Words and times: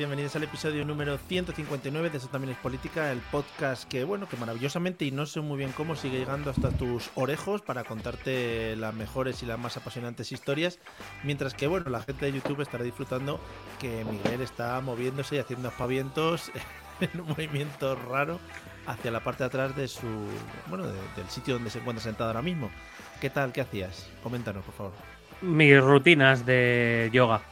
Bienvenidos 0.00 0.34
al 0.34 0.44
episodio 0.44 0.82
número 0.86 1.18
159 1.18 2.08
de 2.08 2.16
Eso 2.16 2.28
también 2.28 2.52
es 2.52 2.58
política, 2.58 3.12
el 3.12 3.18
podcast 3.18 3.84
que 3.86 4.02
bueno, 4.04 4.26
que 4.26 4.38
maravillosamente 4.38 5.04
y 5.04 5.10
no 5.10 5.26
sé 5.26 5.40
muy 5.42 5.58
bien 5.58 5.72
cómo 5.72 5.94
sigue 5.94 6.18
llegando 6.18 6.50
hasta 6.50 6.70
tus 6.70 7.10
orejos 7.16 7.60
para 7.60 7.84
contarte 7.84 8.76
las 8.76 8.94
mejores 8.94 9.42
y 9.42 9.46
las 9.46 9.58
más 9.58 9.76
apasionantes 9.76 10.32
historias, 10.32 10.78
mientras 11.22 11.52
que 11.52 11.66
bueno, 11.66 11.90
la 11.90 12.00
gente 12.00 12.24
de 12.24 12.32
YouTube 12.32 12.62
estará 12.62 12.82
disfrutando 12.82 13.40
que 13.78 14.06
Miguel 14.06 14.40
está 14.40 14.80
moviéndose 14.80 15.36
y 15.36 15.38
haciendo 15.38 15.68
aspavientos 15.68 16.50
en 17.02 17.20
un 17.20 17.28
movimiento 17.28 17.94
raro 17.94 18.40
hacia 18.86 19.10
la 19.10 19.20
parte 19.20 19.42
de 19.42 19.48
atrás 19.48 19.76
de 19.76 19.86
su 19.86 20.06
bueno, 20.68 20.86
de- 20.86 20.94
del 21.16 21.28
sitio 21.28 21.54
donde 21.54 21.68
se 21.68 21.78
encuentra 21.78 22.02
sentado 22.02 22.30
ahora 22.30 22.40
mismo. 22.42 22.70
¿Qué 23.20 23.28
tal? 23.28 23.52
¿Qué 23.52 23.60
hacías? 23.60 24.08
Coméntanos, 24.22 24.64
por 24.64 24.74
favor. 24.74 24.92
Mis 25.42 25.78
rutinas 25.78 26.46
de 26.46 27.10
yoga. 27.12 27.42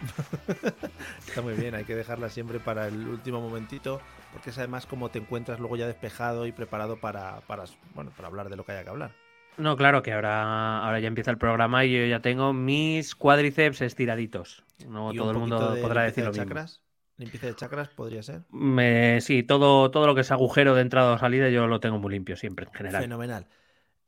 Está 1.26 1.42
muy 1.42 1.54
bien, 1.54 1.74
hay 1.74 1.84
que 1.84 1.94
dejarla 1.94 2.28
siempre 2.28 2.60
para 2.60 2.88
el 2.88 3.06
último 3.08 3.40
momentito, 3.40 4.00
porque 4.32 4.50
es 4.50 4.58
además 4.58 4.86
como 4.86 5.10
te 5.10 5.18
encuentras 5.18 5.58
luego 5.60 5.76
ya 5.76 5.86
despejado 5.86 6.46
y 6.46 6.52
preparado 6.52 6.96
para, 7.00 7.40
para, 7.42 7.64
bueno, 7.94 8.10
para 8.16 8.28
hablar 8.28 8.48
de 8.48 8.56
lo 8.56 8.64
que 8.64 8.72
haya 8.72 8.84
que 8.84 8.90
hablar. 8.90 9.12
No, 9.58 9.76
claro 9.76 10.02
que 10.02 10.12
ahora, 10.12 10.80
ahora 10.84 11.00
ya 11.00 11.08
empieza 11.08 11.30
el 11.30 11.38
programa 11.38 11.84
y 11.84 11.92
yo 11.92 12.04
ya 12.06 12.20
tengo 12.20 12.52
mis 12.52 13.14
cuádriceps 13.14 13.80
estiraditos. 13.80 14.64
No 14.86 15.14
todo 15.14 15.30
el 15.30 15.38
mundo 15.38 15.72
de 15.72 15.80
podrá 15.82 16.02
decir 16.02 16.24
lo 16.24 16.30
de 16.30 16.38
mismo. 16.38 16.54
chakras. 16.54 16.82
Limpieza 17.16 17.46
de 17.46 17.56
chakras 17.56 17.88
podría 17.88 18.22
ser. 18.22 18.42
Me- 18.50 19.20
sí, 19.20 19.42
todo, 19.42 19.90
todo 19.90 20.06
lo 20.06 20.14
que 20.14 20.20
es 20.20 20.30
agujero 20.30 20.74
de 20.74 20.82
entrada 20.82 21.14
o 21.14 21.18
salida 21.18 21.48
yo 21.48 21.66
lo 21.66 21.80
tengo 21.80 21.98
muy 21.98 22.12
limpio 22.12 22.36
siempre, 22.36 22.66
en 22.66 22.72
general. 22.72 23.02
Fenomenal. 23.02 23.46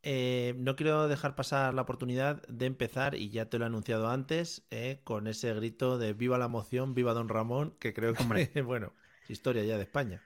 Eh, 0.03 0.55
no 0.57 0.77
quiero 0.77 1.09
dejar 1.09 1.35
pasar 1.35 1.75
la 1.75 1.83
oportunidad 1.83 2.43
de 2.47 2.67
empezar, 2.67 3.15
y 3.15 3.31
ya 3.31 3.47
te 3.47 3.59
lo 3.59 3.65
he 3.65 3.67
anunciado 3.67 4.09
antes, 4.09 4.67
eh, 4.71 5.01
con 5.05 5.27
ese 5.27 5.53
grito 5.55 5.99
de 5.99 6.13
viva 6.13 6.39
la 6.39 6.49
moción, 6.49 6.95
viva 6.95 7.15
Don 7.15 7.29
Ramón, 7.29 7.75
que 7.81 7.93
creo 7.93 8.15
que, 8.15 8.23
Hombre. 8.23 8.51
bueno, 8.65 8.93
es 9.25 9.31
historia 9.31 9.65
ya 9.65 9.77
de 9.77 9.83
España. 9.83 10.23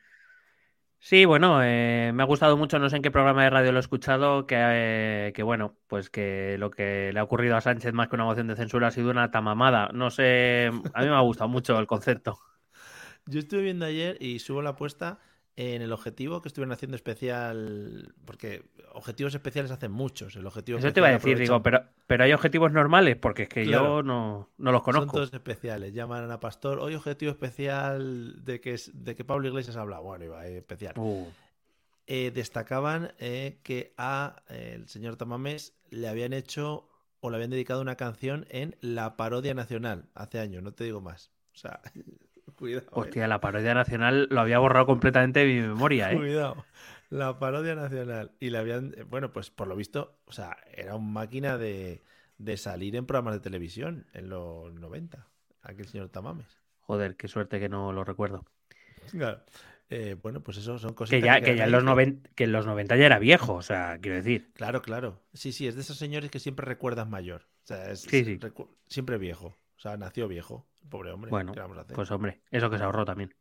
Sí, 0.98 1.24
bueno, 1.24 1.64
eh, 1.64 2.12
me 2.14 2.22
ha 2.22 2.26
gustado 2.26 2.56
mucho, 2.56 2.78
no 2.78 2.88
sé 2.88 2.94
en 2.94 3.02
qué 3.02 3.10
programa 3.10 3.42
de 3.42 3.50
radio 3.50 3.72
lo 3.72 3.78
he 3.78 3.80
escuchado, 3.80 4.46
que, 4.46 5.32
que 5.34 5.42
bueno, 5.42 5.76
pues 5.88 6.10
que 6.10 6.56
lo 6.58 6.70
que 6.70 7.10
le 7.12 7.18
ha 7.18 7.24
ocurrido 7.24 7.56
a 7.56 7.60
Sánchez 7.60 7.92
más 7.92 8.06
que 8.06 8.14
una 8.14 8.24
moción 8.24 8.46
de 8.46 8.54
censura 8.54 8.86
ha 8.86 8.90
sido 8.92 9.10
una 9.10 9.32
tamamada. 9.32 9.88
No 9.92 10.10
sé, 10.10 10.70
a 10.94 11.00
mí 11.02 11.08
me 11.08 11.16
ha 11.16 11.20
gustado 11.20 11.48
mucho 11.48 11.76
el 11.80 11.88
concepto. 11.88 12.38
Yo 13.26 13.40
estuve 13.40 13.62
viendo 13.62 13.84
ayer 13.84 14.16
y 14.20 14.38
subo 14.38 14.62
la 14.62 14.70
apuesta 14.70 15.18
en 15.54 15.82
el 15.82 15.92
objetivo 15.92 16.40
que 16.40 16.48
estuvieron 16.48 16.72
haciendo 16.72 16.96
especial, 16.96 18.14
porque 18.24 18.64
objetivos 18.94 19.34
especiales 19.34 19.70
hacen 19.70 19.92
muchos. 19.92 20.34
El 20.36 20.46
objetivo 20.46 20.78
Eso 20.78 20.92
te 20.92 21.00
iba 21.00 21.08
a 21.08 21.12
decir, 21.12 21.38
digo, 21.38 21.62
pero, 21.62 21.84
pero 22.06 22.24
hay 22.24 22.32
objetivos 22.32 22.72
normales, 22.72 23.16
porque 23.16 23.42
es 23.44 23.48
que 23.50 23.64
Claro. 23.64 23.84
yo 23.98 24.02
no, 24.02 24.48
no 24.56 24.72
los 24.72 24.80
Son 24.82 24.92
conozco. 24.94 25.12
todos 25.16 25.34
especiales. 25.34 25.92
Llaman 25.92 26.30
a 26.30 26.40
Pastor. 26.40 26.78
Hoy 26.78 26.94
objetivo 26.94 27.30
especial 27.32 28.42
de 28.44 28.60
que, 28.60 28.74
es- 28.74 28.90
de 28.94 29.14
que 29.14 29.24
Pablo 29.24 29.48
Iglesias 29.48 29.76
habla. 29.76 29.98
Bueno, 29.98 30.24
iba 30.24 30.46
eh, 30.46 30.58
especial. 30.58 30.94
Uh, 30.96 31.26
Eh, 32.06 32.32
destacaban 32.34 33.12
eh, 33.20 33.60
que 33.62 33.94
a 33.96 34.42
eh, 34.48 34.72
el 34.74 34.88
señor 34.88 35.16
Tamames 35.16 35.74
le 35.90 36.08
habían 36.08 36.32
hecho 36.32 36.88
o 37.20 37.30
le 37.30 37.36
habían 37.36 37.50
dedicado 37.50 37.80
una 37.80 37.94
canción 37.96 38.44
en 38.50 38.74
la 38.80 39.16
parodia 39.16 39.54
nacional 39.54 40.06
hace 40.14 40.40
años, 40.40 40.62
no 40.64 40.72
te 40.72 40.82
digo 40.84 41.00
más. 41.00 41.30
O 41.54 41.56
sea, 41.58 41.80
cuidado. 42.56 42.86
eh. 42.86 42.90
hostia, 42.92 43.28
la 43.28 43.40
parodia 43.40 43.74
nacional 43.74 44.28
lo 44.30 44.40
había 44.40 44.58
borrado 44.58 44.86
completamente 44.86 45.40
de 45.40 45.46
mi 45.46 45.60
memoria, 45.66 46.12
¿eh? 46.12 46.16
Cuidado. 46.16 46.64
La 47.10 47.38
parodia 47.38 47.74
nacional. 47.74 48.32
Y 48.40 48.50
le 48.50 48.58
habían, 48.58 48.94
eh, 48.96 49.02
bueno, 49.02 49.32
pues 49.32 49.50
por 49.50 49.68
lo 49.68 49.76
visto, 49.76 50.18
o 50.26 50.32
sea, 50.32 50.56
era 50.74 50.96
un 50.96 51.12
máquina 51.12 51.58
de, 51.58 52.00
de 52.38 52.56
salir 52.56 52.96
en 52.96 53.04
programas 53.06 53.34
de 53.34 53.40
televisión 53.40 54.06
en 54.14 54.28
los 54.30 54.72
90. 54.72 55.26
Aquel 55.62 55.86
señor 55.86 56.08
Tamames. 56.08 56.46
Joder, 56.80 57.16
qué 57.16 57.28
suerte 57.28 57.60
que 57.60 57.68
no 57.68 57.92
lo 57.92 58.02
recuerdo. 58.04 58.44
Claro. 59.10 59.42
Eh, 59.90 60.16
bueno, 60.22 60.40
pues 60.42 60.56
eso 60.56 60.78
son 60.78 60.90
Que 60.92 60.96
cositas 60.96 61.22
ya, 61.22 61.34
que 61.40 61.44
quedan 61.54 61.56
ya 61.58 61.64
en 61.66 61.72
los 61.72 61.82
que- 61.82 61.86
90, 61.86 62.30
que 62.34 62.44
en 62.44 62.52
los 62.52 62.64
90 62.64 62.96
ya 62.96 63.04
era 63.06 63.18
viejo, 63.18 63.54
o 63.54 63.62
sea, 63.62 63.98
quiero 64.00 64.16
decir. 64.16 64.50
Claro, 64.54 64.80
claro. 64.80 65.20
Sí, 65.34 65.52
sí, 65.52 65.66
es 65.68 65.74
de 65.74 65.82
esos 65.82 65.98
señores 65.98 66.30
que 66.30 66.38
siempre 66.40 66.64
recuerdas 66.64 67.06
mayor. 67.08 67.42
O 67.62 67.66
sea, 67.66 67.90
es, 67.90 68.00
Sí, 68.00 68.24
sí. 68.24 68.40
siempre 68.86 69.18
viejo. 69.18 69.58
O 69.82 69.88
sea, 69.88 69.96
nació 69.96 70.28
viejo. 70.28 70.64
el 70.80 70.88
Pobre 70.88 71.10
hombre. 71.10 71.28
Bueno, 71.32 71.52
¿qué 71.52 71.58
vamos 71.58 71.76
a 71.76 71.80
hacer? 71.80 71.96
pues 71.96 72.08
hombre, 72.12 72.40
eso 72.52 72.70
que 72.70 72.78
se 72.78 72.84
ahorró 72.84 73.04
también. 73.04 73.34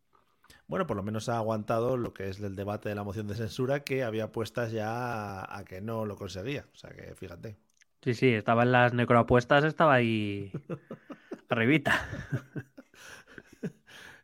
Bueno, 0.66 0.88
por 0.88 0.97
lo 0.97 1.03
menos 1.03 1.29
ha 1.29 1.38
aguantado 1.38 1.97
lo 1.97 2.16
que 2.16 2.29
es 2.29 2.40
el 2.40 2.56
debate 2.56 2.90
de 2.90 2.96
la 2.96 3.03
moción 3.03 3.28
de 3.28 3.35
censura 3.35 3.81
que 3.81 4.03
había 4.03 4.31
puestas 4.31 4.72
ya 4.72 5.44
a, 5.44 5.59
a 5.59 5.66
que 5.66 5.81
no 5.81 6.07
lo 6.07 6.16
conseguía. 6.16 6.66
O 6.74 6.75
sea, 6.75 6.90
que 6.90 7.13
fíjate. 7.13 7.57
Sí, 8.01 8.16
sí, 8.16 8.34
estaba 8.34 8.63
en 8.63 8.72
las 8.72 8.91
necroapuestas, 8.91 9.63
estaba 9.66 9.94
ahí 9.94 10.51
arribita. 11.50 12.09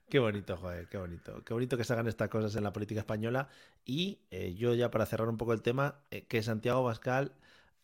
Qué 0.09 0.17
bonito, 0.17 0.57
joder, 0.57 0.87
qué 0.87 0.97
bonito. 0.97 1.43
Qué 1.43 1.53
bonito 1.53 1.77
que 1.77 1.83
se 1.83 1.93
hagan 1.93 2.07
estas 2.07 2.29
cosas 2.29 2.55
en 2.55 2.63
la 2.63 2.73
política 2.73 3.01
española. 3.01 3.47
Y 3.85 4.21
eh, 4.31 4.55
yo 4.55 4.73
ya 4.73 4.89
para 4.89 5.05
cerrar 5.05 5.29
un 5.29 5.37
poco 5.37 5.53
el 5.53 5.61
tema, 5.61 5.99
eh, 6.09 6.25
que 6.25 6.41
Santiago 6.41 6.81
Bascal 6.81 7.33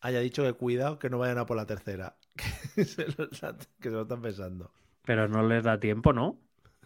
haya 0.02 0.22
dicho 0.22 0.42
que 0.42 0.54
cuidado 0.54 0.98
que 0.98 1.12
no 1.12 1.20
vayan 1.20 1.38
a 1.38 1.46
por 1.46 1.56
la 1.56 1.68
tercera. 1.68 2.16
Que 2.76 2.86
se 2.86 3.06
lo, 3.18 3.26
están- 3.26 3.58
que 3.80 3.90
se 3.90 3.96
lo 3.96 4.02
están 4.04 4.22
pensando. 4.22 4.72
Pero 5.06 5.28
no 5.28 5.48
les 5.48 5.64
da 5.64 5.80
tiempo, 5.80 6.14
¿no? 6.14 6.40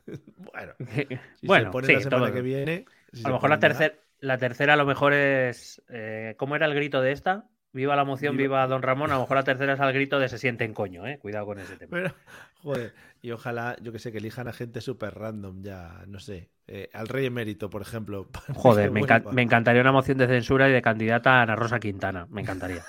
Bueno, 0.37 0.73
si 1.39 1.47
bueno, 1.47 1.65
se 1.65 1.71
pone 1.71 1.87
sí, 1.87 1.93
la 1.93 1.99
semana 2.01 2.25
todo- 2.25 2.33
que 2.33 2.41
viene. 2.41 2.85
si 3.13 3.23
A 3.25 3.29
lo 3.29 3.35
mejor 3.35 3.49
la 3.49 3.59
tercera, 3.59 3.95
la 4.19 4.37
tercera 4.37 4.73
a 4.73 4.77
lo 4.77 4.85
mejor 4.85 5.13
es. 5.13 5.81
eh, 5.89 6.35
¿Cómo 6.37 6.55
era 6.55 6.65
el 6.65 6.73
grito 6.75 7.01
de 7.01 7.11
esta? 7.11 7.45
Viva 7.73 7.95
la 7.95 8.05
moción, 8.05 8.35
Viva- 8.37 8.43
viva 8.61 8.67
Don 8.67 8.81
Ramón. 8.81 9.11
A 9.11 9.15
lo 9.15 9.21
mejor 9.21 9.37
la 9.37 9.43
tercera 9.43 9.73
es 9.73 9.79
al 9.79 9.93
grito 9.93 10.17
de 10.19 10.29
se 10.29 10.37
sienten 10.39 10.73
coño, 10.73 11.05
eh. 11.05 11.19
Cuidado 11.19 11.45
con 11.45 11.59
ese 11.59 11.75
tema. 11.77 11.91
Pero, 11.91 12.15
joder, 12.63 12.93
y 13.21 13.31
ojalá, 13.31 13.75
yo 13.81 13.91
que 13.91 13.99
sé, 13.99 14.11
que 14.11 14.17
elijan 14.17 14.47
a 14.47 14.53
gente 14.53 14.81
súper 14.81 15.13
random 15.13 15.61
ya, 15.61 16.03
no 16.07 16.19
sé. 16.19 16.49
eh, 16.67 16.89
al 16.93 17.07
rey 17.07 17.25
emérito, 17.27 17.69
por 17.69 17.81
ejemplo. 17.81 18.27
Joder, 18.55 18.91
encan- 18.91 19.31
me 19.31 19.41
encantaría 19.43 19.81
una 19.81 19.91
moción 19.91 20.17
de 20.17 20.27
censura 20.27 20.67
y 20.69 20.71
de 20.71 20.81
candidata 20.81 21.33
a 21.39 21.41
Ana 21.43 21.55
Rosa 21.55 21.79
Quintana. 21.79 22.25
Me 22.29 22.41
encantaría. 22.41 22.83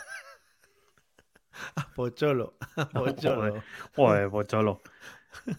A 1.76 1.82
Pocholo. 1.94 2.54
a 2.76 2.84
Pocholo. 2.92 3.64
Joder, 3.96 4.30
pocholo. 4.30 4.80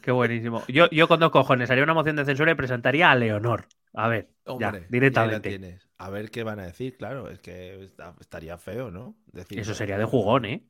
Qué 0.02 0.12
buenísimo. 0.12 0.64
Yo, 0.68 0.90
yo 0.92 1.08
con 1.08 1.20
dos 1.20 1.32
cojones 1.32 1.70
haría 1.72 1.84
una 1.84 1.94
moción 1.94 2.16
de 2.16 2.26
censura 2.26 2.52
y 2.52 2.56
presentaría 2.56 3.12
a 3.12 3.16
Leonor. 3.16 3.68
A 3.94 4.08
ver, 4.08 4.30
Hombre, 4.46 4.80
ya, 5.10 5.34
y 5.46 5.60
directamente. 5.60 5.62
A 5.98 6.10
ver 6.10 6.32
qué 6.32 6.44
van 6.44 6.60
a 6.60 6.66
decir, 6.66 6.98
claro. 6.98 7.30
Es 7.30 7.40
que 7.40 7.84
está- 7.84 8.16
estaría 8.20 8.58
feo, 8.58 8.90
¿no? 8.92 9.16
Decir, 9.34 9.60
Eso 9.62 9.74
sería 9.76 9.98
de 10.00 10.06
jugón, 10.06 10.46
¿eh? 10.46 10.68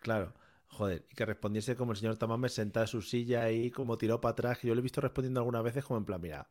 Claro. 0.00 0.34
Joder, 0.68 1.04
y 1.10 1.14
que 1.14 1.24
respondiese 1.24 1.76
como 1.76 1.92
el 1.92 1.98
señor 1.98 2.16
Tamames 2.16 2.52
sentado 2.52 2.84
en 2.84 2.88
su 2.88 3.00
silla 3.02 3.42
ahí, 3.44 3.70
como 3.70 3.96
tiró 3.98 4.20
para 4.20 4.32
atrás. 4.32 4.58
que 4.58 4.68
Yo 4.68 4.74
lo 4.74 4.80
he 4.80 4.82
visto 4.82 5.00
respondiendo 5.00 5.40
algunas 5.40 5.62
veces 5.62 5.84
como 5.84 5.98
en 5.98 6.04
plan, 6.04 6.20
mira, 6.20 6.48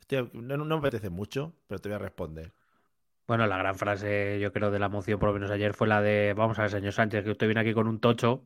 estoy- 0.00 0.30
no, 0.34 0.56
no 0.58 0.64
me 0.66 0.76
apetece 0.76 1.10
mucho, 1.10 1.54
pero 1.68 1.80
te 1.80 1.88
voy 1.88 1.96
a 1.96 1.98
responder. 2.00 2.52
Bueno, 3.26 3.46
la 3.46 3.58
gran 3.58 3.74
frase, 3.76 4.38
yo 4.40 4.52
creo, 4.52 4.70
de 4.70 4.78
la 4.78 4.88
moción, 4.88 5.18
por 5.18 5.28
lo 5.30 5.34
menos 5.34 5.50
ayer, 5.50 5.74
fue 5.74 5.88
la 5.88 6.00
de: 6.00 6.32
Vamos 6.36 6.58
a 6.58 6.62
ver, 6.62 6.70
señor 6.70 6.92
Sánchez, 6.92 7.24
que 7.24 7.30
usted 7.30 7.46
viene 7.46 7.60
aquí 7.60 7.74
con 7.74 7.88
un 7.88 7.98
tocho. 7.98 8.44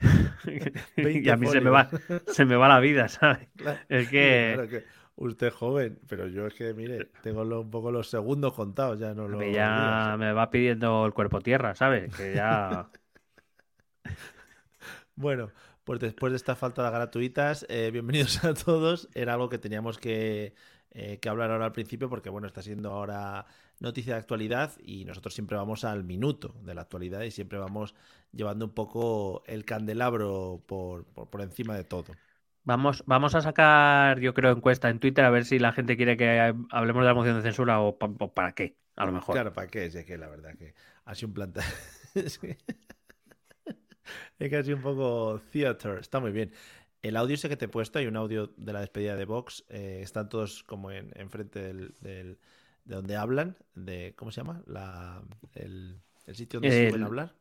y 0.96 1.28
a 1.28 1.36
mí 1.36 1.46
se 1.46 1.60
me, 1.60 1.70
va, 1.70 1.88
se 2.26 2.44
me 2.44 2.56
va 2.56 2.68
la 2.68 2.80
vida, 2.80 3.08
¿sabes? 3.08 3.48
Claro, 3.56 3.80
Es 3.88 4.08
que 4.08 4.54
claro 4.54 4.68
que 4.68 4.84
usted 5.16 5.46
es 5.48 5.54
joven, 5.54 5.98
pero 6.08 6.28
yo 6.28 6.46
es 6.46 6.54
que, 6.54 6.74
mire, 6.74 7.06
tengo 7.22 7.44
lo- 7.44 7.62
un 7.62 7.70
poco 7.70 7.90
los 7.90 8.08
segundos 8.10 8.52
contados, 8.54 8.98
ya 9.00 9.14
no 9.14 9.28
lo 9.28 9.40
ya 9.52 10.16
me 10.18 10.32
va 10.32 10.50
pidiendo 10.50 11.06
el 11.06 11.12
cuerpo 11.14 11.40
tierra, 11.40 11.74
¿sabes? 11.74 12.14
Que 12.14 12.34
ya. 12.34 12.90
Bueno, 15.16 15.52
Pues 15.84 16.00
después 16.00 16.32
de 16.32 16.36
estas 16.36 16.58
faltadas 16.58 16.92
gratuitas, 16.92 17.64
eh, 17.68 17.90
bienvenidos 17.92 18.44
a 18.44 18.52
todos. 18.54 19.08
Era 19.14 19.34
algo 19.34 19.48
que 19.48 19.58
teníamos 19.58 19.98
que, 19.98 20.54
eh, 20.90 21.18
que 21.18 21.28
hablar 21.28 21.50
ahora 21.50 21.64
al 21.66 21.72
principio 21.72 22.08
porque, 22.10 22.28
bueno, 22.30 22.46
está 22.46 22.60
siendo 22.62 22.92
ahora 22.92 23.46
noticia 23.80 24.14
de 24.14 24.20
actualidad 24.20 24.72
y 24.82 25.04
nosotros 25.04 25.34
siempre 25.34 25.56
vamos 25.56 25.84
al 25.84 26.04
minuto 26.04 26.54
de 26.62 26.74
la 26.74 26.82
actualidad 26.82 27.22
y 27.22 27.30
siempre 27.30 27.58
vamos 27.58 27.94
llevando 28.32 28.66
un 28.66 28.74
poco 28.74 29.42
el 29.46 29.64
candelabro 29.64 30.62
por, 30.66 31.04
por, 31.06 31.30
por 31.30 31.40
encima 31.42 31.76
de 31.76 31.84
todo. 31.84 32.12
Vamos, 32.64 33.02
vamos 33.06 33.34
a 33.34 33.40
sacar, 33.40 34.20
yo 34.20 34.34
creo, 34.34 34.52
encuesta 34.52 34.90
en 34.90 34.98
Twitter 34.98 35.24
a 35.24 35.30
ver 35.30 35.46
si 35.46 35.58
la 35.58 35.72
gente 35.72 35.96
quiere 35.96 36.18
que 36.18 36.54
hablemos 36.70 37.02
de 37.02 37.06
la 37.06 37.14
moción 37.14 37.36
de 37.36 37.42
censura 37.42 37.80
o, 37.80 37.98
pa- 37.98 38.12
o 38.18 38.34
para 38.34 38.52
qué, 38.52 38.76
a 38.96 39.06
lo 39.06 39.12
mejor. 39.12 39.34
Claro, 39.34 39.52
¿para 39.54 39.68
qué? 39.68 39.86
Es 39.86 40.04
que 40.04 40.18
la 40.18 40.28
verdad 40.28 40.54
que 40.58 40.74
ha 41.06 41.14
sido 41.14 41.28
un 41.28 41.34
planta. 41.34 41.62
es 42.14 42.38
que 44.50 44.56
ha 44.56 44.62
sido 44.62 44.76
un 44.76 44.82
poco 44.82 45.40
theater. 45.50 45.98
Está 45.98 46.20
muy 46.20 46.32
bien. 46.32 46.52
El 47.02 47.16
audio 47.16 47.34
ese 47.34 47.48
que 47.48 47.56
te 47.56 47.66
he 47.66 47.68
puesto, 47.68 47.98
hay 47.98 48.06
un 48.06 48.16
audio 48.16 48.48
de 48.56 48.72
la 48.72 48.80
despedida 48.80 49.16
de 49.16 49.24
Vox. 49.24 49.64
eh, 49.68 50.00
están 50.02 50.28
todos 50.28 50.62
como 50.64 50.90
en, 50.90 51.10
enfrente 51.14 51.60
del, 51.60 51.94
del- 52.00 52.38
de 52.88 52.96
donde 52.96 53.16
hablan. 53.16 53.56
De, 53.74 54.14
¿Cómo 54.16 54.32
se 54.32 54.40
llama? 54.40 54.62
La, 54.66 55.22
el, 55.54 56.00
el 56.26 56.34
sitio 56.34 56.58
donde 56.58 56.74
se 56.74 56.84
El- 56.84 56.90
suelen 56.90 57.06
hablar. 57.06 57.34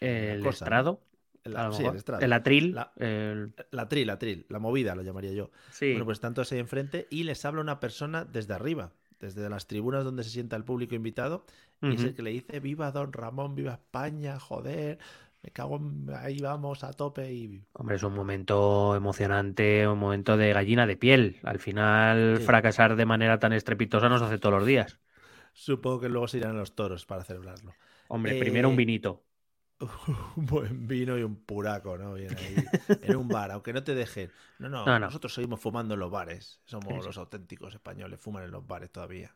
El 0.00 0.42
cosa, 0.42 0.64
estrado, 0.64 1.00
sí, 1.44 1.84
el 1.84 1.96
estrado. 1.96 2.24
el 2.24 2.32
atril, 2.32 2.74
La- 2.74 2.92
el- 2.96 3.54
La 3.70 3.88
tril, 3.88 4.46
la 4.48 4.58
movida 4.58 4.94
lo 4.96 5.02
llamaría 5.02 5.32
yo. 5.32 5.50
sí. 5.70 5.92
Bueno, 5.92 6.04
pues 6.04 6.16
están 6.16 6.34
todos 6.34 6.50
ahí 6.52 6.58
enfrente 6.58 7.06
y 7.08 7.22
les 7.22 7.44
habla 7.44 7.60
una 7.60 7.78
persona 7.78 8.24
desde 8.24 8.52
arriba, 8.52 8.92
desde 9.20 9.48
las 9.48 9.68
tribunas 9.68 10.02
donde 10.04 10.24
se 10.24 10.30
sienta 10.30 10.56
el 10.56 10.64
público 10.64 10.96
invitado, 10.96 11.44
y 11.80 11.94
es 11.94 12.02
el 12.02 12.14
que 12.14 12.22
le 12.22 12.30
dice, 12.30 12.58
viva 12.60 12.90
Don 12.90 13.12
Ramón, 13.12 13.54
viva 13.54 13.74
España, 13.74 14.40
joder, 14.40 14.98
me 15.42 15.50
cago 15.50 15.76
en... 15.76 16.06
ahí 16.14 16.38
vamos 16.40 16.84
a 16.84 16.92
tope 16.92 17.32
y... 17.32 17.64
Hombre, 17.72 17.96
es 17.96 18.02
un 18.02 18.14
momento 18.14 18.94
emocionante, 18.96 19.86
un 19.88 19.98
momento 19.98 20.36
de 20.36 20.52
gallina 20.52 20.86
de 20.86 20.96
piel. 20.96 21.40
Al 21.42 21.58
final, 21.58 22.36
Sí. 22.38 22.44
fracasar 22.44 22.96
de 22.96 23.06
manera 23.06 23.38
tan 23.38 23.52
estrepitosa 23.52 24.08
nos 24.08 24.22
hace 24.22 24.38
todos 24.38 24.54
los 24.58 24.66
días. 24.66 25.00
Supongo 25.52 26.00
que 26.00 26.08
luego 26.08 26.28
se 26.28 26.38
irán 26.38 26.52
a 26.56 26.58
los 26.60 26.74
toros 26.74 27.04
para 27.06 27.24
celebrarlo. 27.24 27.74
Hombre, 28.08 28.36
Eh, 28.36 28.40
primero 28.40 28.68
un 28.68 28.76
vinito. 28.76 29.24
un 30.36 30.46
buen 30.46 30.86
vino 30.86 31.18
y 31.18 31.22
un 31.24 31.34
puraco, 31.44 31.98
¿no? 31.98 32.14
Bien 32.14 32.36
ahí, 32.38 32.54
en 33.02 33.16
un 33.16 33.26
bar, 33.28 33.50
aunque 33.50 33.72
no 33.72 33.82
te 33.82 33.94
dejen. 33.96 34.30
No, 34.60 34.68
no, 34.68 34.86
No, 34.86 34.92
no. 34.98 35.06
nosotros 35.06 35.34
seguimos 35.34 35.60
fumando 35.60 35.94
en 35.94 36.00
los 36.00 36.10
bares. 36.10 36.60
Somos 36.64 36.88
Sí, 36.94 37.00
sí. 37.00 37.06
los 37.06 37.18
auténticos 37.18 37.74
españoles, 37.74 38.20
fuman 38.20 38.44
en 38.44 38.52
los 38.52 38.64
bares 38.66 38.92
todavía. 38.92 39.34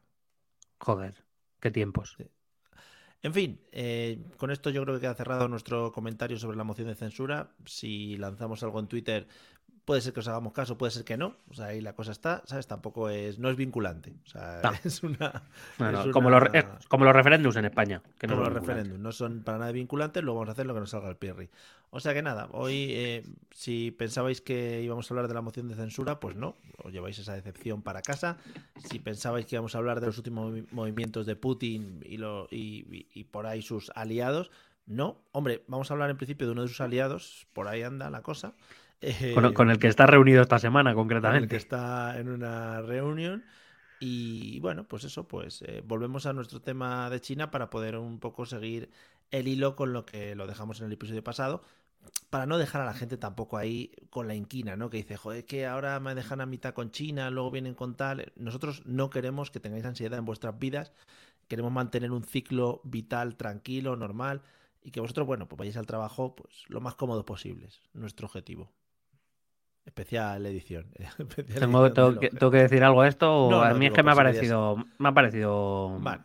Joder, 0.79 1.25
qué 1.61 1.70
tiempos. 1.70 2.17
En 3.26 3.34
fin, 3.34 3.58
eh, 3.73 4.20
con 4.37 4.52
esto 4.52 4.70
yo 4.70 4.84
creo 4.84 4.94
que 4.94 5.00
queda 5.00 5.14
cerrado 5.17 5.49
nuestro 5.49 5.90
comentario 5.90 6.38
sobre 6.38 6.56
la 6.56 6.62
moción 6.62 6.87
de 6.87 6.94
censura. 6.94 7.50
Si 7.64 8.17
lanzamos 8.19 8.62
algo 8.62 8.78
en 8.78 8.87
Twitter, 8.87 9.26
puede 9.87 10.03
ser 10.03 10.12
que 10.12 10.21
os 10.21 10.29
hagamos 10.29 10.53
caso, 10.53 10.77
puede 10.77 10.91
ser 10.91 11.05
que 11.05 11.17
no. 11.17 11.37
O 11.49 11.55
sea, 11.55 11.67
ahí 11.67 11.81
la 11.81 11.94
cosa 11.94 12.12
está, 12.12 12.43
¿sabes? 12.44 12.67
Tampoco 12.67 13.09
es, 13.09 13.38
no 13.38 13.49
es 13.49 13.56
vinculante. 13.56 14.12
O 14.27 14.29
sea, 14.29 14.61
No. 14.62 14.71
es 14.85 15.03
una. 15.03 15.44
No, 15.79 15.93
no, 15.93 16.03
es 16.05 16.09
como, 16.12 16.29
los, 16.29 16.43
es 16.53 16.65
como 16.88 17.05
los 17.06 17.15
referéndums 17.15 17.56
en 17.56 17.65
España. 17.65 18.03
Que 18.19 18.27
como 18.27 18.43
los 18.43 18.53
referéndums, 18.53 19.00
no 19.00 19.12
son 19.12 19.43
para 19.43 19.56
nada 19.59 19.73
vinculantes, 19.73 20.23
luego 20.23 20.41
vamos 20.41 20.50
a 20.50 20.53
hacer 20.53 20.67
lo 20.67 20.75
que 20.75 20.81
nos 20.81 20.91
salga 20.91 21.09
el 21.09 21.17
pirri. 21.17 21.49
O 21.91 22.00
sea 22.00 22.12
que 22.12 22.21
nada, 22.21 22.49
hoy 22.50 22.88
eh, 22.91 23.23
si 23.53 23.91
pensabais 23.93 24.41
que 24.43 24.83
íbamos 24.83 25.09
a 25.11 25.15
hablar 25.15 25.29
de 25.29 25.35
la 25.35 25.41
moción 25.41 25.69
de 25.69 25.77
censura, 25.77 26.19
pues 26.21 26.37
no, 26.37 26.56
os 26.82 26.93
lleváis 26.93 27.19
esa 27.21 27.32
decepción 27.35 27.81
para 27.81 28.03
casa. 28.03 28.37
Si 28.91 28.99
pensabais 28.99 29.47
que 29.47 29.55
íbamos 29.55 29.75
a 29.77 29.79
hablar 29.79 30.00
de 30.00 30.06
los 30.06 30.19
últimos 30.19 30.53
movi- 30.53 30.67
movimientos 30.73 31.25
de 31.27 31.37
Putin 31.37 32.00
y, 32.05 32.17
lo, 32.19 32.49
y, 32.50 32.85
y- 32.93 33.06
y 33.15 33.25
por 33.25 33.47
ahí 33.47 33.62
sus 33.62 33.91
aliados, 33.94 34.50
no. 34.85 35.23
Hombre, 35.32 35.62
vamos 35.69 35.91
a 35.91 35.94
hablar 35.94 36.11
en 36.11 36.17
principio 36.17 36.47
de 36.49 36.53
uno 36.55 36.62
de 36.62 36.69
sus 36.69 36.81
aliados, 36.81 37.47
por 37.53 37.69
ahí 37.69 37.82
anda 37.82 38.11
la 38.11 38.23
cosa. 38.23 38.55
Eh, 39.00 39.34
Con, 39.34 39.52
con 39.52 39.70
el 39.70 39.78
que 39.78 39.88
está 39.88 40.06
reunido 40.06 40.43
esta 40.43 40.58
semana, 40.58 40.94
con 41.26 41.38
el 41.38 41.46
que 41.46 41.56
concretamente. 41.56 41.56
está 41.56 42.19
en 42.19 42.28
una 42.28 42.81
reunión. 42.82 43.44
Y 43.98 44.60
bueno, 44.60 44.87
pues 44.88 45.04
eso, 45.04 45.26
pues 45.28 45.62
eh, 45.62 45.82
volvemos 45.84 46.26
a 46.26 46.32
nuestro 46.32 46.60
tema 46.60 47.08
de 47.10 47.20
China 47.20 47.50
para 47.50 47.70
poder 47.70 47.96
un 47.96 48.20
poco 48.20 48.46
seguir 48.46 48.90
el 49.31 49.48
hilo 49.48 49.76
con 49.76 49.93
lo 49.93 50.04
que 50.06 50.34
lo 50.34 50.46
dejamos 50.46 50.81
en 50.81 50.87
el 50.87 50.93
episodio 50.93 51.25
pasado, 51.25 51.62
para 52.31 52.46
no 52.46 52.58
dejar 52.58 52.82
a 52.82 52.87
la 52.87 52.94
gente 52.94 53.16
tampoco 53.16 53.56
ahí 53.58 53.93
con 54.10 54.28
la 54.28 54.34
inquina, 54.34 54.76
¿no? 54.76 54.90
Que 54.90 54.98
dice, 54.98 55.16
joder, 55.16 55.44
que 55.46 55.66
ahora 55.66 55.98
me 56.00 56.14
dejan 56.14 56.40
a 56.40 56.46
mitad 56.46 56.75
con 56.75 56.90
China, 56.90 57.31
luego 57.31 57.50
vienen 57.50 57.75
con 57.75 57.96
tal. 57.96 58.32
Nosotros 58.37 58.84
no 58.87 59.10
queremos 59.10 59.50
que 59.50 59.60
tengáis 59.60 59.84
ansiedad 59.84 60.19
en 60.19 60.25
vuestras 60.26 60.58
vidas, 60.58 60.93
queremos 61.48 61.72
mantener 61.72 62.12
un 62.12 62.25
ciclo 62.25 62.81
vital 62.84 63.37
tranquilo, 63.37 63.96
normal, 63.96 64.43
y 64.82 64.90
que 64.93 65.00
vosotros, 65.00 65.26
bueno, 65.26 65.48
pues 65.48 65.58
vayáis 65.58 65.76
al 65.78 65.87
trabajo 65.87 66.37
pues 66.37 66.64
lo 66.69 66.81
más 66.81 66.94
cómodo 66.96 67.25
posible, 67.25 67.66
es 67.69 67.81
nuestro 67.94 68.26
objetivo. 68.26 68.70
Especial 69.87 70.44
edición. 70.47 70.87
Especial 71.19 71.61
Tengo, 71.61 71.87
edición 71.87 71.94
tengo 71.94 72.21
que, 72.21 72.29
tengo 72.31 72.50
que 72.50 72.59
decir 72.59 72.85
algo 72.85 73.00
a 73.00 73.09
esto. 73.09 73.47
o 73.47 73.50
No, 73.50 73.62
a 73.62 73.71
no, 73.71 73.77
mí 73.79 73.87
es 73.87 73.93
que 73.93 74.03
me 74.03 74.11
ha 74.11 74.15
querías- 74.15 74.35
parecido, 74.35 74.77
me 74.99 75.09
ha 75.09 75.15
parecido 75.15 75.99
Vale. 76.00 76.23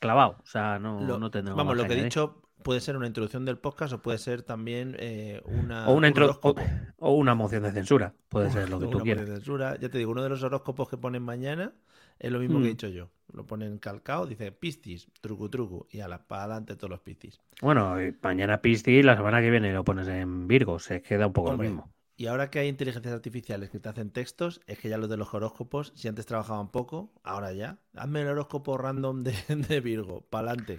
clavado. 0.00 0.36
O 0.42 0.46
sea, 0.46 0.78
no, 0.78 1.00
Lo- 1.00 1.18
no 1.18 1.30
vamos, 1.56 1.76
lo 1.76 1.84
que 1.86 1.94
he 1.94 2.02
dicho 2.04 2.42
puede 2.62 2.80
ser 2.80 2.96
una 2.96 3.06
introducción 3.08 3.44
del 3.44 3.58
podcast 3.58 3.92
o 3.94 4.02
puede 4.02 4.18
ser 4.18 4.42
también 4.42 4.96
eh, 4.98 5.40
una. 5.46 5.88
O 5.88 5.94
una, 5.94 6.08
un 6.08 6.22
o, 6.42 6.54
o 6.98 7.12
una 7.14 7.34
moción 7.34 7.62
de 7.64 7.72
censura. 7.72 8.14
Puede 8.28 8.50
ser 8.50 8.68
lo 8.68 8.78
que 8.78 8.84
Una 8.86 8.92
tú 8.92 8.98
moción 8.98 9.04
quieras. 9.04 9.26
de 9.28 9.34
censura. 9.36 9.76
Ya 9.80 9.88
te 9.88 9.98
digo, 9.98 10.12
uno 10.12 10.22
de 10.22 10.28
los 10.28 10.42
horóscopos 10.42 10.88
que 10.88 10.96
ponen 10.96 11.22
mañana 11.22 11.72
es 12.18 12.30
lo 12.30 12.38
mismo 12.38 12.58
que 12.58 12.64
he 12.66 12.68
Mm. 12.68 12.70
dicho 12.72 12.88
yo. 12.88 13.10
Lo 13.32 13.46
ponen 13.46 13.78
calcao, 13.78 14.26
dice 14.26 14.52
piscis, 14.52 15.08
trucu 15.20 15.48
trucu, 15.48 15.86
y 15.90 16.00
a 16.00 16.08
la 16.08 16.18
para 16.26 16.42
adelante 16.44 16.76
todos 16.76 16.90
los 16.90 17.00
piscis. 17.00 17.40
Bueno, 17.62 17.94
mañana 18.22 18.60
Pisti 18.60 18.90
y 18.92 19.02
la 19.02 19.16
semana 19.16 19.40
que 19.40 19.50
viene 19.50 19.72
lo 19.72 19.82
pones 19.84 20.06
en 20.08 20.46
Virgo. 20.46 20.78
Se 20.78 21.00
queda 21.02 21.26
un 21.28 21.32
poco 21.32 21.50
Hombre, 21.50 21.68
lo 21.68 21.74
mismo. 21.74 21.92
Y 22.22 22.28
ahora 22.28 22.50
que 22.50 22.60
hay 22.60 22.68
inteligencias 22.68 23.12
artificiales 23.12 23.70
que 23.70 23.80
te 23.80 23.88
hacen 23.88 24.12
textos, 24.12 24.60
es 24.68 24.78
que 24.78 24.88
ya 24.88 24.96
los 24.96 25.08
de 25.08 25.16
los 25.16 25.34
horóscopos, 25.34 25.92
si 25.96 26.06
antes 26.06 26.24
trabajaban 26.24 26.70
poco, 26.70 27.10
ahora 27.24 27.52
ya. 27.52 27.78
Hazme 27.96 28.20
el 28.20 28.28
horóscopo 28.28 28.78
random 28.78 29.24
de, 29.24 29.34
de 29.68 29.80
Virgo, 29.80 30.20
para 30.30 30.52
adelante. 30.52 30.78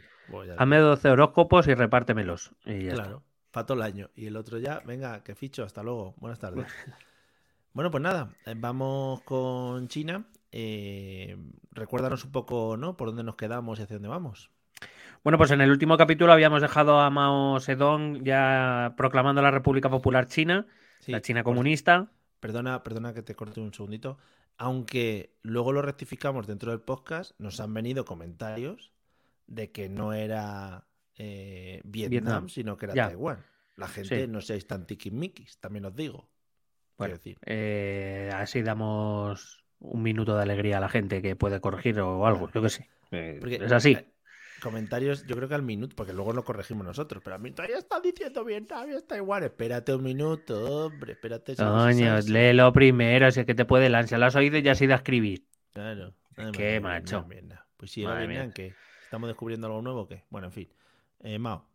Hazme 0.58 0.78
12 0.78 1.10
horóscopos 1.10 1.68
y 1.68 1.74
repártemelos. 1.74 2.54
Y 2.64 2.86
ya 2.86 2.94
Claro, 2.94 3.24
para 3.52 3.66
todo 3.66 3.76
el 3.76 3.84
año. 3.84 4.10
Y 4.16 4.28
el 4.28 4.38
otro 4.38 4.58
ya, 4.58 4.80
venga, 4.86 5.22
que 5.22 5.36
ficho, 5.36 5.66
hasta 5.66 5.84
luego. 5.84 6.16
Buenas 6.16 6.40
tardes. 6.40 6.66
bueno, 7.74 7.92
pues 7.92 8.02
nada, 8.02 8.30
eh, 8.46 8.56
vamos 8.56 9.20
con 9.24 9.90
China. 9.90 10.24
Eh, 10.50 11.36
recuérdanos 11.72 12.24
un 12.24 12.32
poco, 12.32 12.78
¿no? 12.78 12.96
Por 12.96 13.10
dónde 13.10 13.26
nos 13.26 13.36
quedamos 13.36 13.80
y 13.80 13.84
hacia 13.84 13.98
dónde 13.98 14.08
vamos. 14.08 14.50
Bueno, 15.26 15.38
pues 15.38 15.52
en 15.52 15.60
el 15.60 15.72
último 15.72 15.98
capítulo 15.98 16.32
habíamos 16.32 16.62
dejado 16.62 17.02
a 17.02 17.10
Mao 17.10 17.60
Zedong 17.60 18.24
ya 18.24 18.94
proclamando 18.96 19.42
la 19.42 19.52
República 19.52 19.90
Popular 19.90 20.28
China, 20.28 20.68
Sí, 21.04 21.12
la 21.12 21.22
China 21.22 21.44
comunista. 21.44 22.12
Perdona, 22.40 22.82
perdona 22.84 23.14
que 23.14 23.22
te 23.22 23.36
corte 23.36 23.60
un 23.62 23.74
segundito. 23.74 24.18
Aunque 24.58 25.36
luego 25.42 25.72
lo 25.74 25.82
rectificamos 25.82 26.48
dentro 26.48 26.72
del 26.72 26.82
podcast, 26.82 27.32
nos 27.40 27.60
han 27.60 27.74
venido 27.74 28.06
comentarios 28.06 28.92
de 29.48 29.72
que 29.72 29.90
no 29.90 30.14
era 30.14 30.86
eh, 31.18 31.82
Vietnam, 31.84 32.12
Vietnam. 32.12 32.50
sino 32.50 32.78
que 32.78 32.86
era 32.86 32.96
Ya. 32.96 33.08
Taiwán. 33.08 33.44
La 33.76 33.88
gente 33.88 34.22
Sí. 34.26 34.28
no 34.28 34.40
seáis 34.42 34.68
tan 34.68 34.86
tiquismiquis, 34.86 35.58
también 35.60 35.86
os 35.86 35.96
digo. 35.96 36.30
Bueno, 36.98 37.16
decir, 37.16 37.38
eh, 37.46 38.30
así 38.36 38.62
damos 38.62 39.64
un 39.80 40.02
minuto 40.04 40.36
de 40.36 40.44
alegría 40.44 40.78
a 40.78 40.82
la 40.82 40.90
gente 40.90 41.22
que 41.22 41.36
puede 41.36 41.60
corregir 41.60 42.00
o 42.00 42.26
algo, 42.28 42.50
yo 42.52 42.62
qué 42.62 42.70
sé. 42.70 42.90
Eh, 43.12 43.38
Porque, 43.40 43.56
es 43.56 43.72
así. 43.72 43.98
Comentarios, 44.64 45.28
yo 45.28 45.36
creo 45.36 45.50
que 45.50 45.56
al 45.56 45.62
minuto, 45.62 45.94
porque 45.96 46.14
luego 46.14 46.32
lo 46.32 46.44
corregimos 46.46 46.86
nosotros, 46.86 47.22
pero 47.22 47.36
al 47.36 47.42
minuto 47.42 47.64
ya 47.70 47.78
está 47.78 48.00
diciendo 48.00 48.46
bien, 48.46 48.66
ya 48.66 48.86
está 48.96 49.18
igual. 49.18 49.44
Espérate 49.44 49.94
un 49.94 50.04
minuto, 50.04 50.86
hombre, 50.86 51.14
espérate. 51.14 51.56
Coño, 51.58 52.20
léelo 52.22 52.72
primero, 52.72 53.30
si 53.32 53.42
es 53.42 53.46
que 53.46 53.54
te 53.54 53.66
puede 53.66 53.88
el 53.88 53.96
ansia. 53.96 54.18
Lo 54.18 54.26
has 54.26 54.36
oído 54.36 54.58
y 54.58 54.62
ya 54.62 54.72
has 54.72 54.82
ido 54.82 54.94
a 54.94 54.98
escribir. 54.98 55.44
Claro. 55.74 56.14
Ay, 56.38 56.52
Qué 56.54 56.80
madre 56.80 57.02
macho. 57.02 57.26
mierda, 57.28 57.42
mierda. 57.42 57.68
Pues 57.78 57.96
Vietnam, 57.96 58.28
mía. 58.28 58.52
que 58.54 58.74
estamos 59.04 59.28
descubriendo 59.28 59.68
algo 59.68 59.82
nuevo, 59.82 60.02
o 60.02 60.08
¿qué? 60.08 60.24
Bueno, 60.30 60.48
en 60.48 60.54
fin. 60.54 60.70
Eh, 61.24 61.38
Mao. 61.38 61.66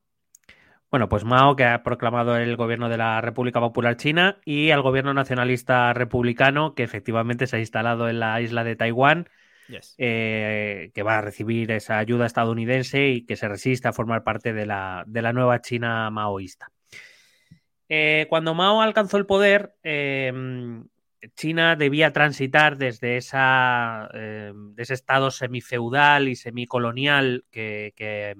Bueno, 0.91 1.11
pues 1.11 1.25
Mao, 1.25 1.55
que 1.55 1.65
ha 1.65 1.83
proclamado 1.83 2.37
el 2.39 2.57
gobierno 2.57 2.89
de 2.89 2.97
la 2.97 3.21
República 3.21 3.61
Popular 3.61 3.97
China, 3.97 4.39
y 4.47 4.71
al 4.71 4.81
gobierno 4.81 5.13
nacionalista 5.13 5.93
republicano, 5.93 6.75
que 6.75 6.83
efectivamente 6.83 7.47
se 7.47 7.57
ha 7.57 7.61
instalado 7.61 8.09
en 8.09 8.21
la 8.21 8.41
isla 8.41 8.65
de 8.65 8.75
Taiwán, 8.75 9.29
Eh, 9.99 10.91
que 10.95 11.03
va 11.03 11.19
a 11.19 11.21
recibir 11.21 11.71
esa 11.71 11.99
ayuda 11.99 12.27
estadounidense 12.27 13.09
y 13.09 13.27
que 13.27 13.37
se 13.37 13.49
resiste 13.49 13.89
a 13.89 13.93
formar 13.93 14.25
parte 14.25 14.53
de 14.53 14.67
la, 14.67 15.05
de 15.07 15.23
la 15.23 15.33
nueva 15.33 15.61
China 15.61 16.11
maoísta. 16.11 16.71
Eh, 17.89 18.27
cuando 18.29 18.55
Mao 18.55 18.81
alcanzó 18.81 19.17
el 19.17 19.27
poder, 19.27 19.77
eh, 19.83 20.33
China 21.35 21.77
debía 21.77 22.13
transitar 22.13 22.77
desde 22.77 23.17
esa, 23.17 24.09
de 24.13 24.83
ese 24.83 24.95
estado 24.95 25.31
semifeudal 25.31 26.29
y 26.29 26.37
semicolonial 26.37 27.45
que, 27.51 27.93
que, 27.97 28.37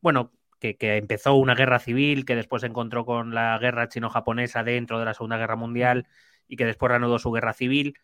bueno, 0.00 0.32
que, 0.60 0.76
que 0.76 0.96
empezó 0.96 1.34
una 1.34 1.54
guerra 1.54 1.78
civil, 1.78 2.24
que 2.24 2.36
después 2.36 2.60
se 2.60 2.68
encontró 2.68 3.04
con 3.04 3.34
la 3.34 3.58
guerra 3.58 3.88
chino-japonesa 3.88 4.62
dentro 4.62 4.98
de 4.98 5.04
la 5.04 5.14
Segunda 5.14 5.36
Guerra 5.36 5.56
Mundial 5.56 6.06
y 6.46 6.56
que 6.56 6.64
después 6.64 6.90
reanudó 6.90 7.18
su 7.18 7.30
guerra 7.32 7.52
civil. 7.52 7.94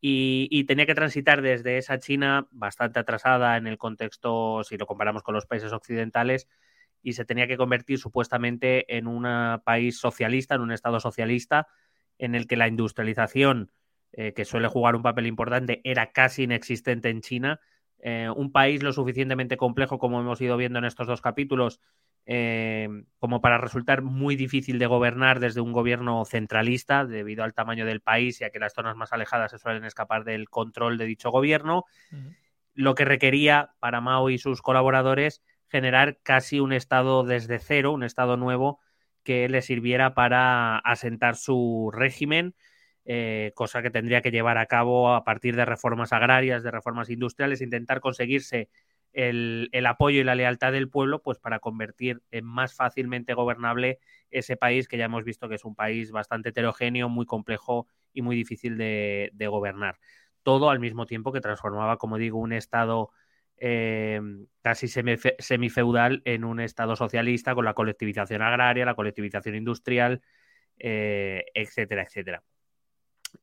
Y, 0.00 0.64
tenía 0.64 0.86
que 0.86 0.94
transitar 0.94 1.42
desde 1.42 1.78
esa 1.78 1.98
China 1.98 2.46
bastante 2.50 3.00
atrasada 3.00 3.56
en 3.56 3.66
el 3.66 3.78
contexto, 3.78 4.62
si 4.62 4.76
lo 4.76 4.86
comparamos 4.86 5.22
con 5.22 5.34
los 5.34 5.46
países 5.46 5.72
occidentales, 5.72 6.48
y 7.02 7.14
se 7.14 7.24
tenía 7.24 7.46
que 7.46 7.56
convertir 7.56 7.98
supuestamente 7.98 8.96
en 8.96 9.06
un 9.06 9.26
país 9.64 9.98
socialista, 9.98 10.54
en 10.54 10.60
un 10.60 10.72
Estado 10.72 11.00
socialista, 11.00 11.68
en 12.18 12.34
el 12.34 12.46
que 12.46 12.56
la 12.56 12.68
industrialización, 12.68 13.72
eh, 14.12 14.32
que 14.32 14.44
suele 14.44 14.68
jugar 14.68 14.96
un 14.96 15.02
papel 15.02 15.26
importante, 15.26 15.80
era 15.84 16.12
casi 16.12 16.44
inexistente 16.44 17.08
en 17.08 17.20
China. 17.20 17.60
Eh, 17.98 18.28
un 18.34 18.52
país 18.52 18.82
lo 18.82 18.92
suficientemente 18.92 19.56
complejo, 19.56 19.98
como 19.98 20.20
hemos 20.20 20.40
ido 20.40 20.56
viendo 20.56 20.78
en 20.78 20.84
estos 20.84 21.06
dos 21.06 21.20
capítulos, 21.20 21.80
eh, 22.28 22.88
como 23.20 23.40
para 23.40 23.56
resultar 23.56 24.02
muy 24.02 24.34
difícil 24.34 24.80
de 24.80 24.86
gobernar 24.86 25.38
desde 25.38 25.60
un 25.60 25.72
gobierno 25.72 26.24
centralista, 26.24 27.04
debido 27.04 27.44
al 27.44 27.54
tamaño 27.54 27.86
del 27.86 28.00
país 28.00 28.40
y 28.40 28.44
a 28.44 28.50
que 28.50 28.58
las 28.58 28.74
zonas 28.74 28.96
más 28.96 29.12
alejadas 29.12 29.52
se 29.52 29.58
suelen 29.58 29.84
escapar 29.84 30.24
del 30.24 30.50
control 30.50 30.98
de 30.98 31.06
dicho 31.06 31.30
gobierno, 31.30 31.84
lo 32.74 32.94
que 32.96 33.04
requería 33.04 33.70
para 33.78 34.00
Mao 34.00 34.28
y 34.28 34.38
sus 34.38 34.60
colaboradores 34.60 35.42
generar 35.68 36.18
casi 36.22 36.58
un 36.58 36.72
estado 36.72 37.22
desde 37.22 37.60
cero, 37.60 37.92
un 37.92 38.02
estado 38.02 38.36
nuevo 38.36 38.80
que 39.22 39.48
le 39.48 39.62
sirviera 39.62 40.14
para 40.14 40.78
asentar 40.78 41.36
su 41.36 41.90
régimen, 41.92 42.54
eh, 43.04 43.52
cosa 43.54 43.82
que 43.82 43.90
tendría 43.90 44.20
que 44.20 44.32
llevar 44.32 44.58
a 44.58 44.66
cabo 44.66 45.14
a 45.14 45.24
partir 45.24 45.54
de 45.54 45.64
reformas 45.64 46.12
agrarias, 46.12 46.64
de 46.64 46.72
reformas 46.72 47.08
industriales, 47.08 47.60
intentar 47.60 48.00
conseguirse 48.00 48.68
el, 49.16 49.86
apoyo 49.86 50.20
y 50.20 50.24
la 50.24 50.34
lealtad 50.34 50.72
del 50.72 50.90
pueblo, 50.90 51.22
pues 51.22 51.38
para 51.38 51.58
convertir 51.58 52.22
en 52.30 52.44
más 52.44 52.74
fácilmente 52.74 53.32
gobernable 53.32 53.98
ese 54.30 54.58
país 54.58 54.88
que 54.88 54.98
ya 54.98 55.06
hemos 55.06 55.24
visto 55.24 55.48
que 55.48 55.54
es 55.54 55.64
un 55.64 55.74
país 55.74 56.12
bastante 56.12 56.50
heterogéneo, 56.50 57.08
muy 57.08 57.24
complejo 57.24 57.88
y 58.12 58.20
muy 58.20 58.36
difícil 58.36 58.76
de, 58.76 59.32
gobernar. 59.48 59.98
Todo 60.42 60.68
al 60.68 60.80
mismo 60.80 61.06
tiempo 61.06 61.32
que 61.32 61.40
transformaba, 61.40 61.96
como 61.96 62.18
digo, 62.18 62.38
un 62.38 62.52
estado 62.52 63.10
eh, 63.56 64.20
casi 64.60 64.86
semifeudal 64.86 66.20
en 66.26 66.44
un 66.44 66.60
estado 66.60 66.94
socialista 66.94 67.54
con 67.54 67.64
la 67.64 67.72
colectivización 67.72 68.42
agraria, 68.42 68.84
la 68.84 68.94
colectivización 68.94 69.54
industrial, 69.54 70.20
eh, 70.78 71.46
etcétera, 71.54 72.02
etcétera. 72.02 72.42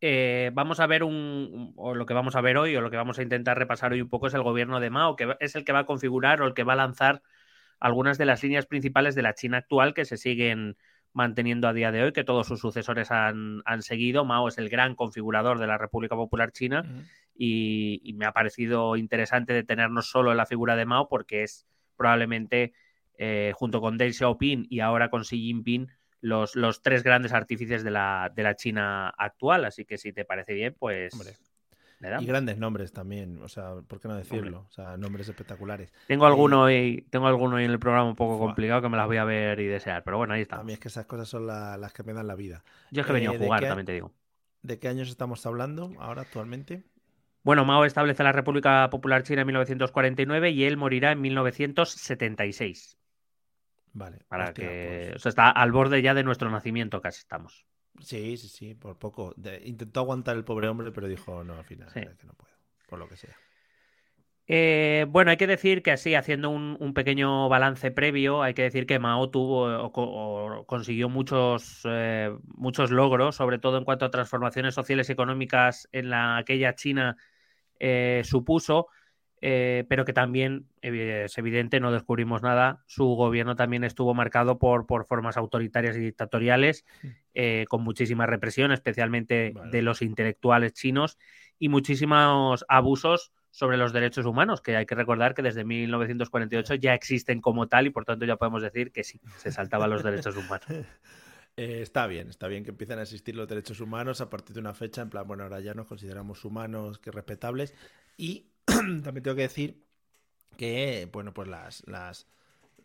Eh, 0.02 0.52
vamos 0.54 0.80
a 0.80 0.88
ver 0.88 1.04
un, 1.04 1.74
o 1.76 1.96
lo 1.96 2.06
que 2.06 2.14
vamos 2.14 2.36
a 2.36 2.42
ver 2.42 2.58
hoy, 2.58 2.76
o 2.76 2.82
lo 2.82 2.92
que 2.92 2.98
vamos 2.98 3.20
a 3.20 3.24
intentar 3.24 3.58
repasar 3.58 3.94
hoy 3.94 4.02
un 4.02 4.10
poco 4.10 4.28
es 4.28 4.34
el 4.34 4.44
gobierno 4.44 4.80
de 4.80 4.90
Mao, 4.90 5.16
que 5.16 5.36
es 5.40 5.56
el 5.56 5.66
que 5.66 5.74
va 5.74 5.80
a 5.80 5.86
configurar 5.86 6.42
o 6.42 6.48
el 6.48 6.54
que 6.54 6.64
va 6.64 6.74
a 6.74 6.78
lanzar 6.78 7.22
algunas 7.80 8.18
de 8.18 8.26
las 8.26 8.42
líneas 8.44 8.66
principales 8.66 9.16
de 9.16 9.22
la 9.22 9.34
China 9.34 9.58
actual 9.58 9.94
que 9.94 10.06
se 10.06 10.18
siguen 10.18 10.78
manteniendo 11.14 11.68
a 11.68 11.74
día 11.74 11.92
de 11.92 12.04
hoy, 12.04 12.12
que 12.12 12.24
todos 12.24 12.48
sus 12.48 12.60
sucesores 12.60 13.12
han, 13.12 13.62
seguido. 13.82 14.26
Mao 14.26 14.48
es 14.48 14.58
el 14.58 14.70
gran 14.70 14.96
configurador 14.96 15.60
de 15.60 15.68
la 15.68 15.78
República 15.78 16.16
Popular 16.16 16.52
China 16.52 16.84
y, 17.36 18.14
me 18.16 18.26
ha 18.26 18.32
parecido 18.32 18.96
interesante 18.96 19.54
detenernos 19.54 20.10
solo 20.10 20.32
en 20.32 20.38
la 20.38 20.46
figura 20.46 20.76
de 20.76 20.86
Mao 20.86 21.08
porque 21.08 21.44
es 21.44 21.68
probablemente, 21.96 22.74
eh, 23.18 23.52
junto 23.56 23.80
con 23.80 23.98
Deng 23.98 24.14
Xiaoping 24.14 24.68
y 24.70 24.80
ahora 24.80 25.10
con 25.10 25.24
Xi 25.24 25.38
Jinping, 25.38 25.88
los, 26.24 26.56
los 26.56 26.82
tres 26.82 27.04
grandes 27.04 27.34
artífices 27.34 27.84
de 27.84 27.92
la, 27.92 28.32
de 28.34 28.44
la 28.44 28.56
China 28.56 29.10
actual. 29.10 29.66
Así 29.66 29.86
que 29.86 29.98
si 29.98 30.14
te 30.14 30.26
parece 30.26 30.54
bien, 30.54 30.76
pues... 30.80 31.14
Y 32.20 32.26
grandes 32.26 32.58
nombres 32.58 32.92
también, 32.92 33.42
o 33.42 33.48
sea, 33.48 33.76
¿por 33.88 34.02
qué 34.02 34.10
no 34.10 34.16
decirlo? 34.16 34.66
O 34.68 34.72
sea, 34.74 34.98
nombres 34.98 35.30
espectaculares. 35.30 35.94
Tengo 36.06 36.26
alguno, 36.26 36.70
y, 36.70 37.06
tengo 37.10 37.28
alguno 37.28 37.58
en 37.60 37.72
el 37.72 37.80
programa 37.80 38.10
un 38.10 38.16
poco 38.18 38.38
complicado 38.38 38.82
que 38.82 38.90
me 38.90 38.98
las 38.98 39.08
voy 39.08 39.16
a 39.16 39.24
ver 39.24 39.62
y 39.62 39.68
desear, 39.68 40.04
pero 40.04 40.18
bueno, 40.18 40.34
ahí 40.34 40.42
está. 40.42 40.58
A 40.58 40.64
mí 40.64 40.74
es 40.74 40.80
que 40.80 40.90
esas 40.90 41.06
cosas 41.06 41.30
son 41.30 41.48
las 41.48 41.94
que 41.94 42.04
me 42.04 42.12
dan 42.12 42.28
la 42.28 42.36
vida. 42.36 42.62
Yo 42.92 43.02
es 43.02 43.08
que 43.08 43.14
he 43.14 43.16
venido 43.16 43.32
a 43.32 43.36
eh, 43.36 43.40
jugar, 43.40 43.64
también 43.64 43.86
te 43.86 43.94
digo. 43.94 44.12
¿De 44.64 44.80
qué 44.80 44.90
años 44.90 45.08
estamos 45.08 45.46
hablando 45.46 45.94
ahora 45.98 46.24
actualmente? 46.24 46.84
Bueno, 47.42 47.64
Mao 47.64 47.86
establece 47.86 48.22
la 48.22 48.34
República 48.34 48.90
Popular 48.90 49.24
China 49.24 49.42
en 49.42 49.48
1949 49.48 50.52
y 50.52 50.66
él 50.66 50.76
morirá 50.76 51.14
en 51.14 51.22
1976. 51.22 52.98
Vale. 53.94 54.20
Para 54.28 54.54
que. 54.54 55.10
Pues 55.12 55.16
o 55.16 55.20
sea, 55.20 55.30
está 55.30 55.50
al 55.50 55.72
borde 55.72 56.02
ya 56.02 56.14
de 56.14 56.24
nuestro 56.24 56.50
nacimiento, 56.50 57.02
casi 57.02 57.20
estamos. 57.20 57.66
Sí, 58.00 58.38
sí, 58.38 58.50
sí, 58.50 58.74
por 58.74 58.98
poco. 58.98 59.36
intentó 59.64 60.02
aguantar 60.02 60.36
el 60.36 60.44
pobre 60.44 60.68
hombre, 60.68 60.92
pero 60.92 61.08
dijo 61.08 61.44
no, 61.44 61.54
al 61.56 61.64
final, 61.64 61.92
que 61.94 62.26
no 62.26 62.34
puedo, 62.34 62.54
por 62.88 63.00
lo 63.00 63.08
que 63.08 63.16
sea. 63.16 63.36
Eh, 64.46 65.06
bueno, 65.08 65.32
hay 65.32 65.38
que 65.38 65.48
decir 65.48 65.82
que 65.82 65.92
así, 65.92 66.16
haciendo 66.16 66.50
un, 66.50 66.94
pequeño 66.94 67.48
balance 67.48 67.92
previo, 67.92 68.42
hay 68.44 68.54
que 68.54 68.64
decir 68.64 68.86
que 68.86 69.00
Mao 69.00 69.30
tuvo 69.30 69.64
o, 69.86 70.66
consiguió 70.66 71.08
muchos, 71.08 71.82
eh, 71.86 72.36
muchos 72.46 72.92
logros, 72.92 73.38
sobre 73.38 73.58
todo 73.58 73.78
en 73.78 73.86
cuanto 73.86 74.06
a 74.06 74.12
transformaciones 74.12 74.74
sociales 74.74 75.08
y 75.10 75.14
económicas 75.14 75.88
en 75.94 76.10
la 76.10 76.38
aquella 76.38 76.76
China 76.76 77.16
eh, 77.80 78.22
supuso, 78.26 78.88
eh, 79.46 79.84
pero 79.90 80.06
que 80.06 80.14
también 80.14 80.68
es 80.82 81.38
evidente, 81.38 81.82
no 81.82 81.92
descubrimos 81.92 82.42
nada, 82.42 82.82
su 82.88 83.04
gobierno 83.04 83.58
también 83.58 83.84
estuvo 83.84 84.14
marcado 84.14 84.58
por, 84.58 84.86
por 84.86 85.06
formas 85.06 85.36
autoritarias 85.36 85.98
y 85.98 86.00
dictatoriales, 86.00 86.86
eh, 87.34 87.66
con 87.68 87.84
muchísima 87.84 88.26
represión, 88.26 88.72
especialmente 88.72 89.54
de 89.70 89.82
los 89.82 90.02
intelectuales 90.02 90.72
chinos, 90.72 91.18
y 91.60 91.68
muchísimos 91.68 92.64
abusos 92.70 93.34
sobre 93.52 93.76
los 93.76 93.92
derechos 93.92 94.26
humanos, 94.26 94.62
que 94.62 94.78
hay 94.78 94.86
que 94.86 94.96
recordar 94.96 95.34
que 95.34 95.42
desde 95.42 95.66
1948 95.66 96.76
ya 96.76 96.94
existen 96.94 97.42
como 97.42 97.68
tal 97.68 97.88
y 97.88 97.90
por 97.90 98.06
tanto 98.06 98.24
ya 98.24 98.38
podemos 98.38 98.62
decir 98.62 98.94
que 98.94 99.04
sí, 99.04 99.20
se 99.40 99.52
saltaban 99.52 99.90
los 99.90 100.04
derechos 100.04 100.38
humanos. 100.38 100.66
Eh, 101.56 101.84
está 101.84 102.08
bien, 102.08 102.30
está 102.30 102.48
bien 102.48 102.64
que 102.64 102.72
empiecen 102.72 102.98
a 102.98 103.04
existir 103.04 103.36
los 103.36 103.48
derechos 103.48 103.80
humanos 103.80 104.22
a 104.22 104.30
partir 104.32 104.56
de 104.56 104.60
una 104.60 104.74
fecha, 104.74 105.04
en 105.04 105.12
plan, 105.12 105.28
bueno, 105.28 105.44
ahora 105.44 105.60
ya 105.60 105.76
nos 105.76 105.86
consideramos 105.86 106.44
humanos, 106.46 106.98
que 106.98 107.12
respetables, 107.12 107.76
y 108.18 108.48
también 109.04 109.24
tengo 109.24 109.36
que 109.36 109.44
decir 109.44 109.84
que, 110.58 111.10
bueno, 111.12 111.34
pues 111.34 111.48
las, 111.48 111.86
las 111.88 112.28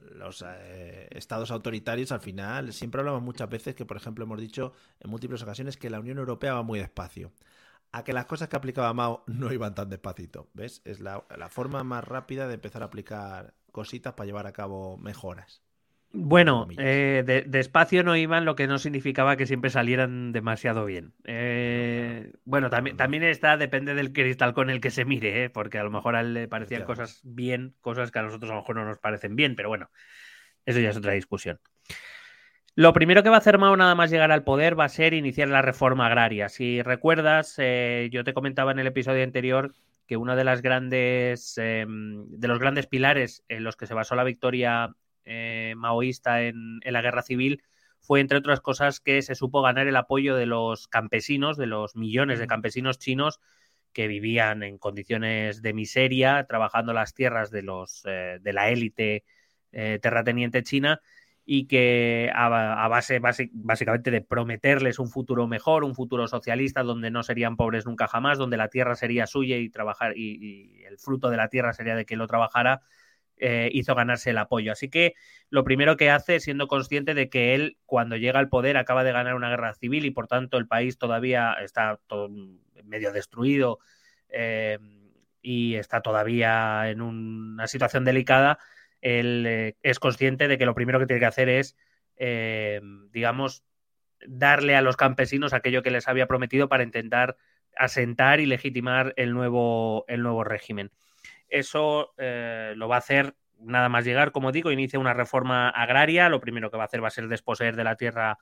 los 0.00 0.44
eh, 0.47 1.08
estados 1.11 1.50
autoritarios 1.50 2.12
al 2.12 2.20
final 2.20 2.73
siempre 2.73 3.00
hablamos 3.00 3.23
muchas 3.23 3.49
veces 3.49 3.75
que, 3.75 3.85
por 3.85 3.97
ejemplo, 3.97 4.25
hemos 4.25 4.40
dicho 4.40 4.73
en 5.00 5.11
múltiples 5.11 5.42
ocasiones 5.42 5.76
que 5.76 5.90
la 5.90 6.00
Unión 6.00 6.18
Europea 6.18 6.54
va 6.54 6.62
muy 6.62 6.78
despacio. 6.78 7.32
A 7.92 8.04
que 8.04 8.12
las 8.12 8.26
cosas 8.26 8.49
que 8.49 8.56
aplicaba 8.56 8.92
Mao 8.94 9.25
no 9.28 9.52
iban 9.52 9.75
tan 9.75 9.90
despacito, 9.90 10.49
¿ves? 10.54 10.82
Es 10.85 11.00
la, 11.00 11.25
la 11.37 11.49
forma 11.49 11.85
más 11.85 12.04
rápida 12.04 12.49
de 12.49 12.54
empezar 12.54 12.82
a 12.82 12.87
aplicar 12.87 13.54
cositas 13.73 14.14
para 14.14 14.26
llevar 14.26 14.47
a 14.47 14.52
cabo 14.52 14.97
mejoras. 14.99 15.62
Bueno, 16.11 16.67
eh, 16.79 17.45
despacio 17.47 18.03
no 18.03 18.17
iban, 18.17 18.47
lo 18.47 18.57
que 18.57 18.67
no 18.67 18.79
significaba 18.79 19.37
que 19.37 19.47
siempre 19.47 19.69
salieran 19.69 20.33
demasiado 20.33 20.87
bien. 20.87 21.12
Eh, 21.25 22.33
bueno, 22.45 22.71
también, 22.71 22.97
también 22.97 23.25
está, 23.25 23.59
depende 23.59 23.95
del 23.95 24.12
cristal 24.12 24.55
con 24.55 24.71
el 24.71 24.81
que 24.81 24.91
se 24.91 25.05
mire, 25.05 25.45
¿eh? 25.45 25.50
porque 25.50 25.79
a 25.79 25.85
lo 25.85 25.91
mejor 25.91 26.17
a 26.17 26.23
él 26.23 26.33
le 26.33 26.49
parecían 26.49 26.85
cosas 26.85 27.21
bien, 27.25 27.75
cosas 27.83 28.11
que 28.11 28.21
a 28.21 28.23
nosotros 28.23 28.50
a 28.50 28.55
lo 28.55 28.61
mejor 28.61 28.77
no 28.77 28.87
nos 28.87 28.99
parecen 28.99 29.37
bien, 29.37 29.55
pero 29.55 29.69
bueno, 29.69 29.91
eso 30.65 30.81
ya 30.81 30.91
es 30.91 30.97
otra 30.97 31.12
discusión. 31.12 31.61
Lo 32.75 32.95
primero 32.95 33.23
que 33.23 33.29
va 33.29 33.37
a 33.37 33.41
hacer 33.41 33.59
Mao 33.59 33.77
nada 33.77 33.95
más 33.95 34.11
llegar 34.11 34.33
al 34.33 34.45
poder 34.45 34.79
va 34.79 34.85
a 34.85 34.88
ser 34.88 35.12
iniciar 35.12 35.49
la 35.49 35.62
reforma 35.62 36.07
agraria. 36.07 36.49
Si 36.49 36.81
recuerdas, 36.81 37.57
yo 38.11 38.25
te 38.25 38.35
comentaba 38.35 38.71
en 38.71 38.79
el 38.79 38.87
episodio 38.87 39.25
anterior 39.25 39.75
que 40.07 40.17
uno 40.17 40.37
de 40.37 40.45
las 40.45 40.62
grandes 40.62 41.59
em, 41.59 42.25
de 42.29 42.49
los 42.49 42.59
grandes 42.59 42.87
pilares 42.87 43.45
en 43.49 43.62
los 43.62 43.77
que 43.77 43.87
se 43.87 43.95
basó 43.95 44.15
la 44.15 44.25
victoria 44.25 44.95
eh, 45.30 45.75
maoísta 45.76 46.42
en, 46.42 46.80
la 46.82 47.02
guerra 47.02 47.20
civil 47.20 47.62
fue, 48.00 48.20
entre 48.20 48.38
otras 48.38 48.61
cosas, 48.61 48.99
que 48.99 49.20
se 49.20 49.35
supo 49.35 49.61
ganar 49.61 49.87
el 49.87 49.97
apoyo 49.97 50.35
de 50.35 50.47
los 50.47 50.88
campesinos, 50.88 51.58
de 51.58 51.66
los 51.66 51.97
millones 51.97 52.38
de 52.38 52.47
campesinos 52.47 52.99
chinos 52.99 53.38
que 53.92 54.08
vivían 54.08 54.62
en 54.62 54.78
condiciones 54.78 55.61
de 55.61 55.75
miseria, 55.75 56.47
trabajando 56.49 56.94
las 56.94 57.12
tierras 57.12 57.50
de, 57.50 57.62
los, 57.62 58.02
eh, 58.06 58.38
de 58.40 58.52
la 58.54 58.70
élite 58.70 59.25
eh, 59.73 59.99
terrateniente 60.00 60.62
china 60.62 61.02
y 61.44 61.66
que 61.66 62.30
a, 62.35 62.88
base, 62.88 63.20
básicamente 63.52 64.11
de 64.11 64.23
prometerles 64.23 64.99
un 64.99 65.11
futuro 65.11 65.47
mejor, 65.47 65.85
un 65.85 65.94
futuro 65.94 66.26
socialista 66.26 66.82
donde 66.82 67.11
no 67.11 67.23
serían 67.23 67.56
pobres 67.56 67.85
nunca 67.85 68.08
jamás, 68.08 68.38
donde 68.38 68.56
la 68.56 68.68
tierra 68.68 68.97
sería 68.97 69.26
suya 69.26 69.58
y 69.58 69.68
trabajar 69.68 70.16
y 70.16 70.82
el 70.85 70.99
fruto 70.99 71.28
de 71.28 71.37
la 71.37 71.49
tierra 71.49 71.73
sería 71.75 71.97
de 71.97 72.06
que 72.06 72.16
lo 72.16 72.26
trabajara, 72.26 72.82
eh, 73.40 73.71
hizo 73.73 73.95
ganarse 73.95 74.30
el 74.30 74.38
apoyo. 74.38 74.73
Así 74.73 74.88
que 74.88 75.14
lo 75.50 75.64
primero 75.64 75.97
que 75.97 76.11
hace, 76.11 76.40
siendo 76.40 76.68
consciente 76.68 77.14
de 77.14 77.28
que 77.28 77.54
él, 77.54 77.78
cuando 77.87 78.16
llega 78.16 78.38
al 78.38 78.49
poder, 78.49 78.76
acaba 78.76 79.04
de 79.04 79.12
ganar 79.12 79.35
una 79.35 79.50
guerra 79.50 79.75
civil 79.75 80.04
y 80.04 80.11
por 80.11 80.26
tanto 80.26 80.59
el 80.59 80.66
país 80.66 80.99
todavía 80.99 81.52
está 81.62 82.00
medio 82.85 83.12
destruido 83.12 83.78
eh, 84.28 84.78
y 85.42 85.75
está 85.76 86.00
todavía 86.00 86.90
en 86.90 87.00
una 87.00 87.66
situación 87.66 88.04
delicada, 88.04 88.59
él 89.00 89.45
eh, 89.47 89.76
es 89.83 89.99
consciente 89.99 90.49
de 90.49 90.59
que 90.59 90.66
lo 90.66 90.75
primero 90.75 90.99
que 90.99 91.07
tiene 91.07 91.21
que 91.21 91.26
hacer 91.26 91.49
es, 91.49 91.76
digamos, 93.12 93.62
darle 94.26 94.75
a 94.75 94.83
los 94.83 94.97
campesinos 94.97 95.52
aquello 95.52 95.83
que 95.83 95.92
les 95.92 96.09
había 96.09 96.26
prometido 96.26 96.68
para 96.68 96.83
intentar 96.83 97.37
asentar 97.76 98.40
y 98.40 98.47
legitimar 98.47 99.14
el 99.16 99.33
nuevo, 99.33 100.04
el 100.09 100.23
nuevo 100.23 100.45
régimen. 100.45 100.90
Eso 101.49 102.14
eh, 102.19 102.75
lo 102.76 102.88
va 102.88 102.97
a 102.97 102.99
hacer 102.99 103.35
nada 103.59 103.88
más 103.88 104.05
llegar, 104.05 104.33
como 104.33 104.52
digo, 104.52 104.71
inicia 104.71 104.99
una 104.99 105.14
reforma 105.14 105.69
agraria. 105.69 106.28
Lo 106.28 106.40
primero 106.40 106.71
que 106.71 106.76
va 106.76 106.85
a 106.85 106.87
hacer 106.87 107.02
va 107.02 107.09
a 107.09 107.12
ser 107.12 107.28
desposeer 107.28 107.76
de 107.76 107.85
la 107.85 107.97
tierra, 107.97 108.38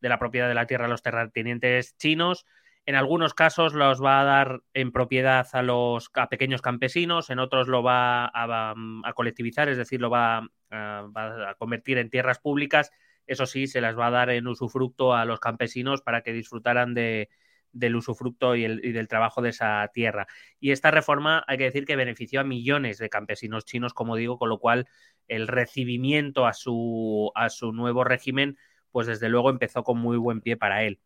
de 0.00 0.08
la 0.08 0.18
propiedad 0.18 0.48
de 0.48 0.54
la 0.54 0.66
tierra 0.66 0.86
a 0.86 0.88
los 0.88 1.02
terratenientes 1.02 1.96
chinos. 1.96 2.46
En 2.84 2.96
algunos 2.96 3.32
casos 3.34 3.74
los 3.74 4.02
va 4.02 4.20
a 4.20 4.24
dar 4.24 4.60
en 4.74 4.90
propiedad 4.90 5.46
a 5.52 5.62
los 5.62 6.10
pequeños 6.30 6.62
campesinos, 6.62 7.30
en 7.30 7.38
otros 7.38 7.68
lo 7.68 7.82
va 7.84 8.30
a, 8.34 8.74
colectivizar, 9.14 9.68
es 9.68 9.76
decir, 9.76 10.00
lo 10.00 10.10
va 10.10 10.48
a, 10.70 11.54
convertir 11.58 11.98
en 11.98 12.10
tierras 12.10 12.40
públicas, 12.40 12.90
eso 13.26 13.46
sí, 13.46 13.68
se 13.68 13.80
las 13.80 13.96
va 13.96 14.08
a 14.08 14.10
dar 14.10 14.30
en 14.30 14.48
usufructo 14.48 15.14
a 15.14 15.24
los 15.24 15.38
campesinos 15.38 16.02
para 16.02 16.22
que 16.22 16.32
disfrutaran 16.32 16.92
de, 16.92 17.28
del 17.72 17.96
usufructo 17.96 18.54
y, 18.56 18.64
el, 18.64 18.80
del 18.80 19.08
trabajo 19.08 19.42
de 19.42 19.50
esa 19.50 19.88
tierra. 19.92 20.26
Y 20.60 20.70
esta 20.70 20.90
reforma 20.90 21.44
hay 21.46 21.58
que 21.58 21.64
decir 21.64 21.84
que 21.84 21.96
benefició 21.96 22.40
a 22.40 22.44
millones 22.44 22.98
de 22.98 23.08
campesinos 23.08 23.64
chinos, 23.64 23.94
como 23.94 24.16
digo, 24.16 24.38
con 24.38 24.48
lo 24.48 24.58
cual 24.58 24.86
el 25.28 25.48
recibimiento 25.48 26.46
a 26.46 26.52
su, 26.52 27.32
a 27.34 27.48
su 27.48 27.72
nuevo 27.72 28.04
régimen, 28.04 28.58
pues 28.90 29.06
desde 29.06 29.28
luego 29.28 29.50
empezó 29.50 29.82
con 29.82 29.98
muy 29.98 30.16
buen 30.16 30.40
pie 30.40 30.56
para 30.56 30.84
él. 30.84 31.00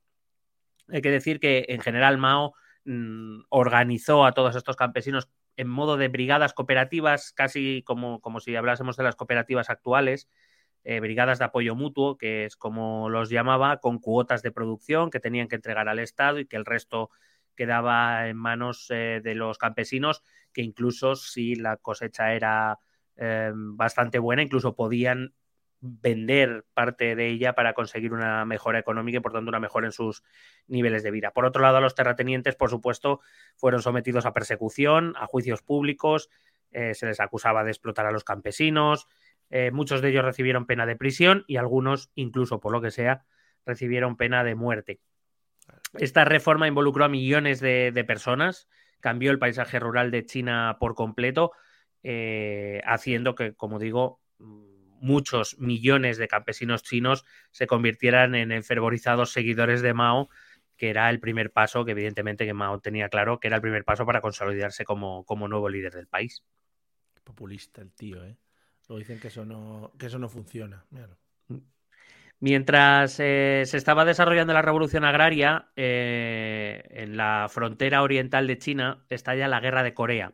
Hay 0.89 1.03
que 1.03 1.11
decir 1.11 1.41
que 1.41 1.67
en 1.69 1.81
general 1.81 2.19
Mao 2.19 2.55
mmm, 2.85 3.41
organizó 3.49 4.25
a 4.25 4.33
todos 4.33 4.57
estos 4.57 4.77
campesinos 4.77 5.29
en 5.57 5.69
modo 5.69 5.97
de 5.97 6.09
brigadas 6.09 6.53
cooperativas, 6.53 7.33
casi 7.33 7.83
como, 7.85 8.21
como 8.21 8.41
si 8.41 8.55
hablásemos 8.57 8.97
de 8.97 9.05
las 9.05 9.17
cooperativas 9.17 9.71
actuales, 9.71 10.29
eh, 10.89 11.01
brigadas 11.01 11.41
de 11.41 11.45
apoyo 11.45 11.75
mutuo, 11.75 12.17
que 12.17 12.45
es 12.45 12.55
como 12.55 13.11
los 13.11 13.29
llamaba, 13.29 13.79
con 13.79 13.99
cuotas 13.99 14.43
de 14.43 14.53
producción 14.53 15.11
que 15.11 15.19
tenían 15.19 15.49
que 15.49 15.57
entregar 15.57 15.89
al 15.89 15.99
Estado 15.99 16.39
y 16.39 16.47
que 16.47 16.55
el 16.55 16.65
resto 16.65 17.11
quedaba 17.57 18.29
en 18.29 18.37
manos 18.37 18.87
eh, 18.91 19.21
de 19.21 19.35
los 19.35 19.59
campesinos, 19.59 20.23
que 20.53 20.63
incluso 20.63 21.17
si 21.17 21.57
la 21.57 21.77
cosecha 21.77 22.35
era 22.35 22.79
eh, 23.17 23.51
bastante 23.53 24.21
buena, 24.21 24.43
incluso 24.43 24.77
podían 24.77 25.35
vender 25.81 26.65
parte 26.73 27.17
de 27.17 27.31
ella 27.31 27.57
para 27.57 27.75
conseguir 27.75 28.13
una 28.13 28.45
mejora 28.45 28.79
económica 28.79 29.19
y 29.19 29.21
por 29.21 29.33
tanto 29.33 29.49
una 29.49 29.59
mejora 29.59 29.87
en 29.87 29.93
sus 29.93 30.23
niveles 30.69 31.03
de 31.03 31.11
vida. 31.11 31.33
Por 31.33 31.47
otro 31.47 31.63
lado, 31.63 31.81
los 31.81 31.97
terratenientes, 31.97 32.55
por 32.55 32.71
supuesto, 32.71 33.21
fueron 33.57 33.83
sometidos 33.83 34.25
a 34.25 34.33
persecución, 34.33 35.15
a 35.17 35.27
juicios 35.27 35.63
públicos, 35.63 36.31
eh, 36.71 36.95
se 36.95 37.07
les 37.07 37.21
acusaba 37.21 37.65
de 37.65 37.71
explotar 37.71 38.07
a 38.07 38.13
los 38.13 38.23
campesinos, 38.23 39.09
eh, 39.51 39.71
muchos 39.71 40.03
de 40.03 40.09
ellos 40.11 40.25
recibieron 40.25 40.67
pena 40.67 40.87
de 40.87 40.97
prisión 40.97 41.45
y 41.47 41.57
algunos, 41.57 42.11
incluso 42.15 42.61
por 42.61 42.73
lo 42.73 42.81
que 42.81 42.91
sea, 42.91 43.25
recibieron 43.65 44.17
pena 44.17 44.45
de 44.45 44.55
muerte. 44.55 45.01
Esta 45.95 46.25
reforma 46.25 46.69
involucró 46.69 47.05
a 47.05 47.09
millones 47.09 47.61
de, 47.61 47.91
de 47.93 48.05
personas, 48.05 48.69
cambió 49.01 49.31
el 49.31 49.39
paisaje 49.39 49.79
rural 49.79 50.11
de 50.11 50.25
China 50.25 50.77
por 50.81 50.95
completo, 50.95 51.53
eh, 52.03 52.83
haciendo 52.85 53.35
que, 53.35 53.55
como 53.55 53.79
digo, 53.79 54.21
muchos 54.39 55.59
millones 55.59 56.19
de 56.19 56.29
campesinos 56.29 56.83
chinos 56.83 57.25
se 57.51 57.67
convirtieran 57.67 58.35
en 58.35 58.53
enfervorizados 58.53 59.33
seguidores 59.33 59.83
de 59.83 59.95
Mao, 59.95 60.29
que 60.77 60.91
era 60.91 61.11
el 61.11 61.21
primer 61.21 61.51
paso, 61.53 61.85
que 61.85 61.93
evidentemente 61.93 62.47
que 62.47 62.53
Mao 62.53 62.81
tenía 62.81 63.09
claro 63.09 63.41
que 63.41 63.49
era 63.49 63.57
el 63.57 63.63
primer 63.63 63.85
paso 63.85 64.07
para 64.07 64.21
consolidarse 64.21 64.85
como, 64.85 65.25
como 65.25 65.49
nuevo 65.49 65.69
líder 65.69 65.95
del 65.95 66.07
país. 66.07 66.45
Populista 67.25 67.83
el 67.83 67.93
tío, 67.93 68.25
¿eh? 68.25 68.37
Luego 68.89 68.99
dicen 68.99 69.19
que 69.21 69.29
eso 69.29 69.45
no, 69.45 69.93
que 69.99 70.07
eso 70.07 70.19
no 70.19 70.29
funciona. 70.29 70.85
Míralo. 70.91 71.17
Mientras 72.39 73.19
eh, 73.19 73.63
se 73.65 73.79
estaba 73.79 74.05
desarrollando 74.05 74.53
la 74.53 74.61
revolución 74.61 75.05
agraria, 75.05 75.71
eh, 75.75 76.83
en 76.91 77.17
la 77.17 77.47
frontera 77.49 78.03
oriental 78.03 78.47
de 78.47 78.59
China 78.59 79.05
estalla 79.09 79.49
la 79.49 79.61
guerra 79.61 79.83
de 79.83 79.95
Corea. 79.95 80.33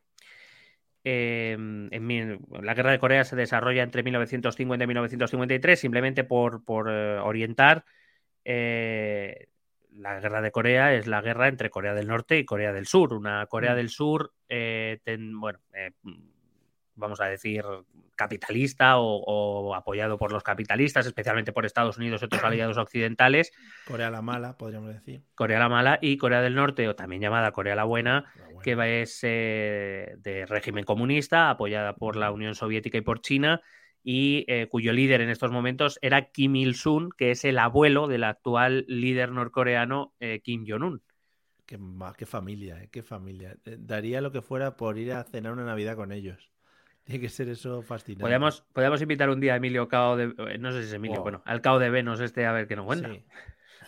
Eh, 1.05 1.53
en, 1.53 2.41
la 2.63 2.75
guerra 2.75 2.91
de 2.93 2.99
Corea 2.99 3.25
se 3.25 3.37
desarrolla 3.37 3.83
entre 3.85 4.03
1950 4.03 4.85
y 4.85 4.87
1953, 4.87 5.79
simplemente 5.79 6.25
por, 6.25 6.65
por 6.65 6.89
orientar. 6.89 7.85
La 8.45 10.19
guerra 10.21 10.41
de 10.41 10.51
Corea 10.51 10.95
es 10.95 11.07
la 11.07 11.21
guerra 11.21 11.49
entre 11.49 11.71
Corea 11.71 11.95
del 11.95 12.09
Norte 12.09 12.39
y 12.39 12.45
Corea 12.45 12.73
del 12.73 12.87
Sur. 12.87 13.13
Una 13.13 13.47
Corea 13.47 13.75
del 13.77 13.91
Sur, 13.91 14.33
ten, 14.49 15.39
bueno, 15.39 15.61
vamos 16.95 17.21
a 17.21 17.27
decir, 17.27 17.65
capitalista 18.17 18.99
o, 18.99 19.23
o, 19.25 19.75
apoyado 19.75 20.19
por 20.19 20.33
los 20.33 20.43
capitalistas, 20.43 21.07
especialmente 21.07 21.53
por 21.53 21.67
Estados 21.67 21.99
Unidos 21.99 22.23
y 22.23 22.25
otros 22.27 22.45
aliados 22.45 22.79
occidentales. 22.79 23.53
Corea 23.87 24.11
la 24.11 24.23
mala, 24.23 24.57
podríamos 24.57 24.93
decir. 24.93 25.23
Corea 25.35 25.59
la 25.59 25.69
mala 25.69 25.99
y 26.01 26.17
Corea 26.17 26.41
del 26.41 26.55
Norte, 26.55 26.89
o 26.89 26.95
también 26.95 27.23
llamada 27.23 27.53
Corea 27.53 27.75
la 27.75 27.85
buena, 27.85 28.33
la 28.37 28.45
buena. 28.47 28.63
que 28.63 29.03
es 29.03 29.21
eh, 29.23 30.15
de 30.19 30.47
régimen 30.47 30.85
comunista, 30.85 31.51
apoyada 31.51 31.95
por 31.95 32.17
la 32.17 32.31
Unión 32.31 32.55
Soviética 32.55 32.99
y 32.99 33.03
por 33.03 33.21
China, 33.21 33.61
y 34.05 34.45
eh, 34.49 34.69
cuyo 34.69 34.93
líder 34.93 35.21
en 35.21 35.31
estos 35.31 35.51
momentos 35.51 35.99
era 36.03 36.31
Kim 36.31 36.57
Il-sung, 36.57 37.13
que 37.17 37.31
es 37.31 37.45
el 37.45 37.59
abuelo 37.59 38.09
del 38.09 38.25
actual 38.25 38.85
líder 38.89 39.31
norcoreano 39.31 40.13
eh, 40.21 40.41
Kim 40.43 40.65
Jong-un. 40.67 41.03
Qué, 41.67 41.79
qué, 42.19 42.27
familia, 42.27 42.89
qué 42.91 43.03
familia. 43.03 43.57
Daría 43.65 44.21
lo 44.21 44.33
que 44.33 44.43
fuera 44.43 44.77
por 44.77 44.99
ir 44.99 45.13
a 45.13 45.25
cenar 45.25 45.53
una 45.53 45.65
Navidad 45.65 45.97
con 45.97 46.13
ellos. 46.13 46.52
Tiene 47.05 47.21
que 47.21 47.29
ser 47.29 47.49
eso 47.49 47.83
fascinante. 47.83 48.23
Podemos, 48.23 48.63
podemos 48.73 49.03
invitar 49.03 49.29
un 49.31 49.41
día 49.41 49.55
a 49.55 49.57
Emilio 49.57 49.89
Cao 49.89 50.17
de. 50.17 50.35
eh, 50.51 50.59
No 50.59 50.73
sé 50.73 50.83
si 50.83 50.89
es 50.89 50.93
Emilio, 50.93 51.21
oh. 51.21 51.23
bueno, 51.23 51.43
al 51.45 51.61
Cao 51.61 51.79
de 51.79 51.91
Venus 51.91 52.21
este 52.21 52.47
a 52.47 52.53
ver 52.53 52.67
qué 52.69 52.77
nos 52.77 52.87
cuenta. 52.87 53.09
Sí. 53.09 53.25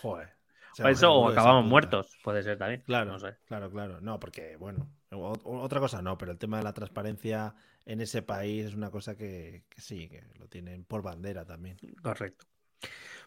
Joder. 0.03 0.35
O 0.83 0.89
eso 0.89 1.15
o 1.15 1.29
acabamos 1.29 1.65
muertos, 1.67 2.19
puede 2.25 2.43
ser 2.43 2.59
también. 2.59 2.83
Claro, 2.83 3.13
no 3.13 3.21
sé. 3.21 3.37
claro, 3.47 3.71
claro. 3.71 4.01
No, 4.01 4.19
porque, 4.19 4.57
bueno, 4.57 4.91
otra 5.11 5.79
cosa 5.79 6.03
no, 6.03 6.19
pero 6.19 6.33
el 6.33 6.39
tema 6.39 6.57
de 6.57 6.65
la 6.65 6.73
transparencia 6.73 7.55
en 7.87 8.01
ese 8.01 8.23
país 8.23 8.67
es 8.67 8.75
una 8.75 8.91
cosa 8.91 9.17
que, 9.17 9.63
que 9.69 9.81
sí, 9.81 10.09
que 10.09 10.25
lo 10.37 10.49
tienen 10.49 10.85
por 10.85 11.01
bandera 11.03 11.45
también. 11.45 11.77
Correcto. 12.03 12.47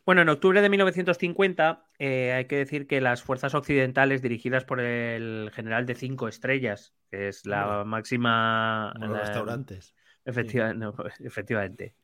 Bueno, 0.07 0.21
en 0.21 0.29
octubre 0.29 0.61
de 0.61 0.69
1950 0.69 1.83
eh, 1.99 2.31
hay 2.31 2.45
que 2.45 2.55
decir 2.55 2.87
que 2.87 3.01
las 3.01 3.21
fuerzas 3.21 3.53
occidentales 3.53 4.21
dirigidas 4.21 4.63
por 4.63 4.79
el 4.79 5.51
general 5.53 5.85
de 5.85 5.95
cinco 5.95 6.29
estrellas, 6.29 6.95
que 7.11 7.27
es 7.27 7.45
la 7.45 7.65
bueno, 7.65 7.85
máxima... 7.85 8.93
Como 8.93 9.07
los 9.07 9.19
restaurantes. 9.19 9.93
Efectiva, 10.23 10.71
sí. 10.71 10.77
no, 10.77 10.95
efectivamente. 11.19 11.95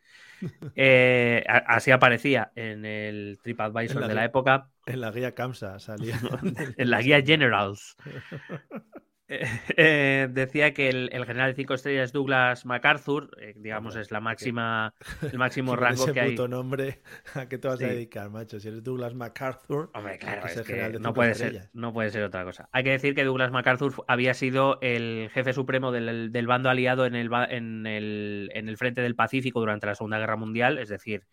Eh, 0.76 1.46
así 1.48 1.92
aparecía 1.92 2.52
en 2.56 2.84
el 2.84 3.39
TripAdvisor 3.42 4.02
la 4.02 4.08
de 4.10 4.13
la 4.13 4.26
época. 4.26 4.70
En 4.86 5.00
la 5.00 5.10
guía 5.10 5.34
CAMSA 5.34 5.80
salía. 5.80 6.20
en 6.78 6.89
la 6.89 7.02
guía 7.02 7.22
Generals. 7.22 7.96
Eh, 9.76 10.28
decía 10.32 10.74
que 10.74 10.89
el, 10.89 11.10
el, 11.12 11.26
general 11.26 11.52
de 11.52 11.56
cinco 11.56 11.74
estrellas 11.74 12.12
Douglas 12.12 12.65
MacArthur, 12.65 13.32
eh, 13.39 13.54
digamos, 13.58 13.96
es 13.96 14.12
la 14.12 14.19
máxima, 14.19 14.93
el 15.32 15.38
máximo 15.38 15.76
rango 15.76 16.04
ese 16.04 16.13
que 16.13 16.19
hay. 16.22 16.32
puto 16.32 16.48
nombre, 16.48 17.02
¿a 17.34 17.48
qué 17.48 17.58
te 17.58 17.67
vas 17.67 17.80
sí. 17.80 17.86
a 17.86 17.88
dedicar, 17.89 18.30
macho? 18.30 18.60
Si 18.60 18.67
eres 18.67 18.84
Douglas 18.84 19.13
MacArthur, 19.15 19.89
Hombre, 19.93 20.17
claro, 20.19 20.46
es 20.46 20.62
que 20.62 21.00
no 21.00 21.13
puede 21.13 21.34
ser, 21.36 21.69
no 21.74 21.93
puede 21.93 22.12
ser 22.12 22.24
otra 22.24 22.43
cosa. 22.43 22.69
Hay 22.72 22.84
que 22.84 22.91
decir 22.91 23.15
que 23.15 23.24
Douglas 23.24 23.52
MacArthur 23.52 24.04
había 24.08 24.34
sido 24.34 24.80
el 24.82 25.30
jefe 25.34 25.54
supremo 25.54 25.91
del, 25.91 26.32
del 26.32 26.48
bando 26.48 26.69
aliado 26.69 27.06
en 27.06 27.15
el, 27.15 27.30
en, 27.50 27.88
el, 27.88 28.52
en 28.54 28.69
el 28.69 28.78
frente 28.78 29.02
del 29.02 29.15
Pacífico 29.15 29.60
durante 29.60 29.88
la 29.88 29.96
Segunda 29.96 30.19
Guerra 30.19 30.36
Mundial, 30.36 30.78
es 30.78 30.89
decir, 30.89 31.26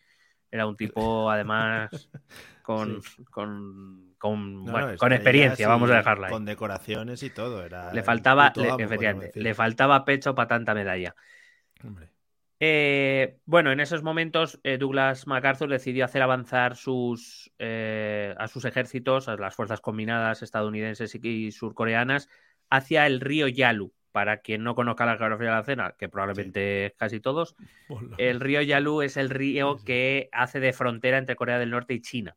era 0.51 0.67
un 0.67 0.77
tipo 0.77 1.31
además 1.31 1.91
con, 2.63 3.03
sí. 3.03 3.25
con, 3.25 4.15
con, 4.19 4.65
no, 4.65 4.73
bueno, 4.73 4.93
no, 4.93 4.99
con 4.99 5.13
experiencia, 5.13 5.69
vamos 5.69 5.91
a 5.91 5.97
dejarla 5.97 6.29
ahí. 6.29 6.33
Con 6.33 6.45
decoraciones 6.45 7.23
y 7.23 7.31
todo. 7.31 7.65
Era 7.65 7.93
le 7.93 8.03
faltaba, 8.03 8.53
le, 8.57 8.69
efectivamente, 8.85 9.41
le 9.41 9.55
faltaba 9.55 10.05
pecho 10.05 10.35
para 10.35 10.49
tanta 10.49 10.75
medalla. 10.75 11.15
Hombre. 11.85 12.11
Eh, 12.63 13.39
bueno, 13.47 13.73
en 13.73 13.81
esos 13.81 14.03
momentos 14.03 14.61
eh, 14.65 14.77
Douglas 14.77 15.27
MacArthur 15.27 15.71
decidió 15.71 16.05
hacer 16.05 16.21
avanzar 16.21 16.77
sus, 16.77 17.51
eh, 17.59 18.35
a 18.37 18.49
sus 18.49 18.67
ejércitos, 18.67 19.29
a 19.29 19.37
las 19.37 19.55
fuerzas 19.55 19.81
combinadas 19.81 20.43
estadounidenses 20.43 21.15
y 21.23 21.53
surcoreanas, 21.53 22.29
hacia 22.69 23.07
el 23.07 23.21
río 23.21 23.49
Yalu, 23.49 23.95
para 24.13 24.39
quien 24.39 24.65
no 24.65 24.75
conozca 24.75 25.07
la 25.07 25.17
geografía 25.17 25.51
de 25.51 25.55
la 25.55 25.63
cena, 25.63 25.95
que 25.99 26.09
probablemente 26.09 26.91
sí. 26.91 26.97
casi 26.99 27.21
todos, 27.21 27.57
Hola. 27.89 28.17
el 28.19 28.41
río 28.41 28.63
Yalu 28.63 29.03
es 29.03 29.17
el 29.17 29.31
río 29.31 29.75
sí, 29.75 29.79
sí. 29.81 29.85
que 29.85 30.29
hace 30.33 30.61
de 30.61 30.73
frontera 30.73 31.19
entre 31.19 31.37
Corea 31.37 31.59
del 31.59 31.71
Norte 31.71 31.95
y 31.95 32.01
China. 32.01 32.37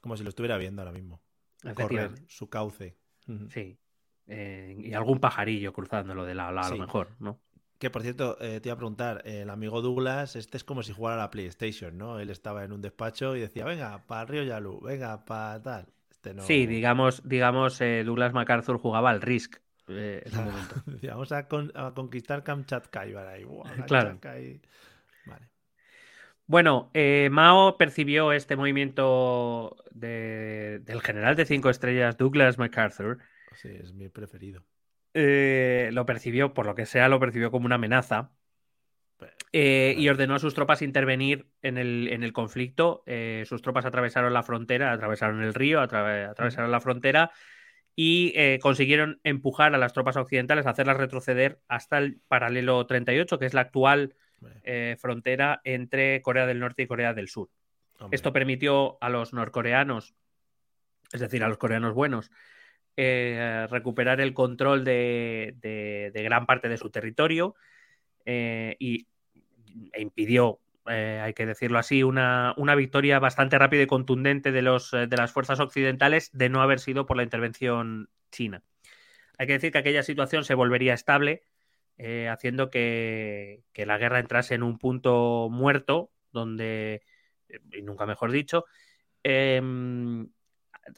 Como 0.00 0.16
si 0.16 0.22
lo 0.22 0.28
estuviera 0.28 0.56
viendo 0.56 0.82
ahora 0.82 0.92
mismo. 0.92 1.20
Correr 1.74 2.12
su 2.28 2.48
cauce. 2.48 2.96
Sí. 3.48 3.78
Eh, 4.26 4.76
y 4.78 4.94
algún 4.94 5.20
pajarillo 5.20 5.72
cruzándolo 5.72 6.24
de 6.24 6.34
lado 6.34 6.50
a 6.50 6.52
lado, 6.52 6.66
a 6.68 6.70
lo 6.76 6.78
mejor, 6.78 7.16
¿no? 7.18 7.40
Que 7.78 7.90
por 7.90 8.02
cierto, 8.02 8.36
eh, 8.40 8.60
te 8.60 8.68
iba 8.68 8.74
a 8.74 8.76
preguntar, 8.76 9.22
el 9.24 9.48
amigo 9.50 9.80
Douglas, 9.80 10.36
este 10.36 10.56
es 10.56 10.64
como 10.64 10.82
si 10.82 10.92
jugara 10.92 11.16
a 11.16 11.24
la 11.24 11.30
PlayStation, 11.30 11.96
¿no? 11.96 12.18
Él 12.18 12.28
estaba 12.28 12.64
en 12.64 12.72
un 12.72 12.80
despacho 12.80 13.36
y 13.36 13.40
decía, 13.40 13.64
venga, 13.64 14.04
para 14.06 14.22
el 14.22 14.28
río 14.28 14.42
Yalu, 14.42 14.80
venga, 14.80 15.24
para 15.24 15.62
tal. 15.62 15.86
Este 16.10 16.34
no... 16.34 16.42
Sí, 16.42 16.66
digamos, 16.66 17.26
digamos 17.26 17.80
eh, 17.80 18.02
Douglas 18.04 18.32
MacArthur 18.32 18.78
jugaba 18.78 19.10
al 19.10 19.22
Risk, 19.22 19.58
eh, 19.88 20.22
en 20.24 20.30
claro. 20.30 20.50
momento. 20.50 20.74
Vamos 21.02 21.32
a, 21.32 21.48
con, 21.48 21.72
a, 21.74 21.92
conquistar 21.94 22.42
Kamchatka 22.42 23.06
y. 23.06 23.44
Wow, 23.44 23.64
claro. 23.86 24.18
Y... 24.38 24.60
Vale. 25.26 25.48
Bueno, 26.46 26.90
eh, 26.94 27.28
Mao 27.30 27.76
percibió 27.76 28.32
este 28.32 28.56
movimiento 28.56 29.76
de, 29.90 30.80
del 30.84 31.02
general 31.02 31.36
de 31.36 31.44
cinco 31.44 31.68
estrellas 31.68 32.16
Douglas 32.16 32.58
MacArthur. 32.58 33.18
Sí, 33.54 33.68
es 33.68 33.92
mi 33.92 34.08
preferido. 34.08 34.64
Eh, 35.14 35.90
lo 35.92 36.06
percibió, 36.06 36.54
por 36.54 36.66
lo 36.66 36.74
que 36.74 36.86
sea, 36.86 37.08
lo 37.08 37.20
percibió 37.20 37.50
como 37.50 37.66
una 37.66 37.74
amenaza. 37.74 38.30
Eh, 39.52 39.94
y 39.98 40.08
ordenó 40.08 40.34
a 40.34 40.38
sus 40.38 40.54
tropas 40.54 40.82
intervenir 40.82 41.50
en 41.62 41.78
el, 41.78 42.08
en 42.12 42.22
el 42.22 42.32
conflicto. 42.32 43.02
Eh, 43.06 43.44
sus 43.46 43.62
tropas 43.62 43.84
atravesaron 43.84 44.32
la 44.32 44.42
frontera, 44.42 44.92
atravesaron 44.92 45.42
el 45.42 45.54
río, 45.54 45.80
atra 45.80 46.30
atravesaron 46.30 46.70
la 46.70 46.80
frontera 46.80 47.30
y 48.00 48.32
eh, 48.36 48.60
consiguieron 48.62 49.18
empujar 49.24 49.74
a 49.74 49.78
las 49.78 49.92
tropas 49.92 50.16
occidentales, 50.16 50.66
hacerlas 50.66 50.98
retroceder 50.98 51.58
hasta 51.66 51.98
el 51.98 52.20
paralelo 52.28 52.86
38, 52.86 53.40
que 53.40 53.46
es 53.46 53.54
la 53.54 53.62
actual 53.62 54.14
eh, 54.62 54.94
frontera 55.00 55.60
entre 55.64 56.22
Corea 56.22 56.46
del 56.46 56.60
Norte 56.60 56.82
y 56.82 56.86
Corea 56.86 57.12
del 57.12 57.26
Sur. 57.26 57.50
Esto 58.12 58.32
permitió 58.32 58.98
a 59.00 59.08
los 59.08 59.32
norcoreanos, 59.32 60.14
es 61.12 61.20
decir, 61.20 61.42
a 61.42 61.48
los 61.48 61.58
coreanos 61.58 61.92
buenos, 61.92 62.30
eh, 62.96 63.66
recuperar 63.68 64.20
el 64.20 64.32
control 64.32 64.84
de, 64.84 66.12
gran 66.14 66.46
parte 66.46 66.68
de 66.68 66.76
su 66.76 66.90
territorio 66.90 67.56
eh, 68.24 68.76
y, 68.78 69.08
e 69.92 70.02
impidió, 70.02 70.60
hay 70.88 71.34
que 71.34 71.46
decirlo 71.46 71.78
así, 71.78 72.02
una, 72.02 72.54
una, 72.56 72.74
victoria 72.74 73.18
bastante 73.18 73.58
rápida 73.58 73.82
y 73.82 73.86
contundente 73.86 74.52
de, 74.52 74.62
los, 74.62 74.90
de 74.90 75.16
las 75.16 75.32
fuerzas 75.32 75.60
occidentales 75.60 76.30
de 76.32 76.48
no 76.48 76.62
haber 76.62 76.80
sido 76.80 77.06
por 77.06 77.16
la 77.16 77.22
intervención 77.22 78.08
china. 78.30 78.62
Hay 79.38 79.46
que 79.46 79.54
decir 79.54 79.72
que 79.72 79.78
aquella 79.78 80.02
situación 80.02 80.44
se 80.44 80.54
volvería 80.54 80.94
estable 80.94 81.42
eh, 81.98 82.28
haciendo 82.28 82.70
que, 82.70 83.64
la 83.74 83.98
guerra 83.98 84.20
entrase 84.20 84.54
en 84.54 84.62
un 84.62 84.78
punto 84.78 85.48
muerto, 85.50 86.12
donde, 86.30 87.02
eh, 87.48 87.60
y 87.72 87.82
nunca 87.82 88.06
mejor 88.06 88.30
dicho, 88.30 88.66
em, 89.24 90.28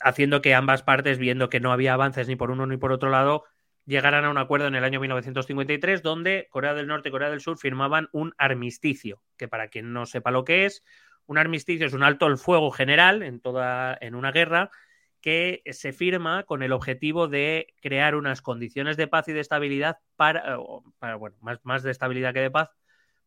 haciendo 0.00 0.42
que 0.42 0.54
ambas 0.54 0.82
partes, 0.82 1.18
viendo 1.18 1.48
que 1.48 1.60
no 1.60 1.72
había 1.72 1.94
avances 1.94 2.28
ni 2.28 2.36
por 2.36 2.50
uno 2.50 2.66
ni 2.66 2.76
por 2.76 2.92
otro 2.92 3.10
lado, 3.10 3.44
llegaran 3.90 4.24
a 4.24 4.30
un 4.30 4.38
acuerdo 4.38 4.68
en 4.68 4.76
el 4.76 4.84
año 4.84 5.00
1953, 5.00 6.02
donde 6.02 6.46
Corea 6.50 6.74
del 6.74 6.86
Norte 6.86 7.08
y 7.08 7.12
Corea 7.12 7.28
del 7.28 7.40
Sur 7.40 7.58
firmaban 7.58 8.08
un 8.12 8.32
armisticio, 8.38 9.20
que 9.36 9.48
para 9.48 9.68
quien 9.68 9.92
no 9.92 10.06
sepa 10.06 10.30
lo 10.30 10.44
que 10.44 10.64
es, 10.64 10.84
un 11.26 11.38
armisticio 11.38 11.86
es 11.86 11.92
un 11.92 12.04
alto 12.04 12.26
el 12.26 12.38
fuego 12.38 12.70
general 12.70 13.22
en 13.22 13.40
toda 13.40 13.98
en 14.00 14.14
una 14.14 14.30
guerra 14.30 14.70
que 15.20 15.62
se 15.66 15.92
firma 15.92 16.44
con 16.44 16.62
el 16.62 16.72
objetivo 16.72 17.28
de 17.28 17.74
crear 17.82 18.14
unas 18.14 18.40
condiciones 18.42 18.96
de 18.96 19.08
paz 19.08 19.28
y 19.28 19.32
de 19.32 19.40
estabilidad 19.40 19.98
para, 20.16 20.56
bueno, 21.18 21.36
más, 21.40 21.58
más 21.64 21.82
de 21.82 21.90
estabilidad 21.90 22.32
que 22.32 22.40
de 22.40 22.50
paz, 22.50 22.70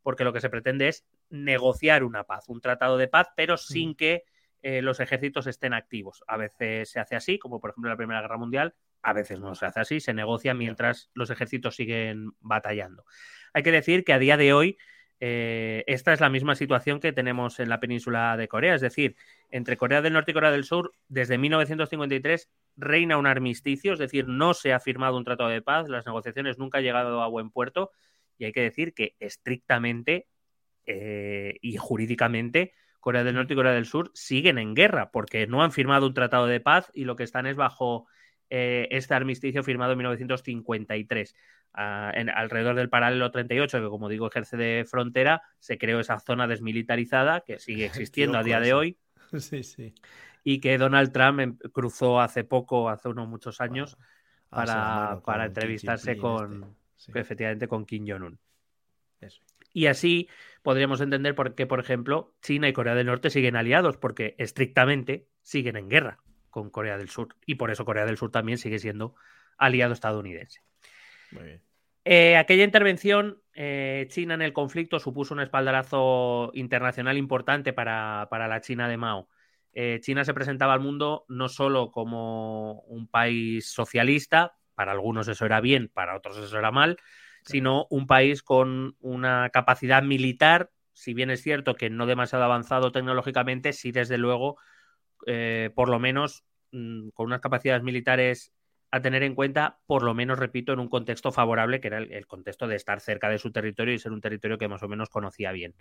porque 0.02 0.24
lo 0.24 0.34
que 0.34 0.40
se 0.40 0.50
pretende 0.50 0.88
es 0.88 1.06
negociar 1.30 2.04
una 2.04 2.24
paz, 2.24 2.48
un 2.48 2.62
tratado 2.62 2.98
de 2.98 3.10
paz, 3.10 3.28
pero 3.36 3.58
sin 3.58 3.92
mm. 3.92 3.96
que 3.96 4.24
eh, 4.62 4.82
los 4.82 5.02
ejércitos 5.02 5.46
estén 5.46 5.74
activos. 5.74 6.24
A 6.28 6.38
veces 6.38 6.90
se 6.90 7.00
hace 7.00 7.16
así, 7.16 7.38
como 7.38 7.60
por 7.60 7.72
ejemplo 7.72 7.90
en 7.90 7.94
la 7.94 7.98
Primera 7.98 8.22
Guerra 8.22 8.38
Mundial, 8.38 8.74
a 9.04 9.14
veces 9.14 9.40
no 9.40 9.54
se 9.54 9.66
hace 9.66 9.82
así, 9.82 10.00
se 10.00 10.14
negocia 10.14 10.54
mientras 10.54 11.12
los 11.14 11.30
ejércitos 11.30 11.76
siguen 11.76 12.32
batallando. 12.40 13.06
Hay 13.54 13.62
que 13.62 13.72
decir 13.72 14.04
que 14.04 14.14
a 14.14 14.20
día 14.20 14.38
de 14.38 14.54
hoy 14.54 14.78
eh, 15.20 15.84
esta 15.88 16.12
es 16.12 16.20
la 16.20 16.30
misma 16.30 16.56
situación 16.56 17.00
que 17.00 17.14
tenemos 17.14 17.60
en 17.60 17.70
la 17.70 17.80
península 17.80 18.36
de 18.36 18.48
Corea, 18.48 18.76
es 18.76 18.82
decir, 18.82 19.16
entre 19.52 19.78
Corea 19.78 20.02
del 20.02 20.14
Norte 20.14 20.32
y 20.32 20.34
Corea 20.34 20.52
del 20.52 20.64
Sur, 20.64 20.94
desde 21.08 21.38
1953 21.38 22.50
reina 22.76 23.18
un 23.18 23.28
armisticio, 23.28 23.94
es 23.94 24.00
decir, 24.00 24.28
no 24.28 24.54
se 24.54 24.74
ha 24.74 24.80
firmado 24.80 25.18
un 25.18 25.24
tratado 25.24 25.50
de 25.50 25.62
paz, 25.62 25.88
las 25.88 26.06
negociaciones 26.06 26.58
nunca 26.58 26.80
han 26.80 26.84
llegado 26.84 27.22
a 27.22 27.28
buen 27.28 27.52
puerto 27.52 27.92
y 28.38 28.46
hay 28.46 28.52
que 28.52 28.62
decir 28.62 28.94
que 28.94 29.16
estrictamente 29.20 30.28
eh, 30.86 31.58
y 31.62 31.78
jurídicamente 31.78 32.74
Corea 33.00 33.24
del 33.24 33.36
Norte 33.36 33.54
y 33.54 33.56
Corea 33.56 33.74
del 33.74 33.86
Sur 33.86 34.12
siguen 34.14 34.58
en 34.58 34.74
guerra 34.74 35.12
porque 35.12 35.48
no 35.48 35.64
han 35.64 35.72
firmado 35.72 36.08
un 36.08 36.14
tratado 36.14 36.48
de 36.48 36.60
paz 36.60 36.92
y 36.94 37.06
lo 37.06 37.16
que 37.16 37.24
están 37.24 37.46
es 37.46 37.56
bajo 37.56 38.08
eh, 38.50 38.88
este 38.92 39.14
armisticio 39.14 39.64
firmado 39.64 39.94
en 39.94 39.98
1953 40.00 41.36
alrededor 41.74 42.76
del 42.76 42.90
paralelo 42.90 43.32
38, 43.32 43.82
que 43.82 43.90
como 43.90 44.10
digo 44.10 44.28
ejerce 44.28 44.58
de 44.58 44.86
frontera, 44.88 45.42
se 45.60 45.78
creó 45.78 46.00
esa 46.00 46.20
zona 46.20 46.48
desmilitarizada 46.48 47.42
que 47.42 47.60
sigue 47.60 47.86
existiendo 47.86 48.38
a 48.38 48.44
día 48.44 48.60
de 48.60 48.74
hoy. 48.74 48.98
Sí, 49.40 49.64
sí. 49.64 49.96
Y 50.44 50.60
que 50.60 50.78
Donald 50.78 51.12
Trump 51.12 51.40
em, 51.40 51.58
cruzó 51.72 52.22
hace 52.22 52.44
poco, 52.44 52.90
hace 52.90 53.10
unos 53.10 53.28
muchos 53.28 53.62
años, 53.62 53.98
para, 54.48 55.22
para 55.26 55.46
entrevistarse 55.48 56.18
con, 56.18 56.76
este. 56.96 57.20
efectivamente, 57.20 57.68
con 57.68 57.84
Kim 57.88 58.06
Jong-un. 58.08 58.38
Y 59.74 59.88
así 59.88 60.30
podríamos 60.62 61.02
entender 61.02 61.34
por 61.34 61.56
qué, 61.56 61.66
por 61.66 61.80
ejemplo, 61.80 62.36
China 62.44 62.68
y 62.68 62.74
Corea 62.74 62.94
del 62.94 63.08
Norte 63.08 63.32
siguen 63.32 63.56
aliados, 63.56 63.98
porque 63.98 64.36
estrictamente 64.38 65.26
siguen 65.42 65.78
en 65.78 65.90
guerra 65.90 66.20
con 66.54 66.70
Corea 66.70 66.98
del 66.98 67.10
Sur. 67.10 67.36
Y 67.48 67.56
por 67.56 67.72
eso 67.72 67.84
Corea 67.84 68.06
del 68.06 68.16
Sur 68.16 68.32
también 68.32 68.60
sigue 68.60 68.78
siendo 68.78 69.16
aliado 69.58 69.92
estadounidense. 69.92 70.62
Eh, 72.06 72.38
aquella 72.38 72.64
intervención 72.64 73.42
eh, 73.56 74.06
china 74.10 74.36
en 74.36 74.44
el 74.44 74.54
conflicto 74.54 75.00
supuso 75.00 75.34
un 75.34 75.40
espaldarazo 75.40 76.52
internacional 76.54 77.18
importante 77.18 77.74
para, 77.74 78.28
la 78.30 78.62
China 78.62 78.88
de 78.88 78.98
Mao. 78.98 79.28
Eh, 79.74 80.00
china 80.04 80.24
se 80.24 80.36
presentaba 80.36 80.74
al 80.74 80.80
mundo 80.80 81.26
no 81.28 81.50
solo 81.50 81.90
como 81.90 82.82
un 82.82 83.08
país 83.08 83.66
socialista, 83.66 84.56
para 84.76 84.92
algunos 84.92 85.28
eso 85.28 85.48
era 85.48 85.60
bien, 85.60 85.90
para 85.92 86.16
otros 86.16 86.38
eso 86.38 86.60
era 86.60 86.70
mal, 86.70 86.98
sino 87.44 87.88
un 87.90 88.06
país 88.06 88.44
con 88.44 88.96
una 89.00 89.50
capacidad 89.50 90.04
militar, 90.04 90.70
si 90.92 91.16
bien 91.16 91.32
es 91.32 91.42
cierto 91.42 91.74
que 91.74 91.90
no 91.90 92.06
demasiado 92.06 92.44
avanzado 92.44 92.92
tecnológicamente, 92.92 93.74
sí 93.74 93.92
desde 93.92 94.20
luego, 94.20 94.58
por 95.76 95.90
lo 95.90 96.00
menos 96.00 96.44
mm, 96.72 97.10
con 97.10 97.28
unas 97.28 97.42
capacidades 97.42 97.84
militares 97.84 98.54
a 98.94 99.02
tener 99.02 99.24
en 99.24 99.34
cuenta, 99.34 99.80
por 99.88 100.04
lo 100.04 100.14
menos, 100.14 100.38
repito, 100.38 100.72
en 100.72 100.80
un 100.80 100.88
contexto 100.88 101.32
favorable, 101.32 101.82
que 101.82 101.88
era 101.88 101.98
el, 101.98 102.28
contexto 102.28 102.68
de 102.68 102.76
estar 102.76 103.00
cerca 103.00 103.28
de 103.28 103.40
su 103.40 103.52
territorio 103.52 103.92
y 103.92 103.98
ser 103.98 104.12
un 104.12 104.22
territorio 104.22 104.60
que 104.60 104.68
más 104.68 104.84
o 104.84 104.88
menos 104.88 105.10
conocía 105.10 105.52
bien. 105.52 105.74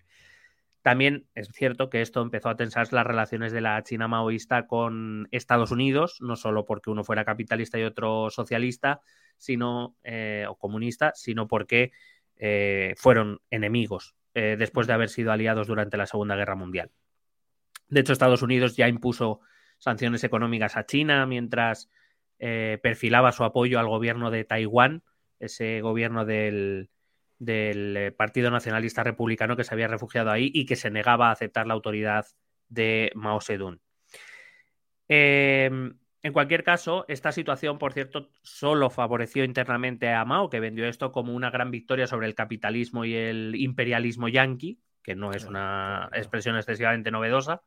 También 0.80 1.26
es 1.34 1.48
cierto 1.52 1.90
que 1.90 2.00
esto 2.00 2.22
empezó 2.22 2.48
a 2.48 2.56
tensar 2.56 2.90
las 2.90 3.06
relaciones 3.06 3.52
de 3.52 3.60
la 3.60 3.82
China 3.82 4.08
maoísta 4.08 4.66
con 4.66 5.28
Estados 5.30 5.70
Unidos, 5.72 6.22
no 6.22 6.36
solo 6.36 6.64
porque 6.64 6.88
uno 6.88 7.04
fuera 7.04 7.26
capitalista 7.26 7.78
y 7.78 7.82
otro 7.82 8.30
socialista, 8.30 9.02
sino 9.36 9.94
eh, 10.04 10.46
o 10.48 10.56
comunista, 10.56 11.12
sino 11.14 11.46
porque 11.46 11.92
eh, 12.36 12.94
fueron 12.96 13.42
enemigos 13.50 14.16
eh, 14.32 14.56
después 14.58 14.86
de 14.86 14.94
haber 14.94 15.10
sido 15.10 15.32
aliados 15.32 15.66
durante 15.66 15.98
la 15.98 16.06
Segunda 16.06 16.34
Guerra 16.34 16.54
Mundial. 16.54 16.90
De 17.92 18.00
hecho, 18.00 18.14
Estados 18.14 18.40
Unidos 18.40 18.74
ya 18.74 18.88
impuso 18.88 19.40
sanciones 19.76 20.24
económicas 20.24 20.78
a 20.78 20.86
China, 20.86 21.26
mientras 21.26 21.90
eh, 22.38 22.78
perfilaba 22.82 23.32
su 23.32 23.44
apoyo 23.44 23.78
al 23.78 23.86
gobierno 23.86 24.30
de 24.30 24.44
Taiwán, 24.44 25.02
ese 25.38 25.82
gobierno 25.82 26.24
del, 26.24 26.88
eh, 27.46 28.14
Partido 28.16 28.50
Nacionalista 28.50 29.04
Republicano 29.04 29.58
que 29.58 29.64
se 29.64 29.74
había 29.74 29.88
refugiado 29.88 30.30
ahí 30.30 30.50
y 30.54 30.64
que 30.64 30.74
se 30.74 30.90
negaba 30.90 31.28
a 31.28 31.32
aceptar 31.32 31.66
la 31.66 31.74
autoridad 31.74 32.24
de 32.70 33.12
Mao 33.14 33.42
Zedong. 33.42 33.78
Em, 35.06 35.98
en 36.22 36.32
cualquier 36.32 36.64
caso, 36.64 37.04
esta 37.08 37.30
situación, 37.30 37.76
por 37.76 37.92
cierto, 37.92 38.30
solo 38.40 38.88
favoreció 38.88 39.44
internamente 39.44 40.08
a 40.14 40.24
Mao, 40.24 40.48
que 40.48 40.60
vendió 40.60 40.86
esto 40.86 41.12
como 41.12 41.34
una 41.34 41.50
gran 41.50 41.70
victoria 41.70 42.06
sobre 42.06 42.26
el 42.26 42.34
capitalismo 42.34 43.04
y 43.04 43.14
el 43.16 43.54
imperialismo 43.54 44.28
yanqui, 44.28 44.80
que 45.02 45.14
no 45.14 45.32
es 45.32 45.44
una 45.44 46.08
expresión 46.12 46.56
excesivamente 46.56 47.10
novedosa 47.10 47.62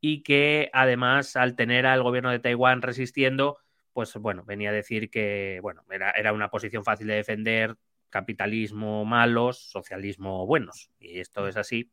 y 0.00 0.22
que 0.22 0.70
además 0.72 1.36
al 1.36 1.56
tener 1.56 1.86
al 1.86 2.02
gobierno 2.02 2.30
de 2.30 2.38
Taiwán 2.38 2.82
resistiendo, 2.82 3.58
pues 3.92 4.14
bueno, 4.14 4.44
venía 4.44 4.70
a 4.70 4.72
decir 4.72 5.10
que 5.10 5.58
bueno, 5.62 5.84
era, 5.90 6.32
una 6.32 6.50
posición 6.50 6.84
fácil 6.84 7.08
de 7.08 7.14
defender, 7.14 7.76
capitalismo 8.10 9.04
malos, 9.04 9.70
socialismo 9.70 10.46
buenos, 10.46 10.90
y 10.98 11.20
esto 11.20 11.48
es 11.48 11.56
así. 11.56 11.90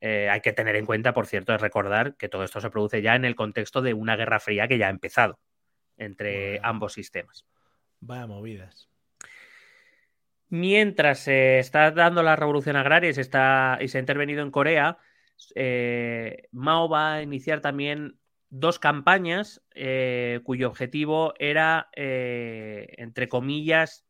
Eh, 0.00 0.28
hay 0.28 0.42
que 0.42 0.52
tener 0.52 0.76
en 0.76 0.84
cuenta, 0.84 1.14
por 1.14 1.26
cierto, 1.26 1.54
es 1.54 1.60
recordar 1.60 2.16
que 2.16 2.28
todo 2.28 2.44
esto 2.44 2.60
se 2.60 2.68
produce 2.68 3.00
ya 3.00 3.14
en 3.14 3.24
el 3.24 3.34
contexto 3.34 3.80
de 3.80 3.94
una 3.94 4.16
guerra 4.16 4.38
fría 4.38 4.68
que 4.68 4.76
ya 4.76 4.88
ha 4.88 4.90
empezado 4.90 5.40
entre 5.96 6.60
ambos 6.62 6.92
sistemas. 6.92 7.46
Vaya 8.00 8.26
movidas. 8.26 8.90
Mientras 10.54 11.18
se 11.18 11.58
está 11.58 11.90
dando 11.90 12.22
la 12.22 12.36
revolución 12.36 12.76
agraria 12.76 13.10
y 13.10 13.12
se, 13.12 13.22
está, 13.22 13.76
y 13.80 13.88
se 13.88 13.98
ha 13.98 14.00
intervenido 14.00 14.40
en 14.40 14.52
Corea, 14.52 14.98
eh, 15.56 16.46
Mao 16.52 16.88
va 16.88 17.14
a 17.14 17.22
iniciar 17.22 17.60
también 17.60 18.20
dos 18.50 18.78
campañas 18.78 19.64
eh, 19.74 20.38
cuyo 20.44 20.68
objetivo 20.68 21.34
era, 21.40 21.88
eh, 21.96 22.86
entre 22.98 23.28
comillas, 23.28 24.06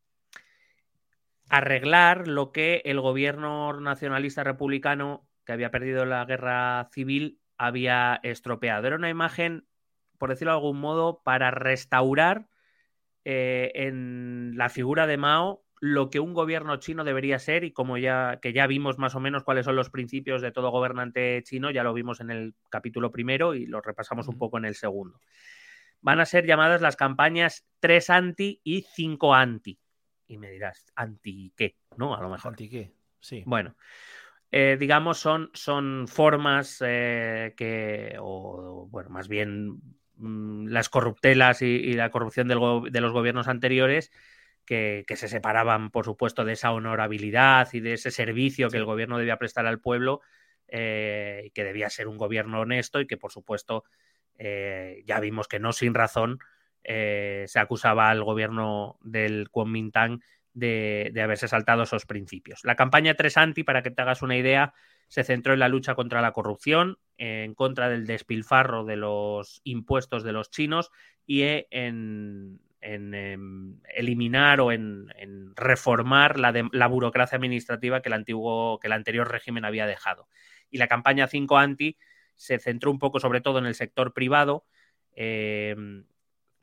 arreglar 1.49 2.29
lo 2.29 2.53
que 2.53 2.83
el 2.85 3.01
gobierno 3.01 3.81
nacionalista 3.81 4.45
republicano 4.45 5.27
que 5.47 5.53
había 5.53 5.71
perdido 5.71 6.05
la 6.05 6.27
guerra 6.27 6.91
civil 6.93 7.41
había 7.57 8.21
estropeado. 8.23 8.87
Era 8.87 8.97
una 8.97 9.09
imagen, 9.09 9.67
por 10.19 10.29
decirlo 10.29 10.53
de 10.53 10.59
algún 10.59 10.79
modo, 10.79 11.23
para 11.25 11.51
restaurar 11.51 12.49
en 13.25 14.53
la 14.59 14.69
figura 14.69 15.07
de 15.07 15.17
Mao 15.17 15.64
lo 15.81 16.11
que 16.11 16.21
un 16.21 16.35
gobierno 16.35 16.77
chino 16.77 17.05
debería 17.05 17.39
ser 17.39 17.65
y 17.65 17.73
como 17.73 17.99
ya 17.99 18.39
que 18.41 18.53
ya 18.53 18.67
vimos 18.67 18.99
más 18.99 19.15
o 19.15 19.21
menos 19.21 19.43
cuáles 19.43 19.65
son 19.65 19.77
los 19.77 19.91
principios 19.91 20.41
de 20.41 20.53
todo 20.53 20.71
gobernante 20.71 21.43
chino, 21.45 21.71
ya 21.71 21.83
lo 21.83 21.93
vimos 21.93 22.21
en 22.21 22.31
el 22.31 22.55
capítulo 22.71 23.11
primero 23.11 23.55
y 23.55 23.67
lo 23.67 23.81
repasamos 23.81 24.29
un 24.29 24.39
poco 24.39 24.59
en 24.59 24.65
el 24.65 24.75
segundo. 24.75 25.21
Van 26.01 26.21
a 26.21 26.27
ser 26.27 26.47
llamadas 26.47 26.81
las 26.81 26.97
campañas 26.97 27.67
3 27.81 28.11
anti 28.11 28.61
y 28.63 28.83
5 28.83 29.35
anti. 29.35 29.79
Y 30.27 30.39
me 30.39 30.51
dirás, 30.51 30.87
¿anti 30.95 31.53
qué? 31.57 31.77
¿No? 31.97 32.15
A 32.15 32.23
lo 32.23 32.29
mejor. 32.29 32.53
¿Anti 32.53 32.69
qué? 32.69 32.93
Sí. 33.21 33.43
Bueno, 33.47 33.75
eh, 34.51 34.77
digamos, 34.79 35.19
son, 35.19 35.51
son 35.55 36.07
formas 36.07 36.83
eh, 36.87 37.55
que, 37.57 38.17
o 38.21 38.87
bueno, 38.91 39.11
más 39.11 39.29
bien 39.29 39.81
mm, 40.17 40.69
las 40.69 40.89
corruptelas 40.89 41.63
y, 41.63 41.95
la 41.95 42.11
corrupción 42.11 42.49
de 42.49 42.55
los 42.55 43.13
gobiernos 43.13 43.49
anteriores 43.49 44.13
que, 44.65 45.05
se 45.17 45.29
separaban, 45.29 45.91
por 45.91 46.05
supuesto, 46.05 46.45
de 46.45 46.55
esa 46.55 46.73
honorabilidad 46.73 47.69
y 47.73 47.81
de 47.81 47.95
ese 47.95 48.11
servicio 48.11 48.71
que 48.71 48.77
el 48.77 48.85
gobierno 48.85 49.19
debía 49.19 49.39
prestar 49.39 49.67
al 49.67 49.81
pueblo, 49.81 50.21
eh, 50.69 51.45
y 51.47 51.51
que 51.51 51.65
debía 51.65 51.91
ser 51.91 52.09
un 52.09 52.17
gobierno 52.17 52.61
honesto 52.61 53.01
y 53.01 53.07
que, 53.07 53.17
por 53.17 53.33
supuesto, 53.33 53.85
eh, 54.39 55.03
ya 55.07 55.21
vimos 55.21 55.47
que 55.49 55.61
no 55.61 55.73
sin 55.73 55.95
razón 55.95 56.39
se 56.87 57.59
acusaba 57.59 58.11
al 58.11 58.23
gobierno 58.25 58.99
del 59.01 59.49
Kuomintang 59.49 60.21
de, 60.53 61.11
de, 61.15 61.23
haberse 61.23 61.49
saltado 61.49 61.85
esos 61.85 62.05
principios. 62.05 62.61
La 62.63 62.77
campaña 62.77 63.15
3 63.15 63.39
Anti, 63.39 63.65
para 63.65 63.83
que 63.83 63.91
te 63.91 64.03
hagas 64.03 64.21
una 64.21 64.37
idea, 64.37 64.75
se 65.09 65.25
centró 65.25 65.53
en 65.53 65.61
la 65.61 65.69
lucha 65.69 65.95
contra 65.95 66.21
la 66.23 66.33
corrupción, 66.33 66.99
en 67.19 67.55
contra 67.55 67.89
del 67.89 68.07
despilfarro 68.07 68.85
de 68.85 68.97
los 68.97 69.61
impuestos 69.65 70.25
de 70.25 70.33
los 70.33 70.51
chinos 70.51 70.91
y 71.27 71.43
en, 71.71 72.61
em, 72.85 73.81
eliminar 73.95 74.61
o 74.61 74.71
en, 74.71 75.09
reformar 75.57 76.39
la, 76.39 76.87
burocracia 76.87 77.37
administrativa 77.37 78.03
que 78.03 78.11
el, 78.11 78.13
antiguo, 78.13 78.79
que 78.79 78.89
el 78.89 78.93
anterior 78.93 79.31
régimen 79.31 79.65
había 79.65 79.87
dejado. 79.87 80.29
Y 80.71 80.79
la 80.79 80.89
campaña 80.89 81.27
5 81.27 81.57
anti 81.57 81.97
se 82.35 82.59
centró 82.59 82.91
un 82.91 82.99
poco 82.99 83.21
sobre 83.21 83.41
todo 83.41 83.59
en 83.59 83.67
el 83.67 83.75
sector 83.75 84.13
privado. 84.13 84.67
Em, 85.17 86.05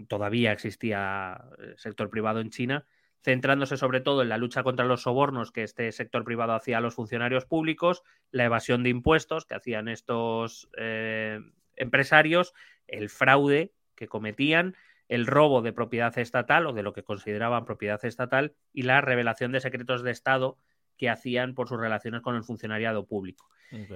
todavía 0.07 0.51
existía 0.51 1.43
sector 1.77 2.10
privado 2.10 2.39
en 2.39 2.49
China, 2.49 2.86
centrándose 3.23 3.77
sobre 3.77 4.01
todo 4.01 4.21
en 4.21 4.29
la 4.29 4.38
lucha 4.38 4.63
contra 4.63 4.86
los 4.86 5.03
sobornos 5.03 5.51
que 5.51 5.63
este 5.63 5.91
sector 5.91 6.23
privado 6.23 6.53
hacía 6.53 6.77
a 6.77 6.81
los 6.81 6.95
funcionarios 6.95 7.45
públicos, 7.45 8.03
la 8.31 8.45
evasión 8.45 8.84
de 8.84 8.89
impuestos 8.89 9.45
que 9.45 9.55
hacían 9.55 9.88
estos 9.88 10.69
eh, 10.77 11.39
empresarios, 11.75 12.53
el 12.88 13.10
fraude 13.10 13.73
que 13.95 14.07
cometían, 14.07 14.75
el 15.12 15.28
robo 15.28 15.62
de 15.62 15.74
propiedad 15.74 16.17
estatal 16.17 16.65
o 16.67 16.71
de 16.71 16.84
lo 16.84 16.93
que 16.93 17.04
consideraban 17.04 17.65
propiedad 17.65 18.04
estatal 18.06 18.54
y 18.71 18.84
la 18.84 19.02
revelación 19.02 19.52
de 19.52 19.60
secretos 19.60 20.04
de 20.04 20.12
Estado 20.12 20.58
que 20.97 21.10
hacían 21.10 21.54
por 21.54 21.67
sus 21.67 21.82
relaciones 21.82 22.21
con 22.21 22.38
el 22.38 22.45
funcionariado 22.45 23.06
público. 23.06 23.50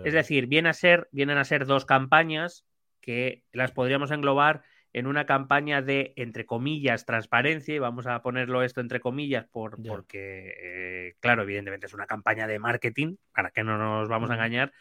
Es 0.03 0.13
decir, 0.13 0.47
vienen 0.47 0.71
a 0.71 0.73
ser, 0.73 1.07
vienen 1.13 1.37
a 1.37 1.45
ser 1.45 1.65
dos 1.65 1.85
campañas 1.85 2.65
que 2.99 3.43
las 3.53 3.71
podríamos 3.71 4.11
englobar 4.11 4.63
en 4.91 5.07
una 5.07 5.25
campaña 5.25 5.81
de, 5.81 6.11
entre 6.17 6.45
comillas, 6.45 7.05
transparencia, 7.05 7.73
y 7.73 7.79
vamos 7.79 8.07
a 8.07 8.21
ponerlo 8.21 8.61
esto 8.61 8.81
entre 8.81 8.99
comillas 8.99 9.45
por, 9.45 9.81
porque, 9.83 10.53
eh, 10.61 11.15
claro, 11.21 11.43
evidentemente 11.43 11.85
es 11.85 11.93
una 11.93 12.07
campaña 12.07 12.45
de 12.45 12.59
marketing, 12.59 13.15
para 13.33 13.51
que 13.51 13.63
no 13.63 13.77
nos 13.77 14.09
vamos 14.09 14.31
a 14.31 14.33
engañar, 14.33 14.73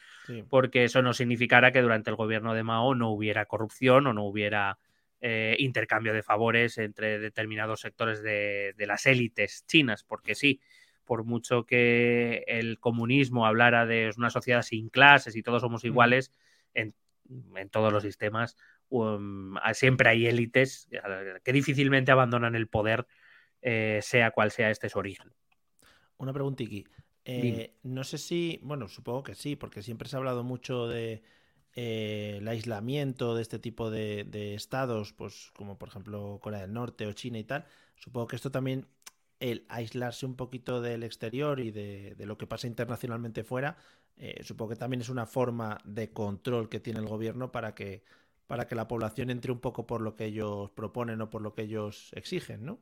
porque 0.49 0.83
eso 0.83 1.01
no 1.01 1.13
significará 1.15 1.71
que 1.71 1.83
durante 1.83 2.11
el 2.11 2.17
gobierno 2.17 2.55
de 2.55 2.65
Mao 2.65 2.97
no 2.97 3.11
hubiera 3.11 3.47
corrupción 3.47 4.09
o 4.09 4.13
no 4.13 4.25
hubiera 4.25 4.79
eh, 5.27 5.57
intercambio 5.59 6.13
de 6.13 6.23
favores 6.23 6.77
entre 6.77 7.19
determinados 7.19 7.81
sectores 7.81 8.23
de, 8.23 8.75
las 8.79 9.07
élites 9.07 9.65
chinas, 9.67 10.05
porque 10.05 10.35
sí, 10.35 10.61
por 11.05 11.25
mucho 11.25 11.65
que 11.65 12.45
el 12.47 12.79
comunismo 12.79 13.47
hablara 13.47 13.87
de 13.87 14.11
una 14.17 14.31
sociedad 14.31 14.63
sin 14.63 14.91
clases 14.91 15.35
y 15.37 15.43
todos 15.43 15.63
somos 15.63 15.85
iguales, 15.85 16.31
en, 16.75 16.95
en 17.57 17.71
todos 17.71 17.93
los 17.93 18.03
sistemas 18.03 18.57
Um, 18.89 19.57
siempre 19.73 20.09
hay 20.09 20.27
élites 20.27 20.89
que 21.43 21.53
difícilmente 21.53 22.13
abandonan 22.13 22.55
el 22.55 22.69
poder, 22.69 23.07
eh, 23.63 23.99
sea 24.03 24.31
cual 24.31 24.51
sea 24.51 24.71
este 24.71 24.89
su 24.89 24.99
origen. 24.99 25.33
Una 26.17 26.33
preguntita. 26.33 26.89
Eh, 27.25 27.75
no 27.83 28.05
sé 28.05 28.19
si, 28.19 28.61
bueno, 28.63 28.87
supongo 28.87 29.23
que 29.23 29.35
sí, 29.35 29.57
porque 29.57 29.83
siempre 29.83 30.09
se 30.09 30.15
ha 30.15 30.19
hablado 30.19 30.45
mucho 30.45 30.87
de 30.87 31.23
eh, 31.75 32.37
el 32.39 32.49
aislamiento 32.49 33.35
de 33.35 33.43
este 33.43 33.59
tipo 33.59 33.91
de, 33.91 34.55
estados, 34.55 35.13
pues 35.13 35.51
como 35.55 35.79
por 35.79 35.89
ejemplo 35.89 36.39
Corea 36.43 36.61
del 36.61 36.73
Norte 36.73 37.07
o 37.07 37.13
China 37.13 37.39
y 37.39 37.45
tal. 37.45 37.65
Supongo 37.97 38.29
que 38.29 38.37
esto 38.37 38.51
también, 38.51 38.87
el 39.41 39.65
aislarse 39.69 40.27
un 40.27 40.37
poquito 40.37 40.81
del 40.81 41.03
exterior 41.03 41.61
y 41.61 41.71
de, 41.71 42.15
de 42.17 42.27
lo 42.27 42.39
que 42.39 42.47
pasa 42.47 42.67
internacionalmente 42.67 43.45
fuera, 43.45 43.77
supongo 44.43 44.71
que 44.71 44.77
también 44.77 45.01
es 45.01 45.09
una 45.09 45.27
forma 45.27 45.79
de 45.85 46.13
control 46.13 46.69
que 46.69 46.79
tiene 46.79 47.01
el 47.01 47.07
gobierno 47.07 47.51
para 47.51 47.75
que 47.75 48.05
para 48.47 48.67
que 48.67 48.75
la 48.75 48.89
población 48.89 49.31
entre 49.31 49.53
un 49.53 49.61
poco 49.61 49.87
por 49.87 50.01
lo 50.01 50.15
que 50.15 50.27
ellos 50.27 50.71
proponen 50.71 51.21
o 51.21 51.31
por 51.31 51.43
lo 51.43 51.55
que 51.55 51.63
ellos 51.63 52.11
exigen, 52.15 52.65
¿no? 52.65 52.81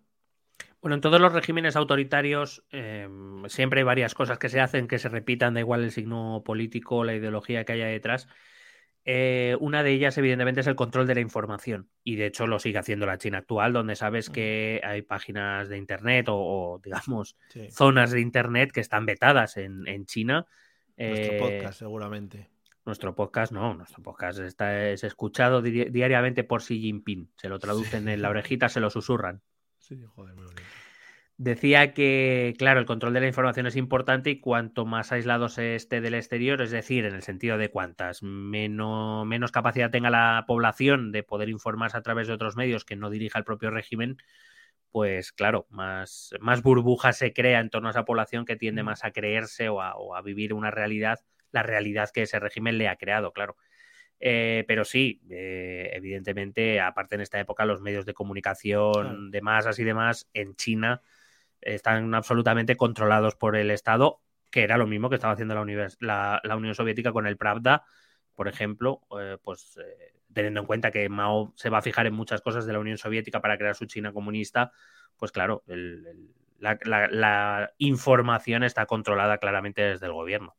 Bueno, 0.80 0.96
en 0.96 1.00
todos 1.00 1.20
los 1.20 1.32
regímenes 1.32 1.76
autoritarios 1.76 2.64
em, 2.70 3.44
siempre 3.48 3.80
hay 3.80 3.84
varias 3.84 4.14
cosas 4.14 4.38
que 4.38 4.48
se 4.48 4.60
hacen, 4.60 4.88
que 4.88 4.98
se 4.98 5.08
repitan, 5.08 5.54
da 5.54 5.60
igual 5.60 5.84
el 5.84 5.92
signo 5.92 6.42
político, 6.44 7.04
la 7.04 7.14
ideología 7.14 7.64
que 7.64 7.72
haya 7.72 7.86
detrás. 7.86 8.28
Eh, 9.04 9.56
una 9.60 9.82
de 9.82 9.92
ellas, 9.92 10.16
evidentemente, 10.16 10.60
es 10.60 10.66
el 10.66 10.76
control 10.76 11.06
de 11.06 11.14
la 11.16 11.20
información. 11.20 11.88
Y 12.04 12.16
de 12.16 12.26
hecho 12.26 12.46
lo 12.46 12.58
sigue 12.58 12.78
haciendo 12.78 13.06
la 13.06 13.18
China 13.18 13.38
actual, 13.38 13.72
donde 13.72 13.96
sabes 13.96 14.30
que 14.30 14.80
hay 14.84 15.02
páginas 15.02 15.68
de 15.68 15.78
Internet 15.78 16.26
o, 16.28 16.80
digamos, 16.82 17.36
zonas 17.70 18.10
de 18.12 18.20
Internet 18.20 18.70
que 18.72 18.80
están 18.80 19.06
vetadas 19.06 19.56
en, 19.56 20.06
China. 20.06 20.46
Nuestro 20.96 21.34
eh, 21.34 21.38
podcast, 21.38 21.78
seguramente. 21.78 22.50
Nuestro 22.84 23.14
podcast 23.14 23.52
no, 23.52 23.74
nuestro 23.74 24.02
podcast 24.02 24.40
está, 24.40 24.88
es 24.88 25.04
escuchado 25.04 25.62
diariamente 25.62 26.42
por 26.42 26.62
Xi 26.62 26.80
Jinping. 26.80 27.30
Se 27.36 27.48
lo 27.48 27.58
traducen 27.58 28.08
en 28.08 28.22
la 28.22 28.30
orejita, 28.30 28.68
se 28.68 28.80
lo 28.80 28.90
susurran. 28.90 29.40
Sí, 29.78 30.00
joder, 30.14 30.34
bonito. 30.34 30.62
Decía 31.38 31.92
que, 31.92 32.54
claro, 32.58 32.78
el 32.78 32.86
control 32.86 33.14
de 33.14 33.20
la 33.20 33.26
información 33.26 33.66
es 33.66 33.76
importante 33.76 34.30
y 34.30 34.40
cuanto 34.40 34.84
más 34.84 35.12
aislado 35.12 35.48
se 35.48 35.74
esté 35.74 36.00
del 36.00 36.14
exterior, 36.14 36.62
es 36.62 36.70
decir, 36.70 37.04
en 37.04 37.14
el 37.14 37.22
sentido 37.22 37.58
de 37.58 37.70
cuantas 37.70 38.22
menos, 38.22 39.26
menos 39.26 39.50
capacidad 39.50 39.90
tenga 39.90 40.10
la 40.10 40.44
población 40.46 41.10
de 41.10 41.22
poder 41.22 41.48
informarse 41.48 41.96
a 41.96 42.02
través 42.02 42.28
de 42.28 42.34
otros 42.34 42.56
medios 42.56 42.84
que 42.84 42.96
no 42.96 43.10
dirija 43.10 43.38
el 43.38 43.44
propio 43.44 43.70
régimen, 43.70 44.18
pues 44.90 45.32
claro, 45.32 45.66
más, 45.70 46.30
más 46.40 46.62
burbuja 46.62 47.12
se 47.12 47.32
crea 47.32 47.60
en 47.60 47.70
torno 47.70 47.88
a 47.88 47.92
esa 47.92 48.04
población 48.04 48.44
que 48.44 48.56
tiende 48.56 48.82
más 48.82 49.04
a 49.04 49.10
creerse 49.10 49.68
o 49.68 49.80
a 49.80 50.22
vivir 50.22 50.54
una 50.54 50.70
realidad 50.70 51.20
la 51.52 51.62
realidad 51.62 52.10
que 52.12 52.22
ese 52.22 52.40
régimen 52.40 52.78
le 52.78 52.88
ha 52.88 52.96
creado, 52.96 53.32
claro. 53.32 53.56
Eh, 54.18 54.64
pero 54.66 54.84
sí, 54.84 55.20
eh, 55.30 55.90
evidentemente, 55.94 56.80
aparte 56.80 57.16
en 57.16 57.20
esta 57.20 57.38
época, 57.38 57.64
los 57.66 57.80
medios 57.80 58.06
de 58.06 58.14
comunicación 58.14 59.30
de 59.30 59.42
masas 59.42 59.78
y 59.78 59.84
demás 59.84 60.28
en 60.32 60.54
China 60.56 61.02
están 61.62 62.14
absolutamente 62.14 62.76
controlados 62.76 63.34
por 63.34 63.56
el 63.56 63.70
Estado, 63.70 64.20
que 64.50 64.62
era 64.62 64.76
lo 64.76 64.86
mismo 64.86 65.08
que 65.08 65.16
estaba 65.16 65.32
haciendo 65.32 65.54
la, 66.00 66.40
la, 66.42 66.56
Unión 66.56 66.74
Soviética 66.74 67.12
con 67.12 67.26
el 67.26 67.36
Pravda, 67.36 67.84
por 68.34 68.48
ejemplo, 68.48 69.00
eh, 69.18 69.38
pues 69.42 69.78
teniendo 70.32 70.60
en 70.60 70.66
cuenta 70.66 70.90
que 70.90 71.08
Mao 71.08 71.52
se 71.56 71.70
va 71.70 71.78
a 71.78 71.82
fijar 71.82 72.06
en 72.06 72.14
muchas 72.14 72.40
cosas 72.40 72.66
de 72.66 72.72
la 72.72 72.78
Unión 72.78 72.98
Soviética 72.98 73.40
para 73.40 73.58
crear 73.58 73.74
su 73.74 73.86
China 73.86 74.12
comunista, 74.12 74.72
pues 75.16 75.32
claro, 75.32 75.62
la 76.58 77.72
información 77.78 78.62
está 78.62 78.86
controlada 78.86 79.38
claramente 79.38 79.82
desde 79.82 80.06
el 80.06 80.12
gobierno. 80.12 80.56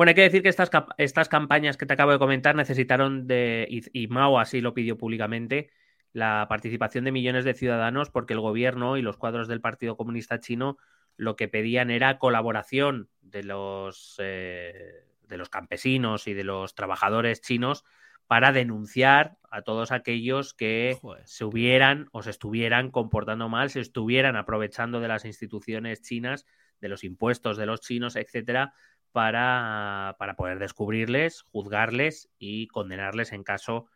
Bueno, 0.00 0.10
hay 0.10 0.14
que 0.14 0.22
decir 0.22 0.42
que 0.42 0.48
estas, 0.48 0.70
estas 0.96 1.28
campañas 1.28 1.76
que 1.76 1.84
te 1.84 1.92
acabo 1.92 2.12
de 2.12 2.18
comentar 2.18 2.54
necesitaron 2.54 3.26
de, 3.26 3.66
y, 3.68 4.06
Mao 4.06 4.38
así 4.38 4.60
lo 4.60 4.72
pidió 4.72 4.96
públicamente, 4.96 5.70
la 6.12 6.46
participación 6.48 7.04
de 7.04 7.12
millones 7.12 7.44
de 7.44 7.54
ciudadanos 7.54 8.10
porque 8.10 8.34
el 8.34 8.40
gobierno 8.40 8.96
y 8.96 9.02
los 9.02 9.16
cuadros 9.16 9.48
del 9.48 9.60
Partido 9.60 9.96
Comunista 9.96 10.40
Chino 10.40 10.76
lo 11.16 11.36
que 11.36 11.48
pedían 11.48 11.90
era 11.90 12.18
colaboración 12.18 13.10
de 13.20 13.42
los, 13.42 14.16
eh, 14.18 15.04
de 15.28 15.36
los 15.36 15.50
campesinos 15.50 16.26
y 16.26 16.34
de 16.34 16.44
los 16.44 16.74
trabajadores 16.74 17.40
chinos 17.40 17.84
para 18.26 18.52
denunciar 18.52 19.36
a 19.50 19.62
todos 19.62 19.90
aquellos 19.90 20.54
que 20.54 20.98
se 21.24 21.44
hubieran 21.44 22.08
o 22.12 22.22
se 22.22 22.30
estuvieran 22.30 22.90
comportando 22.90 23.48
mal, 23.48 23.70
se 23.70 23.80
estuvieran 23.80 24.36
aprovechando 24.36 25.00
de 25.00 25.08
las 25.08 25.24
instituciones 25.24 26.00
chinas 26.00 26.46
de 26.80 26.88
los 26.88 27.04
impuestos 27.04 27.56
de 27.56 27.66
los 27.66 27.80
chinos, 27.80 28.16
etcétera, 28.16 28.72
para, 29.12 30.16
para 30.18 30.36
poder 30.36 30.58
descubrirles, 30.58 31.42
juzgarles 31.50 32.30
y 32.38 32.68
condenarles 32.68 33.32
en 33.32 33.42
caso 33.42 33.88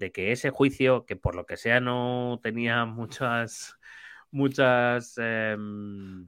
de 0.00 0.10
que 0.10 0.32
ese 0.32 0.50
juicio, 0.50 1.04
que 1.04 1.14
por 1.14 1.36
lo 1.36 1.44
que 1.44 1.58
sea 1.58 1.78
no 1.78 2.40
tenía 2.42 2.86
muchas, 2.86 3.78
muchas, 4.30 5.16
em, 5.18 6.26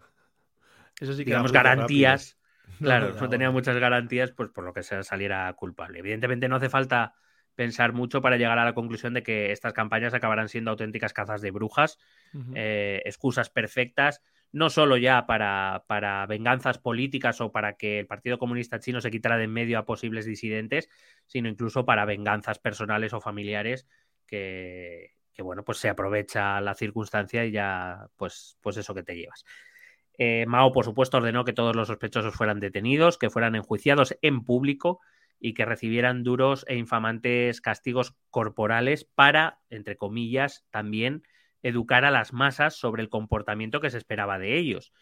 Eso 1.01 1.15
sí 1.15 1.25
digamos, 1.25 1.51
garantías, 1.53 2.39
claro, 2.79 3.15
no, 3.19 3.29
tenía 3.31 3.51
muchas 3.51 3.77
garantías, 3.79 4.31
pues 4.31 4.51
por 4.51 4.63
lo 4.63 4.75
que 4.75 4.83
sea 4.83 5.03
saliera 5.03 5.51
culpable. 5.55 6.01
Evidentemente 6.01 6.49
no 6.49 6.57
hace 6.57 6.69
falta 6.69 7.15
pensar 7.55 7.95
mucho 7.95 8.21
para 8.21 8.37
llegar 8.37 8.59
a 8.59 8.65
la 8.65 8.75
conclusión 8.75 9.15
de 9.15 9.23
que 9.23 9.53
estas 9.53 9.73
campañas 9.73 10.13
acabarán 10.13 10.51
siendo 10.51 10.71
auténticas 10.71 11.15
cazas 11.15 11.41
de 11.41 11.51
brujas, 11.51 11.99
eh, 12.55 13.01
excusas 13.07 13.49
perfectas 13.49 14.23
no 14.53 14.69
solo 14.69 14.97
ya 14.99 15.27
para, 15.27 15.85
para, 15.87 16.27
venganzas 16.27 16.79
políticas 16.79 17.41
o 17.41 17.51
para 17.51 17.77
que 17.77 17.99
el 17.99 18.07
Partido 18.07 18.39
Comunista 18.39 18.79
Chino 18.79 19.01
se 19.01 19.11
quitara 19.11 19.39
de 19.39 19.45
en 19.45 19.53
medio 19.53 19.79
a 19.79 19.87
posibles 19.87 20.27
disidentes, 20.27 20.89
sino 21.27 21.49
incluso 21.49 21.85
para 21.85 22.05
venganzas 22.05 22.59
personales 22.59 23.15
o 23.15 23.21
familiares 23.21 23.87
que, 24.27 25.13
bueno, 25.39 25.65
pues 25.65 25.79
se 25.79 25.89
aprovecha 25.89 26.61
la 26.61 26.75
circunstancia 26.75 27.45
y 27.45 27.53
ya, 27.53 28.09
pues, 28.17 28.57
pues 28.61 28.77
eso 28.77 28.95
que 28.95 29.03
te 29.03 29.17
llevas. 29.17 29.45
Eh, 30.17 30.45
Mao, 30.47 30.73
por 30.73 30.85
supuesto, 30.85 31.17
ordenó 31.17 31.45
que 31.45 31.53
todos 31.53 31.75
los 31.75 31.89
sospechosos 31.89 32.35
fueran 32.35 32.61
detenidos, 32.61 33.19
que 33.19 33.31
fueran 33.31 33.55
enjuiciados 33.55 34.17
en 34.23 34.45
público 34.45 35.01
y 35.41 35.55
que 35.55 35.65
recibieran 35.65 36.23
duros 36.23 36.65
e 36.69 36.77
infamantes 36.77 37.61
castigos 37.61 38.15
corporales 38.31 39.05
para, 39.05 39.61
entre 39.71 39.97
comillas, 39.97 40.65
también 40.71 41.25
educar 41.63 42.05
a 42.05 42.11
las 42.11 42.33
masas 42.33 42.75
sobre 42.75 43.03
el 43.03 43.09
comportamiento 43.09 43.81
que 43.81 43.91
se 43.91 43.99
esperaba 43.99 44.39
de 44.39 44.59
ellos. 44.59 44.93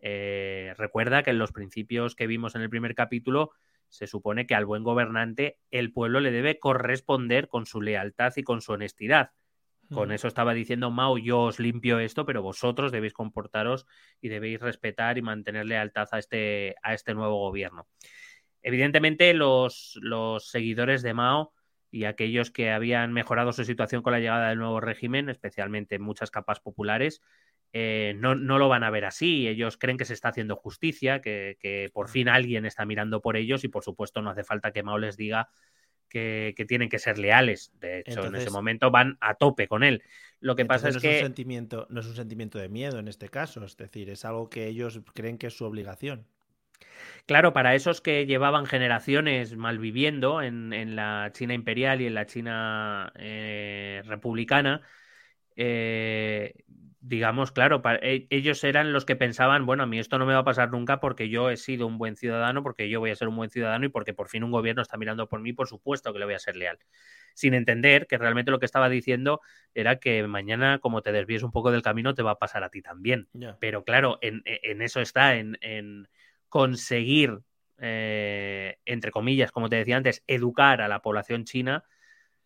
Eh, 0.00 0.74
recuerda 0.76 1.22
que 1.22 1.30
en 1.30 1.38
los 1.38 1.52
principios 1.52 2.14
que 2.14 2.26
vimos 2.26 2.54
en 2.54 2.62
el 2.62 2.70
primer 2.70 2.94
capítulo 2.94 3.50
se 3.88 4.06
supone 4.06 4.46
que 4.46 4.54
al 4.54 4.66
buen 4.66 4.84
gobernante 4.84 5.58
el 5.70 5.92
pueblo 5.92 6.20
le 6.20 6.30
debe 6.30 6.58
corresponder 6.58 7.48
con 7.48 7.66
su 7.66 7.80
lealtad 7.80 8.32
y 8.36 8.42
con 8.42 8.60
su 8.60 8.72
honestidad. 8.72 9.32
Con 9.90 10.12
eso 10.12 10.28
estaba 10.28 10.52
diciendo 10.52 10.90
Mao, 10.90 11.16
yo 11.16 11.44
os 11.44 11.58
limpio 11.58 11.98
esto, 11.98 12.26
pero 12.26 12.42
vosotros 12.42 12.92
debéis 12.92 13.14
comportaros 13.14 13.86
y 14.20 14.28
debéis 14.28 14.60
respetar 14.60 15.16
y 15.16 15.22
mantener 15.22 15.64
lealtad 15.64 16.06
a 16.12 16.18
este, 16.18 16.74
a 16.82 16.92
este 16.92 17.14
nuevo 17.14 17.38
gobierno. 17.38 17.88
Evidentemente, 18.60 19.32
los, 19.32 19.98
los 20.02 20.50
seguidores 20.50 21.00
de 21.00 21.14
Mao 21.14 21.54
y 21.90 22.04
aquellos 22.04 22.50
que 22.50 22.70
habían 22.70 23.12
mejorado 23.12 23.52
su 23.52 23.64
situación 23.64 24.02
con 24.02 24.12
la 24.12 24.20
llegada 24.20 24.50
del 24.50 24.58
nuevo 24.58 24.80
régimen, 24.80 25.28
especialmente 25.28 25.94
en 25.94 26.02
muchas 26.02 26.30
capas 26.30 26.60
populares, 26.60 27.22
eh, 27.72 28.14
no, 28.16 28.34
no, 28.34 28.58
lo 28.58 28.68
van 28.68 28.84
a 28.84 28.90
ver 28.90 29.04
así. 29.04 29.46
Ellos 29.48 29.76
creen 29.76 29.98
que 29.98 30.04
se 30.04 30.14
está 30.14 30.28
haciendo 30.28 30.56
justicia, 30.56 31.20
que, 31.20 31.90
por 31.92 32.08
fin 32.08 32.28
alguien 32.28 32.66
está 32.66 32.84
mirando 32.86 33.20
por 33.20 33.36
ellos 33.36 33.64
y 33.64 33.68
por 33.68 33.84
supuesto 33.84 34.22
no 34.22 34.30
hace 34.30 34.44
falta 34.44 34.72
que 34.72 34.82
Mao 34.82 34.98
les 34.98 35.16
diga 35.16 35.50
que, 36.08 36.54
tienen 36.66 36.88
que 36.88 36.98
ser 36.98 37.18
leales. 37.18 37.72
De 37.78 38.00
hecho, 38.00 38.26
en 38.26 38.34
ese 38.34 38.50
momento 38.50 38.90
van 38.90 39.18
a 39.20 39.34
tope 39.34 39.68
con 39.68 39.82
él. 39.82 40.02
Lo 40.40 40.56
que 40.56 40.64
pasa 40.64 40.88
es, 40.88 40.98
que... 40.98 41.18
Un 41.18 41.24
sentimiento, 41.24 41.86
no 41.90 42.00
es 42.00 42.06
un 42.06 42.16
sentimiento 42.16 42.58
de 42.58 42.68
miedo 42.68 42.98
en 42.98 43.08
este 43.08 43.28
caso, 43.28 43.64
es 43.64 43.76
decir, 43.76 44.08
es 44.10 44.24
algo 44.24 44.48
que 44.48 44.66
ellos 44.66 45.00
creen 45.14 45.36
que 45.36 45.48
es 45.48 45.56
su 45.56 45.64
obligación. 45.64 46.26
Claro, 47.28 47.52
para 47.52 47.74
esos 47.74 48.00
que 48.00 48.24
llevaban 48.24 48.64
generaciones 48.64 49.54
malviviendo 49.54 50.40
en, 50.40 50.72
en 50.72 50.96
la 50.96 51.30
China 51.34 51.52
imperial 51.52 52.00
y 52.00 52.06
en 52.06 52.14
la 52.14 52.24
China 52.24 53.12
eh, 53.16 54.00
republicana, 54.06 54.80
eh, 55.56 56.54
digamos, 57.00 57.52
claro, 57.52 57.82
e, 58.02 58.26
ellos 58.30 58.64
eran 58.64 58.92
los 58.94 59.04
que 59.04 59.16
pensaban, 59.16 59.66
bueno, 59.66 59.82
a 59.84 59.86
mí 59.86 59.98
esto 59.98 60.18
no 60.18 60.26
me 60.26 60.34
va 60.34 60.40
a 60.40 60.44
pasar 60.44 60.70
nunca 60.70 61.00
porque 61.00 61.28
yo 61.28 61.50
he 61.50 61.58
sido 61.58 61.86
un 61.86 61.98
buen 61.98 62.16
ciudadano, 62.16 62.62
porque 62.62 62.90
yo 62.90 63.00
voy 63.00 63.10
a 63.10 63.16
ser 63.16 63.28
un 63.28 63.36
buen 63.36 63.50
ciudadano 63.50 63.86
y 63.86 63.90
porque 63.90 64.14
por 64.14 64.28
fin 64.28 64.44
un 64.44 64.50
gobierno 64.52 64.82
está 64.82 64.96
mirando 64.96 65.28
por 65.28 65.40
mí, 65.40 65.52
por 65.52 65.68
supuesto 65.68 66.12
que 66.14 66.20
le 66.20 66.24
voy 66.26 66.34
a 66.34 66.38
ser 66.40 66.56
leal. 66.56 66.78
Sin 67.34 67.54
entender 67.54 68.06
que 68.06 68.18
realmente 68.18 68.50
lo 68.50 68.58
que 68.58 68.66
estaba 68.66 68.88
diciendo 68.88 69.40
era 69.74 69.96
que 70.00 70.26
mañana, 70.26 70.78
como 70.80 71.02
te 71.02 71.12
desvíes 71.12 71.42
un 71.42 71.52
poco 71.52 71.70
del 71.70 71.82
camino, 71.82 72.14
te 72.14 72.22
va 72.22 72.32
a 72.32 72.38
pasar 72.38 72.64
a 72.64 72.70
ti 72.70 72.82
también. 72.82 73.28
Pero 73.60 73.84
claro, 73.84 74.18
en, 74.22 74.42
e, 74.44 74.60
eso 74.84 75.00
está, 75.00 75.36
en, 75.36 75.56
conseguir, 76.48 77.40
eh, 77.78 78.78
entre 78.84 79.10
comillas, 79.10 79.52
como 79.52 79.68
te 79.68 79.76
decía 79.76 79.96
antes, 79.96 80.22
educar 80.26 80.80
a 80.80 80.88
la 80.88 81.00
población 81.00 81.44
china 81.44 81.84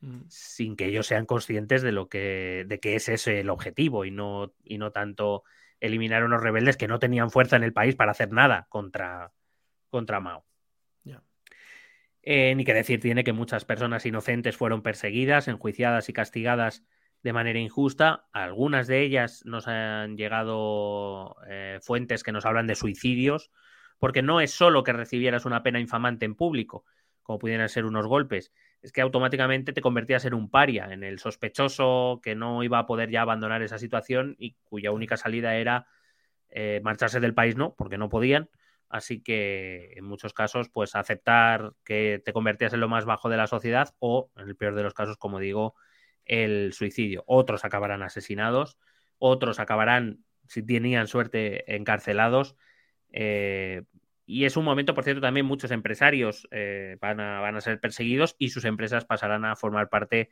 Mm. 0.03 0.23
sin 0.29 0.75
que 0.75 0.87
ellos 0.87 1.07
sean 1.07 1.27
conscientes 1.27 1.81
de 1.81 1.93
lo 1.93 2.09
que, 2.09 2.65
de 2.67 2.81
que 2.81 2.97
ese 2.97 3.15
es 3.15 3.29
el 3.29 3.49
objetivo 3.49 4.05
y 4.05 4.11
no, 4.11 4.53
y 4.65 4.79
no 4.79 4.91
tanto 4.91 5.45
eliminar 5.79 6.23
a 6.23 6.27
unos 6.27 6.43
rebeldes 6.43 6.77
que 6.77 6.89
no 6.89 6.99
tenían 6.99 7.31
fuerza 7.31 7.55
en 7.55 7.63
el 7.63 7.73
país 7.73 7.95
para 7.95 8.11
hacer 8.11 8.33
nada 8.33 8.67
contra, 8.69 9.33
contra 9.89 10.21
Mao. 10.21 10.45
Eh, 12.25 12.55
ni 12.55 12.65
que 12.65 12.73
decir 12.73 13.01
tiene 13.01 13.25
que 13.25 13.33
muchas 13.33 13.65
personas 13.65 14.07
inocentes 14.07 14.57
fueron 14.57 14.83
perseguidas, 14.83 15.49
enjuiciadas 15.49 16.09
y 16.09 16.13
castigadas 16.13 16.85
de 17.25 17.33
manera 17.33 17.59
injusta. 17.59 18.29
Algunas 18.33 18.87
de 18.87 19.03
ellas 19.03 19.43
nos 19.45 19.67
han 19.67 20.17
llegado 20.17 21.35
eh, 21.49 21.81
fuentes 21.83 22.23
que 22.23 22.31
nos 22.31 22.47
hablan 22.47 22.69
de 22.69 22.77
suicidios, 22.77 23.51
porque 24.03 24.21
no 24.21 24.41
es 24.41 24.51
solo 24.51 24.83
que 24.83 24.93
recibieras 24.93 25.45
una 25.45 25.63
pena 25.63 25.79
infamante 25.79 26.25
en 26.25 26.35
público, 26.35 26.85
como 27.23 27.39
pudieran 27.39 27.69
ser 27.69 27.85
unos 27.85 28.09
golpes, 28.09 28.53
es 28.81 28.91
que 28.91 29.01
automáticamente 29.01 29.73
te 29.73 29.81
convertías 29.81 30.25
en 30.25 30.35
un 30.35 30.51
paria, 30.51 30.93
en 30.93 31.05
el 31.05 31.21
sospechoso 31.21 32.19
que 32.21 32.35
no 32.35 32.65
iba 32.65 32.81
a 32.81 32.87
poder 32.87 33.11
ya 33.11 33.23
abandonar 33.23 33.63
esa 33.63 33.79
situación 33.79 34.35
y 34.41 34.57
cuya 34.65 34.91
única 34.91 35.17
salida 35.17 35.55
era 35.55 35.87
eh, 36.49 36.81
marcharse 36.83 37.21
del 37.21 37.33
país, 37.33 37.55
no, 37.55 37.77
porque 37.77 37.97
no 37.97 38.09
podían. 38.09 38.51
Así 38.89 39.23
que 39.23 39.93
en 39.95 40.05
muchos 40.05 40.35
casos, 40.35 40.69
pues 40.69 40.97
aceptar 40.97 41.75
que 41.85 42.21
te 42.25 42.33
convertías 42.33 42.73
en 42.73 42.81
lo 42.81 42.89
más 42.89 43.05
bajo 43.05 43.29
de 43.29 43.37
la 43.37 43.47
sociedad 43.47 43.95
o, 44.01 44.33
en 44.35 44.49
el 44.49 44.57
peor 44.57 44.75
de 44.75 44.83
los 44.83 44.95
casos, 44.95 45.17
como 45.17 45.39
digo, 45.39 45.77
el 46.25 46.73
suicidio. 46.73 47.23
Otros 47.29 47.65
acabarán 47.65 48.03
asesinados, 48.03 48.79
otros 49.19 49.61
acabarán, 49.61 50.25
si 50.49 50.61
tenían 50.67 51.07
suerte, 51.07 51.77
encarcelados. 51.77 52.57
Eh, 53.13 53.83
y 54.27 54.45
es 54.45 54.57
un 54.57 54.65
momento, 54.65 54.95
por 54.95 55.05
cierto, 55.05 55.21
también 55.21 55.47
muchos 55.47 55.71
empresarios 55.71 56.49
eh, 56.51 56.97
van, 57.01 57.21
a, 57.21 57.41
van, 57.41 57.57
a, 57.57 57.61
ser 57.61 57.81
perseguidos 57.81 58.37
y 58.39 58.51
sus 58.51 58.65
empresas 58.65 59.05
pasarán 59.05 59.45
a 59.45 59.57
formar 59.57 59.89
parte 59.89 60.31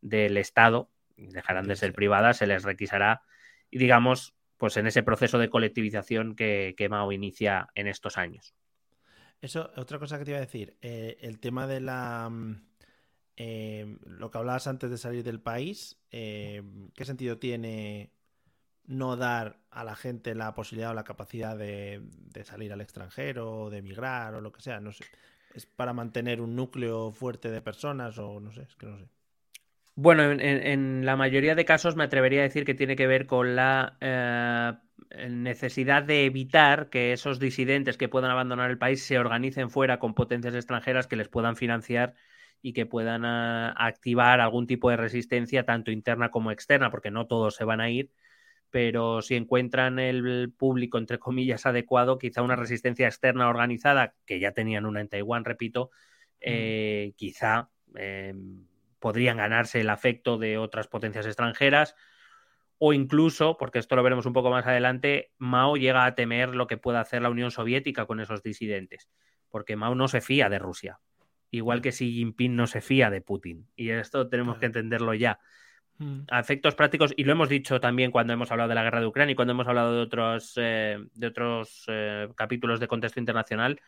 del 0.00 0.36
Estado, 0.36 0.90
dejarán 1.16 1.66
de 1.66 1.76
ser 1.76 1.92
privadas, 1.92 2.38
se 2.38 2.46
les 2.46 2.62
requisará, 2.62 3.22
y 3.70 3.78
digamos, 3.78 4.34
pues 4.56 4.76
en 4.76 4.86
ese 4.86 5.02
proceso 5.02 5.38
de 5.38 5.50
colectivización 5.50 6.34
que, 6.34 6.74
que 6.76 6.88
Mao 6.88 7.12
inicia 7.12 7.68
en 7.74 7.88
estos 7.88 8.16
años. 8.16 8.54
Eso, 9.40 9.70
otra 9.76 9.98
cosa 9.98 10.18
que 10.18 10.24
te 10.24 10.30
iba 10.30 10.38
a 10.38 10.42
decir, 10.42 10.76
eh, 10.80 11.18
el 11.20 11.40
tema 11.40 11.66
de 11.66 11.80
la... 11.80 12.28
Mm, 12.30 12.64
eh, 13.36 13.96
lo 14.06 14.30
que 14.30 14.38
hablabas 14.38 14.66
antes 14.66 14.90
de 14.90 14.98
salir 14.98 15.24
del 15.24 15.40
país, 15.40 15.98
¿qué 16.10 17.04
sentido 17.04 17.38
tiene 17.38 18.12
no 18.86 19.16
dar 19.16 19.58
a 19.70 19.84
la 19.84 19.94
gente 19.94 20.34
la 20.34 20.54
posibilidad 20.54 20.90
o 20.90 20.94
la 20.94 21.04
capacidad 21.04 21.56
de, 21.56 22.02
salir 22.44 22.72
al 22.72 22.80
extranjero, 22.80 23.70
de 23.70 23.78
emigrar 23.78 24.34
o 24.34 24.40
lo 24.40 24.52
que 24.52 24.60
sea, 24.60 24.80
no 24.80 24.92
sé. 24.92 25.04
¿Es 25.54 25.66
para 25.66 25.92
mantener 25.92 26.40
un 26.40 26.56
núcleo 26.56 27.12
fuerte 27.12 27.50
de 27.50 27.60
personas 27.60 28.18
o 28.18 28.40
no 28.40 28.52
sé? 28.52 28.62
Es 28.62 28.76
que 28.76 28.86
no 28.86 28.98
sé. 28.98 29.06
Bueno, 29.94 30.22
en, 30.22 31.04
la 31.04 31.16
mayoría 31.16 31.54
de 31.54 31.66
casos 31.66 31.96
me 31.96 32.04
atrevería 32.04 32.40
a 32.40 32.44
decir 32.44 32.64
que 32.64 32.74
tiene 32.74 32.96
que 32.96 33.06
ver 33.06 33.26
con 33.26 33.54
la 33.54 33.98
eh, 34.00 34.72
necesidad 35.28 36.02
de 36.02 36.24
evitar 36.24 36.88
que 36.88 37.12
esos 37.12 37.38
disidentes 37.38 37.98
que 37.98 38.08
puedan 38.08 38.30
abandonar 38.30 38.70
el 38.70 38.78
país 38.78 39.04
se 39.04 39.18
organicen 39.18 39.68
fuera 39.68 39.98
con 39.98 40.14
potencias 40.14 40.54
extranjeras 40.54 41.06
que 41.06 41.16
les 41.16 41.28
puedan 41.28 41.56
financiar 41.56 42.14
y 42.62 42.72
que 42.72 42.86
puedan 42.86 43.24
eh, 43.26 43.74
activar 43.76 44.40
algún 44.40 44.66
tipo 44.66 44.88
de 44.88 44.96
resistencia, 44.96 45.66
tanto 45.66 45.90
interna 45.90 46.30
como 46.30 46.50
externa, 46.50 46.90
porque 46.90 47.10
no 47.10 47.26
todos 47.26 47.56
se 47.56 47.64
van 47.64 47.82
a 47.82 47.90
ir, 47.90 48.10
pero 48.72 49.20
si 49.20 49.36
encuentran 49.36 49.98
el 49.98 50.50
público, 50.56 50.96
entre 50.96 51.18
comillas, 51.18 51.66
adecuado, 51.66 52.18
quizá 52.18 52.40
una 52.40 52.56
resistencia 52.56 53.06
externa 53.06 53.50
organizada, 53.50 54.14
que 54.24 54.40
ya 54.40 54.52
tenían 54.52 54.86
una 54.86 55.02
en 55.02 55.08
Taiwán, 55.08 55.44
repito, 55.44 55.90
mm. 55.92 56.40
eh, 56.40 57.12
quizá 57.16 57.68
em, 57.94 58.66
podrían 58.98 59.36
ganarse 59.36 59.82
el 59.82 59.90
afecto 59.90 60.38
de 60.38 60.56
otras 60.56 60.88
potencias 60.88 61.26
extranjeras, 61.26 61.94
o 62.78 62.94
incluso, 62.94 63.58
porque 63.58 63.78
esto 63.78 63.94
lo 63.94 64.02
veremos 64.02 64.24
un 64.24 64.32
poco 64.32 64.50
más 64.50 64.66
adelante, 64.66 65.32
Mao 65.36 65.76
llega 65.76 66.06
a 66.06 66.14
temer 66.14 66.54
lo 66.54 66.66
que 66.66 66.78
pueda 66.78 67.00
hacer 67.00 67.20
la 67.20 67.28
Unión 67.28 67.50
Soviética 67.50 68.06
con 68.06 68.20
esos 68.20 68.42
disidentes, 68.42 69.10
porque 69.50 69.76
Mao 69.76 69.94
no 69.94 70.08
se 70.08 70.22
fía 70.22 70.48
de 70.48 70.58
Rusia, 70.58 70.98
igual 71.50 71.82
que 71.82 71.92
Xi 71.92 72.10
Jinping 72.10 72.56
no 72.56 72.66
se 72.66 72.80
fía 72.80 73.10
de 73.10 73.20
Putin, 73.20 73.68
y 73.76 73.90
esto 73.90 74.30
tenemos 74.30 74.56
que 74.56 74.66
entenderlo 74.66 75.12
ya. 75.12 75.40
Mm. 75.98 76.22
a 76.30 76.40
efectos 76.40 76.74
prácticos, 76.74 77.12
y 77.16 77.24
lo 77.24 77.32
hemos 77.32 77.48
dicho 77.48 77.80
también 77.80 78.10
cuando 78.10 78.32
hemos 78.32 78.50
hablado 78.50 78.68
de 78.68 78.74
la 78.74 78.82
guerra 78.82 79.00
de 79.00 79.06
Ucrania 79.06 79.32
y 79.32 79.36
cuando 79.36 79.52
hemos 79.52 79.68
hablado 79.68 79.94
de 79.94 80.00
otros, 80.00 80.54
eh, 80.56 80.98
de 81.14 81.26
otros 81.26 81.84
eh, 81.88 82.28
capítulos 82.34 82.80
de 82.80 82.88
contexto 82.88 83.20
internacional, 83.20 83.80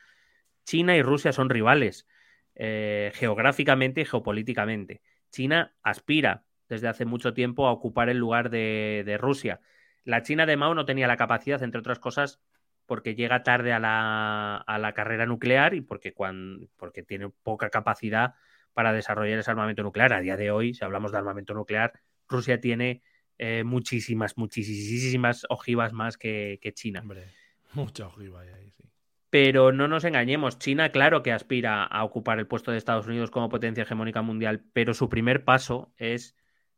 China 0.64 0.96
y 0.96 1.02
Rusia 1.02 1.32
son 1.32 1.50
rivales 1.50 2.06
eh, 2.54 3.10
geográficamente 3.14 4.02
y 4.02 4.04
geopolíticamente. 4.04 5.02
China 5.30 5.74
aspira 5.82 6.44
desde 6.68 6.88
hace 6.88 7.04
mucho 7.04 7.34
tiempo 7.34 7.66
a 7.66 7.72
ocupar 7.72 8.08
el 8.08 8.18
lugar 8.18 8.50
de, 8.50 9.16
Rusia. 9.20 9.60
La 10.04 10.22
China 10.22 10.46
de 10.46 10.56
Mao 10.56 10.74
no 10.74 10.84
tenía 10.84 11.08
la 11.08 11.16
capacidad, 11.16 11.62
entre 11.62 11.80
otras 11.80 11.98
cosas, 11.98 12.40
porque 12.86 13.14
llega 13.14 13.42
tarde 13.42 13.72
a 13.72 13.78
la, 13.78 14.56
a 14.56 14.78
la 14.78 14.92
carrera 14.92 15.26
nuclear 15.26 15.74
y 15.74 15.80
porque, 15.80 16.12
cuando, 16.12 16.66
porque 16.76 17.02
tiene 17.02 17.30
poca 17.42 17.70
capacidad 17.70 18.34
para 18.74 18.92
desarrollar 18.92 19.38
ese 19.38 19.50
armamento 19.50 19.82
nuclear. 19.82 20.12
A 20.12 20.20
día 20.20 20.36
de 20.36 20.50
hoy, 20.50 20.74
si 20.74 20.84
hablamos 20.84 21.12
de 21.12 21.18
armamento 21.18 21.54
nuclear, 21.54 21.92
Rusia 22.28 22.60
tiene 22.60 23.02
eh, 23.38 23.64
muchísimas, 23.64 24.36
muchísimas 24.36 25.46
ojivas 25.48 25.92
más 25.92 26.16
que, 26.18 26.60
China. 26.74 27.00
Hombre, 27.00 27.26
mucha 27.72 28.06
ojiva 28.06 28.40
ahí, 28.40 28.70
sí. 28.70 28.84
Pero 29.30 29.72
no 29.72 29.88
nos 29.88 30.04
engañemos, 30.04 30.60
China 30.60 30.90
claro 30.90 31.24
que 31.24 31.32
aspira 31.32 31.82
a 31.82 32.04
ocupar 32.04 32.38
el 32.38 32.46
puesto 32.46 32.70
de 32.70 32.78
Estados 32.78 33.08
Unidos 33.08 33.32
como 33.32 33.48
potencia 33.48 33.82
hegemónica 33.82 34.22
mundial, 34.22 34.62
pero 34.72 34.94
su 34.94 35.08
primer 35.08 35.42
paso 35.42 35.92
es, 35.96 36.36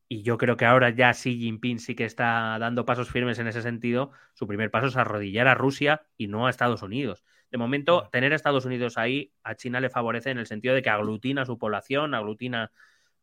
y 0.08 0.22
yo 0.22 0.38
creo 0.38 0.56
que 0.56 0.64
ahora 0.64 0.88
ya 0.88 1.12
Xi 1.12 1.36
Jinping 1.36 1.78
sí 1.78 1.94
que 1.94 2.06
está 2.06 2.58
dando 2.58 2.86
pasos 2.86 3.10
firmes 3.10 3.38
en 3.38 3.46
ese 3.46 3.60
sentido, 3.60 4.10
su 4.32 4.46
primer 4.46 4.70
paso 4.70 4.86
es 4.86 4.96
arrodillar 4.96 5.48
a 5.48 5.54
Rusia 5.54 6.06
y 6.16 6.28
no 6.28 6.46
a 6.46 6.50
Estados 6.50 6.80
Unidos. 6.80 7.24
De 7.50 7.58
momento, 7.58 8.08
tener 8.10 8.32
a 8.32 8.36
Estados 8.36 8.64
Unidos 8.64 8.98
ahí 8.98 9.32
a 9.42 9.54
China 9.54 9.80
le 9.80 9.90
favorece 9.90 10.30
en 10.30 10.38
el 10.38 10.46
sentido 10.46 10.74
de 10.74 10.82
que 10.82 10.90
aglutina 10.90 11.42
a 11.42 11.46
su 11.46 11.58
población, 11.58 12.14
aglutina 12.14 12.72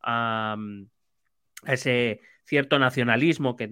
a, 0.02 0.56
ese 1.66 2.20
cierto 2.44 2.78
nacionalismo, 2.78 3.56
que, 3.56 3.68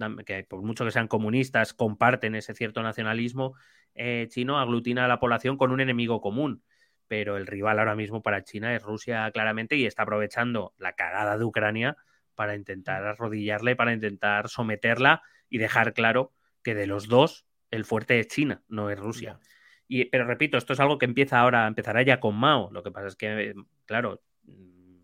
por 0.47 0.61
mucho 0.61 0.85
que 0.85 0.91
sean 0.91 1.07
comunistas, 1.07 1.73
comparten 1.73 2.35
ese 2.35 2.53
cierto 2.53 2.81
nacionalismo 2.81 3.55
eh, 3.95 4.27
chino, 4.29 4.59
aglutina 4.59 5.05
a 5.05 5.07
la 5.07 5.19
población 5.19 5.57
con 5.57 5.71
un 5.71 5.81
enemigo 5.81 6.21
común. 6.21 6.63
Pero 7.07 7.37
el 7.37 7.45
rival 7.45 7.79
ahora 7.79 7.95
mismo 7.95 8.21
para 8.23 8.43
China 8.43 8.75
es 8.75 8.81
Rusia 8.81 9.29
claramente 9.31 9.75
y 9.75 9.85
está 9.85 10.03
aprovechando 10.03 10.73
la 10.77 10.93
cagada 10.93 11.37
de 11.37 11.43
Ucrania 11.43 11.97
para 12.33 12.55
intentar 12.55 13.03
arrodillarle, 13.03 13.75
para 13.75 13.93
intentar 13.93 14.49
someterla 14.49 15.21
y 15.49 15.57
dejar 15.59 15.93
claro 15.93 16.31
que 16.63 16.73
de 16.73 16.87
los 16.87 17.07
dos 17.07 17.45
el 17.69 17.85
fuerte 17.85 18.19
es 18.19 18.27
China, 18.27 18.63
no 18.67 18.89
es 18.89 18.97
Rusia. 18.97 19.39
Y, 19.87 20.05
pero 20.05 20.25
repito, 20.25 20.57
esto 20.57 20.73
es 20.73 20.79
algo 20.79 20.97
que 20.97 21.05
empieza 21.05 21.39
ahora, 21.39 21.67
empezará 21.67 22.01
ya 22.01 22.19
con 22.19 22.35
Mao. 22.35 22.69
Lo 22.71 22.83
que 22.83 22.91
pasa 22.91 23.07
es 23.07 23.15
que, 23.15 23.53
claro, 23.85 24.21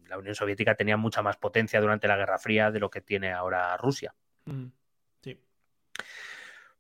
la 0.09 0.17
Unión 0.17 0.35
Soviética 0.35 0.75
tenía 0.75 0.97
mucha 0.97 1.21
más 1.21 1.37
potencia 1.37 1.79
durante 1.79 2.07
la 2.07 2.17
Guerra 2.17 2.39
Fría 2.39 2.71
de 2.71 2.79
lo 2.79 2.89
que 2.89 3.01
tiene 3.01 3.31
ahora 3.31 3.77
Rusia. 3.77 4.13
Sí. 5.21 5.39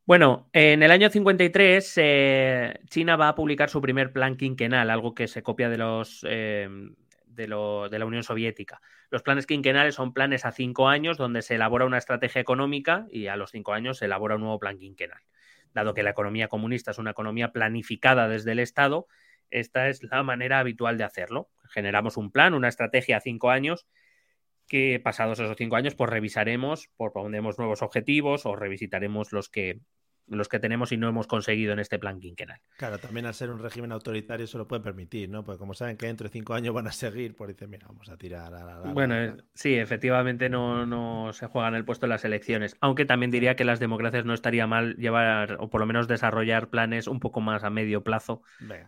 Bueno, 0.05 0.49
en 0.53 0.81
el 0.81 0.91
año 0.91 1.09
53 1.09 1.93
eh, 1.97 2.79
China 2.89 3.15
va 3.15 3.29
a 3.29 3.35
publicar 3.35 3.69
su 3.69 3.79
primer 3.81 4.11
plan 4.11 4.35
quinquenal, 4.35 4.89
algo 4.89 5.13
que 5.13 5.27
se 5.27 5.43
copia 5.43 5.69
de 5.69 5.77
los 5.77 6.25
eh, 6.27 6.67
de, 7.25 7.43
de, 7.43 7.99
la 7.99 8.05
Unión 8.05 8.23
Soviética. 8.23 8.81
Los 9.11 9.21
planes 9.21 9.45
quinquenales 9.45 9.95
son 9.95 10.13
planes 10.13 10.45
a 10.45 10.51
cinco 10.51 10.87
años 10.87 11.17
donde 11.17 11.41
se 11.41 11.55
elabora 11.55 11.85
una 11.85 11.97
estrategia 11.97 12.41
económica 12.41 13.07
y 13.11 13.27
a 13.27 13.35
los 13.35 13.51
cinco 13.51 13.73
años 13.73 13.99
se 13.99 14.05
elabora 14.05 14.35
un 14.35 14.41
nuevo 14.41 14.59
plan 14.59 14.77
quinquenal. 14.77 15.21
Dado 15.73 15.93
que 15.93 16.03
la 16.03 16.11
economía 16.11 16.47
comunista 16.47 16.91
es 16.91 16.97
una 16.97 17.11
economía 17.11 17.51
planificada 17.51 18.27
desde 18.27 18.51
el 18.51 18.59
Estado, 18.59 19.07
esta 19.49 19.89
es 19.89 20.03
la 20.03 20.23
manera 20.23 20.59
habitual 20.59 20.97
de 20.97 21.03
hacerlo. 21.03 21.49
Generamos 21.69 22.17
un 22.17 22.31
plan, 22.31 22.53
una 22.53 22.67
estrategia 22.67 23.17
a 23.17 23.21
cinco 23.21 23.49
años 23.49 23.87
que 24.67 25.01
pasados 25.03 25.39
esos 25.39 25.57
cinco 25.57 25.75
años, 25.75 25.95
pues 25.95 26.09
revisaremos, 26.09 26.89
pondremos 26.95 27.57
nuevos 27.57 27.81
objetivos 27.81 28.45
o 28.45 28.55
revisitaremos 28.55 29.33
los 29.33 29.49
que, 29.49 29.79
los 30.29 30.47
que 30.47 30.59
tenemos 30.59 30.91
y 30.91 30.97
no 30.97 31.09
hemos 31.09 31.27
conseguido 31.27 31.73
en 31.73 31.79
este 31.79 31.99
plan 31.99 32.19
quinquenal. 32.19 32.59
Claro, 32.77 32.97
también 32.97 33.25
al 33.25 33.33
ser 33.33 33.49
un 33.49 33.59
régimen 33.59 33.91
autoritario 33.91 34.47
se 34.47 34.57
lo 34.57 34.67
puede 34.67 34.81
permitir, 34.81 35.29
¿no? 35.29 35.43
Porque 35.43 35.59
como 35.59 35.73
saben 35.73 35.97
que 35.97 36.07
dentro 36.07 36.27
de 36.27 36.31
cinco 36.31 36.53
años 36.53 36.73
van 36.73 36.87
a 36.87 36.91
seguir, 36.91 37.35
pues 37.35 37.49
dicen, 37.49 37.69
mira, 37.69 37.87
vamos 37.87 38.09
a 38.09 38.17
tirar 38.17 38.53
a 38.53 38.63
la... 38.63 38.79
bueno, 38.93 39.37
sí, 39.53 39.75
efectivamente 39.75 40.49
no, 40.49 40.85
no 40.85 41.33
se 41.33 41.47
juegan 41.47 41.75
el 41.75 41.85
puesto 41.85 42.05
en 42.05 42.11
las 42.11 42.25
elecciones, 42.25 42.75
aunque 42.81 43.05
también 43.05 43.31
diría 43.31 43.55
que 43.55 43.65
las 43.65 43.79
democracias 43.79 44.25
no 44.25 44.33
estaría 44.33 44.67
mal 44.67 44.95
llevar, 44.95 45.57
o 45.59 45.69
por 45.69 45.81
lo 45.81 45.87
menos 45.87 46.07
desarrollar 46.07 46.69
planes 46.69 47.07
un 47.07 47.19
poco 47.19 47.41
más 47.41 47.63
a 47.63 47.69
medio 47.69 48.03
plazo 48.03 48.41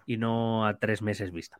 y 0.05 0.17
no 0.17 0.65
a 0.65 0.77
tres 0.77 1.01
meses 1.01 1.31
vista. 1.31 1.57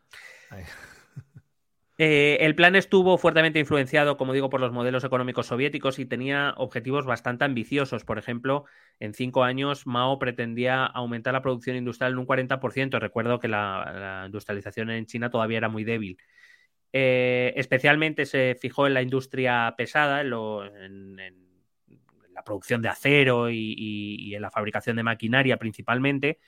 Eh, 2.04 2.44
el 2.44 2.56
plan 2.56 2.76
estuvo 2.76 3.20
fuertemente 3.20 3.60
influenciado, 3.60 4.18
como 4.18 4.34
digo, 4.34 4.50
por 4.50 4.60
los 4.60 4.72
modelos 4.72 5.04
económicos 5.04 5.46
soviéticos 5.46 6.00
y 6.00 6.08
tenía 6.08 6.56
objetivos 6.58 7.06
bastante 7.06 7.46
ambiciosos. 7.46 8.06
Por 8.06 8.18
ejemplo, 8.18 8.66
en 9.00 9.14
cinco 9.14 9.44
años 9.44 9.86
Mao 9.86 10.18
pretendía 10.18 10.84
aumentar 10.84 11.32
la 11.32 11.44
producción 11.44 11.76
industrial 11.76 12.14
en 12.14 12.18
un 12.18 12.26
40%. 12.26 13.00
Recuerdo 13.00 13.38
que 13.38 13.48
la, 13.48 14.24
industrialización 14.26 14.90
en 14.90 15.06
China 15.06 15.30
todavía 15.30 15.60
era 15.60 15.70
muy 15.70 15.84
débil. 15.84 16.18
Eh, 16.92 17.54
especialmente 17.56 18.26
se 18.26 18.58
fijó 18.60 18.88
en 18.88 18.96
la 18.96 19.04
industria 19.04 19.76
pesada, 19.78 20.22
en, 20.22 21.18
la 22.34 22.44
producción 22.44 22.82
de 22.82 22.90
acero 22.90 23.52
y 23.52 24.34
en 24.34 24.42
la 24.42 24.50
fabricación 24.50 24.96
de 24.96 25.04
maquinaria 25.04 25.58
principalmente, 25.58 26.40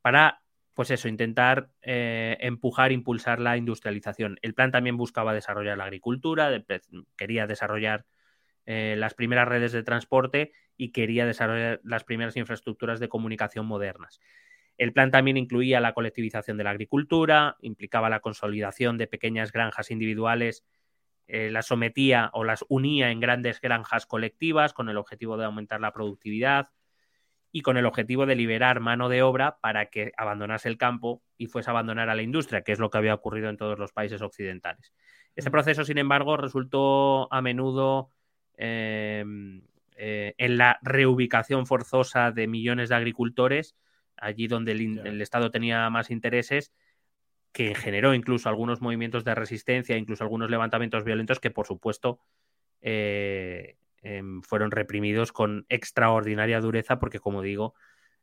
para 0.00 0.42
pues 0.74 0.90
eso, 0.90 1.08
intentar 1.08 1.70
eh, 1.82 2.36
empujar, 2.40 2.92
impulsar 2.92 3.40
la 3.40 3.56
industrialización. 3.56 4.38
El 4.42 4.54
plan 4.54 4.70
también 4.70 4.96
buscaba 4.96 5.34
desarrollar 5.34 5.76
la 5.76 5.84
agricultura, 5.84 6.50
quería 7.16 7.46
desarrollar 7.46 8.06
eh, 8.64 8.94
las 8.96 9.14
primeras 9.14 9.48
redes 9.48 9.72
de 9.72 9.82
transporte 9.82 10.52
y 10.76 10.92
quería 10.92 11.26
desarrollar 11.26 11.80
las 11.84 12.04
primeras 12.04 12.36
infraestructuras 12.36 13.00
de 13.00 13.08
comunicación 13.08 13.66
modernas. 13.66 14.20
El 14.78 14.92
plan 14.92 15.10
también 15.10 15.36
incluía 15.36 15.80
la 15.80 15.92
colectivización 15.92 16.56
de 16.56 16.64
la 16.64 16.70
agricultura, 16.70 17.56
implicaba 17.60 18.08
la 18.08 18.20
consolidación 18.20 18.96
de 18.96 19.06
pequeñas 19.06 19.52
granjas 19.52 19.90
individuales, 19.90 20.64
eh, 21.28 21.50
las 21.50 21.66
sometía 21.66 22.30
o 22.32 22.44
las 22.44 22.64
unía 22.68 23.10
en 23.10 23.20
grandes 23.20 23.60
granjas 23.60 24.06
colectivas 24.06 24.72
con 24.72 24.88
el 24.88 24.96
objetivo 24.96 25.36
de 25.36 25.44
aumentar 25.44 25.80
la 25.80 25.92
productividad, 25.92 26.70
y 27.52 27.60
con 27.60 27.76
el 27.76 27.84
objetivo 27.84 28.24
de 28.24 28.34
liberar 28.34 28.80
mano 28.80 29.10
de 29.10 29.22
obra 29.22 29.58
para 29.60 29.86
que 29.86 30.12
abandonase 30.16 30.70
el 30.70 30.78
campo 30.78 31.22
y 31.36 31.46
fuese 31.46 31.68
a 31.68 31.72
abandonar 31.72 32.08
a 32.08 32.14
la 32.14 32.22
industria, 32.22 32.62
que 32.62 32.72
es 32.72 32.78
lo 32.78 32.88
que 32.88 32.96
había 32.96 33.14
ocurrido 33.14 33.50
en 33.50 33.58
todos 33.58 33.78
los 33.78 33.92
países 33.92 34.22
occidentales. 34.22 34.92
Este 35.36 35.50
mm. 35.50 35.52
proceso, 35.52 35.84
sin 35.84 35.98
embargo, 35.98 36.38
resultó 36.38 37.32
a 37.32 37.42
menudo 37.42 38.08
em, 38.56 39.62
eh, 39.96 40.34
en 40.38 40.56
la 40.56 40.78
reubicación 40.82 41.66
forzosa 41.66 42.32
de 42.32 42.46
millones 42.46 42.88
de 42.88 42.94
agricultores, 42.94 43.76
allí 44.16 44.46
donde 44.46 44.72
el, 44.72 45.20
Estado 45.20 45.50
tenía 45.50 45.90
más 45.90 46.10
intereses, 46.10 46.72
que 47.52 47.74
generó 47.74 48.14
incluso 48.14 48.48
algunos 48.48 48.80
movimientos 48.80 49.24
de 49.24 49.34
resistencia, 49.34 49.98
incluso 49.98 50.24
algunos 50.24 50.48
levantamientos 50.48 51.04
violentos 51.04 51.38
que, 51.38 51.50
por 51.50 51.66
supuesto, 51.66 52.18
eh, 52.80 53.76
Em, 54.02 54.42
fueron 54.42 54.72
reprimidos 54.72 55.30
con 55.30 55.64
extraordinaria 55.68 56.60
dureza 56.60 56.98
porque, 56.98 57.20
como 57.20 57.40
digo, 57.40 57.74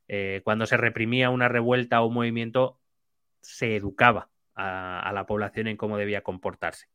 eh, 0.08 0.42
cuando 0.44 0.66
se 0.66 0.76
reprimía 0.76 1.30
una 1.30 1.48
revuelta 1.48 2.02
o 2.02 2.06
un 2.06 2.14
movimiento, 2.14 2.78
se 3.40 3.76
educaba 3.76 4.28
a, 4.54 5.10
la 5.14 5.24
población 5.24 5.68
en 5.68 5.78
cómo 5.78 5.96
debía 5.96 6.22
comportarse. 6.22 6.86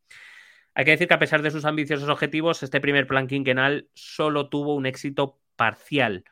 Hay 0.75 0.86
que 0.86 0.91
decir 0.91 1.07
que 1.07 1.15
a 1.15 1.19
pesar 1.19 1.41
de 1.41 1.49
sus 1.49 1.65
ambiciosos 1.65 2.09
objetivos, 2.09 2.61
este 2.61 2.79
primer 2.79 3.07
plan 3.07 3.27
quinquenal 3.27 3.89
solo 3.93 4.49
tuvo 4.49 4.75
un 4.75 4.86
éxito 4.86 5.39
parcial. 5.55 6.25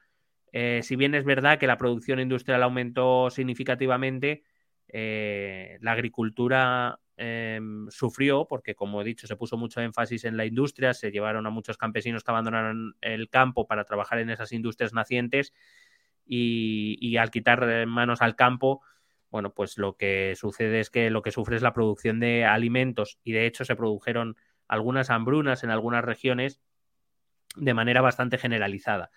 Eh, 0.52 0.82
si 0.84 0.96
bien 0.96 1.16
es 1.16 1.26
verdad 1.26 1.58
que 1.58 1.66
la 1.66 1.78
producción 1.78 2.20
industrial 2.20 2.62
aumentó 2.62 3.32
significativamente, 3.32 4.44
eh, 4.90 5.80
la 5.82 5.94
agricultura 5.94 7.00
Em, 7.16 7.88
sufrió 7.92 8.48
porque, 8.48 8.74
como 8.74 9.02
he 9.02 9.04
dicho, 9.04 9.28
se 9.28 9.36
puso 9.36 9.56
mucho 9.56 9.82
énfasis 9.82 10.26
en 10.26 10.36
la 10.36 10.46
industria, 10.46 10.94
se 10.94 11.12
llevaron 11.12 11.46
a 11.46 11.52
muchos 11.52 11.78
campesinos 11.78 12.24
que 12.24 12.32
abandonaron 12.32 12.96
el 13.02 13.30
campo 13.30 13.68
para 13.68 13.84
trabajar 13.86 14.20
en 14.20 14.32
esas 14.32 14.52
industrias 14.52 14.94
nacientes 14.94 15.54
y, 16.26 17.18
al 17.18 17.30
quitar 17.30 17.86
manos 17.86 18.22
al 18.22 18.36
campo, 18.36 18.82
bueno, 19.30 19.54
pues 19.54 19.78
lo 19.78 19.96
que 19.96 20.34
sucede 20.36 20.80
es 20.80 20.90
que 20.90 21.10
lo 21.10 21.22
que 21.22 21.32
sufre 21.32 21.56
es 21.56 21.62
la 21.62 21.74
producción 21.74 22.20
de 22.20 22.46
alimentos 22.46 23.20
y 23.24 23.34
de 23.34 23.46
hecho 23.46 23.66
se 23.66 23.76
produjeron 23.76 24.36
algunas 24.68 25.10
hambrunas 25.10 25.64
en 25.64 25.70
algunas 25.70 26.04
regiones 26.04 26.62
de 27.56 27.74
manera 27.74 28.02
bastante 28.02 28.38
generalizada. 28.38 29.12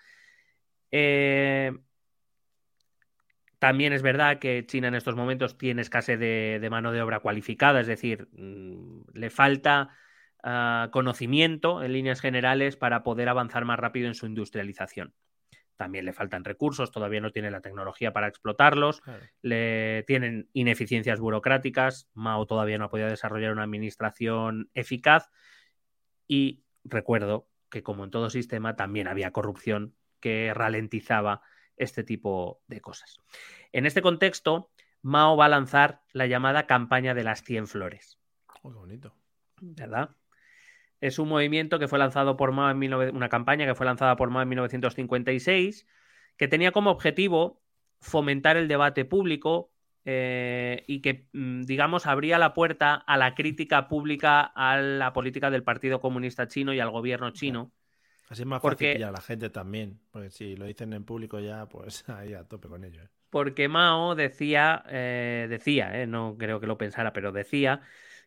Eh, 0.91 1.71
también 3.59 3.93
es 3.93 4.01
verdad 4.01 4.39
que 4.39 4.65
China 4.65 4.87
en 4.87 4.95
estos 4.95 5.15
momentos 5.15 5.57
tiene 5.57 5.81
escasez 5.81 6.19
de, 6.19 6.67
mano 6.69 6.91
de 6.91 7.01
obra 7.01 7.19
cualificada, 7.19 7.79
es 7.81 7.87
decir, 7.87 8.27
mm, 8.33 9.01
le 9.13 9.29
falta 9.29 9.89
ah, 10.43 10.89
conocimiento 10.91 11.83
en 11.83 11.93
líneas 11.93 12.21
generales 12.21 12.75
para 12.75 13.03
poder 13.03 13.29
avanzar 13.29 13.65
más 13.65 13.79
rápido 13.79 14.07
en 14.07 14.15
su 14.15 14.27
industrialización. 14.27 15.13
También 15.75 16.05
le 16.05 16.13
faltan 16.13 16.43
recursos, 16.43 16.91
todavía 16.91 17.21
no 17.21 17.31
tiene 17.31 17.51
la 17.51 17.61
tecnología 17.61 18.11
para 18.11 18.27
explotarlos, 18.27 19.01
le 19.43 20.03
tienen 20.07 20.49
ineficiencias 20.53 21.19
burocráticas, 21.19 22.09
Mao 22.15 22.47
todavía 22.47 22.79
no 22.79 22.85
ha 22.85 22.89
podido 22.89 23.09
desarrollar 23.09 23.51
una 23.51 23.63
administración 23.63 24.71
eficaz 24.73 25.29
y 26.27 26.63
recuerdo 26.83 27.47
que 27.69 27.83
como 27.83 28.03
en 28.03 28.11
todo 28.11 28.31
sistema 28.31 28.75
también 28.75 29.07
había 29.07 29.31
corrupción 29.31 29.93
que 30.19 30.51
ralentizaba 30.55 31.41
este 31.77 32.03
tipo 32.03 32.61
de 32.67 32.81
cosas. 32.81 33.19
En 33.71 33.85
este 33.85 34.01
contexto, 34.01 34.71
Mao 35.01 35.37
va 35.37 35.45
a 35.45 35.49
lanzar 35.49 36.01
la 36.11 36.25
llamada 36.25 36.67
campaña 36.67 37.13
de 37.13 37.23
las 37.23 37.43
100 37.43 37.67
flores. 37.67 38.19
Oh, 38.61 38.71
qué 38.71 38.77
bonito. 38.77 39.15
¿Verdad? 39.61 40.09
Es 40.99 41.19
un 41.19 41.29
movimiento 41.29 41.79
que 41.79 41.87
fue 41.87 41.99
lanzado 41.99 42.37
por 42.37 42.51
Mao 42.51 42.71
en 42.71 43.15
una 43.15 43.29
campaña 43.29 43.65
que 43.65 43.75
fue 43.75 43.85
lanzada 43.85 44.15
por 44.15 44.29
Mao 44.29 44.41
en 44.41 44.49
1956, 44.49 45.87
que 46.35 46.47
tenía 46.47 46.71
como 46.71 46.91
objetivo 46.91 47.61
fomentar 47.99 48.57
el 48.57 48.67
debate 48.67 49.05
público 49.05 49.71
eh, 50.05 50.83
y 50.87 51.01
que, 51.01 51.27
mm, 51.33 51.63
digamos, 51.63 52.05
abría 52.05 52.39
la 52.39 52.53
puerta 52.53 52.95
a 52.95 53.17
la 53.17 53.35
crítica 53.35 53.87
pública 53.87 54.41
a 54.41 54.77
la 54.77 55.13
política 55.13 55.51
del 55.51 55.63
Partido 55.63 55.99
Comunista 55.99 56.47
Chino 56.47 56.73
y 56.73 56.79
al 56.79 56.91
gobierno 56.91 57.31
chino. 57.31 57.73
Así 58.29 58.41
es 58.41 58.47
más 58.47 58.61
porque, 58.61 58.93
fácil 58.93 59.03
a 59.03 59.11
la 59.11 59.21
gente 59.21 59.49
también, 59.49 59.99
porque 60.11 60.29
si 60.29 60.55
lo 60.55 60.65
dicen 60.65 60.91
en 60.93 61.05
público 61.05 61.39
ya, 61.39 61.67
pues 61.67 62.07
ahí 62.09 62.33
a 62.33 62.43
tope 62.43 62.67
con 62.67 62.83
ello. 62.83 63.03
¿eh? 63.03 63.09
Porque 63.29 63.67
Mao 63.69 64.15
decía, 64.15 64.83
eh, 64.89 65.47
decía, 65.49 66.01
eh, 66.01 66.07
no 66.07 66.35
creo 66.37 66.59
que 66.59 66.67
lo 66.67 66.77
pensara, 66.77 67.13
pero 67.13 67.31
decía 67.31 67.81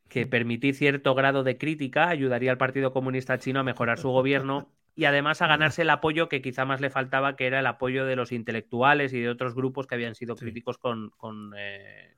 que 0.09 0.27
permitir 0.27 0.75
cierto 0.75 1.15
grado 1.15 1.45
de 1.45 1.59
crítica 1.59 2.09
ayudaría 2.09 2.51
al 2.51 2.59
Partido 2.59 2.93
Comunista 2.93 3.39
Chino 3.39 3.61
a 3.61 3.65
mejorar 3.65 3.99
su 3.99 4.09
gobierno 4.09 4.73
y 4.97 5.05
además 5.05 5.41
a 5.41 5.47
ganarse 5.47 5.83
el 5.83 5.91
apoyo 5.91 6.29
que 6.29 6.43
quizá 6.43 6.65
más 6.65 6.81
le 6.81 6.91
faltaba, 6.91 7.37
que 7.37 7.47
era 7.47 7.61
el 7.61 7.67
apoyo 7.67 8.05
de 8.05 8.17
los 8.17 8.33
intelectuales 8.33 9.13
y 9.13 9.21
de 9.21 9.29
otros 9.29 9.55
grupos 9.55 9.87
que 9.87 9.95
habían 9.95 10.15
sido 10.15 10.35
críticos 10.35 10.79
con, 10.79 11.11
con, 11.11 11.55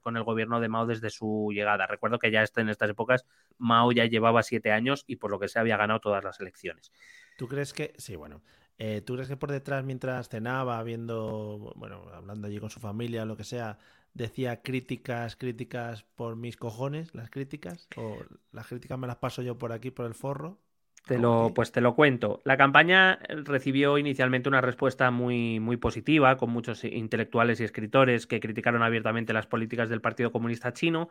con, 0.00 0.16
el 0.16 0.22
gobierno 0.22 0.58
de 0.58 0.68
Mao 0.68 0.86
desde 0.86 1.10
su 1.10 1.50
llegada. 1.52 1.86
Recuerdo 1.86 2.18
que 2.18 2.30
ya 2.30 2.44
en 2.56 2.68
estas 2.70 2.90
épocas 2.90 3.26
Mao 3.58 3.92
ya 3.92 4.06
llevaba 4.06 4.42
siete 4.42 4.72
años 4.72 5.04
y 5.06 5.16
por 5.16 5.30
lo 5.30 5.38
que 5.38 5.48
se 5.48 5.58
había 5.58 5.76
ganado 5.76 6.00
todas 6.00 6.24
las 6.24 6.40
elecciones. 6.40 6.90
¿Tú 7.36 7.48
crees 7.48 7.72
que, 7.72 7.94
sí, 7.98 8.16
bueno, 8.16 8.42
eh, 8.78 9.00
¿tú 9.00 9.14
crees 9.14 9.28
que 9.28 9.36
por 9.36 9.50
detrás 9.50 9.84
mientras 9.84 10.28
cenaba, 10.28 10.82
viendo, 10.82 11.72
bueno, 11.76 12.02
hablando 12.12 12.46
allí 12.46 12.58
con 12.58 12.70
su 12.70 12.80
familia, 12.80 13.24
lo 13.24 13.36
que 13.36 13.44
sea, 13.44 13.78
decía 14.14 14.62
críticas, 14.62 15.36
críticas 15.36 16.02
por 16.02 16.36
mis 16.36 16.56
cojones, 16.56 17.14
las 17.14 17.30
críticas? 17.30 17.88
¿O 17.96 18.16
las 18.52 18.66
críticas 18.66 18.98
me 18.98 19.06
las 19.06 19.16
paso 19.16 19.42
yo 19.42 19.58
por 19.58 19.72
aquí, 19.72 19.90
por 19.90 20.06
el 20.06 20.14
forro? 20.14 20.58
Te 21.06 21.18
lo, 21.18 21.52
pues 21.54 21.72
te 21.72 21.80
lo 21.80 21.96
cuento. 21.96 22.42
La 22.44 22.56
campaña 22.56 23.18
recibió 23.28 23.98
inicialmente 23.98 24.48
una 24.48 24.60
respuesta 24.60 25.10
muy, 25.10 25.58
muy 25.58 25.76
positiva, 25.76 26.36
con 26.36 26.50
muchos 26.50 26.84
intelectuales 26.84 27.60
y 27.60 27.64
escritores 27.64 28.28
que 28.28 28.38
criticaron 28.38 28.82
abiertamente 28.84 29.32
las 29.32 29.48
políticas 29.48 29.88
del 29.88 30.00
Partido 30.00 30.30
Comunista 30.30 30.72
Chino 30.72 31.08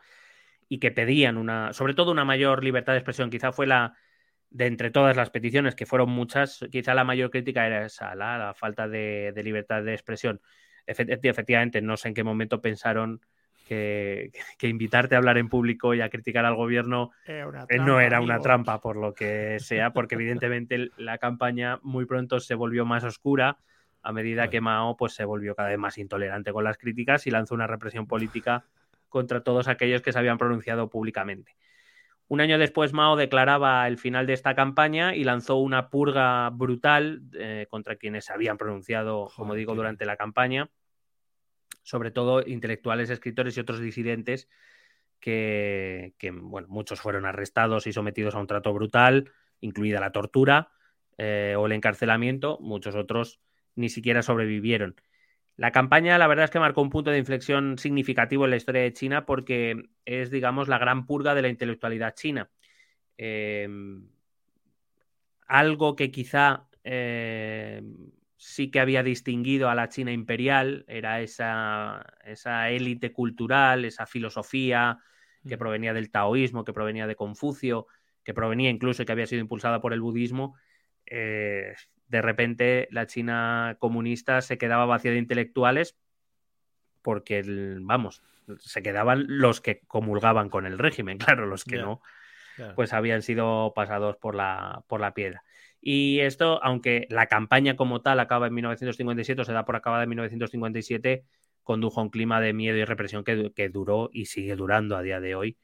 y 0.70 0.80
que 0.80 0.92
pedían 0.92 1.38
una, 1.38 1.74
sobre 1.74 1.94
todo 1.94 2.12
una 2.12 2.24
mayor 2.24 2.64
libertad 2.64 2.94
de 2.94 3.00
expresión. 3.00 3.30
Quizá 3.30 3.52
fue 3.52 3.68
la, 3.68 3.98
de 4.52 4.68
entre 4.68 4.92
todas 4.92 5.16
las 5.16 5.30
peticiones, 5.30 5.76
que 5.76 5.86
fueron 5.86 6.10
muchas, 6.10 6.66
quizá 6.72 6.94
la 6.94 7.06
mayor 7.06 7.32
crítica 7.32 7.66
era 7.66 7.86
esa, 7.86 8.14
la, 8.16 8.54
falta 8.54 8.88
de, 8.88 9.34
libertad 9.44 9.82
de 9.82 9.94
expresión. 9.94 10.42
Efectivamente, 10.86 11.82
no 11.82 11.96
sé 11.96 12.10
en 12.10 12.14
qué 12.14 12.24
momento 12.24 12.62
pensaron 12.62 13.22
que, 13.68 14.32
invitarte 14.62 15.16
a 15.16 15.20
hablar 15.20 15.38
en 15.38 15.48
público 15.48 15.94
y 15.94 16.02
a 16.02 16.10
criticar 16.10 16.46
al 16.46 16.56
gobierno 16.56 17.12
eh, 17.26 17.46
no 17.80 18.02
era 18.02 18.20
una 18.20 18.40
trampa, 18.40 18.82
por 18.82 18.98
lo 18.98 19.14
que 19.14 19.58
sea, 19.60 19.94
porque 19.94 20.16
evidentemente 20.16 20.90
la 20.98 21.18
campaña 21.18 21.80
muy 21.82 22.06
pronto 22.06 22.42
se 22.42 22.54
volvió 22.54 22.86
más 22.86 23.06
oscura 23.06 23.58
a 24.04 24.12
medida 24.12 24.50
que 24.50 24.62
Mao 24.62 24.98
pues, 24.98 25.14
se 25.14 25.24
volvió 25.24 25.56
cada 25.56 25.70
vez 25.70 25.78
más 25.78 25.98
intolerante 25.98 26.52
con 26.52 26.64
las 26.64 26.78
críticas 26.78 27.28
y 27.28 27.32
lanzó 27.32 27.56
una 27.56 27.68
represión 27.68 28.08
política 28.08 28.66
contra 29.08 29.44
todos 29.44 29.68
aquellos 29.68 30.02
que 30.02 30.12
se 30.12 30.20
habían 30.20 30.38
pronunciado 30.38 30.90
públicamente. 30.90 31.56
Un 32.32 32.40
año 32.40 32.58
después, 32.58 32.94
Mao 32.94 33.18
declaraba 33.18 33.86
el 33.90 33.98
final 33.98 34.26
de 34.26 34.32
esta 34.32 34.56
campaña 34.56 35.14
y 35.14 35.26
lanzó 35.26 35.58
una 35.58 35.90
purga 35.90 36.50
brutal 36.50 37.24
eh, 37.34 37.68
contra 37.70 37.98
quienes 37.98 38.24
se 38.24 38.32
habían 38.32 38.58
pronunciado, 38.58 39.30
como 39.36 39.54
digo, 39.54 39.76
durante 39.76 40.06
la 40.06 40.16
campaña, 40.16 40.70
sobre 41.84 42.10
todo 42.10 42.42
intelectuales, 42.48 43.10
escritores 43.10 43.58
y 43.58 43.60
otros 43.60 43.82
disidentes 43.82 44.48
que, 45.20 46.14
bueno, 46.32 46.70
muchos 46.70 47.02
fueron 47.02 47.26
arrestados 47.26 47.86
y 47.86 47.92
sometidos 47.92 48.34
a 48.34 48.40
un 48.40 48.48
trato 48.48 48.74
brutal, 48.74 49.30
incluida 49.60 50.00
la 50.00 50.14
tortura 50.14 50.72
eh, 51.18 51.56
o 51.58 51.66
el 51.66 51.74
encarcelamiento, 51.74 52.60
muchos 52.62 52.96
otros 52.96 53.42
ni 53.76 53.90
siquiera 53.90 54.22
sobrevivieron. 54.22 54.96
La 55.62 55.72
campaña, 55.72 56.18
la 56.18 56.26
verdad 56.26 56.46
es 56.46 56.50
que 56.50 56.58
marcó 56.58 56.82
un 56.82 56.90
punto 56.90 57.12
de 57.12 57.20
inflexión 57.20 57.78
significativo 57.78 58.46
en 58.46 58.50
la 58.50 58.58
historia 58.58 58.82
de 58.82 58.94
China 58.94 59.28
porque 59.28 59.90
es, 60.06 60.32
digamos, 60.32 60.68
la 60.68 60.80
gran 60.80 61.06
purga 61.06 61.36
de 61.36 61.44
la 61.44 61.50
intelectualidad 61.50 62.16
china. 62.16 62.50
Em, 63.16 64.08
algo 65.46 65.96
que 65.96 66.10
quizá 66.10 66.68
em, 66.84 68.12
sí 68.38 68.72
que 68.72 68.80
había 68.80 69.04
distinguido 69.04 69.70
a 69.70 69.76
la 69.76 69.88
China 69.88 70.12
imperial 70.12 70.84
era 70.88 71.22
esa, 71.22 72.08
esa 72.26 72.72
élite 72.72 73.14
cultural, 73.14 73.86
esa 73.86 74.08
filosofía 74.08 74.98
que 75.48 75.58
mm. 75.58 75.60
provenía 75.60 75.94
del 75.94 76.10
taoísmo, 76.10 76.64
que 76.64 76.74
provenía 76.74 77.06
de 77.06 77.16
Confucio, 77.16 77.86
que 78.24 78.34
provenía 78.34 78.72
incluso 78.72 79.04
y 79.04 79.06
que 79.06 79.12
había 79.12 79.28
sido 79.28 79.42
impulsada 79.42 79.80
por 79.80 79.94
el 79.94 80.02
budismo. 80.02 80.56
Eh, 81.06 81.76
de 82.12 82.22
repente 82.22 82.90
la 82.92 83.08
China 83.08 83.78
comunista 83.80 84.42
se 84.42 84.58
quedaba 84.58 84.86
vacía 84.86 85.12
de 85.12 85.18
intelectuales 85.18 85.98
porque, 87.02 87.42
vamos, 87.80 88.22
se 88.60 88.84
quedaban 88.84 89.26
los 89.28 89.62
que 89.62 89.80
comulgaban 89.88 90.50
con 90.50 90.66
el 90.66 90.78
régimen, 90.78 91.18
claro, 91.18 91.48
los 91.48 91.64
que 91.64 91.78
no, 91.78 92.02
pues 92.76 92.92
habían 92.92 93.22
sido 93.22 93.72
pasados 93.74 94.18
por 94.18 94.36
la, 94.36 94.84
por 94.88 95.00
la 95.00 95.14
piedra. 95.14 95.44
Y 95.80 96.20
esto, 96.20 96.62
aunque 96.64 97.08
la 97.10 97.28
campaña 97.28 97.76
como 97.76 98.02
tal 98.02 98.20
acaba 98.20 98.48
en 98.48 98.54
1957 98.54 99.42
o 99.42 99.46
se 99.46 99.54
da 99.54 99.66
por 99.66 99.78
acabada 99.78 100.04
en 100.04 100.10
1957, 100.10 101.24
condujo 101.64 102.02
a 102.02 102.04
un 102.04 102.10
clima 102.10 102.42
de 102.42 102.54
miedo 102.54 102.78
y 102.78 102.84
represión 102.84 103.24
que, 103.24 103.70
duró 103.70 104.10
y 104.12 104.26
sigue 104.26 104.58
durando 104.58 104.98
a 104.98 105.02
día 105.02 105.22
de 105.22 105.34
hoy. 105.34 105.58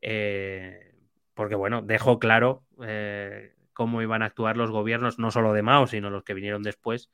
Eh, 0.00 0.94
porque, 1.34 1.56
bueno, 1.56 1.82
dejó 1.82 2.20
claro 2.20 2.64
eh, 2.86 3.52
cómo 3.78 4.02
iban 4.02 4.22
a 4.22 4.24
actuar 4.24 4.56
los 4.56 4.72
gobiernos, 4.72 5.20
no 5.20 5.30
solo 5.30 5.52
de 5.52 5.62
Mao, 5.62 5.86
sino 5.86 6.10
los 6.10 6.24
que 6.24 6.34
vinieron 6.34 6.64
después, 6.64 7.12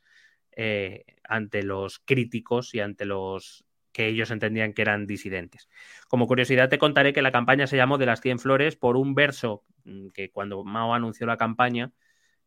eh, 0.57 1.05
ante 1.23 1.63
los 1.63 1.99
críticos 1.99 2.73
y 2.75 2.81
ante 2.81 3.05
los 3.05 3.67
que 3.93 4.07
ellos 4.07 4.31
entendían 4.31 4.73
que 4.73 4.81
eran 4.81 5.07
disidentes. 5.07 5.69
Como 6.09 6.27
curiosidad 6.27 6.71
te 6.71 6.79
contaré 6.79 7.13
que 7.13 7.21
la 7.21 7.33
campaña 7.33 7.67
se 7.67 7.77
llamó 7.77 7.99
de 7.99 8.07
las 8.07 8.23
100 8.23 8.39
flores 8.39 8.77
por 8.77 8.97
un 8.97 9.15
verso 9.15 9.63
mm, 9.85 10.09
que 10.15 10.31
cuando 10.31 10.65
Mao 10.65 10.95
anunció 10.95 11.27
la 11.27 11.37
campaña 11.37 11.93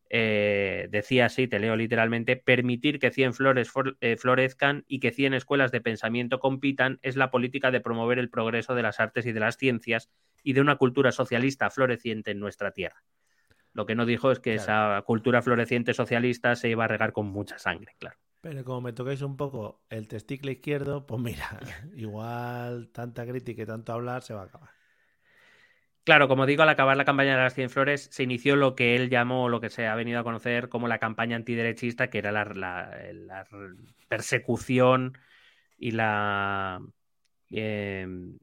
eh, 0.10 0.88
decía 0.90 1.28
así, 1.28 1.48
te 1.48 1.60
leo 1.60 1.76
literalmente, 1.76 2.38
permitir 2.38 2.98
que 2.98 3.12
100 3.12 3.36
flores 3.36 3.72
eh, 4.02 4.18
florezcan 4.18 4.84
y 4.88 5.00
que 5.00 5.12
100 5.12 5.36
escuelas 5.36 5.72
de 5.72 5.82
pensamiento 5.82 6.40
compitan 6.40 6.98
es 7.04 7.18
la 7.18 7.30
política 7.30 7.70
de 7.70 7.82
promover 7.82 8.18
el 8.18 8.32
progreso 8.32 8.74
de 8.74 8.82
las 8.82 9.00
artes 9.00 9.28
y 9.28 9.32
de 9.32 9.42
las 9.42 9.58
ciencias 9.58 10.10
y 10.42 10.54
de 10.54 10.62
una 10.62 10.78
cultura 10.78 11.12
socialista 11.12 11.70
floreciente 11.70 12.32
en 12.32 12.40
nuestra 12.40 12.72
tierra. 12.72 13.04
Lo 13.78 13.86
que 13.86 13.94
no 13.94 14.08
dijo 14.08 14.32
es 14.32 14.40
que 14.40 14.56
esa 14.56 15.04
cultura 15.06 15.44
floreciente 15.44 15.94
socialista 15.94 16.56
se 16.56 16.68
iba 16.68 16.86
a 16.86 16.88
regar 16.88 17.14
con 17.14 17.28
mucha 17.28 17.60
sangre, 17.60 17.94
claro. 18.00 18.18
Pero 18.42 18.64
como 18.64 18.82
me 18.82 18.92
tocáis 18.92 19.22
un 19.22 19.38
poco 19.38 19.84
el 19.92 20.08
testicle 20.08 20.54
izquierdo, 20.54 21.06
pues 21.06 21.22
mira, 21.22 21.60
igual 21.96 22.90
tanta 22.90 23.24
crítica 23.28 23.62
y 23.62 23.66
tanto 23.68 23.94
hablar 23.94 24.24
se 24.24 24.34
va 24.34 24.42
a 24.42 24.46
acabar. 24.46 24.72
Claro, 26.04 26.28
como 26.28 26.48
digo, 26.48 26.64
al 26.64 26.70
acabar 26.70 26.98
la 26.98 27.06
campaña 27.06 27.38
de 27.38 27.44
las 27.44 27.54
100 27.54 27.70
flores 27.70 28.10
se 28.12 28.24
inició 28.24 28.56
lo 28.56 28.76
que 28.76 28.96
él 28.96 29.12
llamó, 29.12 29.48
lo 29.48 29.62
que 29.62 29.70
se 29.70 29.86
ha 29.86 29.94
venido 29.94 30.22
a 30.22 30.24
conocer 30.24 30.70
como 30.70 30.88
la 30.88 30.98
campaña 30.98 31.36
antiderechista, 31.36 32.10
que 32.10 32.18
era 32.18 32.32
la, 32.32 33.46
persecución 34.08 35.20
y 35.78 35.92
la 35.92 36.82
em, 37.52 38.40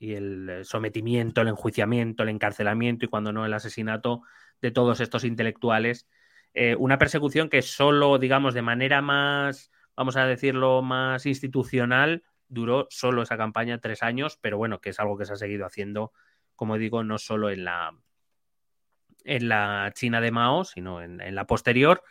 y 0.00 0.14
el 0.14 0.60
sometimiento, 0.62 1.40
el 1.40 1.48
enjuiciamiento, 1.48 2.22
el 2.22 2.28
encarcelamiento 2.30 3.04
y 3.04 3.08
cuando 3.08 3.32
no 3.32 3.44
el 3.44 3.52
asesinato 3.52 4.22
de 4.60 4.70
todos 4.70 5.00
estos 5.00 5.24
intelectuales. 5.24 6.08
Eh, 6.54 6.74
una 6.76 6.98
persecución 6.98 7.48
que 7.48 7.62
solo, 7.62 8.18
digamos, 8.18 8.54
de 8.54 8.62
manera 8.62 9.02
más, 9.02 9.70
vamos 9.96 10.16
a 10.16 10.26
decirlo, 10.26 10.82
más 10.82 11.26
institucional, 11.26 12.24
duró 12.48 12.86
solo 12.90 13.22
esa 13.22 13.36
campaña 13.36 13.78
tres 13.78 14.02
años, 14.02 14.38
pero 14.40 14.58
bueno, 14.58 14.80
que 14.80 14.90
es 14.90 15.00
algo 15.00 15.18
que 15.18 15.26
se 15.26 15.34
ha 15.34 15.36
seguido 15.36 15.66
haciendo, 15.66 16.12
como 16.56 16.78
digo, 16.78 17.04
no 17.04 17.18
solo 17.18 17.50
en 17.50 17.64
la, 17.64 17.94
en 19.24 19.48
la 19.48 19.92
China 19.94 20.20
de 20.20 20.30
Mao, 20.30 20.64
sino 20.64 21.02
en, 21.02 21.34
la 21.34 21.46
posterior, 21.46 22.02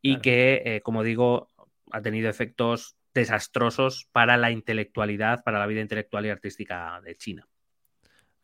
y 0.00 0.18
que, 0.18 0.62
eh, 0.64 0.80
como 0.82 1.02
digo, 1.02 1.48
ha 1.90 2.00
tenido 2.00 2.30
efectos 2.30 2.96
desastrosos 3.14 4.08
para 4.12 4.36
la 4.36 4.50
intelectualidad, 4.50 5.44
para 5.44 5.58
la 5.58 5.66
vida 5.66 5.80
intelectual 5.80 6.24
y 6.26 6.30
artística 6.30 7.00
de 7.04 7.16
China 7.16 7.48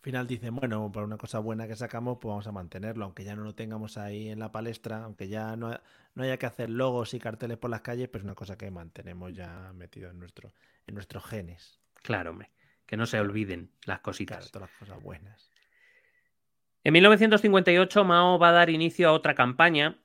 final 0.00 0.26
dicen, 0.26 0.54
bueno, 0.54 0.90
por 0.92 1.04
una 1.04 1.16
cosa 1.16 1.38
buena 1.38 1.66
que 1.66 1.76
sacamos, 1.76 2.18
pues 2.20 2.30
vamos 2.30 2.46
a 2.46 2.52
mantenerlo, 2.52 3.04
aunque 3.04 3.24
ya 3.24 3.34
no 3.34 3.42
lo 3.42 3.54
tengamos 3.54 3.98
ahí 3.98 4.28
en 4.28 4.38
la 4.38 4.52
palestra, 4.52 5.04
aunque 5.04 5.28
ya 5.28 5.56
no, 5.56 5.78
no 6.14 6.22
haya 6.22 6.36
que 6.38 6.46
hacer 6.46 6.70
logos 6.70 7.14
y 7.14 7.18
carteles 7.18 7.58
por 7.58 7.70
las 7.70 7.80
calles, 7.80 8.08
pues 8.08 8.22
es 8.22 8.24
una 8.24 8.34
cosa 8.34 8.56
que 8.56 8.70
mantenemos 8.70 9.32
ya 9.34 9.72
metido 9.74 10.10
en, 10.10 10.18
nuestro, 10.18 10.52
en 10.86 10.94
nuestros 10.94 11.24
genes. 11.24 11.80
Claro, 12.02 12.30
hombre, 12.30 12.50
que 12.86 12.96
no 12.96 13.06
se 13.06 13.18
olviden 13.20 13.70
las 13.84 14.00
cositas. 14.00 14.50
todas 14.50 14.70
las 14.70 14.78
cosas 14.78 15.02
buenas. 15.02 15.50
En 16.84 16.92
1958 16.92 18.04
Mao 18.04 18.38
va 18.38 18.50
a 18.50 18.52
dar 18.52 18.70
inicio 18.70 19.08
a 19.08 19.12
otra 19.12 19.34
campaña, 19.34 19.98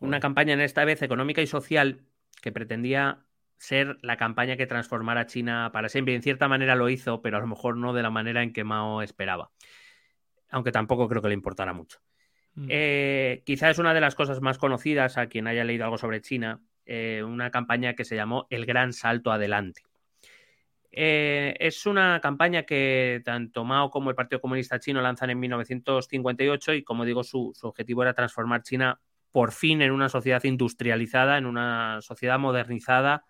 una 0.00 0.20
campaña 0.20 0.54
en 0.54 0.60
esta 0.60 0.84
vez 0.84 1.02
económica 1.02 1.40
y 1.40 1.46
social 1.46 2.02
que 2.42 2.52
pretendía 2.52 3.25
ser 3.58 3.98
la 4.02 4.16
campaña 4.16 4.56
que 4.56 4.66
transformara 4.66 5.22
a 5.22 5.26
China 5.26 5.70
para 5.72 5.88
siempre. 5.88 6.14
en 6.14 6.22
cierta 6.22 6.48
manera 6.48 6.74
lo 6.74 6.88
hizo, 6.88 7.22
pero 7.22 7.36
a 7.36 7.40
lo 7.40 7.46
mejor 7.46 7.76
no 7.76 7.92
de 7.92 8.02
la 8.02 8.10
manera 8.10 8.42
en 8.42 8.52
que 8.52 8.64
Mao 8.64 9.02
esperaba. 9.02 9.50
Aunque 10.50 10.72
tampoco 10.72 11.08
creo 11.08 11.22
que 11.22 11.28
le 11.28 11.34
importara 11.34 11.72
mucho. 11.72 11.98
Mm. 12.54 12.66
Eh, 12.70 13.42
quizá 13.44 13.70
es 13.70 13.78
una 13.78 13.94
de 13.94 14.00
las 14.00 14.14
cosas 14.14 14.40
más 14.40 14.58
conocidas 14.58 15.18
a 15.18 15.26
quien 15.26 15.46
haya 15.46 15.64
leído 15.64 15.84
algo 15.84 15.98
sobre 15.98 16.20
China, 16.20 16.60
eh, 16.84 17.22
una 17.24 17.50
campaña 17.50 17.94
que 17.94 18.04
se 18.04 18.16
llamó 18.16 18.46
El 18.50 18.66
Gran 18.66 18.92
Salto 18.92 19.32
Adelante. 19.32 19.82
Eh, 20.98 21.54
es 21.58 21.84
una 21.84 22.20
campaña 22.20 22.62
que 22.62 23.20
tanto 23.24 23.64
Mao 23.64 23.90
como 23.90 24.08
el 24.08 24.16
Partido 24.16 24.40
Comunista 24.40 24.80
Chino 24.80 25.02
lanzan 25.02 25.28
en 25.28 25.38
1958 25.40 26.72
y, 26.74 26.84
como 26.84 27.04
digo, 27.04 27.22
su 27.22 27.52
objetivo 27.62 28.02
era 28.02 28.14
transformar 28.14 28.62
China 28.62 28.98
por 29.30 29.52
fin 29.52 29.82
en 29.82 29.90
una 29.90 30.08
sociedad 30.08 30.42
industrializada, 30.44 31.36
en 31.36 31.44
una 31.44 32.00
sociedad 32.00 32.38
modernizada, 32.38 33.26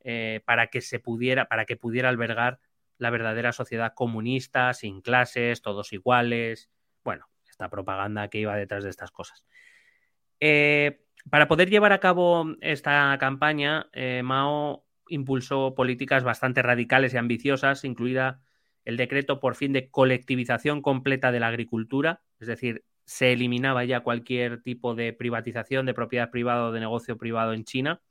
eh, 0.00 0.40
para 0.44 0.68
que 0.68 0.80
se 0.80 0.98
pudiera, 1.00 1.46
para 1.46 1.64
que 1.64 1.76
pudiera 1.76 2.08
albergar 2.08 2.60
la 2.98 3.10
verdadera 3.10 3.52
sociedad 3.52 3.94
comunista, 3.94 4.74
sin 4.74 5.00
clases, 5.00 5.62
todos 5.62 5.92
iguales. 5.92 6.70
Bueno, 7.04 7.26
esta 7.48 7.68
propaganda 7.68 8.28
que 8.28 8.38
iba 8.38 8.56
detrás 8.56 8.84
de 8.84 8.90
estas 8.90 9.10
cosas. 9.10 9.44
Eh, 10.40 11.00
para 11.30 11.48
poder 11.48 11.70
llevar 11.70 11.92
a 11.92 12.00
cabo 12.00 12.46
esta 12.60 13.16
campaña, 13.18 13.88
eh, 13.92 14.22
Mao 14.24 14.84
impulsó 15.08 15.74
políticas 15.74 16.24
bastante 16.24 16.62
radicales 16.62 17.14
y 17.14 17.16
ambiciosas, 17.16 17.84
incluida 17.84 18.40
el 18.84 18.96
decreto 18.96 19.40
por 19.40 19.54
fin 19.54 19.72
de 19.72 19.90
colectivización 19.90 20.80
completa 20.80 21.32
de 21.32 21.40
la 21.40 21.48
agricultura, 21.48 22.22
es 22.40 22.48
decir, 22.48 22.84
se 23.04 23.32
eliminaba 23.32 23.84
ya 23.84 24.00
cualquier 24.00 24.62
tipo 24.62 24.94
de 24.94 25.12
privatización 25.12 25.86
de 25.86 25.94
propiedad 25.94 26.30
privada 26.30 26.66
o 26.66 26.72
de 26.72 26.80
negocio 26.80 27.16
privado 27.16 27.52
en 27.54 27.64
China 27.64 28.02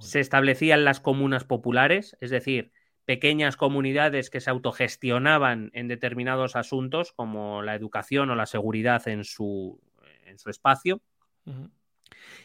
se 0.00 0.20
establecían 0.20 0.84
las 0.84 1.00
comunas 1.00 1.44
populares, 1.44 2.16
es 2.20 2.30
decir, 2.30 2.72
pequeñas 3.04 3.56
comunidades 3.56 4.28
que 4.28 4.40
se 4.40 4.50
autogestionaban 4.50 5.70
en 5.72 5.88
determinados 5.88 6.56
asuntos 6.56 7.12
como 7.12 7.62
la 7.62 7.74
educación 7.74 8.30
o 8.30 8.34
la 8.34 8.46
seguridad 8.46 9.08
en 9.08 9.24
su, 9.24 9.80
en 10.26 10.38
su 10.38 10.50
espacio 10.50 11.00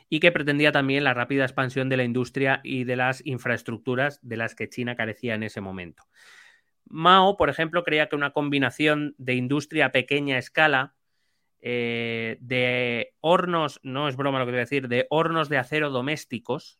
y 0.10 0.20
que 0.20 0.32
pretendía 0.32 0.72
también 0.72 1.04
la 1.04 1.14
rápida 1.14 1.44
expansión 1.44 1.90
de 1.90 1.98
la 1.98 2.04
industria 2.04 2.62
y 2.64 2.84
de 2.84 2.96
las 2.96 3.26
infraestructuras 3.26 4.20
de 4.22 4.38
las 4.38 4.56
que 4.56 4.70
China 4.70 4.96
carecía 4.96 5.36
en 5.36 5.44
ese 5.44 5.62
momento. 5.62 6.04
Mao, 6.86 7.38
por 7.38 7.50
ejemplo, 7.50 7.84
creía 7.84 8.08
que 8.08 8.16
una 8.16 8.32
combinación 8.32 9.16
de 9.18 9.36
industria 9.36 9.88
a 9.88 9.92
pequeña 9.92 10.38
escala, 10.38 10.96
eh, 11.62 12.38
de 12.42 13.14
hornos, 13.22 13.80
no 13.84 14.08
es 14.08 14.16
broma 14.16 14.40
lo 14.40 14.46
que 14.46 14.52
voy 14.52 14.60
a 14.60 14.62
decir, 14.62 14.88
de 14.88 15.08
hornos 15.10 15.50
de 15.50 15.58
acero 15.58 15.90
domésticos. 15.90 16.80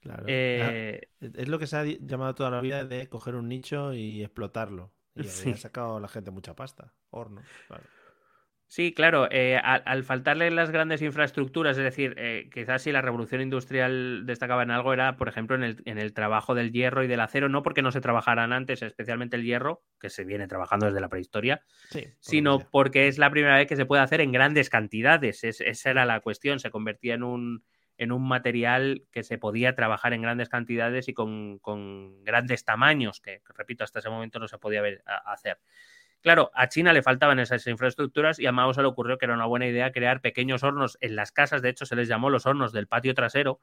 Claro. 0.00 0.24
Eh, 0.26 1.08
es 1.20 1.48
lo 1.48 1.58
que 1.58 1.66
se 1.66 1.76
ha 1.76 1.84
llamado 1.84 2.34
toda 2.34 2.50
la 2.50 2.60
vida 2.60 2.84
de 2.84 3.08
coger 3.08 3.34
un 3.34 3.48
nicho 3.48 3.92
y 3.92 4.22
explotarlo. 4.22 4.92
Y 5.14 5.50
ha 5.50 5.56
sacado 5.56 6.00
la 6.00 6.08
gente 6.08 6.30
mucha 6.30 6.54
pasta. 6.54 6.94
Claro. 7.10 7.84
Sí, 8.66 8.94
claro, 8.94 9.26
eh, 9.32 9.56
al, 9.56 10.04
faltarle 10.04 10.48
las 10.52 10.70
grandes 10.70 11.02
infraestructuras, 11.02 11.76
es 11.76 11.82
decir, 11.82 12.14
eh, 12.16 12.48
quizás 12.54 12.82
si 12.82 12.92
la 12.92 13.02
revolución 13.02 13.40
industrial 13.40 14.24
destacaba 14.26 14.62
en 14.62 14.70
algo 14.70 14.92
era, 14.92 15.16
por 15.16 15.26
ejemplo, 15.26 15.56
en 15.56 15.64
el, 15.64 15.82
en 15.86 15.98
el, 15.98 16.12
trabajo 16.14 16.54
del 16.54 16.70
hierro 16.70 17.02
y 17.02 17.08
del 17.08 17.18
acero, 17.18 17.48
no 17.48 17.64
porque 17.64 17.82
no 17.82 17.90
se 17.90 18.00
trabajaran 18.00 18.52
antes, 18.52 18.82
especialmente 18.82 19.34
el 19.34 19.42
hierro, 19.42 19.82
que 19.98 20.08
se 20.08 20.24
viene 20.24 20.46
trabajando 20.46 20.86
desde 20.86 21.00
la 21.00 21.08
prehistoria, 21.08 21.64
sino 22.20 22.60
porque 22.70 23.08
es 23.08 23.18
la 23.18 23.32
primera 23.32 23.56
vez 23.56 23.66
que 23.66 23.74
se 23.74 23.86
puede 23.86 24.02
hacer 24.02 24.20
en 24.20 24.30
grandes 24.30 24.70
cantidades. 24.70 25.42
esa 25.42 25.90
era 25.90 26.04
la 26.04 26.20
cuestión, 26.20 26.60
se 26.60 26.70
convertía 26.70 27.14
en 27.14 27.24
un, 27.24 27.64
en 28.00 28.12
un 28.12 28.26
material 28.26 29.04
que 29.12 29.22
se 29.22 29.36
podía 29.36 29.74
trabajar 29.74 30.14
en 30.14 30.22
grandes 30.22 30.48
cantidades 30.48 31.06
y 31.08 31.12
con, 31.12 31.58
con 31.58 32.24
grandes 32.24 32.64
tamaños, 32.64 33.20
que, 33.20 33.42
repito, 33.54 33.84
hasta 33.84 33.98
ese 33.98 34.08
momento 34.08 34.38
no 34.38 34.48
se 34.48 34.56
podía 34.56 34.80
ver, 34.80 35.02
hacer. 35.04 35.58
Claro, 36.22 36.50
a 36.54 36.66
China 36.68 36.94
le 36.94 37.02
faltaban 37.02 37.38
esas 37.40 37.66
infraestructuras 37.66 38.38
y 38.38 38.46
a 38.46 38.52
Mao 38.52 38.72
se 38.72 38.80
le 38.80 38.88
ocurrió 38.88 39.18
que 39.18 39.26
era 39.26 39.34
una 39.34 39.44
buena 39.44 39.66
idea 39.66 39.92
crear 39.92 40.22
pequeños 40.22 40.62
hornos 40.62 40.96
en 41.02 41.14
las 41.14 41.30
casas, 41.30 41.60
de 41.60 41.68
hecho 41.68 41.84
se 41.84 41.94
les 41.94 42.08
llamó 42.08 42.30
los 42.30 42.46
hornos 42.46 42.72
del 42.72 42.86
patio 42.86 43.12
trasero. 43.12 43.60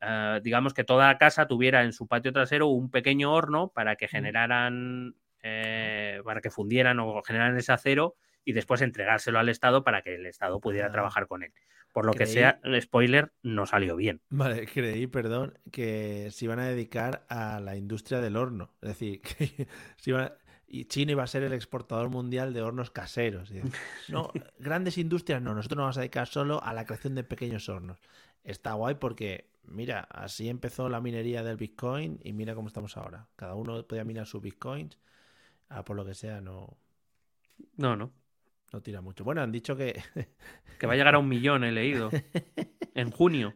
Eh, 0.00 0.38
digamos 0.44 0.72
que 0.72 0.84
toda 0.84 1.18
casa 1.18 1.48
tuviera 1.48 1.82
en 1.82 1.92
su 1.92 2.06
patio 2.06 2.32
trasero 2.32 2.68
un 2.68 2.88
pequeño 2.92 3.32
horno 3.32 3.72
para 3.74 3.96
que 3.96 4.06
generaran, 4.06 5.16
eh, 5.42 6.20
para 6.24 6.40
que 6.40 6.52
fundieran 6.52 7.00
o 7.00 7.20
generaran 7.24 7.56
ese 7.56 7.72
acero 7.72 8.14
y 8.46 8.52
después 8.52 8.80
entregárselo 8.80 9.38
al 9.38 9.50
Estado 9.50 9.84
para 9.84 10.00
que 10.00 10.14
el 10.14 10.24
Estado 10.24 10.60
pudiera 10.60 10.90
trabajar 10.90 11.26
con 11.26 11.42
él. 11.42 11.52
Por 11.92 12.06
lo 12.06 12.12
que 12.12 12.26
sea, 12.26 12.60
el 12.62 12.80
spoiler, 12.80 13.32
no 13.42 13.66
salió 13.66 13.96
bien. 13.96 14.20
Vale, 14.28 14.66
creí, 14.66 15.06
perdón, 15.06 15.58
que 15.72 16.28
se 16.30 16.44
iban 16.44 16.60
a 16.60 16.66
dedicar 16.66 17.26
a 17.28 17.58
la 17.58 17.76
industria 17.76 18.20
del 18.20 18.36
horno. 18.36 18.70
Es 18.82 18.90
decir, 18.90 19.20
que 19.38 19.66
se 19.96 20.10
iban 20.10 20.24
a 20.24 20.32
y 20.68 20.86
China 20.86 21.12
iba 21.12 21.22
a 21.22 21.28
ser 21.28 21.42
el 21.42 21.52
exportador 21.52 22.08
mundial 22.08 22.52
de 22.52 22.62
hornos 22.62 22.90
caseros. 22.90 23.52
no, 24.08 24.30
grandes 24.58 24.98
industrias 24.98 25.40
no, 25.42 25.54
nosotros 25.54 25.76
nos 25.76 25.84
vamos 25.84 25.96
a 25.98 26.00
dedicar 26.00 26.26
solo 26.26 26.62
a 26.62 26.72
la 26.72 26.84
creación 26.84 27.14
de 27.14 27.24
pequeños 27.24 27.68
hornos. 27.68 27.98
Está 28.44 28.74
guay 28.74 28.96
porque, 28.96 29.50
mira, 29.64 30.00
así 30.00 30.48
empezó 30.48 30.88
la 30.88 31.00
minería 31.00 31.42
del 31.42 31.56
Bitcoin 31.56 32.20
y 32.22 32.32
mira 32.32 32.54
cómo 32.54 32.68
estamos 32.68 32.96
ahora. 32.96 33.28
Cada 33.36 33.54
uno 33.54 33.86
podía 33.86 34.04
minar 34.04 34.26
sus 34.26 34.42
Bitcoins, 34.42 34.98
ah, 35.68 35.84
por 35.84 35.96
lo 35.96 36.04
que 36.04 36.14
sea, 36.14 36.40
no. 36.40 36.76
No, 37.76 37.96
no. 37.96 38.12
No 38.72 38.82
tira 38.82 39.00
mucho. 39.00 39.24
Bueno, 39.24 39.42
han 39.42 39.52
dicho 39.52 39.76
que. 39.76 40.02
que 40.78 40.86
va 40.86 40.94
a 40.94 40.96
llegar 40.96 41.14
a 41.14 41.18
un 41.18 41.28
millón, 41.28 41.64
he 41.64 41.72
leído. 41.72 42.10
en 42.94 43.10
junio. 43.10 43.54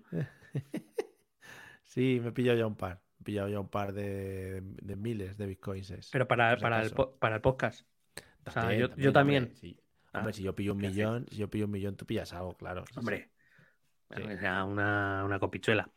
sí, 1.84 2.20
me 2.22 2.28
he 2.28 2.32
pillado 2.32 2.58
ya 2.58 2.66
un 2.66 2.76
par 2.76 3.02
pillado 3.22 3.48
ya 3.48 3.60
un 3.60 3.68
par 3.68 3.92
de, 3.92 4.62
miles 4.96 5.36
de 5.36 5.46
bitcoins. 5.46 6.10
Pero 6.10 6.26
para, 6.26 6.56
para, 6.56 6.82
el, 6.82 6.92
para 6.92 7.36
el 7.36 7.40
podcast. 7.40 7.86
yo, 8.96 9.12
también. 9.12 9.52
Hombre, 10.12 10.32
si 10.32 10.42
yo 10.42 10.54
pillo 10.54 10.72
un 10.72 10.78
millón, 10.78 11.26
si 11.30 11.36
yo 11.36 11.48
pillo 11.48 11.66
un 11.66 11.70
millón, 11.70 11.96
tú 11.96 12.04
pillas 12.04 12.32
algo, 12.32 12.56
claro. 12.56 12.84
Hombre, 12.96 13.30
una, 14.10 15.24
una 15.24 15.38
copichuela. 15.38 15.88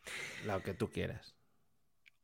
Lo 0.46 0.62
que 0.62 0.74
tú 0.74 0.88
quieras. 0.88 1.33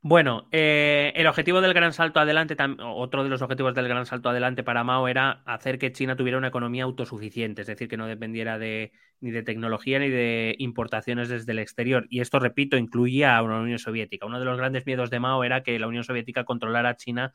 Bueno, 0.03 0.47
eh, 0.51 1.13
el 1.15 1.27
objetivo 1.27 1.61
del 1.61 1.75
gran 1.75 1.93
salto 1.93 2.19
adelante, 2.19 2.57
otro 2.79 3.23
de 3.23 3.29
los 3.29 3.43
objetivos 3.43 3.75
del 3.75 3.87
gran 3.87 4.07
salto 4.07 4.29
adelante 4.29 4.63
para 4.63 4.83
Mao 4.83 5.07
era 5.07 5.43
hacer 5.45 5.77
que 5.77 5.91
China 5.91 6.15
tuviera 6.15 6.39
una 6.39 6.47
economía 6.47 6.85
autosuficiente, 6.85 7.61
es 7.61 7.67
decir, 7.67 7.87
que 7.87 7.97
no 7.97 8.07
dependiera 8.07 8.57
de, 8.57 8.93
ni 9.19 9.29
de 9.29 9.43
tecnología 9.43 9.99
ni 9.99 10.09
de 10.09 10.55
importaciones 10.57 11.29
desde 11.29 11.51
el 11.51 11.59
exterior. 11.59 12.07
Y 12.09 12.21
esto, 12.21 12.39
repito, 12.39 12.77
incluía 12.77 13.37
a 13.37 13.43
una 13.43 13.59
Unión 13.59 13.77
Soviética. 13.77 14.25
Uno 14.25 14.39
de 14.39 14.45
los 14.45 14.57
grandes 14.57 14.87
miedos 14.87 15.11
de 15.11 15.19
Mao 15.19 15.43
era 15.43 15.61
que 15.61 15.77
la 15.77 15.85
Unión 15.85 16.03
Soviética 16.03 16.45
controlara 16.45 16.89
a 16.89 16.97
China 16.97 17.33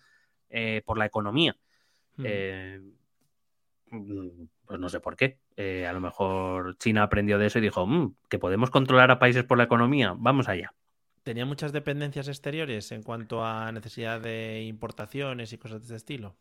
eh, 0.51 0.83
por 0.85 0.99
la 0.99 1.07
economía. 1.07 1.57
Hmm. 2.17 2.25
Eh, 2.27 2.81
pues 4.67 4.81
no 4.81 4.89
sé 4.89 4.99
por 4.99 5.15
qué. 5.15 5.39
a 5.87 5.93
lo 5.93 6.01
mejor 6.01 6.77
China 6.79 7.05
aprendió 7.05 7.39
de 7.39 7.47
eso 7.47 7.61
y 7.61 7.63
dijo, 7.63 7.87
mm, 7.87 8.17
que 8.29 8.41
podemos 8.41 8.71
controlar 8.71 9.13
a 9.13 9.21
países 9.21 9.45
por 9.45 9.57
la 9.57 9.65
economía, 9.65 10.17
vamos 10.19 10.49
allá 10.49 10.75
tenía 11.27 11.45
muchas 11.45 11.73
dependencias 11.73 12.29
exteriores 12.29 12.93
en 12.93 13.03
cuanto 13.03 13.45
a 13.45 13.73
necesidad 13.73 14.21
de 14.21 14.63
importaciones 14.63 15.53
y 15.53 15.59
cosas 15.59 15.81
de 15.81 15.87
ese 15.87 15.97
estilo. 15.97 16.37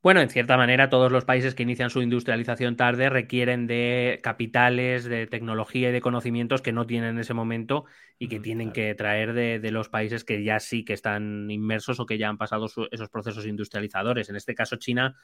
Bueno, 0.00 0.20
en 0.20 0.30
cierta 0.30 0.56
manera, 0.56 0.88
todos 0.90 1.10
los 1.10 1.24
países 1.24 1.56
que 1.56 1.64
inician 1.64 1.90
su 1.90 2.02
industrialización 2.02 2.76
tarde 2.76 3.10
requieren 3.10 3.66
de 3.66 4.20
capitales, 4.22 5.04
de 5.04 5.26
tecnología 5.26 5.88
y 5.88 5.92
de 5.92 6.00
conocimientos 6.00 6.62
que 6.62 6.70
no 6.70 6.86
tienen 6.86 7.10
en 7.10 7.18
ese 7.18 7.34
momento 7.34 7.84
y 8.16 8.28
que 8.28 8.38
tienen 8.38 8.70
que 8.70 8.94
traer 8.94 9.32
de, 9.32 9.70
los 9.72 9.88
países 9.88 10.22
que 10.22 10.44
ya 10.44 10.60
sí 10.60 10.84
que 10.84 10.92
están 10.92 11.50
inmersos 11.50 11.98
o 11.98 12.06
que 12.06 12.16
ya 12.16 12.28
han 12.28 12.38
pasado 12.38 12.66
esos 12.92 13.08
procesos 13.08 13.44
industrializadores. 13.44 14.28
En 14.28 14.36
este 14.36 14.54
caso, 14.54 14.76
China 14.76 15.16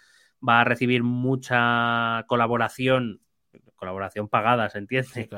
va 0.46 0.60
a 0.60 0.64
recibir 0.64 1.04
mucha 1.04 2.24
colaboración 2.26 3.20
colaboración 3.76 4.28
pagada, 4.28 4.68
se 4.68 4.78
entiende, 4.78 5.28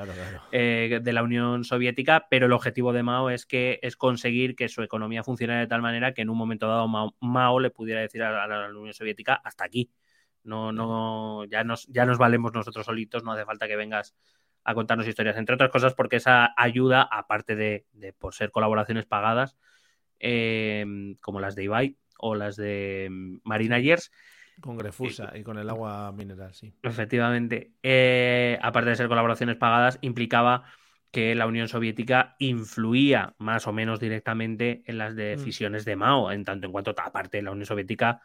eh, 0.52 1.00
de 1.02 1.12
la 1.12 1.22
Unión 1.22 1.64
Soviética, 1.64 2.26
pero 2.30 2.46
el 2.46 2.52
objetivo 2.52 2.92
de 2.92 3.02
Mao 3.02 3.30
es 3.30 3.46
que 3.46 3.78
es 3.82 3.96
conseguir 3.96 4.56
que 4.56 4.68
su 4.68 4.82
economía 4.82 5.22
funcione 5.22 5.58
de 5.58 5.66
tal 5.66 5.82
manera 5.82 6.14
que 6.14 6.22
en 6.22 6.30
un 6.30 6.38
momento 6.38 6.66
dado 6.66 6.88
Mao, 7.20 7.60
le 7.60 7.70
pudiera 7.70 8.00
decir 8.00 8.22
a 8.22 8.46
la, 8.46 8.68
Unión 8.68 8.94
Soviética 8.94 9.34
hasta 9.44 9.64
aquí. 9.64 9.90
No, 10.42 10.72
no, 10.72 11.44
ya 11.44 11.64
nos, 11.64 11.86
ya 11.88 12.06
nos 12.06 12.16
valemos 12.16 12.54
nosotros 12.54 12.86
solitos, 12.86 13.22
no 13.22 13.32
hace 13.32 13.44
falta 13.44 13.68
que 13.68 13.76
vengas 13.76 14.14
a 14.64 14.74
contarnos 14.74 15.06
historias, 15.06 15.36
entre 15.36 15.54
otras 15.54 15.70
cosas 15.70 15.94
porque 15.94 16.16
esa 16.16 16.54
ayuda, 16.56 17.02
aparte 17.02 17.56
de, 17.56 17.86
por 18.18 18.34
ser 18.34 18.50
colaboraciones 18.50 19.04
pagadas, 19.04 19.58
eh, 20.18 20.84
como 21.20 21.40
las 21.40 21.54
de 21.54 21.64
Ibai 21.64 21.96
o 22.18 22.34
las 22.34 22.56
de 22.56 23.08
mm, 23.10 23.38
Marina 23.44 23.78
Yers, 23.78 24.10
con 24.60 24.76
Grefusa 24.76 25.32
y 25.34 25.42
con 25.42 25.58
el 25.58 25.68
agua 25.68 26.12
mineral, 26.12 26.54
sí. 26.54 26.72
Efectivamente. 26.82 27.72
Eh, 27.82 28.58
aparte 28.62 28.90
de 28.90 28.96
ser 28.96 29.08
colaboraciones 29.08 29.56
pagadas, 29.56 29.98
implicaba 30.02 30.64
que 31.10 31.34
la 31.34 31.46
Unión 31.46 31.68
Soviética 31.68 32.36
influía 32.38 33.34
más 33.38 33.66
o 33.66 33.72
menos 33.72 33.98
directamente 33.98 34.82
en 34.86 34.98
las 34.98 35.14
mm. 35.14 35.16
decisiones 35.16 35.84
de 35.84 35.96
Mao, 35.96 36.30
en 36.30 36.44
tanto 36.44 36.66
en 36.66 36.72
cuanto, 36.72 36.94
aparte, 36.96 37.42
la 37.42 37.50
Unión 37.50 37.66
Soviética 37.66 38.22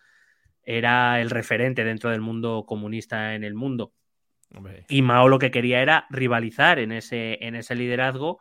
era 0.63 1.21
el 1.21 1.29
referente 1.29 1.83
dentro 1.83 2.09
del 2.09 2.21
mundo 2.21 2.65
comunista 2.67 3.35
en 3.35 3.43
el 3.43 3.53
mundo. 3.53 3.93
Y 4.87 5.01
Mao 5.01 5.27
lo 5.27 5.39
que 5.39 5.51
quería 5.51 5.81
era 5.81 6.05
rivalizar 6.09 6.79
en 6.79 6.91
ese, 6.91 7.39
en 7.41 7.55
ese 7.55 7.75
liderazgo, 7.75 8.39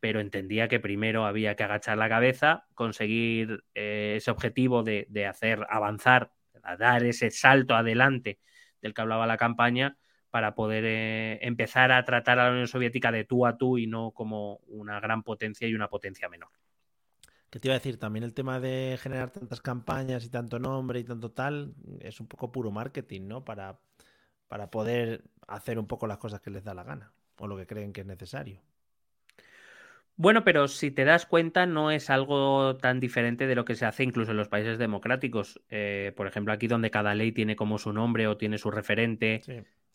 pero 0.00 0.20
entendía 0.20 0.68
que 0.68 0.80
primero 0.80 1.24
había 1.24 1.54
que 1.54 1.64
agachar 1.64 1.96
la 1.96 2.08
cabeza, 2.08 2.66
conseguir 2.74 3.64
eh, 3.74 4.14
ese 4.16 4.30
objetivo 4.30 4.82
de, 4.82 5.06
de 5.08 5.26
hacer 5.26 5.66
avanzar 5.70 6.32
a 6.66 6.76
dar 6.76 7.04
ese 7.04 7.30
salto 7.30 7.74
adelante 7.74 8.38
del 8.82 8.94
que 8.94 9.00
hablaba 9.00 9.26
la 9.26 9.36
campaña 9.36 9.96
para 10.30 10.54
poder 10.54 10.84
eh, 10.84 11.38
empezar 11.46 11.92
a 11.92 12.04
tratar 12.04 12.38
a 12.38 12.44
la 12.44 12.50
Unión 12.50 12.68
Soviética 12.68 13.10
de 13.10 13.24
tú 13.24 13.46
a 13.46 13.56
tú 13.56 13.78
y 13.78 13.86
no 13.86 14.10
como 14.10 14.56
una 14.66 15.00
gran 15.00 15.22
potencia 15.22 15.66
y 15.66 15.74
una 15.74 15.88
potencia 15.88 16.28
menor. 16.28 16.50
Que 17.48 17.60
te 17.60 17.68
iba 17.68 17.74
a 17.74 17.78
decir, 17.78 17.98
también 17.98 18.24
el 18.24 18.34
tema 18.34 18.60
de 18.60 18.98
generar 19.00 19.30
tantas 19.30 19.60
campañas 19.60 20.24
y 20.24 20.28
tanto 20.28 20.58
nombre 20.58 20.98
y 21.00 21.04
tanto 21.04 21.30
tal, 21.30 21.74
es 22.00 22.20
un 22.20 22.26
poco 22.26 22.52
puro 22.52 22.70
marketing, 22.70 23.22
¿no? 23.28 23.44
Para, 23.44 23.78
para 24.48 24.70
poder 24.70 25.24
hacer 25.46 25.78
un 25.78 25.86
poco 25.86 26.06
las 26.06 26.18
cosas 26.18 26.40
que 26.40 26.50
les 26.50 26.64
da 26.64 26.74
la 26.74 26.84
gana 26.84 27.12
o 27.38 27.46
lo 27.46 27.56
que 27.56 27.66
creen 27.66 27.92
que 27.92 28.02
es 28.02 28.06
necesario. 28.06 28.60
Bueno, 30.18 30.44
pero 30.44 30.66
si 30.66 30.90
te 30.90 31.04
das 31.04 31.26
cuenta, 31.26 31.66
no 31.66 31.90
es 31.90 32.08
algo 32.08 32.76
tan 32.76 33.00
diferente 33.00 33.46
de 33.46 33.54
lo 33.54 33.66
que 33.66 33.74
se 33.74 33.84
hace 33.84 34.02
incluso 34.02 34.30
en 34.30 34.38
los 34.38 34.48
países 34.48 34.78
democráticos. 34.78 35.60
Eh, 35.68 36.12
por 36.16 36.26
ejemplo, 36.26 36.54
aquí 36.54 36.68
donde 36.68 36.90
cada 36.90 37.14
ley 37.14 37.32
tiene 37.32 37.54
como 37.54 37.78
su 37.78 37.92
nombre 37.92 38.26
o 38.26 38.38
tiene 38.38 38.56
su 38.56 38.70
referente. 38.70 39.42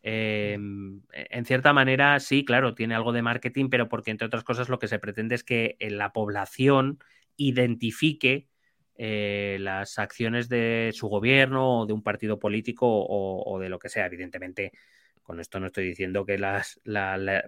Em, 0.04 1.02
en 1.12 1.46
cierta 1.46 1.74
manera, 1.74 2.20
sí, 2.20 2.46
claro, 2.46 2.76
tiene 2.76 2.94
algo 2.94 3.14
de 3.14 3.24
marketing, 3.24 3.70
pero 3.70 3.90
porque 3.90 4.12
entre 4.12 4.28
otras 4.28 4.44
cosas 4.44 4.70
lo 4.70 4.78
que 4.78 4.88
se 4.88 5.00
pretende 5.00 5.36
es 5.36 5.44
que 5.44 5.76
la 5.80 6.14
población 6.14 7.00
identifique 7.36 8.48
eh, 8.96 9.58
las 9.60 9.98
acciones 9.98 10.48
de 10.50 10.92
su 10.94 11.08
gobierno 11.08 11.80
o 11.80 11.86
de 11.88 11.94
un 11.94 12.04
partido 12.04 12.38
político 12.38 12.86
o, 12.88 13.60
de 13.60 13.70
lo 13.70 13.80
que 13.80 13.90
sea. 13.90 14.06
Evidentemente, 14.06 14.74
con 15.24 15.40
esto 15.40 15.60
no 15.60 15.68
estoy 15.68 15.86
diciendo 15.86 16.26
que 16.26 16.38
las, 16.38 16.80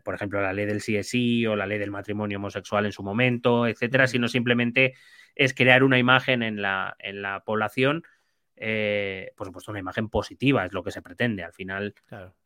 por 0.03 0.15
ejemplo, 0.15 0.41
la 0.41 0.53
ley 0.53 0.65
del 0.65 0.81
CSI 0.81 1.47
o 1.47 1.55
la 1.55 1.67
ley 1.67 1.79
del 1.79 1.91
matrimonio 1.91 2.37
homosexual 2.37 2.85
en 2.85 2.91
su 2.91 3.03
momento, 3.03 3.67
etcétera, 3.67 4.07
sino 4.07 4.27
simplemente 4.27 4.93
es 5.35 5.53
crear 5.53 5.83
una 5.83 5.97
imagen 5.97 6.43
en 6.43 6.61
la, 6.61 6.95
en 6.99 7.21
la 7.21 7.43
población 7.43 8.03
eh, 8.55 9.31
por 9.35 9.47
supuesto, 9.47 9.71
una 9.71 9.79
imagen 9.79 10.09
positiva, 10.09 10.65
es 10.65 10.73
lo 10.73 10.83
que 10.83 10.91
se 10.91 11.01
pretende. 11.01 11.43
Al 11.43 11.53
final, 11.53 11.95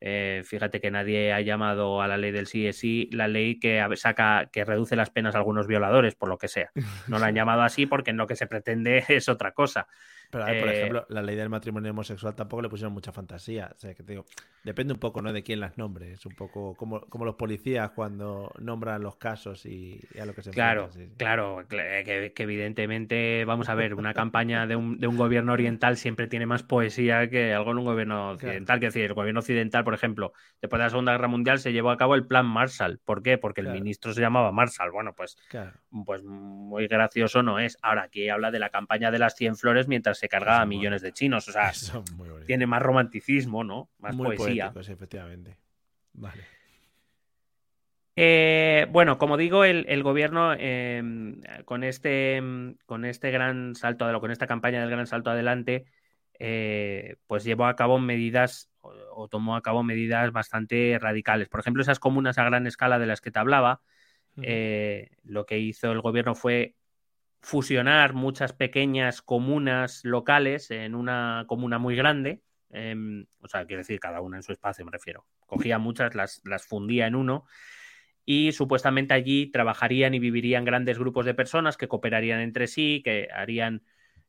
eh, 0.00 0.42
fíjate 0.44 0.80
que 0.80 0.90
nadie 0.90 1.32
ha 1.32 1.40
llamado 1.40 2.00
a 2.00 2.08
la 2.08 2.16
ley 2.16 2.32
del 2.32 2.46
sí 2.46 2.66
es 2.66 2.78
sí 2.78 3.08
la 3.12 3.28
ley 3.28 3.58
que 3.58 3.84
saca, 3.96 4.48
que 4.50 4.64
reduce 4.64 4.96
las 4.96 5.10
penas 5.10 5.34
a 5.34 5.38
algunos 5.38 5.66
violadores, 5.66 6.14
por 6.14 6.28
lo 6.28 6.38
que 6.38 6.48
sea. 6.48 6.70
No 7.08 7.18
la 7.18 7.26
han 7.26 7.34
llamado 7.36 7.62
así 7.62 7.86
porque 7.86 8.10
en 8.10 8.16
lo 8.16 8.26
que 8.26 8.36
se 8.36 8.46
pretende 8.46 9.04
es 9.08 9.28
otra 9.28 9.52
cosa. 9.52 9.86
Pero, 10.30 10.44
por 10.44 10.68
eh, 10.68 10.78
ejemplo, 10.78 11.06
la 11.08 11.22
ley 11.22 11.36
del 11.36 11.48
matrimonio 11.48 11.90
homosexual 11.90 12.34
tampoco 12.34 12.62
le 12.62 12.68
pusieron 12.68 12.92
mucha 12.92 13.12
fantasía. 13.12 13.70
O 13.74 13.78
sea, 13.78 13.94
que 13.94 14.02
te 14.02 14.12
digo, 14.12 14.26
depende 14.62 14.92
un 14.92 15.00
poco, 15.00 15.22
¿no? 15.22 15.32
De 15.32 15.42
quién 15.42 15.60
las 15.60 15.78
nombre. 15.78 16.12
Es 16.12 16.26
un 16.26 16.34
poco 16.34 16.74
como, 16.74 17.00
como 17.00 17.24
los 17.24 17.36
policías 17.36 17.90
cuando 17.92 18.52
nombran 18.58 19.02
los 19.02 19.16
casos 19.16 19.64
y, 19.64 20.00
a 20.20 20.26
lo 20.26 20.34
que 20.34 20.42
se 20.42 20.50
Claro, 20.50 20.90
claro, 21.16 21.64
que, 21.66 22.32
evidentemente, 22.36 23.44
vamos 23.46 23.70
a 23.70 23.74
ver, 23.74 23.94
una 23.94 24.12
campaña 24.12 24.66
de 24.66 24.76
un, 24.76 24.98
de 24.98 25.06
un, 25.06 25.16
gobierno 25.16 25.52
oriental 25.52 25.96
siempre 25.96 26.26
tiene 26.26 26.46
más 26.46 26.62
poesía 26.62 27.28
que 27.30 27.54
algo 27.54 27.70
en 27.72 27.78
un 27.78 27.84
gobierno 27.86 28.32
occidental. 28.32 28.80
Que 28.80 28.86
decir, 28.86 29.04
el 29.04 29.14
gobierno 29.14 29.40
occidental, 29.40 29.82
por 29.82 29.94
ejemplo, 29.94 30.34
después 30.60 30.78
de 30.78 30.84
la 30.84 30.90
Segunda 30.90 31.12
Guerra 31.12 31.28
Mundial 31.28 31.58
se 31.58 31.72
llevó 31.72 31.90
a 31.90 31.96
cabo 31.96 32.14
el 32.14 32.26
Plan 32.26 32.46
Marshall. 32.46 33.00
¿Por 33.02 33.22
qué? 33.22 33.38
Porque 33.38 33.62
el 33.62 33.68
ministro 33.68 34.12
se 34.12 34.20
llamaba 34.20 34.52
Marshall. 34.52 34.90
Bueno, 34.92 35.14
pues, 35.14 35.38
pues 36.04 36.22
muy 36.22 36.86
gracioso 36.86 37.42
no 37.42 37.58
es. 37.58 37.78
Ahora 37.80 38.02
aquí 38.02 38.28
habla 38.28 38.50
de 38.50 38.58
la 38.58 38.68
campaña 38.68 39.10
de 39.10 39.18
las 39.18 39.34
100 39.34 39.56
flores 39.56 39.88
mientras 39.88 40.17
se 40.18 40.28
carga 40.28 40.60
a 40.60 40.66
millones 40.66 41.02
de 41.02 41.12
chinos. 41.12 41.48
O 41.48 41.52
sea, 41.52 41.72
tiene 42.46 42.66
más 42.66 42.82
romanticismo, 42.82 43.64
¿no? 43.64 43.90
Más 43.98 44.16
poesía. 44.16 44.72
efectivamente. 44.76 45.56
Vale. 46.12 46.44
Eh, 48.20 48.86
bueno, 48.90 49.16
como 49.16 49.36
digo, 49.36 49.62
el, 49.64 50.02
gobierno 50.02 50.52
em, 50.52 51.40
con, 51.64 51.84
este, 51.84 52.42
con 52.84 53.04
este 53.04 53.30
gran 53.30 53.76
salto, 53.76 54.20
con 54.20 54.32
esta 54.32 54.48
campaña 54.48 54.80
del 54.80 54.90
gran 54.90 55.06
salto 55.06 55.30
adelante, 55.30 55.84
eh, 56.40 57.14
pues 57.28 57.44
llevó 57.44 57.66
a 57.66 57.76
cabo 57.76 58.00
medidas 58.00 58.70
o, 58.80 59.28
tomó 59.28 59.54
a 59.54 59.62
cabo 59.62 59.84
medidas 59.84 60.32
bastante 60.32 60.98
radicales. 61.00 61.48
Por 61.48 61.60
ejemplo, 61.60 61.80
esas 61.80 62.00
comunas 62.00 62.38
a 62.38 62.44
gran 62.44 62.66
escala 62.66 62.98
de 62.98 63.06
las 63.06 63.20
que 63.20 63.30
te 63.30 63.38
hablaba, 63.38 63.82
eh, 64.42 65.10
lo 65.22 65.46
que 65.46 65.58
hizo 65.58 65.92
el 65.92 66.00
gobierno 66.00 66.34
fue 66.34 66.74
fusionar 67.40 68.14
muchas 68.14 68.52
pequeñas 68.52 69.22
comunas 69.22 70.00
locales 70.04 70.70
en 70.70 70.94
una 70.94 71.44
comuna 71.46 71.78
muy 71.78 71.96
grande. 71.96 72.42
Em, 72.70 73.26
o 73.40 73.48
sea, 73.48 73.64
quiero 73.66 73.80
decir, 73.80 74.00
cada 74.00 74.20
una 74.20 74.36
en 74.36 74.42
su 74.42 74.52
espacio, 74.52 74.84
me 74.84 74.90
refiero. 74.90 75.24
Cogía 75.46 75.78
muchas, 75.78 76.14
las, 76.14 76.42
las 76.44 76.66
fundía 76.66 77.06
en 77.06 77.14
uno 77.14 77.46
y 78.30 78.52
supuestamente 78.52 79.14
allí 79.14 79.50
trabajarían 79.50 80.12
y 80.12 80.18
vivirían 80.18 80.66
grandes 80.66 80.98
grupos 80.98 81.24
de 81.24 81.32
personas 81.32 81.78
que 81.78 81.88
cooperarían 81.88 82.40
entre 82.40 82.66
sí, 82.66 83.00
que 83.02 83.28
harían 83.32 83.82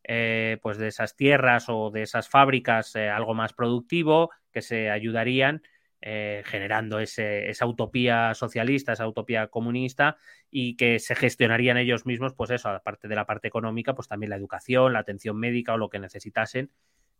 eh, 0.05 0.57
pues 0.61 0.77
de 0.77 0.87
esas 0.87 1.17
tierras 1.17 1.65
o 1.67 1.91
de 1.91 2.03
esas 2.03 2.29
fábricas 2.29 2.95
eh, 2.95 3.09
algo 3.09 3.33
más 3.33 3.51
productivo, 3.51 4.31
que 4.53 4.61
se 4.61 4.89
ayudarían 4.89 5.63
eh, 6.01 6.43
generando 6.45 6.99
esa 6.99 7.65
utopía 7.65 8.33
socialista, 8.33 8.93
esa 8.93 9.07
utopía 9.07 9.47
comunista 9.47 10.17
y 10.49 10.75
que 10.75 10.99
se 10.99 11.15
gestionarían 11.15 11.77
ellos 11.77 12.05
mismos, 12.05 12.33
pues 12.33 12.51
eso, 12.51 12.69
aparte 12.69 13.07
de 13.07 13.15
la 13.15 13.25
parte 13.25 13.47
económica, 13.47 13.95
pues 13.95 14.07
también 14.07 14.29
la 14.29 14.35
educación, 14.35 14.93
la 14.93 14.99
atención 14.99 15.37
médica 15.37 15.73
o 15.73 15.77
lo 15.77 15.89
que 15.89 15.99
necesitasen, 15.99 16.71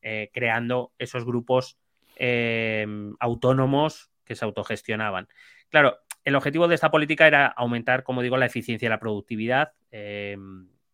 eh, 0.02 0.30
creando 0.34 0.94
esos 0.98 1.26
grupos 1.26 1.78
em, 2.16 3.16
autónomos 3.20 4.12
que 4.24 4.36
se 4.36 4.46
autogestionaban. 4.46 5.28
Claro, 5.70 5.98
el 6.24 6.36
objetivo 6.36 6.68
de 6.68 6.76
esta 6.76 6.92
política 6.92 7.28
era 7.28 7.48
aumentar, 7.48 8.04
como 8.04 8.22
digo, 8.22 8.38
la 8.38 8.46
eficiencia 8.46 8.86
y 8.86 8.90
la 8.90 9.00
productividad 9.00 9.74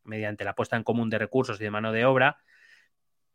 mediante 0.06 0.44
la 0.46 0.56
puesta 0.56 0.78
en 0.78 0.84
común 0.84 1.10
de 1.10 1.18
recursos 1.18 1.60
y 1.60 1.64
de 1.64 1.72
mano 1.72 1.92
de 1.92 2.06
obra, 2.06 2.38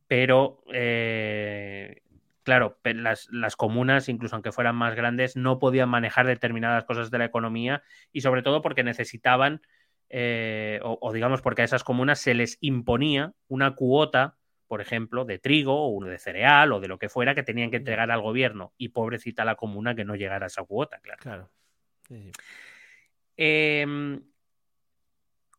pero 0.07 0.63
eh, 0.73 2.03
claro, 2.43 2.79
las, 2.85 3.29
las, 3.31 3.57
comunas, 3.57 4.09
incluso 4.09 4.37
aunque 4.37 4.53
fueran 4.53 4.77
más 4.77 4.95
grandes, 4.95 5.37
no 5.37 5.59
podían 5.59 5.89
manejar 5.89 6.27
determinadas 6.27 6.85
cosas 6.85 7.11
de 7.11 7.19
la 7.19 7.25
economía 7.25 7.83
y 8.13 8.21
sobre 8.21 8.43
todo 8.43 8.63
porque 8.63 8.85
necesitaban, 8.85 9.63
eh, 10.09 10.81
o, 10.83 11.13
digamos 11.13 11.43
porque 11.43 11.63
a 11.63 11.65
esas 11.65 11.85
comunas 11.85 12.21
se 12.21 12.35
les 12.35 12.59
imponía 12.61 13.33
una 13.49 13.75
cuota, 13.75 14.37
por 14.67 14.81
ejemplo, 14.81 15.25
de 15.25 15.39
trigo 15.39 15.95
o 15.95 16.05
de 16.05 16.19
cereal 16.19 16.73
o 16.73 16.81
de 16.81 16.89
lo 16.89 16.99
que 16.99 17.09
fuera 17.09 17.35
que 17.35 17.43
tenían 17.43 17.71
que 17.71 17.79
entregar 17.79 18.11
al 18.11 18.21
gobierno 18.21 18.73
y 18.77 18.89
pobrecita 18.89 19.45
la 19.45 19.57
comuna 19.57 19.95
que 19.95 20.05
no 20.05 20.15
llegara 20.15 20.47
a 20.47 20.49
esa 20.49 20.65
cuota, 20.65 21.01
claro. 21.01 21.21
claro. 21.21 21.51
Em, 23.37 24.21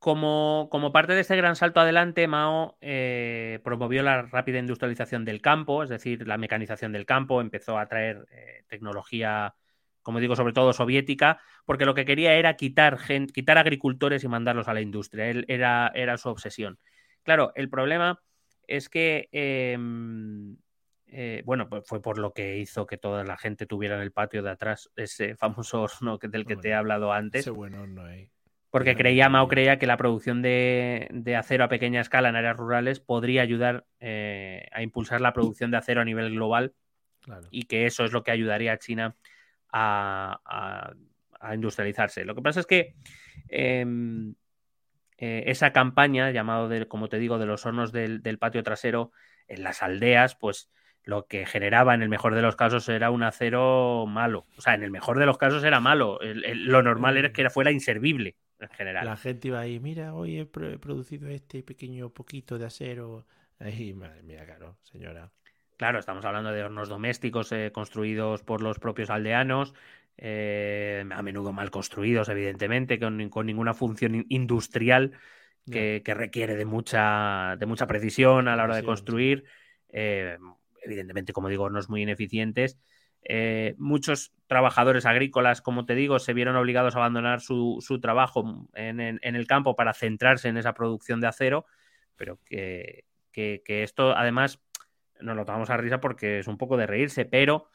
como, 0.02 0.92
parte 0.92 1.14
de 1.14 1.22
este 1.22 1.36
gran 1.36 1.56
salto 1.56 1.80
adelante, 1.80 2.28
Mao 2.28 2.76
eh, 2.82 3.60
promovió 3.64 4.02
la 4.02 4.24
rápida 4.24 4.58
industrialización 4.58 5.26
del 5.26 5.44
campo, 5.44 5.84
es 5.84 5.90
decir, 5.90 6.28
la 6.28 6.40
mecanización 6.40 6.92
del 6.92 7.06
campo, 7.06 7.40
empezó 7.40 7.78
a 7.78 7.86
traer 7.86 8.26
eh, 8.32 8.64
tecnología, 8.68 9.54
como 10.02 10.20
digo, 10.20 10.36
sobre 10.36 10.54
todo 10.54 10.74
soviética, 10.74 11.40
porque 11.66 11.86
lo 11.86 11.94
que 11.94 12.06
quería 12.06 12.34
era 12.34 12.56
quitar, 12.56 12.98
quitar 13.32 13.60
agricultores 13.60 14.24
y 14.24 14.28
mandarlos 14.28 14.68
a 14.68 14.74
la 14.74 14.82
industria. 14.82 15.28
Él 15.30 15.46
era, 15.48 15.92
era 15.94 16.18
su 16.18 16.30
obsesión. 16.30 16.80
Claro, 17.22 17.52
el 17.54 17.70
problema 17.70 18.24
es 18.66 18.90
que, 18.90 19.30
em, 19.32 20.58
eh, 21.06 21.44
bueno, 21.46 21.70
pues 21.70 21.84
fue 21.86 22.02
por 22.02 22.18
lo 22.18 22.34
que 22.34 22.58
hizo 22.58 22.88
que 22.88 22.98
toda 22.98 23.24
la 23.24 23.38
gente 23.38 23.68
tuviera 23.68 23.98
en 23.98 24.02
el 24.02 24.12
patio 24.12 24.42
de 24.42 24.50
atrás 24.50 24.90
ese 24.96 25.36
famoso 25.36 25.84
horno 25.84 26.18
del 26.18 26.48
que 26.48 26.56
te 26.56 26.70
he 26.70 26.74
hablado 26.74 27.14
antes. 27.14 27.42
Ese 27.42 27.52
buen 27.52 27.76
horno 27.76 28.04
ahí. 28.04 28.32
Porque 28.72 28.96
creía, 28.96 29.28
Mao 29.28 29.50
creía 29.50 29.78
que 29.78 29.86
la 29.86 29.98
producción 29.98 30.42
de, 30.42 31.36
acero 31.38 31.66
a 31.66 31.68
pequeña 31.68 32.00
escala 32.00 32.30
en 32.30 32.38
áreas 32.38 32.56
rurales 32.56 33.02
podría 33.02 33.42
ayudar 33.42 33.86
eh, 34.00 34.66
a 34.72 34.82
impulsar 34.82 35.20
la 35.20 35.34
producción 35.34 35.72
de 35.72 35.78
acero 35.78 36.00
a 36.00 36.06
nivel 36.06 36.32
global 36.32 36.74
y 37.52 37.64
que 37.64 37.86
eso 37.86 38.06
es 38.06 38.14
lo 38.14 38.24
que 38.24 38.32
ayudaría 38.32 38.72
a 38.72 38.80
China 38.80 39.16
a, 39.72 40.94
industrializarse. 41.54 42.24
Lo 42.24 42.34
que 42.34 42.42
pasa 42.42 42.62
es 42.62 42.66
que 42.66 42.96
em, 43.50 44.36
eh, 45.18 45.44
esa 45.48 45.74
campaña, 45.74 46.32
llamado, 46.32 46.70
de, 46.70 46.88
como 46.88 47.10
te 47.10 47.18
digo, 47.20 47.40
de 47.40 47.48
los 47.48 47.66
hornos 47.66 47.92
del, 47.92 48.22
patio 48.40 48.64
trasero 48.64 49.12
en 49.48 49.64
las 49.64 49.84
aldeas, 49.84 50.36
pues 50.36 50.72
lo 51.04 51.26
que 51.26 51.46
generaba 51.46 51.94
en 51.94 52.04
el 52.04 52.10
mejor 52.10 52.36
de 52.36 52.42
los 52.42 52.56
casos 52.56 52.88
era 52.88 53.12
un 53.12 53.24
acero 53.24 54.06
malo. 54.08 54.46
O 54.56 54.62
sea, 54.62 54.76
en 54.76 54.84
el 54.84 54.92
mejor 54.92 55.20
de 55.20 55.26
los 55.26 55.38
casos 55.38 55.64
era 55.66 55.82
malo. 55.82 56.20
lo 56.22 56.84
normal 56.84 57.18
era 57.18 57.34
que 57.34 57.50
fuera 57.50 57.72
inservible 57.72 58.38
en 58.62 58.70
general. 58.70 59.06
La 59.06 59.18
gente 59.18 59.50
iba 59.50 59.60
ahí, 59.60 59.80
mira, 59.80 60.14
hoy 60.14 60.40
he, 60.40 60.46
producido 60.46 61.28
este 61.30 61.64
pequeño 61.64 62.10
poquito 62.10 62.58
de 62.58 62.66
acero. 62.66 63.26
Ahí, 63.60 63.94
mira, 63.94 64.46
claro, 64.46 64.78
señora. 64.84 65.32
Claro, 65.78 66.00
estamos 66.00 66.24
hablando 66.26 66.52
de 66.52 66.64
hornos 66.64 66.90
domésticos 66.90 67.52
eh, 67.52 67.72
construidos 67.74 68.44
por 68.44 68.62
los 68.62 68.80
propios 68.80 69.10
aldeanos, 69.10 69.74
eh, 70.18 71.04
a 71.12 71.22
menudo 71.24 71.54
mal 71.54 71.72
construidos, 71.72 72.30
evidentemente, 72.30 73.00
con, 73.00 73.18
ninguna 73.18 73.74
función 73.74 74.26
industrial 74.30 75.14
que, 75.66 76.04
requiere 76.06 76.56
de 76.56 76.66
mucha, 76.66 77.56
de 77.58 77.66
mucha 77.66 77.88
precisión 77.88 78.48
a 78.48 78.56
la 78.56 78.64
hora 78.64 78.76
de 78.76 78.84
construir. 78.84 79.46
Eh, 79.90 80.38
evidentemente, 80.84 81.34
como 81.34 81.50
digo, 81.50 81.64
hornos 81.64 81.90
muy 81.90 82.04
ineficientes 82.04 82.78
eh, 83.24 83.76
muchos 83.78 84.34
trabajadores 84.48 85.06
agrícolas, 85.06 85.62
como 85.62 85.86
te 85.86 85.96
digo, 85.96 86.20
se 86.20 86.34
vieron 86.34 86.56
obligados 86.56 86.96
a 86.96 87.00
abandonar 87.00 87.42
su, 87.42 87.80
trabajo 88.02 88.68
en, 88.74 89.00
el 89.22 89.48
campo 89.48 89.76
para 89.76 89.94
centrarse 89.94 90.50
en 90.50 90.58
esa 90.58 90.74
producción 90.74 91.22
de 91.22 91.28
acero, 91.28 91.66
pero 92.16 92.40
que, 92.46 93.06
esto 93.34 94.16
además 94.16 94.60
nos 95.22 95.36
lo 95.36 95.46
tomamos 95.46 95.70
a 95.70 95.78
risa 95.78 96.00
porque 96.00 96.40
es 96.40 96.48
un 96.48 96.58
poco 96.58 96.78
de 96.78 96.88
reírse, 96.88 97.26
pero 97.26 97.70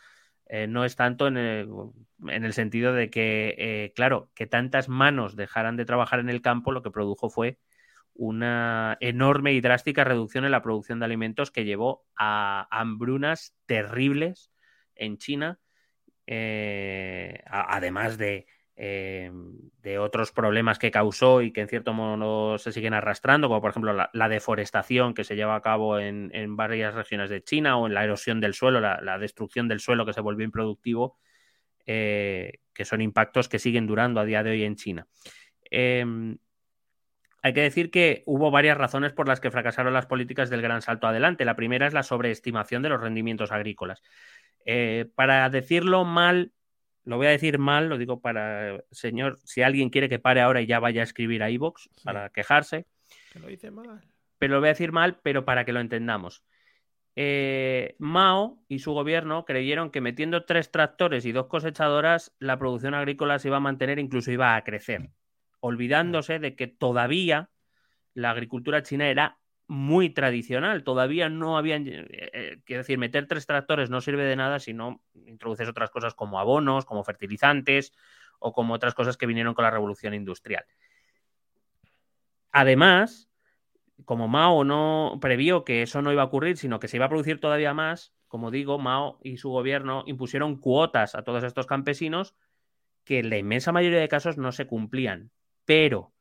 eh, 0.46 0.66
no 0.66 0.84
es 0.84 0.96
tanto 0.96 1.28
en 1.28 1.36
el, 1.36 2.52
sentido 2.52 2.92
de 2.92 3.08
que, 3.08 3.54
eh, 3.56 3.92
claro, 3.94 4.30
que 4.34 4.46
tantas 4.46 4.88
manos 4.88 5.36
dejaran 5.36 5.76
de 5.76 5.84
trabajar 5.84 6.20
en 6.20 6.28
el 6.28 6.42
campo, 6.42 6.72
lo 6.72 6.82
que 6.82 6.90
produjo 6.90 7.30
fue 7.30 7.58
una 8.12 8.96
enorme 9.00 9.52
y 9.52 9.60
drástica 9.60 10.04
reducción 10.04 10.44
en 10.44 10.50
la 10.50 10.62
producción 10.62 10.98
de 10.98 11.04
alimentos 11.04 11.50
que 11.50 11.64
llevó 11.64 12.04
a 12.16 12.66
hambrunas 12.70 13.54
terribles 13.66 14.50
en 14.96 15.18
China, 15.18 15.60
eh, 16.26 17.42
además 17.46 18.18
de, 18.18 18.46
eh, 18.78 19.30
de, 19.82 19.98
otros 19.98 20.32
problemas 20.32 20.78
que 20.78 20.90
causó 20.90 21.40
y 21.40 21.50
que 21.50 21.62
en 21.62 21.68
cierto 21.68 21.94
modo 21.94 22.58
se 22.58 22.72
siguen 22.72 22.92
arrastrando, 22.92 23.48
como 23.48 23.62
por 23.62 23.70
ejemplo 23.70 23.94
la, 24.12 24.28
deforestación 24.28 25.14
que 25.14 25.24
se 25.24 25.34
lleva 25.34 25.56
a 25.56 25.62
cabo 25.62 25.98
en, 25.98 26.56
varias 26.56 26.92
regiones 26.94 27.30
de 27.30 27.42
China 27.42 27.78
o 27.78 27.86
en 27.86 27.94
la 27.94 28.04
erosión 28.04 28.38
del 28.38 28.52
suelo, 28.52 28.80
la, 28.80 29.18
destrucción 29.18 29.66
del 29.66 29.80
suelo 29.80 30.04
que 30.04 30.12
se 30.12 30.20
volvió 30.20 30.44
improductivo, 30.44 31.18
eh, 31.86 32.60
que 32.74 32.84
son 32.84 33.00
impactos 33.00 33.48
que 33.48 33.58
siguen 33.58 33.86
durando 33.86 34.20
a 34.20 34.26
día 34.26 34.42
de 34.42 34.50
hoy 34.50 34.64
en 34.64 34.76
China. 34.76 35.06
Em, 35.70 36.36
hay 37.42 37.52
que 37.54 37.62
decir 37.62 37.90
que 37.90 38.24
hubo 38.26 38.50
varias 38.50 38.76
razones 38.76 39.12
por 39.12 39.28
las 39.28 39.40
que 39.40 39.52
fracasaron 39.52 39.94
las 39.94 40.06
políticas 40.06 40.50
del 40.50 40.62
gran 40.62 40.82
salto 40.82 41.06
adelante. 41.06 41.44
La 41.44 41.56
primera 41.56 41.86
es 41.86 41.94
la 41.94 42.02
sobreestimación 42.02 42.82
de 42.82 42.88
los 42.88 43.00
rendimientos 43.00 43.52
agrícolas. 43.52 44.02
Eh, 44.68 45.06
para 45.14 45.48
decirlo 45.48 46.04
mal, 46.04 46.52
lo 47.04 47.16
voy 47.16 47.28
a 47.28 47.30
decir 47.30 47.58
mal, 47.58 47.88
lo 47.88 47.98
digo 47.98 48.20
para, 48.20 48.82
señor, 48.90 49.38
si 49.44 49.62
alguien 49.62 49.90
quiere 49.90 50.08
que 50.08 50.18
pare 50.18 50.40
ahora 50.40 50.60
y 50.60 50.66
ya 50.66 50.80
vaya 50.80 51.02
a 51.02 51.04
escribir 51.04 51.42
a 51.44 51.50
iVox 51.50 51.88
para 52.02 52.30
quejarse. 52.30 52.84
Que 53.32 53.38
lo 53.38 53.46
dice 53.46 53.70
mal. 53.70 54.02
Pero 54.38 54.54
lo 54.54 54.60
voy 54.60 54.68
a 54.68 54.72
decir 54.72 54.90
mal, 54.90 55.20
pero 55.22 55.44
para 55.44 55.64
que 55.64 55.72
lo 55.72 55.78
entendamos. 55.78 56.42
eh, 57.14 57.94
Mao 57.98 58.58
y 58.68 58.80
su 58.80 58.92
gobierno 58.92 59.44
creyeron 59.44 59.90
que 59.90 60.00
metiendo 60.00 60.44
tres 60.44 60.70
tractores 60.72 61.24
y 61.24 61.32
dos 61.32 61.46
cosechadoras, 61.46 62.34
la 62.40 62.58
producción 62.58 62.92
agrícola 62.94 63.38
se 63.38 63.48
iba 63.48 63.58
a 63.58 63.60
mantener, 63.60 64.00
incluso 64.00 64.32
iba 64.32 64.56
a 64.56 64.64
crecer, 64.64 65.10
olvidándose 65.60 66.40
de 66.40 66.56
que 66.56 66.66
todavía 66.66 67.50
la 68.14 68.30
agricultura 68.32 68.82
china 68.82 69.08
era 69.08 69.38
muy 69.68 70.10
tradicional. 70.10 70.84
Todavía 70.84 71.28
no 71.28 71.58
habían. 71.58 71.86
Eh, 71.86 72.06
eh, 72.10 72.60
quiero 72.64 72.82
decir, 72.82 72.98
meter 72.98 73.26
tres 73.26 73.46
tractores 73.46 73.90
no 73.90 74.00
sirve 74.00 74.24
de 74.24 74.36
nada 74.36 74.58
si 74.58 74.72
no 74.72 75.02
introduces 75.26 75.68
otras 75.68 75.90
cosas 75.90 76.14
como 76.14 76.38
abonos, 76.38 76.84
como 76.84 77.04
fertilizantes 77.04 77.92
o 78.38 78.52
como 78.52 78.74
otras 78.74 78.94
cosas 78.94 79.16
que 79.16 79.26
vinieron 79.26 79.54
con 79.54 79.64
la 79.64 79.70
revolución 79.70 80.14
industrial. 80.14 80.64
Además, 82.52 83.28
como 84.04 84.28
Mao 84.28 84.64
no 84.64 85.18
previó 85.20 85.64
que 85.64 85.82
eso 85.82 86.02
no 86.02 86.12
iba 86.12 86.22
a 86.22 86.26
ocurrir, 86.26 86.56
sino 86.56 86.78
que 86.78 86.88
se 86.88 86.96
iba 86.96 87.06
a 87.06 87.08
producir 87.08 87.40
todavía 87.40 87.74
más, 87.74 88.14
como 88.28 88.50
digo, 88.50 88.78
Mao 88.78 89.18
y 89.22 89.38
su 89.38 89.50
gobierno 89.50 90.04
impusieron 90.06 90.56
cuotas 90.56 91.14
a 91.14 91.22
todos 91.22 91.44
estos 91.44 91.66
campesinos 91.66 92.34
que 93.04 93.20
en 93.20 93.30
la 93.30 93.38
inmensa 93.38 93.72
mayoría 93.72 94.00
de 94.00 94.08
casos 94.08 94.36
no 94.36 94.52
se 94.52 94.66
cumplían. 94.66 95.30
Pero 95.64 96.12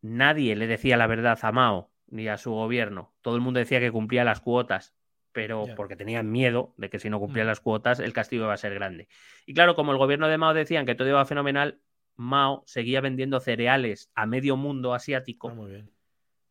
nadie 0.00 0.56
le 0.56 0.66
decía 0.66 0.96
la 0.96 1.06
verdad 1.06 1.38
a 1.42 1.52
Mao 1.52 1.93
ni 2.08 2.28
a 2.28 2.36
su 2.36 2.52
gobierno. 2.52 3.14
Todo 3.22 3.36
el 3.36 3.40
mundo 3.40 3.58
decía 3.58 3.80
que 3.80 3.90
cumplía 3.90 4.24
las 4.24 4.40
cuotas, 4.40 4.94
pero 5.32 5.66
porque 5.76 5.96
tenían 5.96 6.30
miedo 6.30 6.74
de 6.76 6.90
que 6.90 6.98
si 6.98 7.10
no 7.10 7.18
cumplía 7.18 7.44
mm. 7.44 7.48
las 7.48 7.60
cuotas 7.60 7.98
el 7.98 8.12
castigo 8.12 8.44
iba 8.44 8.54
a 8.54 8.58
ser 8.58 8.74
grande. 8.74 9.08
Y 9.46 9.54
claro, 9.54 9.74
como 9.74 9.92
el 9.92 9.98
gobierno 9.98 10.28
de 10.28 10.38
Mao 10.38 10.54
decían 10.54 10.86
que 10.86 10.94
todo 10.94 11.08
iba 11.08 11.24
fenomenal, 11.24 11.80
Mao 12.16 12.62
seguía 12.66 13.00
vendiendo 13.00 13.40
cereales 13.40 14.10
a 14.14 14.26
medio 14.26 14.56
mundo 14.56 14.94
asiático. 14.94 15.48
Ah, 15.48 15.54
muy 15.54 15.70
bien. 15.70 15.90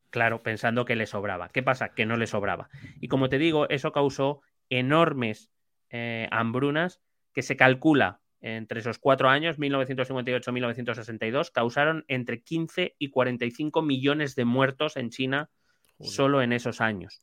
Claro, 0.09 0.43
pensando 0.43 0.85
que 0.85 0.95
le 0.95 1.07
sobraba. 1.07 1.49
¿Qué 1.49 1.63
pasa? 1.63 1.93
Que 1.95 2.05
no 2.05 2.17
le 2.17 2.27
sobraba. 2.27 2.69
Y 2.99 3.07
como 3.07 3.29
te 3.29 3.39
digo, 3.39 3.67
eso 3.69 3.91
causó 3.91 4.41
enormes 4.69 5.51
eh, 5.89 6.27
hambrunas 6.31 7.01
que 7.33 7.41
se 7.41 7.57
calcula 7.57 8.22
entre 8.43 8.81
esos 8.81 8.99
cuatro 8.99 9.29
años, 9.29 9.57
1958-1962, 9.57 11.49
causaron 11.51 12.03
entre 12.09 12.43
15 12.43 12.95
y 12.99 13.09
45 13.09 13.81
millones 13.81 14.35
de 14.35 14.43
muertos 14.43 14.97
en 14.97 15.09
China 15.09 15.49
solo 16.01 16.41
en 16.41 16.51
esos 16.51 16.81
años. 16.81 17.21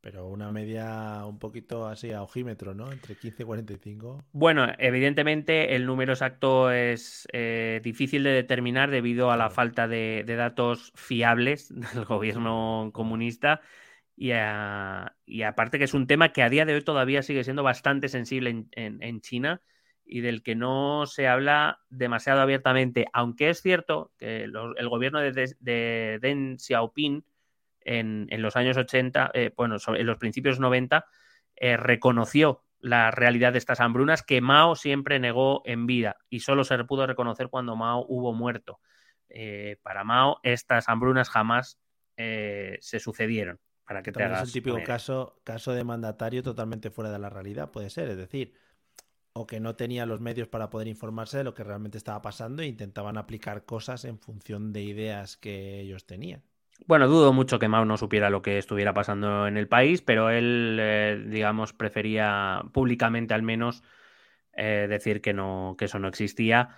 Pero 0.00 0.28
una 0.28 0.52
media 0.52 1.24
un 1.26 1.40
poquito 1.40 1.88
así 1.88 2.12
a 2.12 2.22
ojímetro, 2.22 2.74
¿no? 2.74 2.92
Entre 2.92 3.16
15 3.16 3.42
y 3.42 3.46
45. 3.46 4.24
Bueno, 4.30 4.68
evidentemente 4.78 5.74
el 5.74 5.84
número 5.84 6.12
exacto 6.12 6.70
es 6.70 7.26
eh, 7.32 7.80
difícil 7.82 8.22
de 8.22 8.30
determinar 8.30 8.90
debido 8.90 9.32
a 9.32 9.36
la 9.36 9.50
falta 9.50 9.88
de, 9.88 10.24
datos 10.26 10.92
fiables 10.94 11.68
del 11.94 12.04
gobierno 12.04 12.90
comunista 12.92 13.60
y, 14.16 14.30
aparte 14.30 15.78
que 15.78 15.84
es 15.84 15.94
un 15.94 16.06
tema 16.06 16.32
que 16.32 16.44
a 16.44 16.48
día 16.48 16.64
de 16.64 16.74
hoy 16.74 16.82
todavía 16.82 17.22
sigue 17.22 17.42
siendo 17.42 17.64
bastante 17.64 18.08
sensible 18.08 18.66
en 18.76 19.20
China 19.22 19.60
y 20.12 20.20
del 20.20 20.42
que 20.42 20.54
no 20.54 21.06
se 21.06 21.26
habla 21.26 21.80
demasiado 21.88 22.42
abiertamente, 22.42 23.06
aunque 23.14 23.48
es 23.48 23.62
cierto 23.62 24.12
que 24.18 24.44
el 24.44 24.88
gobierno 24.90 25.20
de, 25.20 26.18
Deng 26.20 26.58
Xiaoping 26.58 27.24
en, 27.80 28.42
los 28.42 28.54
años 28.56 28.76
80, 28.76 29.30
eh, 29.32 29.54
bueno, 29.56 29.76
en 29.86 30.06
los 30.06 30.18
principios 30.18 30.60
90, 30.60 31.06
eh, 31.56 31.78
reconoció 31.78 32.62
la 32.78 33.10
realidad 33.10 33.52
de 33.52 33.58
estas 33.58 33.80
hambrunas 33.80 34.22
que 34.22 34.42
Mao 34.42 34.76
siempre 34.76 35.18
negó 35.18 35.62
en 35.64 35.86
vida 35.86 36.18
y 36.28 36.40
solo 36.40 36.64
se 36.64 36.76
pudo 36.84 37.06
reconocer 37.06 37.48
cuando 37.48 37.74
Mao 37.74 38.04
hubo 38.06 38.34
muerto. 38.34 38.80
Eh, 39.30 39.78
para 39.82 40.04
Mao 40.04 40.40
estas 40.42 40.90
hambrunas 40.90 41.30
jamás 41.30 41.78
se 42.16 43.00
sucedieron. 43.00 43.58
Para 43.84 44.02
que 44.02 44.12
te 44.12 44.22
hagas 44.22 44.42
es 44.42 44.48
el 44.48 44.52
típico 44.52 44.78
caso, 44.84 45.40
caso 45.42 45.72
de 45.72 45.82
mandatario 45.82 46.42
totalmente 46.42 46.90
fuera 46.90 47.10
de 47.10 47.18
la 47.18 47.30
realidad, 47.30 47.72
puede 47.72 47.90
ser. 47.90 48.10
Es 48.10 48.16
decir, 48.16 48.52
o 49.34 49.46
que 49.46 49.60
no 49.60 49.76
tenía 49.76 50.06
los 50.06 50.20
medios 50.20 50.48
para 50.48 50.70
poder 50.70 50.88
informarse 50.88 51.38
de 51.38 51.44
lo 51.44 51.54
que 51.54 51.64
realmente 51.64 51.98
estaba 51.98 52.20
pasando 52.22 52.62
e 52.62 52.66
intentaban 52.66 53.16
aplicar 53.16 53.64
cosas 53.64 54.04
en 54.04 54.18
función 54.18 54.72
de 54.72 54.82
ideas 54.82 55.36
que 55.36 55.80
ellos 55.80 56.06
tenían. 56.06 56.42
Bueno, 56.86 57.06
dudo 57.08 57.32
mucho 57.32 57.58
que 57.58 57.68
Mao 57.68 57.84
no 57.84 57.96
supiera 57.96 58.28
lo 58.28 58.42
que 58.42 58.58
estuviera 58.58 58.92
pasando 58.92 59.46
en 59.46 59.56
el 59.56 59.68
país, 59.68 60.02
pero 60.02 60.30
él, 60.30 60.78
eh, 60.80 61.24
digamos, 61.28 61.72
prefería 61.72 62.62
públicamente 62.72 63.34
al 63.34 63.42
menos 63.42 63.82
eh, 64.54 64.86
decir 64.88 65.20
que 65.20 65.32
no, 65.32 65.76
que 65.78 65.84
eso 65.84 65.98
no 65.98 66.08
existía. 66.08 66.70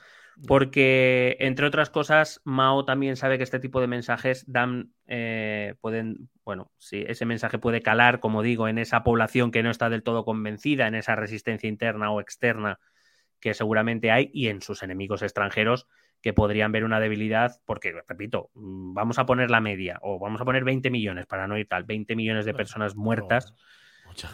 Porque, 0.47 1.37
entre 1.41 1.67
otras 1.67 1.91
cosas, 1.91 2.41
Mao 2.45 2.85
también 2.85 3.17
sabe 3.17 3.39
que 3.39 3.45
este 3.45 3.61
tipo 3.61 3.81
de 3.81 3.87
mensajes 3.87 4.45
dan, 4.47 4.93
eh, 5.07 5.75
pueden, 5.81 6.29
bueno, 6.45 6.73
sí, 6.79 7.05
ese 7.07 7.25
mensaje 7.25 7.59
puede 7.59 7.83
calar, 7.83 8.21
como 8.21 8.43
digo, 8.43 8.69
en 8.69 8.79
esa 8.79 9.05
población 9.05 9.51
que 9.51 9.63
no 9.63 9.71
está 9.71 9.91
del 9.91 10.03
todo 10.03 10.25
convencida, 10.25 10.87
en 10.87 10.97
esa 10.97 11.17
resistencia 11.17 11.69
interna 11.69 12.11
o 12.11 12.21
externa 12.21 12.79
que 13.41 13.55
seguramente 13.55 14.11
hay, 14.11 14.31
y 14.33 14.49
en 14.49 14.63
sus 14.63 14.83
enemigos 14.83 15.23
extranjeros 15.23 15.87
que 16.21 16.33
podrían 16.33 16.73
ver 16.73 16.85
una 16.85 17.01
debilidad, 17.01 17.61
porque, 17.67 17.93
repito, 18.09 18.51
mm, 18.55 18.95
vamos 18.95 19.19
a 19.19 19.27
poner 19.27 19.51
la 19.51 19.61
media, 19.61 19.99
o 20.01 20.19
vamos 20.19 20.41
a 20.41 20.45
poner 20.47 20.65
20 20.65 20.91
millones, 20.91 21.27
para 21.27 21.47
no 21.47 21.59
ir 21.59 21.69
tal, 21.69 21.85
20 21.85 22.17
millones 22.17 22.47
de 22.47 22.55
personas 22.55 22.97
muertas. 22.97 23.53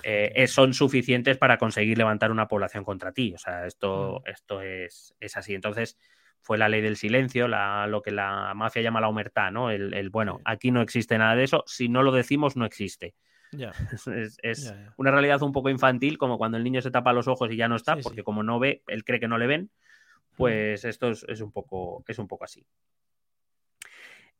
Eh, 0.03 0.47
son 0.47 0.74
suficientes 0.74 1.39
para 1.39 1.59
conseguir 1.59 1.99
levantar 1.99 2.31
una 2.31 2.49
población 2.49 2.85
contra 2.85 3.12
ti. 3.12 3.33
O 3.35 3.39
sea, 3.39 3.66
esto, 3.66 4.22
mm. 4.24 4.31
esto 4.31 4.62
es, 4.62 5.14
así. 5.35 5.55
Entonces, 5.55 5.97
fue 6.41 6.59
la 6.59 6.68
ley 6.68 6.81
del 6.81 6.97
silencio, 6.97 7.49
lo 7.49 8.03
que 8.03 8.11
la 8.11 8.53
mafia 8.55 8.83
llama 8.83 9.01
la 9.01 9.09
omertá, 9.09 9.51
¿no? 9.51 9.70
El, 9.70 10.11
bueno, 10.11 10.41
aquí 10.45 10.70
no 10.70 10.81
existe 10.81 11.18
nada 11.18 11.37
de 11.37 11.45
eso, 11.45 11.64
si 11.66 11.89
no 11.89 12.03
lo 12.03 12.12
decimos, 12.12 12.57
no 12.57 12.64
existe. 12.64 13.14
Es, 14.43 14.72
una 14.97 15.11
realidad 15.11 15.43
un 15.43 15.53
poco 15.53 15.70
infantil, 15.70 16.18
como 16.18 16.39
cuando 16.39 16.57
el 16.57 16.64
niño 16.64 16.81
se 16.83 16.91
tapa 16.91 17.12
los 17.12 17.26
ojos 17.26 17.51
y 17.51 17.57
ya 17.57 17.68
no 17.68 17.76
está, 17.76 17.97
porque 17.97 18.22
como 18.22 18.43
no 18.43 18.59
ve, 18.59 18.83
él 18.87 19.05
cree 19.05 19.20
que 19.20 19.28
no 19.28 19.39
le 19.39 19.47
ven, 19.47 19.70
pues 20.37 20.85
esto 20.85 21.11
es, 21.11 21.41
un, 21.41 21.53
poco, 21.53 22.05
es 22.07 22.18
un 22.18 22.28
poco 22.28 22.45
así. 22.45 22.64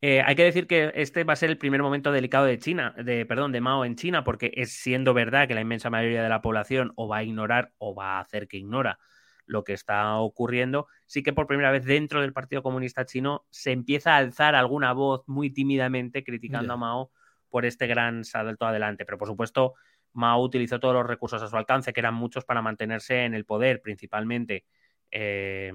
Eh, 0.03 0.23
hay 0.25 0.35
que 0.35 0.45
decir 0.45 0.67
que 0.67 0.93
este 0.95 1.25
va 1.25 1.35
a 1.35 1.37
ser 1.37 1.51
el 1.51 1.59
primer 1.59 1.83
momento 1.83 2.11
delicado 2.11 2.47
de 2.47 2.59
China, 2.59 2.95
de 2.97 3.27
perdón, 3.27 3.53
de 3.53 3.61
Mao 3.61 3.85
en 3.85 3.97
China, 3.97 4.25
porque 4.25 4.51
es 4.55 4.73
siendo 4.73 5.13
verdad 5.13 5.47
que 5.47 5.55
la 5.55 5.61
inmensa 5.61 5.91
mayoría 5.91 6.23
de 6.23 6.29
la 6.29 6.41
población 6.41 6.93
o 6.97 7.07
va 7.07 7.19
a 7.19 7.23
ignorar 7.23 7.73
o 7.79 7.95
va 7.95 8.17
a 8.17 8.21
hacer 8.21 8.49
que 8.49 8.57
ignora 8.57 8.99
lo 9.45 9.65
que 9.65 9.73
está 9.73 10.17
ocurriendo, 10.19 10.87
sí 11.07 11.23
que 11.23 11.33
por 11.33 11.47
primera 11.47 11.71
vez 11.71 11.85
dentro 11.85 12.21
del 12.21 12.33
Partido 12.33 12.63
Comunista 12.63 13.05
Chino 13.05 13.47
se 13.51 13.73
empieza 13.73 14.15
a 14.15 14.19
alzar 14.19 14.55
alguna 14.55 14.93
voz 14.93 15.25
muy 15.27 15.51
tímidamente 15.51 16.25
criticando 16.25 16.73
a 16.73 16.77
Mao 16.77 17.11
por 17.51 17.67
este 17.67 17.87
gran 17.87 18.25
salto 18.25 18.65
adelante. 18.65 19.05
Pero 19.05 19.19
por 19.19 19.29
supuesto, 19.29 19.75
Mao 20.13 20.41
utilizó 20.41 20.81
todos 20.81 20.95
los 20.95 21.07
recursos 21.07 21.43
a 21.43 21.49
su 21.49 21.57
alcance, 21.57 21.93
que 21.93 22.01
eran 22.01 22.15
muchos 22.15 22.45
para 22.45 22.63
mantenerse 22.63 23.25
en 23.25 23.35
el 23.35 23.45
poder, 23.45 23.83
principalmente 23.83 24.65
eh, 25.11 25.73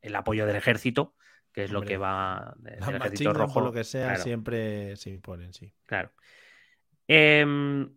el 0.00 0.16
apoyo 0.16 0.46
del 0.46 0.56
ejército, 0.56 1.14
que 1.54 1.64
es 1.64 1.70
lo 1.70 1.82
que 1.82 1.96
va 1.96 2.54
del 2.58 2.82
ejército 2.82 3.32
rojo. 3.32 3.60
lo 3.60 3.72
que 3.72 3.84
sea, 3.84 4.16
siempre 4.16 4.96
se 4.96 5.10
imponen, 5.10 5.52
sí. 5.52 5.72
Claro. 5.86 6.10
Em, 7.06 7.94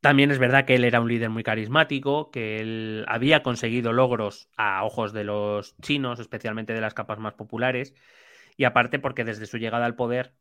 también 0.00 0.32
es 0.32 0.38
verdad 0.38 0.64
que 0.64 0.74
él 0.74 0.84
era 0.84 1.00
un 1.00 1.08
líder 1.08 1.30
muy 1.30 1.44
carismático, 1.44 2.32
que 2.32 2.60
él 2.60 3.04
había 3.06 3.44
conseguido 3.44 3.92
logros 3.92 4.50
a 4.56 4.84
ojos 4.84 5.12
de 5.12 5.22
los 5.22 5.76
chinos, 5.80 6.18
especialmente 6.18 6.74
de 6.74 6.80
las 6.80 6.94
capas 6.94 7.20
más 7.20 7.34
populares, 7.34 7.94
y 8.56 8.64
aparte 8.64 8.98
porque 8.98 9.24
desde 9.24 9.46
su 9.46 9.58
llegada 9.58 9.86
al 9.86 9.94
poder 9.94 10.34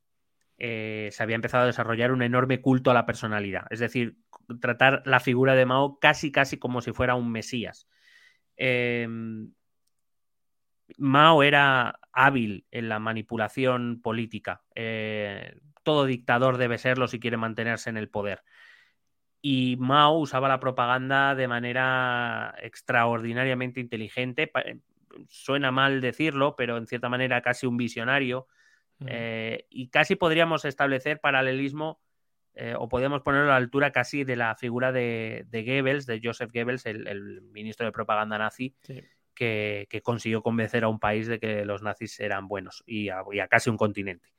eh, 0.57 1.09
se 1.11 1.21
había 1.21 1.35
empezado 1.35 1.63
a 1.63 1.67
desarrollar 1.67 2.11
un 2.11 2.23
enorme 2.23 2.61
culto 2.61 2.89
a 2.89 2.95
la 2.95 3.05
personalidad, 3.05 3.67
es 3.69 3.79
decir, 3.79 4.17
tratar 4.59 5.03
la 5.05 5.19
figura 5.19 5.53
de 5.53 5.67
Mao 5.67 5.99
casi 5.99 6.31
casi 6.31 6.57
como 6.57 6.81
si 6.81 6.93
fuera 6.93 7.13
un 7.13 7.31
mesías. 7.31 7.87
Eh, 8.57 9.07
Mao 10.97 11.43
era 11.43 11.99
hábil 12.11 12.65
en 12.71 12.89
la 12.89 12.99
manipulación 12.99 14.01
política. 14.01 14.63
Eh, 14.75 15.55
todo 15.83 16.05
dictador 16.05 16.57
debe 16.57 16.77
serlo 16.77 17.07
si 17.07 17.19
quiere 17.19 17.37
mantenerse 17.37 17.89
en 17.89 17.97
el 17.97 18.09
poder. 18.09 18.43
Y 19.41 19.75
Mao 19.79 20.19
usaba 20.19 20.47
la 20.47 20.59
propaganda 20.59 21.35
de 21.35 21.47
manera 21.47 22.55
extraordinariamente 22.61 23.79
inteligente. 23.79 24.51
Eh, 24.65 24.79
suena 25.27 25.71
mal 25.71 25.99
decirlo, 26.01 26.55
pero 26.55 26.77
en 26.77 26.87
cierta 26.87 27.09
manera 27.09 27.41
casi 27.41 27.65
un 27.65 27.77
visionario. 27.77 28.47
Eh, 29.05 29.65
y 29.69 29.89
casi 29.89 30.15
podríamos 30.15 30.63
establecer 30.63 31.19
paralelismo 31.19 31.99
o 32.77 32.87
podríamos 32.87 33.21
ponerlo 33.23 33.47
a 33.47 33.53
la 33.53 33.55
altura 33.57 33.91
casi 33.91 34.23
de 34.23 34.35
la 34.35 34.55
figura 34.55 34.91
de, 34.91 35.45
Goebbels, 35.51 36.05
de 36.05 36.21
Joseph 36.23 36.51
Goebbels, 36.53 36.85
el, 36.85 37.41
ministro 37.51 37.87
de 37.87 37.91
propaganda 37.91 38.37
nazi, 38.37 38.75
que, 39.33 39.87
consiguió 40.03 40.41
convencer 40.41 40.83
a 40.83 40.89
un 40.89 40.99
país 40.99 41.27
de 41.27 41.39
que 41.39 41.65
los 41.65 41.81
nazis 41.81 42.19
eran 42.19 42.47
buenos 42.47 42.83
y 42.85 43.09
a, 43.09 43.23
casi 43.49 43.69
un 43.69 43.77
continente. 43.77 44.29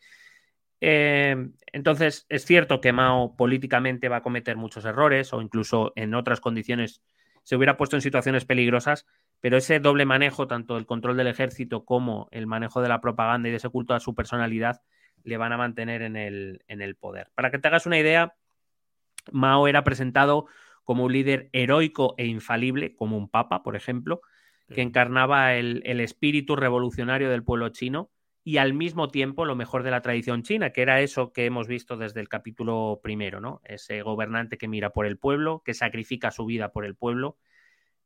Eh, 0.81 1.37
entonces, 1.73 2.27
es 2.29 2.45
cierto 2.45 2.81
que 2.81 2.93
Mao 2.93 3.37
políticamente 3.37 4.09
va 4.09 4.17
a 4.17 4.23
cometer 4.23 4.57
muchos 4.57 4.85
errores 4.85 5.33
o 5.33 5.41
incluso 5.41 5.93
en 5.97 6.15
otras 6.15 6.41
condiciones 6.41 7.03
se 7.43 7.57
hubiera 7.57 7.77
puesto 7.77 7.97
en 7.97 8.03
situaciones 8.03 8.45
peligrosas, 8.45 9.07
pero 9.41 9.57
ese 9.57 9.79
doble 9.79 10.07
manejo, 10.07 10.47
tanto 10.47 10.77
el 10.79 10.87
control 10.87 11.17
del 11.17 11.27
ejército 11.27 11.85
como 11.85 12.29
el 12.33 12.47
manejo 12.47 12.81
de 12.81 12.89
la 12.89 13.01
propaganda 13.01 13.49
y 13.49 13.51
de 13.51 13.59
ese 13.59 13.69
culto 13.69 13.95
a 13.95 14.01
su 14.01 14.15
personalidad, 14.15 14.83
le 15.23 15.37
van 15.37 15.53
a 15.53 15.59
mantener 15.59 16.03
en 16.03 16.17
el, 16.17 16.65
en 16.69 16.81
el 16.81 16.97
poder. 16.97 17.31
Para 17.35 17.51
que 17.51 17.59
te 17.59 17.69
hagas 17.69 17.87
una 17.87 17.99
idea, 17.99 18.35
Mao 19.31 19.69
era 19.69 19.85
presentado 19.85 20.47
como 20.85 21.05
un 21.05 21.13
líder 21.13 21.49
heroico 21.53 22.15
e 22.19 22.27
infalible, 22.27 22.95
como 22.95 23.17
un 23.17 23.29
papa, 23.29 23.63
por 23.63 23.77
ejemplo, 23.77 24.21
que 24.69 24.83
encarnaba 24.83 25.55
el, 25.55 25.83
el, 25.85 26.01
espíritu 26.01 26.57
revolucionario 26.57 27.31
del 27.31 27.45
pueblo 27.45 27.69
chino 27.69 28.11
y 28.43 28.59
al 28.59 28.75
mismo 28.75 29.09
tiempo 29.09 29.45
lo 29.45 29.57
mejor 29.57 29.83
de 29.83 29.91
la 29.91 30.03
tradición 30.03 30.43
china, 30.43 30.71
que 30.71 30.83
era 30.83 31.01
eso 31.01 31.33
que 31.33 31.47
hemos 31.47 31.67
visto 31.67 31.97
desde 31.97 32.21
el 32.21 32.29
capítulo 32.29 33.01
primero, 33.03 33.41
¿no? 33.41 33.61
Ese 33.65 34.03
gobernante 34.03 34.59
que 34.59 34.69
mira 34.69 34.91
por 34.91 35.07
el 35.07 35.19
pueblo, 35.19 35.63
que 35.65 35.75
sacrifica 35.75 36.31
su 36.31 36.45
vida 36.45 36.71
por 36.71 36.85
el 36.85 36.95
pueblo, 36.95 37.39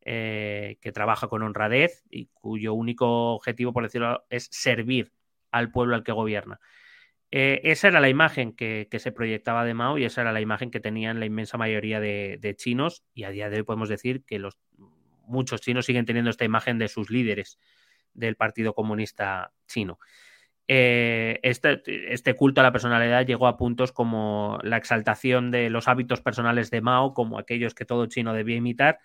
eh, 0.01 0.79
que 0.81 0.93
trabaja 0.93 1.29
con 1.29 1.43
honradez 1.43 2.05
y 2.09 2.27
cuyo 2.27 2.73
único 2.73 3.35
objetivo, 3.35 3.73
por 3.73 3.83
decirlo, 3.83 4.25
es 4.31 4.49
servir 4.51 5.13
al 5.51 5.71
pueblo 5.71 5.97
al 5.97 6.05
que 6.05 6.13
gobierna. 6.13 6.61
Eh, 7.31 7.61
esa 7.65 7.89
era 7.89 8.01
la 8.01 8.09
imagen 8.09 8.55
que, 8.55 8.89
se 8.91 9.13
proyectaba 9.13 9.65
de 9.65 9.75
Mao 9.75 9.99
y 9.99 10.05
esa 10.05 10.23
era 10.23 10.33
la 10.33 10.41
imagen 10.41 10.71
que 10.71 10.81
tenían 10.81 11.21
la 11.21 11.27
inmensa 11.27 11.59
mayoría 11.59 12.01
de, 12.01 12.55
chinos 12.57 13.05
y 13.13 13.25
a 13.25 13.31
día 13.31 13.51
de 13.51 13.59
hoy 13.59 13.63
podemos 13.65 13.89
decir 13.89 14.25
que 14.25 14.39
los, 14.39 14.57
muchos 15.29 15.61
chinos 15.61 15.87
siguen 15.87 16.07
teniendo 16.07 16.31
esta 16.31 16.45
imagen 16.45 16.79
de 16.79 16.89
sus 16.89 17.11
líderes 17.11 17.59
del 18.15 18.37
Partido 18.37 18.75
Comunista 18.75 19.53
Chino. 19.67 19.99
Eh, 20.71 21.41
este, 21.43 21.81
este, 22.13 22.35
culto 22.35 22.61
a 22.61 22.65
la 22.65 22.73
personalidad 22.73 23.25
llegó 23.25 23.47
a 23.47 23.57
puntos 23.57 23.91
como 23.91 24.59
la 24.63 24.77
exaltación 24.77 25.51
de 25.51 25.71
los 25.71 25.89
hábitos 25.89 26.21
personales 26.21 26.71
de 26.71 26.83
Mao 26.83 27.15
como 27.15 27.39
aquellos 27.39 27.75
que 27.75 27.87
todo 27.87 28.05
chino 28.05 28.35
debía 28.35 28.57
imitar, 28.57 28.99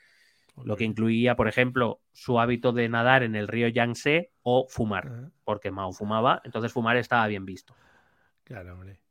lo 0.62 0.76
que 0.76 0.84
incluía, 0.84 1.36
por 1.36 1.48
ejemplo, 1.48 2.02
su 2.12 2.40
hábito 2.40 2.74
de 2.74 2.90
nadar 2.90 3.24
en 3.24 3.36
el 3.36 3.48
río 3.48 3.70
Yangtze 3.70 4.34
o 4.42 4.68
fumar, 4.68 5.32
porque 5.46 5.72
Mao 5.72 5.94
fumaba, 5.94 6.42
entonces 6.44 6.74
fumar 6.74 6.98
estaba 6.98 7.28
bien 7.28 7.46
visto. 7.46 7.76
Claro, 8.44 8.74
hombre. 8.74 9.03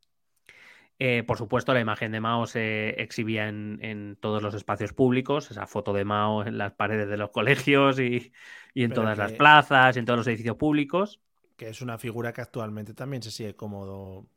Eh, 1.05 1.25
por 1.25 1.37
supuesto, 1.37 1.75
la 1.75 1.81
imagen 1.81 2.13
de 2.13 2.21
Mao 2.21 2.47
se 2.47 2.91
exhibía 2.91 3.49
en, 3.49 4.17
todos 4.21 4.41
los 4.41 4.55
espacios 4.55 4.93
públicos, 4.93 5.51
esa 5.51 5.67
foto 5.67 5.93
de 5.93 6.05
Mao 6.05 6.47
en 6.47 6.59
las 6.59 6.75
paredes 6.75 7.09
de 7.09 7.17
los 7.17 7.31
colegios 7.31 7.99
y, 7.99 8.33
en 8.77 8.93
todas 8.93 9.19
las 9.19 9.33
plazas, 9.33 9.97
en 9.97 10.05
todos 10.05 10.19
los 10.19 10.29
edificios 10.29 10.55
públicos. 10.55 11.21
Que 11.57 11.71
es 11.71 11.83
una 11.83 11.99
figura 11.99 12.33
que 12.33 12.41
actualmente 12.41 12.95
también 12.95 13.21
se 13.21 13.33
sigue 13.33 13.57
cómodo, 13.57 14.29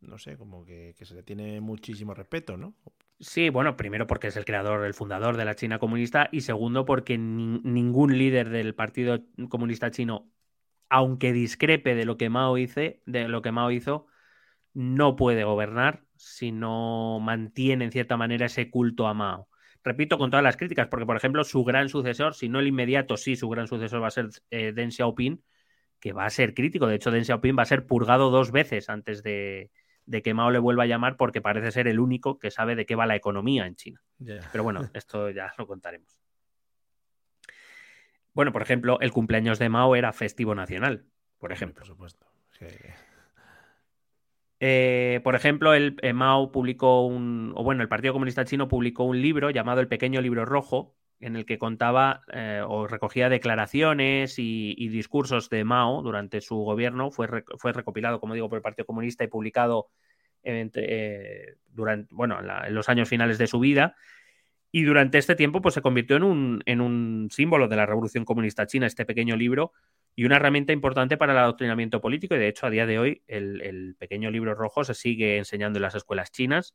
no 0.00 0.16
sé, 0.16 0.38
como 0.38 0.64
que, 0.64 0.94
se 0.98 1.14
le 1.14 1.22
tiene 1.22 1.60
muchísimo 1.60 2.14
respeto, 2.14 2.56
¿no? 2.56 2.72
Sí, 3.20 3.50
bueno, 3.50 3.76
primero 3.76 4.06
porque 4.06 4.28
es 4.28 4.36
el 4.38 4.46
creador, 4.46 4.86
el 4.86 4.94
fundador 4.94 5.36
de 5.36 5.44
la 5.44 5.56
China 5.56 5.78
comunista 5.78 6.30
y 6.32 6.40
segundo 6.40 6.86
porque 6.86 7.18
ningún 7.18 8.16
líder 8.16 8.48
del 8.48 8.74
Partido 8.74 9.20
Comunista 9.50 9.90
Chino, 9.90 10.30
aunque 10.88 11.34
discrepe 11.34 11.94
de 11.94 12.06
lo 12.06 12.16
que 12.16 12.30
Mao 12.30 12.56
hizo, 12.56 12.80
de 13.04 13.28
lo 13.28 13.42
que 13.42 13.52
Mao 13.52 13.70
hizo, 13.70 14.06
no 14.74 15.16
puede 15.16 15.44
gobernar 15.44 16.04
si 16.16 16.52
no 16.52 17.20
mantiene 17.20 17.86
en 17.86 17.92
cierta 17.92 18.16
manera 18.16 18.46
ese 18.46 18.70
culto 18.70 19.06
a 19.06 19.14
Mao. 19.14 19.48
Repito 19.82 20.18
con 20.18 20.30
todas 20.30 20.42
las 20.42 20.56
críticas, 20.56 20.88
porque 20.88 21.06
por 21.06 21.16
ejemplo 21.16 21.44
su 21.44 21.62
gran 21.62 21.88
sucesor, 21.88 22.34
si 22.34 22.48
no 22.48 22.58
el 22.58 22.66
inmediato, 22.66 23.16
sí, 23.16 23.36
su 23.36 23.48
gran 23.48 23.68
sucesor 23.68 24.02
va 24.02 24.08
a 24.08 24.10
ser 24.10 24.28
eh, 24.50 24.72
Deng 24.72 24.90
Xiaoping, 24.90 25.42
que 26.00 26.12
va 26.12 26.24
a 26.24 26.30
ser 26.30 26.54
crítico. 26.54 26.86
De 26.86 26.96
hecho, 26.96 27.10
Deng 27.10 27.24
Xiaoping 27.24 27.56
va 27.56 27.62
a 27.62 27.66
ser 27.66 27.86
purgado 27.86 28.30
dos 28.30 28.50
veces 28.50 28.88
antes 28.88 29.22
de, 29.22 29.70
que 30.22 30.34
Mao 30.34 30.50
le 30.50 30.58
vuelva 30.58 30.84
a 30.84 30.86
llamar, 30.86 31.16
porque 31.16 31.40
parece 31.40 31.70
ser 31.70 31.86
el 31.86 32.00
único 32.00 32.38
que 32.38 32.50
sabe 32.50 32.76
de 32.76 32.86
qué 32.86 32.94
va 32.94 33.06
la 33.06 33.16
economía 33.16 33.66
en 33.66 33.76
China. 33.76 34.02
Pero 34.52 34.64
bueno, 34.64 34.88
esto 34.94 35.30
ya 35.30 35.52
lo 35.58 35.66
contaremos. 35.66 36.18
Bueno, 38.32 38.52
por 38.52 38.62
ejemplo, 38.62 38.98
el 39.00 39.12
cumpleaños 39.12 39.58
de 39.58 39.68
Mao 39.68 39.94
era 39.96 40.12
festivo 40.12 40.54
nacional, 40.54 41.06
por 41.38 41.52
ejemplo. 41.52 41.80
Por 41.80 41.86
supuesto. 41.86 42.26
Eh, 44.60 45.20
por 45.24 45.34
ejemplo, 45.34 45.74
el 45.74 45.96
eh, 46.02 46.12
Mao 46.12 46.52
publicó 46.52 47.06
un, 47.06 47.52
o 47.56 47.64
bueno, 47.64 47.82
el 47.82 47.88
Partido 47.88 48.12
Comunista 48.12 48.44
Chino 48.44 48.68
publicó 48.68 49.04
un 49.04 49.20
libro 49.20 49.50
llamado 49.50 49.80
El 49.80 49.88
Pequeño 49.88 50.20
Libro 50.20 50.44
Rojo, 50.44 50.94
en 51.20 51.36
el 51.36 51.46
que 51.46 51.58
contaba 51.58 52.22
eh, 52.32 52.62
o 52.66 52.86
recogía 52.86 53.28
declaraciones 53.28 54.38
y, 54.38 54.88
discursos 54.88 55.48
de 55.48 55.64
Mao 55.64 56.02
durante 56.02 56.40
su 56.40 56.56
gobierno. 56.56 57.10
Fue, 57.10 57.28
fue 57.58 57.72
recopilado, 57.72 58.20
como 58.20 58.34
digo, 58.34 58.48
por 58.48 58.56
el 58.56 58.62
Partido 58.62 58.86
Comunista 58.86 59.24
y 59.24 59.28
publicado 59.28 59.88
durante, 61.72 62.06
bueno, 62.10 62.38
en, 62.66 62.74
los 62.74 62.90
años 62.90 63.08
finales 63.08 63.38
de 63.38 63.46
su 63.46 63.58
vida. 63.60 63.96
Y 64.70 64.82
durante 64.82 65.18
este 65.18 65.36
tiempo, 65.36 65.62
pues 65.62 65.74
se 65.74 65.82
convirtió 65.82 66.16
en 66.16 66.24
un, 66.24 66.62
en 66.66 66.80
un 66.82 67.28
símbolo 67.30 67.68
de 67.68 67.76
la 67.76 67.86
Revolución 67.86 68.24
Comunista 68.24 68.66
China, 68.66 68.86
este 68.86 69.06
pequeño 69.06 69.36
libro, 69.36 69.72
y 70.16 70.24
una 70.24 70.36
herramienta 70.36 70.72
importante 70.72 71.16
para 71.16 71.32
el 71.32 71.38
adoctrinamiento 71.38 72.00
político. 72.00 72.34
Y 72.34 72.38
de 72.38 72.48
hecho, 72.48 72.66
a 72.66 72.70
día 72.70 72.86
de 72.86 72.98
hoy, 72.98 73.22
el, 73.26 73.96
pequeño 73.98 74.30
libro 74.30 74.54
rojo 74.54 74.84
se 74.84 74.94
sigue 74.94 75.38
enseñando 75.38 75.78
en 75.78 75.82
las 75.82 75.94
escuelas 75.94 76.30
chinas. 76.30 76.74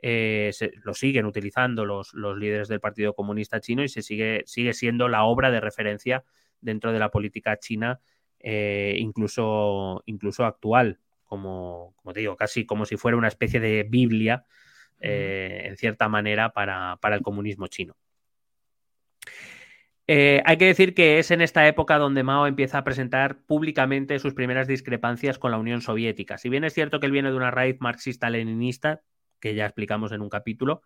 Eh, 0.00 0.52
lo 0.84 0.94
siguen 0.94 1.26
utilizando 1.26 1.84
los, 1.84 2.14
los, 2.14 2.38
líderes 2.38 2.68
del 2.68 2.78
Partido 2.78 3.14
Comunista 3.14 3.60
Chino 3.60 3.82
y 3.82 3.88
se 3.88 4.02
sigue, 4.02 4.44
sigue 4.46 4.72
siendo 4.72 5.08
la 5.08 5.24
obra 5.24 5.50
de 5.50 5.60
referencia 5.60 6.24
dentro 6.60 6.92
de 6.92 7.00
la 7.00 7.10
política 7.10 7.58
china, 7.58 8.00
eh, 8.38 8.94
incluso, 8.98 10.02
incluso 10.06 10.44
actual, 10.44 11.00
como, 11.24 11.94
como 11.96 12.12
te 12.12 12.20
digo, 12.20 12.36
casi 12.36 12.64
como 12.64 12.86
si 12.86 12.96
fuera 12.96 13.16
una 13.16 13.26
especie 13.26 13.58
de 13.58 13.84
Biblia, 13.88 14.46
eh, 15.00 15.62
en 15.64 15.76
cierta 15.76 16.08
manera, 16.08 16.52
para, 16.52 16.96
para 17.00 17.16
el 17.16 17.22
comunismo 17.22 17.66
chino. 17.66 17.96
Eh, 20.10 20.40
hay 20.46 20.56
que 20.56 20.64
decir 20.64 20.94
que 20.94 21.18
es 21.18 21.30
en 21.30 21.42
esta 21.42 21.68
época 21.68 21.98
donde 21.98 22.22
Mao 22.22 22.46
empieza 22.46 22.78
a 22.78 22.84
presentar 22.84 23.42
públicamente 23.44 24.18
sus 24.18 24.32
primeras 24.32 24.66
discrepancias 24.66 25.38
con 25.38 25.50
la 25.50 25.58
Unión 25.58 25.82
Soviética. 25.82 26.38
Si 26.38 26.48
bien 26.48 26.64
es 26.64 26.72
cierto 26.72 26.98
que 26.98 27.04
él 27.04 27.12
viene 27.12 27.30
de 27.30 27.36
una 27.36 27.50
raíz 27.50 27.76
marxista-leninista, 27.78 29.02
que 29.38 29.54
ya 29.54 29.66
explicamos 29.66 30.10
en 30.12 30.22
un 30.22 30.30
capítulo, 30.30 30.80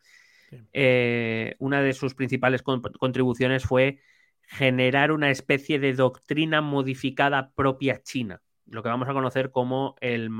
eh, 0.72 1.54
una 1.60 1.82
de 1.82 1.92
sus 1.92 2.16
principales 2.16 2.62
contribuciones 2.62 3.62
fue 3.62 4.00
generar 4.42 5.12
una 5.12 5.30
especie 5.30 5.78
de 5.78 5.94
doctrina 5.94 6.60
modificada 6.60 7.52
propia 7.54 8.02
china, 8.02 8.42
lo 8.66 8.82
que 8.82 8.88
vamos 8.88 9.08
a 9.08 9.12
conocer 9.12 9.52
como 9.52 9.94
el, 10.00 10.30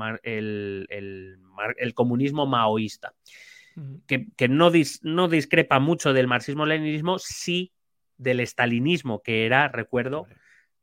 comunismo 1.95 2.45
maoísta, 2.47 3.13
que, 4.07 4.47
no, 4.49 4.71
no 5.03 5.27
discrepa 5.29 5.79
mucho 5.79 6.11
del 6.11 6.27
marxismo-leninismo, 6.27 7.17
sí 7.17 7.71
del 8.23 8.39
estalinismo, 8.39 9.21
que 9.21 9.45
era, 9.45 9.67
recuerdo, 9.67 10.25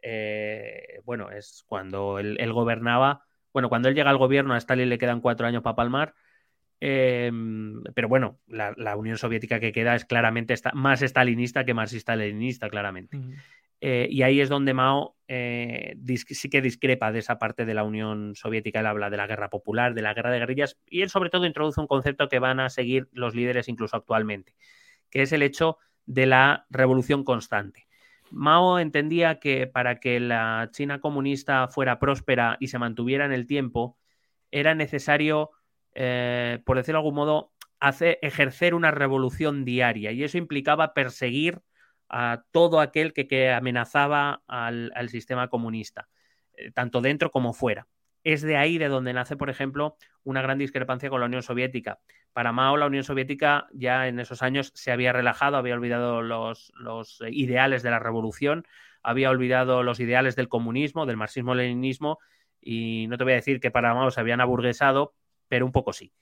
eh, 0.02 1.00
bueno, 1.04 1.30
es 1.30 1.64
cuando 1.66 2.18
él, 2.18 2.52
gobernaba, 2.52 3.24
bueno, 3.52 3.68
cuando 3.68 3.88
él 3.88 3.94
llega 3.94 4.10
al 4.10 4.18
gobierno 4.18 4.54
a 4.54 4.58
Stalin 4.58 4.88
le 4.88 4.98
quedan 4.98 5.20
cuatro 5.20 5.46
años 5.46 5.62
para 5.62 5.76
palmar, 5.76 6.14
em, 6.80 7.82
pero 7.94 8.08
bueno, 8.08 8.38
la, 8.46 8.96
Unión 8.96 9.18
Soviética 9.18 9.60
que 9.60 9.72
queda 9.72 9.94
es 9.94 10.04
claramente 10.04 10.54
más 10.74 11.02
estalinista 11.02 11.64
que 11.64 11.74
marxista-leninista, 11.74 12.70
claramente. 12.70 13.18
Eh, 13.82 14.08
y 14.10 14.22
ahí 14.22 14.40
es 14.40 14.50
donde 14.50 14.74
Mao 14.74 15.16
eh, 15.26 15.96
sí 16.28 16.50
que 16.50 16.60
discrepa 16.60 17.12
de 17.12 17.20
esa 17.20 17.38
parte 17.38 17.64
de 17.64 17.72
la 17.72 17.82
Unión 17.82 18.34
Soviética. 18.36 18.80
Él 18.80 18.86
habla 18.86 19.08
de 19.08 19.16
la 19.16 19.26
guerra 19.26 19.48
popular, 19.48 19.94
de 19.94 20.02
la 20.02 20.12
guerra 20.12 20.30
de 20.30 20.38
guerrillas, 20.38 20.78
y 20.86 21.00
él 21.02 21.08
sobre 21.08 21.30
todo 21.30 21.46
introduce 21.46 21.80
un 21.80 21.86
concepto 21.86 22.28
que 22.28 22.38
van 22.38 22.60
a 22.60 22.68
seguir 22.68 23.08
los 23.12 23.34
líderes 23.34 23.68
incluso 23.68 23.96
actualmente, 23.96 24.54
que 25.08 25.22
es 25.22 25.32
el 25.32 25.42
hecho 25.42 25.78
de 26.10 26.26
la 26.26 26.66
revolución 26.70 27.22
constante. 27.22 27.86
Mao 28.32 28.80
entendía 28.80 29.38
que 29.38 29.68
para 29.68 30.00
que 30.00 30.18
la 30.18 30.68
China 30.72 31.00
comunista 31.00 31.68
fuera 31.68 32.00
próspera 32.00 32.56
y 32.58 32.66
se 32.66 32.80
mantuviera 32.80 33.24
en 33.26 33.32
el 33.32 33.46
tiempo, 33.46 33.96
era 34.50 34.74
necesario, 34.74 35.50
eh, 35.94 36.58
por 36.64 36.76
decirlo 36.76 36.98
de 36.98 37.02
algún 37.02 37.14
modo, 37.14 37.52
hacer, 37.78 38.18
ejercer 38.22 38.74
una 38.74 38.90
revolución 38.90 39.64
diaria 39.64 40.10
y 40.10 40.24
eso 40.24 40.36
implicaba 40.36 40.94
perseguir 40.94 41.62
a 42.08 42.42
todo 42.50 42.80
aquel 42.80 43.12
que, 43.12 43.52
amenazaba 43.52 44.42
al, 44.48 45.08
sistema 45.10 45.46
comunista, 45.46 46.08
eh, 46.54 46.72
tanto 46.72 47.00
dentro 47.00 47.30
como 47.30 47.52
fuera. 47.52 47.86
Es 48.22 48.42
de 48.42 48.56
ahí 48.56 48.78
de 48.78 48.88
donde 48.88 49.12
nace, 49.12 49.36
por 49.36 49.50
ejemplo, 49.50 49.96
una 50.24 50.42
gran 50.42 50.58
discrepancia 50.58 51.08
con 51.08 51.20
la 51.20 51.26
Unión 51.26 51.42
Soviética. 51.42 52.00
Para 52.32 52.52
Mao, 52.52 52.76
la 52.76 52.86
Unión 52.86 53.04
Soviética 53.04 53.68
ya 53.72 54.08
en 54.08 54.20
esos 54.20 54.42
años 54.42 54.72
se 54.74 54.92
había 54.92 55.12
relajado, 55.12 55.56
había 55.56 55.74
olvidado 55.74 56.22
los, 56.22 56.72
ideales 57.30 57.82
de 57.82 57.90
la 57.90 57.98
revolución, 57.98 58.66
había 59.02 59.30
olvidado 59.30 59.82
los 59.82 60.00
ideales 60.00 60.36
del 60.36 60.48
comunismo, 60.48 61.06
del 61.06 61.16
marxismo-leninismo, 61.16 62.18
y 62.60 63.06
no 63.08 63.16
te 63.16 63.24
voy 63.24 63.32
a 63.32 63.36
decir 63.36 63.60
que 63.60 63.70
para 63.70 63.94
Mao 63.94 64.10
se 64.10 64.20
habían 64.20 64.40
aburguesado, 64.40 65.14
pero 65.48 65.64
un 65.64 65.72
poco 65.72 65.94
sí. 65.94 66.12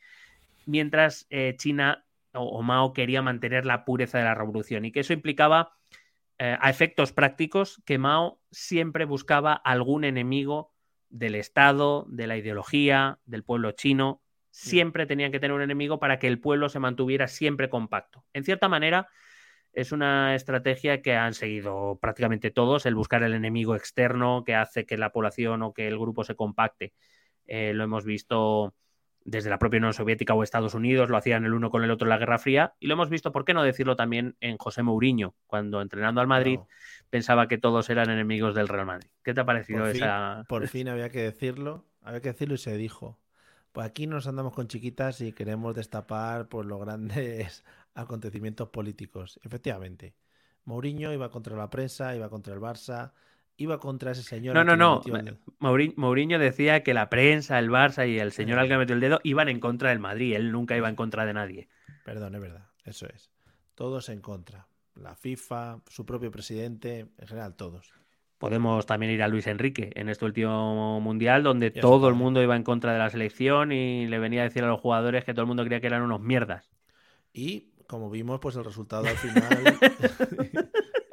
Mientras 0.66 1.26
eh, 1.30 1.54
China 1.58 2.04
o, 2.32 2.62
Mao 2.62 2.92
quería 2.92 3.22
mantener 3.22 3.66
la 3.66 3.84
pureza 3.84 4.18
de 4.18 4.24
la 4.24 4.34
revolución 4.34 4.84
y 4.84 4.92
que 4.92 5.00
eso 5.00 5.12
implicaba 5.12 5.72
eh, 6.38 6.56
a 6.60 6.70
efectos 6.70 7.12
prácticos 7.12 7.82
que 7.84 7.98
Mao 7.98 8.40
siempre 8.52 9.04
buscaba 9.04 9.54
algún 9.54 10.04
enemigo 10.04 10.72
del 11.10 11.34
Estado, 11.34 12.06
de 12.08 12.26
la 12.26 12.36
ideología, 12.36 13.18
del 13.24 13.44
pueblo 13.44 13.72
chino. 13.72 14.22
Siempre 14.50 15.06
tenían 15.06 15.30
que 15.30 15.40
tener 15.40 15.54
un 15.54 15.62
enemigo 15.62 15.98
para 15.98 16.18
que 16.18 16.26
el 16.26 16.40
pueblo 16.40 16.68
se 16.68 16.80
mantuviera 16.80 17.28
siempre 17.28 17.68
compacto. 17.68 18.24
En 18.32 18.44
cierta 18.44 18.68
manera, 18.68 19.08
es 19.72 19.92
una 19.92 20.34
estrategia 20.34 21.02
que 21.02 21.14
han 21.14 21.34
seguido 21.34 21.98
prácticamente 22.00 22.50
todos, 22.50 22.86
el 22.86 22.94
buscar 22.94 23.22
el 23.22 23.34
enemigo 23.34 23.76
externo 23.76 24.42
que 24.44 24.54
hace 24.54 24.86
que 24.86 24.96
la 24.96 25.12
población 25.12 25.62
o 25.62 25.72
que 25.72 25.86
el 25.86 25.98
grupo 25.98 26.24
se 26.24 26.34
compacte. 26.34 26.94
Eh, 27.46 27.72
lo 27.74 27.84
hemos 27.84 28.04
visto 28.04 28.74
desde 29.28 29.50
la 29.50 29.58
propia 29.58 29.78
Unión 29.78 29.92
Soviética 29.92 30.32
o 30.32 30.42
Estados 30.42 30.72
Unidos, 30.74 31.10
lo 31.10 31.16
hacían 31.18 31.44
el 31.44 31.52
uno 31.52 31.70
con 31.70 31.84
el 31.84 31.90
otro 31.90 32.06
en 32.06 32.10
la 32.10 32.18
Guerra 32.18 32.38
Fría, 32.38 32.74
y 32.80 32.86
lo 32.86 32.94
hemos 32.94 33.10
visto, 33.10 33.30
¿por 33.30 33.44
qué 33.44 33.52
no 33.52 33.62
decirlo 33.62 33.94
también 33.94 34.36
en 34.40 34.56
José 34.56 34.82
Mourinho, 34.82 35.34
cuando 35.46 35.82
entrenando 35.82 36.22
al 36.22 36.26
Madrid 36.26 36.60
pensaba 37.10 37.46
que 37.46 37.58
todos 37.58 37.90
eran 37.90 38.08
enemigos 38.08 38.54
del 38.54 38.68
Real 38.68 38.86
Madrid? 38.86 39.08
¿Qué 39.22 39.34
te 39.34 39.40
ha 39.40 39.44
parecido 39.44 39.80
por 39.80 39.90
esa...? 39.90 40.44
Por 40.48 40.66
fin 40.68 40.88
había 40.88 41.10
que 41.10 41.20
decirlo, 41.20 41.84
había 42.02 42.22
que 42.22 42.32
decirlo 42.32 42.54
y 42.54 42.58
se 42.58 42.76
dijo. 42.78 43.18
Pues 43.72 43.86
aquí 43.86 44.06
nos 44.06 44.26
andamos 44.26 44.54
con 44.54 44.66
chiquitas 44.66 45.20
y 45.20 45.32
queremos 45.32 45.74
destapar 45.74 46.48
por 46.48 46.64
los 46.64 46.80
grandes 46.80 47.64
acontecimientos 47.94 48.70
políticos. 48.70 49.38
Efectivamente, 49.44 50.14
Mourinho 50.64 51.12
iba 51.12 51.30
contra 51.30 51.54
la 51.54 51.68
prensa, 51.68 52.16
iba 52.16 52.30
contra 52.30 52.54
el 52.54 52.60
Barça, 52.60 53.12
iba 53.58 53.78
contra 53.78 54.12
ese 54.12 54.22
señor. 54.22 54.54
No, 54.54 54.64
no, 54.64 54.76
no. 54.76 55.02
Mourinho 55.58 56.38
decía 56.38 56.82
que 56.82 56.94
la 56.94 57.10
prensa, 57.10 57.58
el 57.58 57.68
Barça 57.68 58.08
y 58.08 58.18
el 58.18 58.32
señor 58.32 58.58
al 58.58 58.68
que 58.68 58.78
metió 58.78 58.94
el 58.94 59.00
dedo 59.00 59.20
iban 59.24 59.48
en 59.48 59.60
contra 59.60 59.90
del 59.90 59.98
Madrid. 59.98 60.34
Él 60.34 60.52
nunca 60.52 60.76
iba 60.76 60.88
en 60.88 60.96
contra 60.96 61.26
de 61.26 61.34
nadie. 61.34 61.68
Perdón, 62.04 62.36
es 62.36 62.40
verdad. 62.40 62.66
Eso 62.84 63.06
es. 63.06 63.30
Todos 63.74 64.08
en 64.08 64.20
contra. 64.20 64.68
La 64.94 65.14
FIFA, 65.14 65.80
su 65.88 66.06
propio 66.06 66.30
presidente, 66.30 67.06
en 67.18 67.26
general 67.26 67.54
todos. 67.54 67.92
Podemos 68.38 68.86
también 68.86 69.10
ir 69.10 69.22
a 69.22 69.28
Luis 69.28 69.48
Enrique 69.48 69.90
en 69.96 70.08
este 70.08 70.24
último 70.24 71.00
mundial, 71.00 71.42
donde 71.42 71.72
todo 71.72 72.08
el 72.08 72.14
mundo 72.14 72.40
iba 72.40 72.54
en 72.54 72.62
contra 72.62 72.92
de 72.92 72.98
la 73.00 73.10
selección 73.10 73.72
y 73.72 74.06
le 74.06 74.20
venía 74.20 74.42
a 74.42 74.44
decir 74.44 74.62
a 74.62 74.68
los 74.68 74.80
jugadores 74.80 75.24
que 75.24 75.32
todo 75.32 75.42
el 75.42 75.48
mundo 75.48 75.64
creía 75.64 75.80
que 75.80 75.88
eran 75.88 76.02
unos 76.02 76.20
mierdas. 76.20 76.70
Y 77.32 77.72
como 77.88 78.10
vimos, 78.10 78.38
pues 78.38 78.54
el 78.54 78.64
resultado 78.64 79.06
al 79.08 79.16
final 79.16 79.78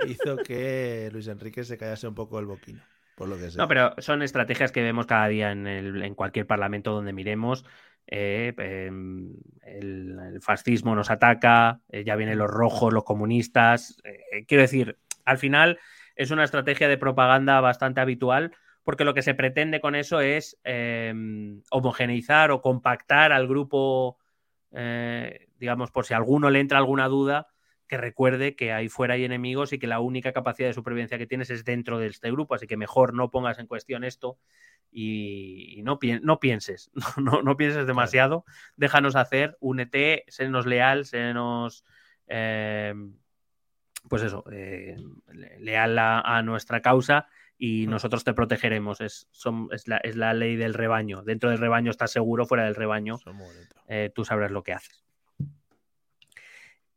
hizo 0.05 0.37
que 0.37 1.09
Luis 1.11 1.27
Enrique 1.27 1.63
se 1.63 1.77
callase 1.77 2.07
un 2.07 2.15
poco 2.15 2.39
el 2.39 2.45
boquino. 2.45 2.81
Por 3.15 3.29
lo 3.29 3.37
que 3.37 3.49
sea. 3.49 3.61
No, 3.61 3.67
pero 3.67 3.93
son 3.99 4.21
estrategias 4.21 4.71
que 4.71 4.83
vemos 4.83 5.05
cada 5.05 5.27
día 5.27 5.51
en, 5.51 5.67
el, 5.67 6.03
en 6.03 6.15
cualquier 6.15 6.45
parlamento 6.45 6.91
donde 6.91 7.13
miremos. 7.13 7.65
Eh, 8.07 8.53
em, 8.57 9.33
el, 9.63 10.39
fascismo 10.41 10.95
nos 10.95 11.09
ataca, 11.09 11.81
eh, 11.89 12.03
ya 12.03 12.15
vienen 12.15 12.37
los 12.37 12.49
rojos, 12.49 12.93
los 12.93 13.03
comunistas. 13.03 13.97
Eh, 14.03 14.45
quiero 14.47 14.61
decir, 14.61 14.97
al 15.23 15.37
final 15.37 15.79
es 16.15 16.31
una 16.31 16.43
estrategia 16.43 16.87
de 16.87 16.97
propaganda 16.97 17.59
bastante 17.61 18.01
habitual 18.01 18.55
porque 18.83 19.05
lo 19.05 19.15
que 19.15 19.23
se 19.23 19.33
pretende 19.33 19.81
con 19.81 19.95
eso 19.95 20.21
es 20.21 20.59
em, 20.63 21.63
homogeneizar 21.71 22.51
o 22.51 22.61
compactar 22.61 23.31
al 23.31 23.47
grupo, 23.47 24.19
digamos, 25.57 25.89
por 25.89 26.05
si 26.05 26.13
a 26.13 26.17
alguno 26.17 26.49
le 26.51 26.59
entra 26.59 26.77
alguna 26.77 27.07
duda, 27.07 27.47
que 27.87 27.97
recuerde 27.97 28.55
que 28.55 28.71
ahí 28.71 28.89
fuera 28.89 29.13
hay 29.13 29.25
enemigos 29.25 29.73
y 29.73 29.79
que 29.79 29.87
la 29.87 29.99
única 29.99 30.33
capacidad 30.33 30.67
de 30.67 30.73
supervivencia 30.73 31.17
que 31.17 31.27
tienes 31.27 31.49
es 31.49 31.63
dentro 31.63 31.99
de 31.99 32.07
este 32.07 32.31
grupo, 32.31 32.55
así 32.55 32.67
que 32.67 32.77
mejor 32.77 33.13
no 33.13 33.29
pongas 33.29 33.59
en 33.59 33.67
cuestión 33.67 34.03
esto 34.03 34.37
y, 34.91 35.81
no, 35.83 35.99
no, 36.21 36.39
pienses, 36.39 36.91
no, 37.17 37.41
no, 37.41 37.57
pienses 37.57 37.85
demasiado, 37.85 38.45
déjanos 38.75 39.15
hacer, 39.15 39.57
únete, 39.59 40.23
sénos 40.27 40.65
leal, 40.65 41.05
sénos, 41.05 41.85
eh, 42.27 42.93
pues 44.09 44.23
eso, 44.23 44.43
eh, 44.51 44.95
leal 45.59 45.97
a, 45.99 46.41
nuestra 46.43 46.81
causa 46.81 47.27
y 47.57 47.87
mm. 47.87 47.89
nosotros 47.89 48.23
te 48.23 48.33
protegeremos, 48.33 49.01
es, 49.01 49.27
es, 49.71 49.87
la, 49.87 49.97
es, 49.97 50.15
la, 50.15 50.33
ley 50.33 50.55
del 50.55 50.73
rebaño, 50.73 51.21
dentro 51.23 51.49
del 51.49 51.59
rebaño 51.59 51.91
estás 51.91 52.11
seguro, 52.11 52.45
fuera 52.45 52.65
del 52.65 52.75
rebaño 52.75 53.19
eh, 53.87 54.11
tú 54.13 54.25
sabrás 54.25 54.51
lo 54.51 54.63
que 54.63 54.73
haces. 54.73 55.04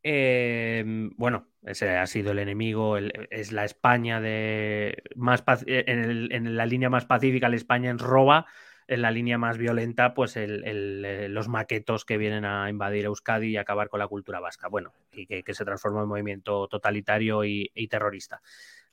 Em, 0.02 1.10
bueno, 1.16 1.48
ese 1.64 1.96
ha 1.96 2.06
sido 2.06 2.32
el 2.32 2.38
enemigo, 2.38 2.96
es 2.98 3.52
la 3.52 3.64
España 3.64 4.20
de 4.20 5.02
más 5.16 5.42
eh, 5.66 5.84
en, 5.86 6.56
la 6.56 6.66
línea 6.66 6.88
más 6.88 7.04
pacífica, 7.04 7.48
la 7.48 7.56
España 7.56 7.90
en 7.90 7.98
roba, 7.98 8.46
en 8.86 9.02
la 9.02 9.10
línea 9.10 9.38
más 9.38 9.58
violenta, 9.58 10.14
pues 10.14 10.36
eh, 10.36 11.26
los 11.28 11.48
maquetos 11.48 12.04
que 12.04 12.16
vienen 12.16 12.44
a 12.44 12.70
invadir 12.70 13.06
Euskadi 13.06 13.48
y 13.48 13.56
acabar 13.56 13.88
con 13.88 13.98
la 14.00 14.08
cultura 14.08 14.40
vasca. 14.40 14.68
Bueno, 14.68 14.92
y 15.12 15.26
que, 15.26 15.54
se 15.54 15.64
transforma 15.64 16.02
en 16.02 16.08
movimiento 16.08 16.68
totalitario 16.68 17.44
y, 17.44 17.88
terrorista. 17.90 18.40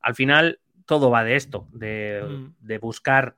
Al 0.01 0.16
final, 0.16 0.60
todo 0.86 1.12
va 1.12 1.24
de 1.24 1.36
esto, 1.36 1.68
de, 1.72 2.22
mm. 2.62 2.80
buscar 2.82 3.38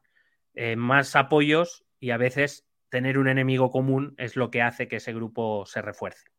eh, 0.55 0.75
más 0.75 1.15
apoyos 1.15 1.85
y 1.99 2.11
a 2.11 2.17
veces 2.17 2.65
tener 2.89 3.17
un 3.17 3.27
enemigo 3.27 3.69
común 3.69 4.15
es 4.17 4.35
lo 4.35 4.49
que 4.49 4.61
hace 4.61 4.87
que 4.87 4.95
ese 4.95 5.13
grupo 5.13 5.65
se 5.65 5.81
refuerce. 5.81 6.36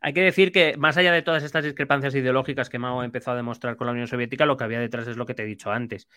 Hay 0.00 0.12
que 0.12 0.22
decir 0.22 0.52
que, 0.52 0.76
más 0.76 0.96
allá 0.96 1.12
de 1.12 1.22
todas 1.22 1.42
estas 1.42 1.64
discrepancias 1.64 2.14
ideológicas 2.14 2.68
que 2.68 2.78
Mao 2.78 3.02
empezó 3.02 3.30
a 3.30 3.36
demostrar 3.36 3.76
con 3.76 3.86
la 3.86 3.92
Unión 3.92 4.06
Soviética, 4.06 4.46
lo 4.46 4.56
que 4.56 4.64
había 4.64 4.80
detrás 4.80 5.08
es 5.08 5.16
lo 5.16 5.26
que 5.26 5.34
te 5.34 5.42
he 5.42 5.46
dicho 5.46 5.70
antes. 5.70 6.08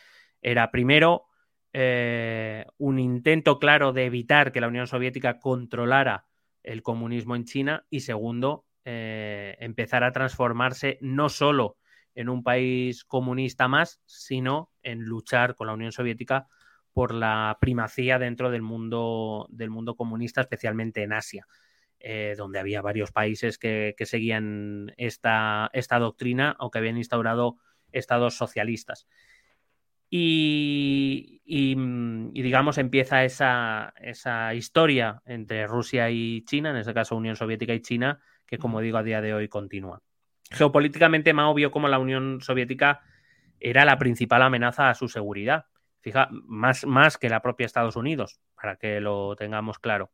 Era 0.42 0.72
primero 0.72 1.26
eh, 1.74 2.66
un 2.78 3.00
intento 3.00 3.60
claro 3.60 3.94
de 3.94 4.06
evitar 4.06 4.52
que 4.52 4.62
la 4.62 4.68
Unión 4.68 4.88
Soviética 4.88 5.40
controlara 5.40 6.26
el 6.64 6.84
comunismo 6.84 7.36
en 7.36 7.46
China 7.46 7.86
y 7.90 8.02
segundo, 8.02 8.66
eh, 8.86 9.56
empezar 9.60 10.04
a 10.04 10.12
transformarse 10.12 10.98
no 11.02 11.30
solo 11.30 11.78
en 12.16 12.30
un 12.30 12.44
país 12.44 13.06
comunista 13.06 13.68
más, 13.68 14.02
sino 14.06 14.72
en 14.84 15.04
luchar 15.04 15.56
con 15.56 15.68
la 15.68 15.74
Unión 15.74 15.92
Soviética 15.92 16.48
por 16.92 17.14
la 17.14 17.58
primacía 17.62 18.20
dentro 18.20 18.50
del 18.50 18.62
mundo, 18.62 19.48
del 19.52 19.70
mundo 19.70 19.96
comunista, 19.96 20.42
especialmente 20.42 21.04
en 21.04 21.14
Asia. 21.14 21.48
Eh, 22.02 22.36
donde 22.38 22.60
había 22.60 22.82
varios 22.82 23.12
países 23.12 23.58
que, 23.58 23.94
seguían 24.06 24.94
esta, 24.96 25.70
esta, 25.74 26.00
doctrina 26.00 26.56
o 26.60 26.72
que 26.72 26.78
habían 26.78 26.98
instaurado 26.98 27.58
estados 27.92 28.38
socialistas. 28.38 29.06
Y, 30.10 31.42
digamos, 32.34 32.78
empieza 32.78 33.26
esa, 33.26 33.94
esa, 34.02 34.54
historia 34.56 35.22
entre 35.26 35.68
Rusia 35.68 36.10
y 36.10 36.44
China, 36.46 36.70
en 36.70 36.78
este 36.78 36.94
caso 36.94 37.18
Unión 37.18 37.36
Soviética 37.36 37.74
y 37.74 37.82
China, 37.82 38.22
que 38.48 38.58
como 38.58 38.80
digo 38.80 38.98
a 38.98 39.04
día 39.04 39.22
de 39.22 39.34
hoy 39.34 39.50
continúa. 39.50 40.02
Geopolíticamente, 40.52 41.34
Mao 41.34 41.54
vio 41.54 41.70
como 41.70 41.90
la 41.90 42.00
Unión 42.00 42.40
Soviética 42.42 43.02
era 43.60 43.84
la 43.84 44.00
principal 44.00 44.42
amenaza 44.42 44.90
a 44.90 44.96
su 44.96 45.10
seguridad. 45.10 45.66
Fija, 46.00 46.30
más, 46.32 46.86
más 46.86 47.18
que 47.18 47.30
la 47.30 47.42
propia 47.42 47.66
Estados 47.66 47.98
Unidos, 47.98 48.40
para 48.56 48.78
que 48.78 49.02
lo 49.02 49.36
tengamos 49.36 49.80
claro. 49.80 50.12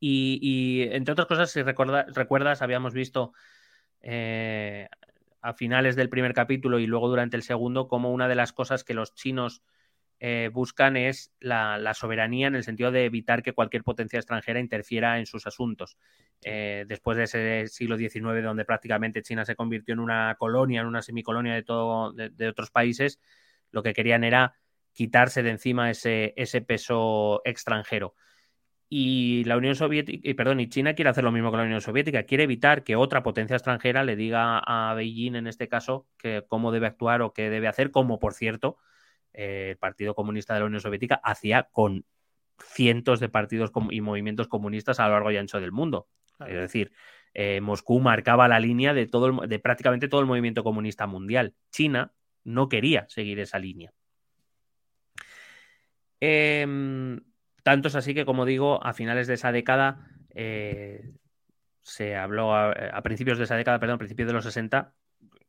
Y, 0.00 0.88
entre 0.92 1.12
otras 1.12 1.28
cosas, 1.28 1.50
si 1.50 1.62
recuerdas, 1.62 2.62
habíamos 2.62 2.94
visto 2.94 3.34
eh, 4.00 4.88
a 5.42 5.52
finales 5.52 5.94
del 5.94 6.08
primer 6.08 6.32
capítulo 6.32 6.78
y 6.78 6.86
luego 6.86 7.08
durante 7.08 7.36
el 7.36 7.42
segundo 7.42 7.86
como 7.86 8.10
una 8.12 8.26
de 8.26 8.34
las 8.34 8.52
cosas 8.52 8.82
que 8.82 8.94
los 8.94 9.14
chinos 9.14 9.62
eh, 10.22 10.50
buscan 10.52 10.98
es 10.98 11.32
la, 11.40 11.92
soberanía 11.94 12.46
en 12.46 12.54
el 12.54 12.64
sentido 12.64 12.90
de 12.90 13.06
evitar 13.06 13.42
que 13.42 13.54
cualquier 13.54 13.84
potencia 13.84 14.18
extranjera 14.18 14.60
interfiera 14.60 15.18
en 15.18 15.26
sus 15.26 15.46
asuntos. 15.46 15.96
Eh, 16.42 16.84
después 16.88 17.16
de 17.16 17.24
ese 17.24 17.66
siglo 17.68 17.96
XIX, 17.96 18.42
donde 18.42 18.64
prácticamente 18.64 19.22
China 19.22 19.44
se 19.44 19.56
convirtió 19.56 19.92
en 19.94 20.00
una 20.00 20.34
colonia, 20.38 20.82
en 20.82 20.86
una 20.86 21.02
semicolonia 21.02 21.54
de, 21.54 21.62
todo, 21.62 22.12
de, 22.12 22.48
otros 22.48 22.70
países, 22.70 23.18
lo 23.70 23.82
que 23.82 23.94
querían 23.94 24.24
era 24.24 24.56
quitarse 24.92 25.42
de 25.42 25.50
encima 25.50 25.90
ese, 25.90 26.34
ese 26.36 26.60
peso 26.60 27.40
extranjero. 27.44 28.14
Y 28.92 29.44
la 29.44 29.56
Unión 29.56 29.76
Soviética, 29.76 30.28
y 30.28 30.34
perdón, 30.34 30.58
y 30.58 30.68
China 30.68 30.94
quiere 30.94 31.10
hacer 31.10 31.22
lo 31.22 31.30
mismo 31.30 31.50
con 31.50 31.60
la 31.60 31.64
Unión 31.64 31.80
Soviética, 31.80 32.24
quiere 32.24 32.42
evitar 32.42 32.82
que 32.82 32.96
otra 32.96 33.22
potencia 33.22 33.54
extranjera 33.54 34.02
le 34.02 34.16
diga 34.16 34.58
a 34.58 34.92
Beijing, 34.94 35.36
en 35.36 35.46
este 35.46 35.68
caso, 35.68 36.08
que 36.18 36.44
cómo 36.48 36.72
debe 36.72 36.88
actuar 36.88 37.22
o 37.22 37.32
qué 37.32 37.50
debe 37.50 37.68
hacer, 37.68 37.92
como 37.92 38.18
por 38.18 38.34
cierto, 38.34 38.78
eh, 39.32 39.68
el 39.70 39.76
Partido 39.76 40.16
Comunista 40.16 40.54
de 40.54 40.60
la 40.60 40.66
Unión 40.66 40.80
Soviética 40.80 41.20
hacía 41.22 41.68
con 41.70 42.04
cientos 42.58 43.20
de 43.20 43.28
partidos 43.28 43.70
y 43.90 44.00
movimientos 44.00 44.48
comunistas 44.48 44.98
a 44.98 45.06
lo 45.06 45.14
largo 45.14 45.30
y 45.30 45.36
ancho 45.36 45.60
del 45.60 45.70
mundo. 45.70 46.08
Es 46.40 46.56
decir, 46.56 46.90
eh, 47.32 47.60
Moscú 47.60 48.00
marcaba 48.00 48.48
la 48.48 48.58
línea 48.58 48.92
de, 48.92 49.06
todo 49.06 49.46
de 49.46 49.58
prácticamente 49.60 50.08
todo 50.08 50.20
el 50.20 50.26
movimiento 50.26 50.64
comunista 50.64 51.06
mundial. 51.06 51.54
China 51.70 52.12
no 52.42 52.68
quería 52.68 53.06
seguir 53.08 53.38
esa 53.38 53.60
línea. 53.60 53.92
Eh, 56.20 56.66
tanto 57.70 57.86
es 57.86 57.94
así 57.94 58.14
que, 58.14 58.24
como 58.24 58.46
digo, 58.46 58.84
a 58.84 58.92
finales 58.92 59.28
de 59.28 59.34
esa 59.34 59.52
década, 59.52 60.04
eh, 60.34 61.12
se 61.82 62.16
habló 62.16 62.52
a, 62.52 63.00
principios 63.04 63.38
de 63.38 63.44
esa 63.44 63.54
década, 63.54 63.78
perdón, 63.78 63.94
a 63.94 63.98
principios 63.98 64.26
de 64.26 64.32
los 64.32 64.42
60, 64.42 64.92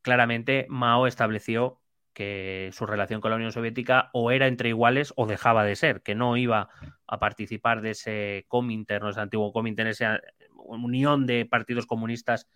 claramente 0.03 0.67
Mao 0.69 1.07
estableció 1.07 1.81
que 2.13 2.69
su 2.73 2.85
relación 2.85 3.21
con 3.21 3.31
la 3.31 3.37
Unión 3.37 3.51
Soviética 3.51 4.11
o 4.13 4.29
era 4.29 4.45
entre 4.45 4.69
iguales 4.69 5.13
o 5.15 5.25
dejaba 5.25 5.63
de 5.63 5.75
ser, 5.75 6.03
que 6.03 6.13
no 6.13 6.37
iba 6.37 6.69
a 7.07 7.17
participar 7.17 7.81
de 7.81 7.89
ese 7.89 8.45
Comintern, 8.47 9.07
ese 9.07 9.19
antiguo 9.19 9.51
Comintern, 9.51 9.89
esa 9.89 10.21
unión 10.55 11.25
de 11.25 11.47
partidos 11.47 11.87
comunistas 11.87 12.47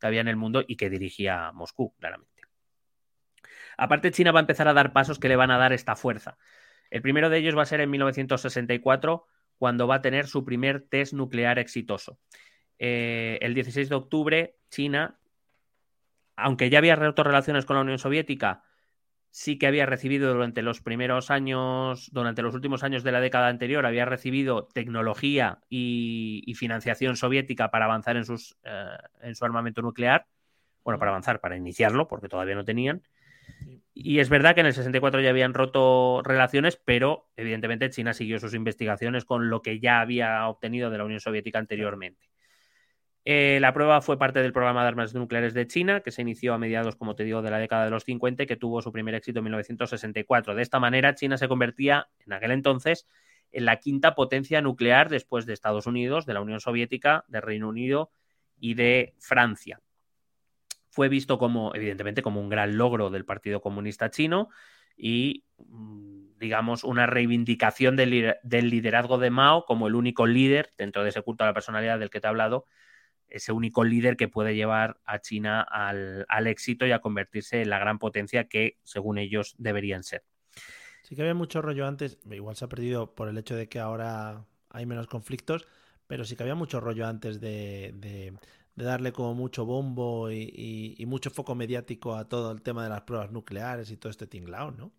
que 0.00 0.08
había 0.08 0.20
en 0.20 0.26
el 0.26 0.36
mundo 0.36 0.64
y 0.66 0.74
que 0.74 0.90
dirigía 0.90 1.52
Moscú, 1.52 1.94
claramente. 2.00 2.42
Aparte, 3.76 4.10
China 4.10 4.32
va 4.32 4.40
a 4.40 4.42
empezar 4.42 4.66
a 4.66 4.74
dar 4.74 4.92
pasos 4.92 5.20
que 5.20 5.28
le 5.28 5.36
van 5.36 5.52
a 5.52 5.58
dar 5.58 5.72
esta 5.72 5.94
fuerza. 5.94 6.38
El 6.92 7.00
primero 7.00 7.30
de 7.30 7.38
ellos 7.38 7.56
va 7.56 7.62
a 7.62 7.66
ser 7.66 7.80
en 7.80 7.90
1964, 7.90 9.24
cuando 9.56 9.86
va 9.86 9.94
a 9.96 10.02
tener 10.02 10.26
su 10.26 10.44
primer 10.44 10.82
test 10.82 11.14
nuclear 11.14 11.58
exitoso. 11.58 12.18
Eh, 12.78 13.38
el 13.40 13.54
16 13.54 13.88
de 13.88 13.94
octubre, 13.94 14.56
China, 14.68 15.18
aunque 16.36 16.68
ya 16.68 16.76
había 16.76 16.94
roto 16.94 17.24
relaciones 17.24 17.64
con 17.64 17.76
la 17.76 17.82
Unión 17.82 17.98
Soviética, 17.98 18.62
sí 19.30 19.58
que 19.58 19.66
había 19.66 19.86
recibido 19.86 20.34
durante 20.34 20.60
los 20.60 20.82
primeros 20.82 21.30
años, 21.30 22.10
durante 22.12 22.42
los 22.42 22.54
últimos 22.54 22.82
años 22.82 23.02
de 23.04 23.12
la 23.12 23.20
década 23.20 23.48
anterior, 23.48 23.86
había 23.86 24.04
recibido 24.04 24.68
tecnología 24.74 25.60
y, 25.70 26.52
financiación 26.58 27.16
soviética 27.16 27.70
para 27.70 27.86
avanzar 27.86 28.18
en, 28.18 28.24
eh, 28.64 28.96
en 29.22 29.34
su 29.34 29.44
armamento 29.46 29.80
nuclear. 29.80 30.26
Bueno, 30.84 30.98
para 30.98 31.12
avanzar, 31.12 31.40
para 31.40 31.56
iniciarlo, 31.56 32.06
porque 32.06 32.28
todavía 32.28 32.54
no 32.54 32.66
tenían. 32.66 33.02
Y 33.94 34.20
es 34.20 34.30
verdad 34.30 34.54
que 34.54 34.60
en 34.60 34.66
el 34.66 34.72
64 34.72 35.20
ya 35.20 35.30
habían 35.30 35.52
roto 35.52 36.22
relaciones, 36.24 36.76
pero 36.76 37.28
evidentemente 37.36 37.90
China 37.90 38.14
siguió 38.14 38.38
sus 38.38 38.54
investigaciones 38.54 39.24
con 39.24 39.50
lo 39.50 39.60
que 39.60 39.80
ya 39.80 40.00
había 40.00 40.48
obtenido 40.48 40.90
de 40.90 40.98
la 40.98 41.04
Unión 41.04 41.20
Soviética 41.20 41.58
anteriormente. 41.58 42.30
Eh, 43.24 43.58
la 43.60 43.72
prueba 43.72 44.00
fue 44.00 44.18
parte 44.18 44.42
del 44.42 44.52
programa 44.52 44.82
de 44.82 44.88
armas 44.88 45.14
nucleares 45.14 45.54
de 45.54 45.66
China, 45.66 46.00
que 46.00 46.10
se 46.10 46.22
inició 46.22 46.54
a 46.54 46.58
mediados, 46.58 46.96
como 46.96 47.14
te 47.14 47.22
digo, 47.22 47.42
de 47.42 47.50
la 47.50 47.58
década 47.58 47.84
de 47.84 47.90
los 47.90 48.04
50 48.04 48.42
y 48.42 48.46
que 48.46 48.56
tuvo 48.56 48.82
su 48.82 48.90
primer 48.90 49.14
éxito 49.14 49.38
en 49.38 49.44
1964. 49.44 50.54
De 50.54 50.62
esta 50.62 50.80
manera, 50.80 51.14
China 51.14 51.36
se 51.36 51.46
convertía 51.46 52.08
en 52.26 52.32
aquel 52.32 52.50
entonces 52.50 53.06
en 53.52 53.66
la 53.66 53.76
quinta 53.76 54.14
potencia 54.14 54.60
nuclear 54.62 55.08
después 55.08 55.46
de 55.46 55.52
Estados 55.52 55.86
Unidos, 55.86 56.26
de 56.26 56.34
la 56.34 56.40
Unión 56.40 56.60
Soviética, 56.60 57.24
de 57.28 57.40
Reino 57.40 57.68
Unido 57.68 58.10
y 58.58 58.74
de 58.74 59.14
Francia. 59.18 59.80
Fue 60.92 61.08
visto 61.08 61.38
como, 61.38 61.74
evidentemente, 61.74 62.20
como 62.20 62.40
un 62.40 62.50
gran 62.50 62.76
logro 62.76 63.08
del 63.08 63.24
Partido 63.24 63.62
Comunista 63.62 64.10
Chino 64.10 64.50
y, 64.94 65.46
mm, 65.56 66.38
digamos, 66.38 66.84
una 66.84 67.06
reivindicación 67.06 67.96
del, 67.96 68.36
liderazgo 68.44 69.16
de 69.16 69.30
Mao 69.30 69.64
como 69.64 69.88
el 69.88 69.94
único 69.94 70.26
líder 70.26 70.70
dentro 70.76 71.02
de 71.02 71.08
ese 71.08 71.22
culto 71.22 71.44
a 71.44 71.46
la 71.46 71.54
personalidad 71.54 71.98
del 71.98 72.10
que 72.10 72.20
te 72.20 72.26
he 72.26 72.28
hablado 72.28 72.66
ese 73.26 73.52
único 73.52 73.82
líder 73.82 74.18
que 74.18 74.28
puede 74.28 74.54
llevar 74.54 75.00
a 75.06 75.20
China 75.20 75.62
al, 75.62 76.46
éxito 76.46 76.86
y 76.86 76.92
a 76.92 76.98
convertirse 76.98 77.62
en 77.62 77.70
la 77.70 77.78
gran 77.78 77.98
potencia 77.98 78.46
que, 78.46 78.76
según 78.82 79.16
ellos, 79.16 79.54
deberían 79.56 80.02
ser. 80.02 80.22
Sí 81.02 81.16
que 81.16 81.22
había 81.22 81.32
mucho 81.32 81.62
rollo 81.62 81.86
antes, 81.86 82.18
igual 82.30 82.56
se 82.56 82.66
ha 82.66 82.68
perdido 82.68 83.14
por 83.14 83.28
el 83.28 83.38
hecho 83.38 83.56
de 83.56 83.70
que 83.70 83.80
ahora 83.80 84.44
hay 84.68 84.84
menos 84.84 85.06
conflictos, 85.06 85.66
pero 86.06 86.24
sí 86.26 86.36
que 86.36 86.42
había 86.42 86.54
mucho 86.54 86.78
rollo 86.78 87.06
antes 87.06 87.40
de, 87.40 88.34
darle 88.76 89.12
como 89.12 89.34
mucho 89.34 89.64
bombo 89.64 90.30
y, 90.30 91.02
mucho 91.06 91.30
foco 91.30 91.54
mediático 91.54 92.16
a 92.16 92.28
todo 92.28 92.52
el 92.52 92.62
tema 92.62 92.84
de 92.84 92.90
las 92.90 93.02
pruebas 93.02 93.30
nucleares 93.30 93.90
y 93.90 93.96
todo 93.96 94.10
este 94.10 94.26
tinglao, 94.26 94.70
¿no? 94.72 94.92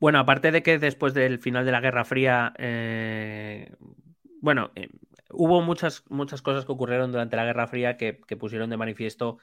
Bueno, 0.00 0.18
aparte 0.18 0.50
de 0.50 0.62
que 0.62 0.78
después 0.78 1.14
del 1.14 1.38
final 1.38 1.64
de 1.64 1.72
la 1.72 1.80
Guerra 1.80 2.04
Fría, 2.04 2.52
eh, 2.58 3.72
bueno, 4.40 4.72
eh, 4.74 4.88
hubo 5.30 5.62
muchas, 5.62 6.04
muchas 6.08 6.42
cosas 6.42 6.64
que 6.64 6.72
ocurrieron 6.72 7.12
durante 7.12 7.36
la 7.36 7.44
Guerra 7.44 7.66
Fría 7.66 7.96
que, 7.96 8.14
pusieron 8.38 8.70
de 8.70 8.76
manifiesto 8.76 9.38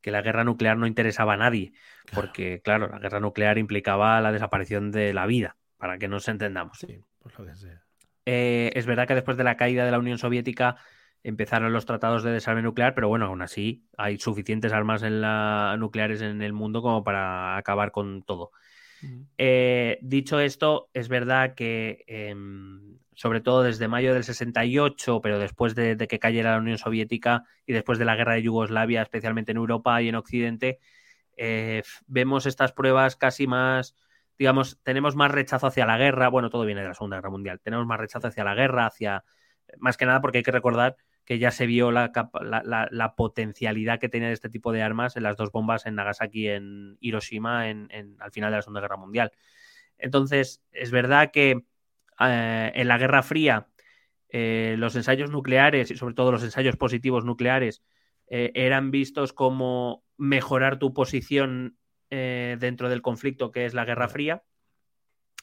que 0.00 0.10
la 0.10 0.20
guerra 0.20 0.44
nuclear 0.44 0.76
no 0.76 0.86
interesaba 0.86 1.34
a 1.34 1.36
nadie, 1.38 1.72
porque 2.12 2.60
claro, 2.62 2.88
la 2.88 2.98
guerra 2.98 3.20
nuclear 3.20 3.56
implicaba 3.56 4.20
la 4.20 4.32
desaparición 4.32 4.90
de 4.90 5.14
la 5.14 5.24
vida, 5.24 5.56
para 5.78 5.96
que 5.96 6.08
nos 6.08 6.28
entendamos. 6.28 6.78
Sí, 6.78 7.00
por 7.20 7.38
lo 7.38 7.46
que 7.46 7.54
sea. 7.54 7.82
Eh, 8.26 8.70
es 8.74 8.86
verdad 8.86 9.06
que 9.06 9.14
después 9.14 9.36
de 9.36 9.44
la 9.44 9.56
caída 9.56 9.84
de 9.84 9.90
la 9.90 9.98
Unión 9.98 10.18
Soviética 10.18 10.76
empezaron 11.24 11.72
los 11.72 11.86
tratados 11.86 12.22
de 12.22 12.30
desarme 12.30 12.62
nuclear, 12.62 12.94
pero 12.94 13.08
bueno, 13.08 13.26
aún 13.26 13.42
así 13.42 13.82
hay 13.96 14.18
suficientes 14.18 14.72
armas 14.72 15.02
en 15.02 15.22
la, 15.22 15.74
nucleares 15.78 16.20
en 16.20 16.42
el 16.42 16.52
mundo 16.52 16.82
como 16.82 17.02
para 17.02 17.56
acabar 17.56 17.90
con 17.90 18.22
todo. 18.22 18.52
Eh, 19.36 19.98
dicho 20.02 20.38
esto, 20.38 20.88
es 20.94 21.08
verdad 21.08 21.54
que 21.54 22.04
em, 22.06 22.98
sobre 23.14 23.40
todo 23.40 23.62
desde 23.62 23.88
mayo 23.88 24.12
del 24.12 24.24
68, 24.24 25.20
pero 25.22 25.38
después 25.38 25.74
de, 25.74 25.96
que 25.96 26.18
cayera 26.18 26.52
la 26.52 26.58
Unión 26.58 26.78
Soviética 26.78 27.44
y 27.66 27.72
después 27.72 27.98
de 27.98 28.04
la 28.04 28.16
guerra 28.16 28.34
de 28.34 28.42
Yugoslavia, 28.42 29.02
especialmente 29.02 29.52
en 29.52 29.58
Europa 29.58 30.00
y 30.02 30.08
en 30.08 30.14
Occidente, 30.14 30.78
eh, 31.36 31.82
vemos 32.06 32.46
estas 32.46 32.72
pruebas 32.72 33.16
casi 33.16 33.46
más, 33.46 33.94
digamos, 34.38 34.78
tenemos 34.82 35.16
más 35.16 35.30
rechazo 35.30 35.66
hacia 35.66 35.86
la 35.86 35.98
guerra, 35.98 36.28
bueno, 36.28 36.50
todo 36.50 36.64
viene 36.64 36.82
de 36.82 36.88
la 36.88 36.94
Segunda 36.94 37.16
Guerra 37.16 37.30
Mundial, 37.30 37.60
tenemos 37.60 37.86
más 37.86 37.98
rechazo 37.98 38.28
hacia 38.28 38.44
la 38.44 38.54
guerra, 38.54 38.86
hacia, 38.86 39.24
más 39.78 39.96
que 39.96 40.06
nada 40.06 40.20
porque 40.20 40.38
hay 40.38 40.44
que 40.44 40.50
recordar 40.50 40.96
que 41.24 41.38
ya 41.38 41.50
se 41.50 41.66
vio 41.66 41.90
la, 41.90 42.12
la, 42.90 43.14
potencialidad 43.16 43.98
que 43.98 44.10
tenía 44.10 44.30
este 44.30 44.50
tipo 44.50 44.72
de 44.72 44.82
armas 44.82 45.16
en 45.16 45.22
las 45.22 45.36
dos 45.36 45.50
bombas 45.52 45.86
en 45.86 45.94
Nagasaki 45.94 46.42
y 46.42 46.48
en 46.48 46.98
Hiroshima 47.00 47.70
en, 47.70 47.88
al 48.18 48.30
final 48.30 48.50
de 48.50 48.58
la 48.58 48.62
Segunda 48.62 48.82
Guerra 48.82 48.98
Mundial. 48.98 49.32
Entonces, 49.96 50.62
es 50.72 50.90
verdad 50.90 51.30
que 51.32 51.64
eh, 52.20 52.72
en 52.74 52.88
la 52.88 52.98
Guerra 52.98 53.22
Fría 53.22 53.68
eh, 54.28 54.76
los 54.78 54.96
ensayos 54.96 55.30
nucleares 55.30 55.90
y 55.90 55.96
sobre 55.96 56.14
todo 56.14 56.30
los 56.30 56.42
ensayos 56.42 56.76
positivos 56.76 57.24
nucleares 57.24 57.82
eh, 58.26 58.52
eran 58.54 58.90
vistos 58.90 59.32
como 59.32 60.04
mejorar 60.16 60.78
tu 60.78 60.92
posición 60.92 61.78
dentro 62.10 62.88
del 62.88 63.02
conflicto 63.02 63.50
que 63.50 63.66
es 63.66 63.74
la 63.74 63.84
Guerra 63.84 64.08
Fría. 64.08 64.44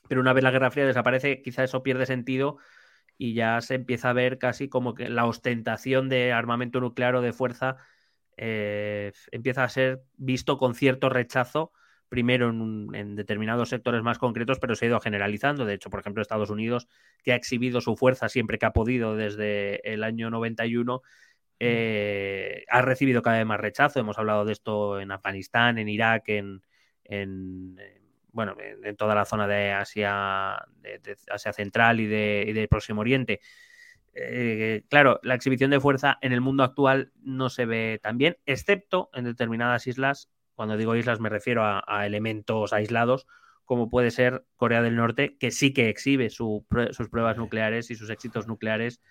Pero 0.08 0.22
una 0.22 0.32
vez 0.32 0.41
la 0.41 0.52
Guerra 0.52 0.72
Fría 0.72 0.86
desaparece, 0.86 1.41
quizá 1.41 1.66
eso 1.66 1.84
pierde 1.84 2.06
sentido 2.06 2.60
y 3.18 3.34
ya 3.34 3.62
se 3.62 3.76
empieza 3.76 4.10
a 4.10 4.14
ver 4.14 4.38
casi 4.38 4.70
como 4.70 4.94
que 4.94 5.10
la 5.10 5.26
ostentación 5.26 6.10
de 6.10 6.34
armamento 6.34 6.80
nuclear 6.80 7.16
o 7.16 7.22
de 7.22 7.34
fuerza 7.34 7.78
empieza 8.38 9.64
a 9.64 9.70
ser 9.70 10.02
visto 10.18 10.58
con 10.58 10.74
cierto 10.74 11.10
rechazo 11.10 11.72
primero 12.12 12.50
en, 12.50 13.16
determinados 13.16 13.70
sectores 13.70 14.04
más 14.04 14.18
concretos, 14.18 14.60
pero 14.60 14.76
se 14.76 14.84
ha 14.84 14.90
ido 14.90 15.00
generalizando. 15.00 15.64
De 15.64 15.76
hecho, 15.76 15.90
por 15.90 16.02
ejemplo, 16.02 16.22
Estados 16.22 16.50
Unidos, 16.50 16.90
que 17.24 17.32
ha 17.32 17.36
exhibido 17.38 17.80
su 17.80 17.96
fuerza 17.96 18.28
siempre 18.28 18.58
que 18.58 18.66
ha 18.66 18.74
podido 18.74 19.16
desde 19.16 19.80
el 19.90 20.04
año 20.04 20.30
91, 20.30 21.02
eh, 21.62 22.66
ha 22.68 22.82
recibido 22.82 23.22
cada 23.22 23.38
vez 23.38 23.46
más 23.46 23.62
rechazo. 23.62 24.02
Hemos 24.02 24.18
hablado 24.18 24.44
de 24.44 24.52
esto 24.52 25.00
en 25.00 25.10
Afganistán, 25.14 25.78
en 25.78 25.88
Irak, 25.88 26.28
en, 26.28 26.62
bueno, 28.32 28.56
en, 28.60 28.95
toda 28.95 29.16
la 29.16 29.26
zona 29.26 29.48
de 29.48 29.72
Asia, 29.72 30.66
de, 30.82 31.18
Asia 31.30 31.53
Central 31.53 31.99
y 31.99 32.08
de, 32.08 32.68
Próximo 32.70 33.02
Oriente. 33.02 33.41
Eh, 34.14 34.84
claro, 34.90 35.20
la 35.24 35.36
exhibición 35.36 35.72
de 35.72 35.80
fuerza 35.80 36.18
en 36.22 36.34
el 36.34 36.41
mundo 36.41 36.64
actual 36.64 37.12
no 37.22 37.49
se 37.49 37.66
ve 37.66 37.99
tan 38.02 38.18
bien, 38.18 38.38
excepto 38.45 39.10
en 39.14 39.24
determinadas 39.24 39.88
islas 39.88 40.30
cuando 40.62 40.78
digo 40.78 40.95
islas 40.95 41.20
me 41.20 41.30
refiero 41.30 41.64
a, 41.66 42.06
elementos 42.06 42.72
aislados, 42.72 43.26
como 43.66 43.90
puede 43.90 44.12
ser 44.12 44.45
Corea 44.58 44.84
del 44.84 44.95
Norte, 44.95 45.36
que 45.40 45.49
sí 45.49 45.74
que 45.74 45.90
exhibe 45.90 46.30
sus 46.30 46.64
pruebas 46.68 47.38
nucleares 47.38 47.90
y 47.90 47.95
sus 47.95 48.12
éxitos 48.12 48.48
nucleares, 48.48 49.02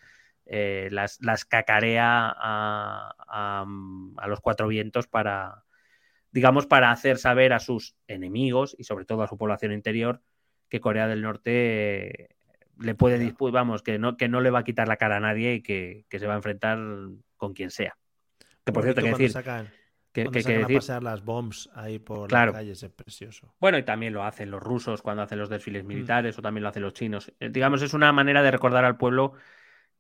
eh, 0.47 0.89
las, 0.93 1.19
cacarea 1.45 2.33
a, 2.39 3.65
los 4.29 4.41
cuatro 4.41 4.69
vientos 4.69 5.09
para, 5.09 5.65
digamos, 6.33 6.67
para 6.67 6.91
hacer 6.91 7.19
saber 7.19 7.53
a 7.53 7.59
sus 7.59 7.97
enemigos 8.07 8.75
y 8.79 8.85
sobre 8.85 9.05
todo 9.05 9.23
a 9.23 9.29
su 9.29 9.37
población 9.37 9.73
interior 9.73 10.23
que 10.69 10.81
Corea 10.81 11.09
del 11.09 11.23
Norte 11.23 12.23
eh, 12.23 12.29
le 12.79 12.95
puede 12.95 13.35
vamos, 13.53 13.83
que 13.83 13.99
no, 13.99 14.17
que 14.17 14.29
no 14.29 14.41
le 14.41 14.51
va 14.51 14.61
a 14.61 14.65
quitar 14.65 14.89
la 14.89 14.97
cara 14.97 15.17
a 15.17 15.21
nadie 15.21 15.55
y 15.55 15.63
que, 15.63 16.07
se 16.11 16.27
va 16.27 16.35
a 16.35 16.37
enfrentar 16.37 16.79
con 17.37 17.53
quien 17.53 17.71
sea. 17.71 17.97
Que 18.65 18.73
por 18.73 18.85
cierto, 18.85 19.03
que 19.03 19.11
decir, 19.11 19.33
que, 20.13 20.25
que, 20.25 20.43
que 20.43 20.59
decir... 20.59 20.77
a 20.77 20.79
pasar 20.79 21.03
las 21.03 21.25
bombs 21.25 21.69
ahí 21.75 21.99
por 21.99 22.31
las 22.33 22.53
calles, 22.53 22.83
es 22.83 22.91
precioso. 22.91 23.55
Bueno, 23.61 23.79
y 23.79 23.83
también 23.83 24.13
lo 24.13 24.25
hacen 24.25 24.51
los 24.51 24.63
rusos 24.63 25.03
cuando 25.03 25.23
hacen 25.23 25.39
los 25.39 25.49
desfiles 25.49 25.85
mm. 25.85 25.87
militares, 25.87 26.39
o 26.39 26.43
también 26.43 26.63
lo 26.63 26.69
hacen 26.69 26.83
los 26.83 26.95
chinos. 26.95 27.33
Eh, 27.41 27.51
digamos, 27.51 27.83
es 27.83 27.93
una 27.93 28.13
manera 28.13 28.43
de 28.43 28.51
recordar 28.51 28.85
al 28.85 28.97
pueblo 28.97 29.35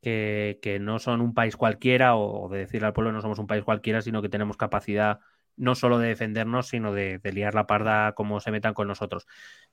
que, 0.00 0.78
no 0.80 0.98
son 0.98 1.20
un 1.20 1.34
país 1.34 1.56
cualquiera, 1.56 2.16
o 2.16 2.48
de 2.48 2.58
decirle 2.60 2.86
al 2.86 2.92
pueblo 2.92 3.12
no 3.12 3.20
somos 3.20 3.38
un 3.38 3.46
país 3.46 3.64
cualquiera, 3.64 4.00
sino 4.00 4.22
que 4.22 4.28
tenemos 4.28 4.56
capacidad 4.56 5.20
no 5.56 5.74
solo 5.74 5.98
de 5.98 6.08
defendernos, 6.08 6.68
sino 6.68 6.92
de, 6.92 7.20
liar 7.32 7.54
la 7.54 7.66
parda 7.66 8.12
como 8.12 8.40
se 8.40 8.50
metan 8.50 8.74
con 8.74 8.88
nosotros. 8.88 9.26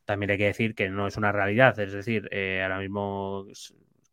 También 0.05 0.31
hay 0.31 0.37
que 0.37 0.45
decir 0.45 0.75
que 0.75 0.89
no 0.89 1.07
es 1.07 1.17
una 1.17 1.31
realidad, 1.31 1.79
es 1.79 1.93
decir, 1.93 2.27
eh, 2.31 2.61
ahora 2.63 2.79
mismo 2.79 3.45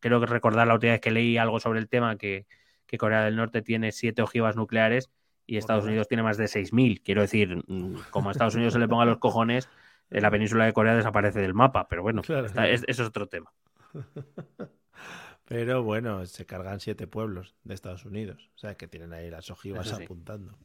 creo 0.00 0.20
que 0.20 0.26
recordar 0.26 0.66
la 0.66 0.74
última 0.74 0.92
vez 0.92 1.00
que 1.00 1.10
leí 1.10 1.38
algo 1.38 1.60
sobre 1.60 1.78
el 1.78 1.88
tema 1.88 2.16
que, 2.16 2.46
que 2.86 2.98
Corea 2.98 3.24
del 3.24 3.36
Norte 3.36 3.62
tiene 3.62 3.92
siete 3.92 4.22
ojivas 4.22 4.56
nucleares 4.56 5.10
y 5.46 5.56
Estados 5.56 5.84
Unidos 5.84 6.08
tiene 6.08 6.22
más 6.22 6.36
de 6.36 6.44
6.000. 6.44 7.02
Quiero 7.02 7.22
decir, 7.22 7.62
mm, 7.66 8.10
como 8.10 8.28
a 8.28 8.32
Estados 8.32 8.54
Unidos 8.54 8.72
se 8.72 8.78
le 8.78 8.88
ponga 8.88 9.04
los 9.04 9.18
cojones, 9.18 9.68
eh, 10.10 10.20
la 10.20 10.30
península 10.30 10.64
de 10.64 10.72
Corea 10.72 10.94
desaparece 10.94 11.40
del 11.40 11.54
mapa, 11.54 11.88
pero 11.88 12.02
bueno, 12.02 12.22
eso 12.22 12.84
es 12.86 13.00
otro 13.00 13.26
tema. 13.28 13.52
Pero 15.46 15.82
bueno, 15.82 16.24
se 16.24 16.46
cargan 16.46 16.80
siete 16.80 17.06
pueblos 17.06 17.54
de 17.64 17.74
Estados 17.74 18.06
Unidos. 18.06 18.50
O 18.54 18.58
sea, 18.58 18.76
que 18.76 18.88
tienen 18.88 19.12
ahí 19.12 19.28
las 19.30 19.50
ojivas 19.50 19.92
apuntando. 19.92 20.56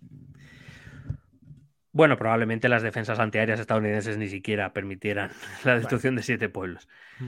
Bueno, 1.92 2.18
probablemente 2.18 2.70
las 2.70 2.84
defensas 2.84 3.20
antiaéreas 3.20 3.60
estadounidenses 3.60 4.18
ni 4.18 4.28
siquiera 4.28 4.74
permitieran 4.74 5.32
la 5.66 5.76
destrucción 5.76 6.16
de 6.16 6.24
siete 6.24 6.50
pueblos. 6.50 6.88
Mm. 7.20 7.28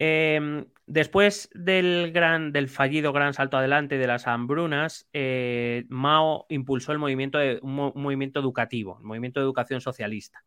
Em, 0.00 0.66
después 0.86 1.50
del, 1.54 2.12
gran, 2.12 2.52
del 2.52 2.68
fallido 2.68 3.12
gran 3.12 3.34
salto 3.34 3.56
adelante 3.56 3.98
de 3.98 4.06
las 4.06 4.28
hambrunas, 4.28 5.08
eh, 5.12 5.86
Mao 5.88 6.46
impulsó 6.50 6.92
el 6.92 6.98
movimiento 6.98 7.38
de, 7.38 7.58
un, 7.62 7.74
movimiento 7.74 8.38
educativo, 8.38 8.98
el 9.00 9.06
movimiento 9.06 9.40
de 9.40 9.44
educación 9.44 9.80
socialista, 9.80 10.44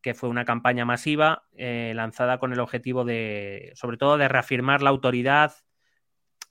que 0.00 0.14
fue 0.14 0.28
una 0.28 0.44
campaña 0.44 0.84
masiva 0.84 1.48
eh, 1.56 1.92
lanzada 1.96 2.38
con 2.38 2.52
el 2.52 2.60
objetivo 2.60 3.04
de, 3.04 3.72
sobre 3.74 3.96
todo, 3.96 4.16
de 4.16 4.28
reafirmar 4.28 4.80
la 4.80 4.90
autoridad 4.90 5.54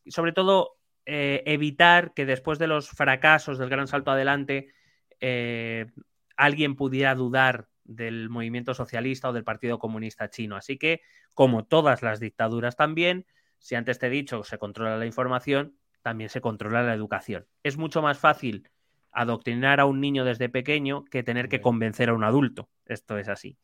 y, 0.03 0.11
sobre 0.11 0.33
todo, 0.33 0.77
eh, 1.05 1.43
evitar 1.45 2.13
que 2.13 2.25
después 2.25 2.59
de 2.59 2.67
los 2.67 2.89
fracasos 2.89 3.57
del 3.57 3.69
gran 3.69 3.87
salto 3.87 4.11
adelante 4.11 4.73
alguien 6.37 6.75
pudiera 6.75 7.15
dudar 7.15 7.67
del 7.83 8.29
movimiento 8.29 8.73
socialista 8.73 9.29
o 9.29 9.33
del 9.33 9.43
Partido 9.43 9.79
Comunista 9.79 10.29
Chino. 10.29 10.55
Así 10.55 10.77
que, 10.77 11.01
como 11.33 11.65
todas 11.65 12.03
las 12.03 12.19
dictaduras 12.19 12.75
también, 12.75 13.25
si 13.59 13.75
antes 13.75 13.99
te 13.99 14.07
he 14.07 14.09
dicho 14.09 14.43
se 14.43 14.57
controla 14.57 14.97
la 14.97 15.05
información, 15.05 15.77
también 16.01 16.29
se 16.29 16.41
controla 16.41 16.83
la 16.83 16.93
educación. 16.93 17.47
Es 17.63 17.77
mucho 17.77 18.01
más 18.01 18.19
fácil 18.19 18.69
adoctrinar 19.11 19.79
a 19.79 19.85
un 19.85 19.99
niño 19.99 20.25
desde 20.25 20.47
pequeño 20.47 21.05
que 21.05 21.23
tener 21.23 21.49
que 21.49 21.59
convencer 21.59 22.09
a 22.09 22.13
un 22.13 22.23
adulto. 22.23 22.69
Esto 22.85 23.17
es 23.17 23.27
así. 23.29 23.57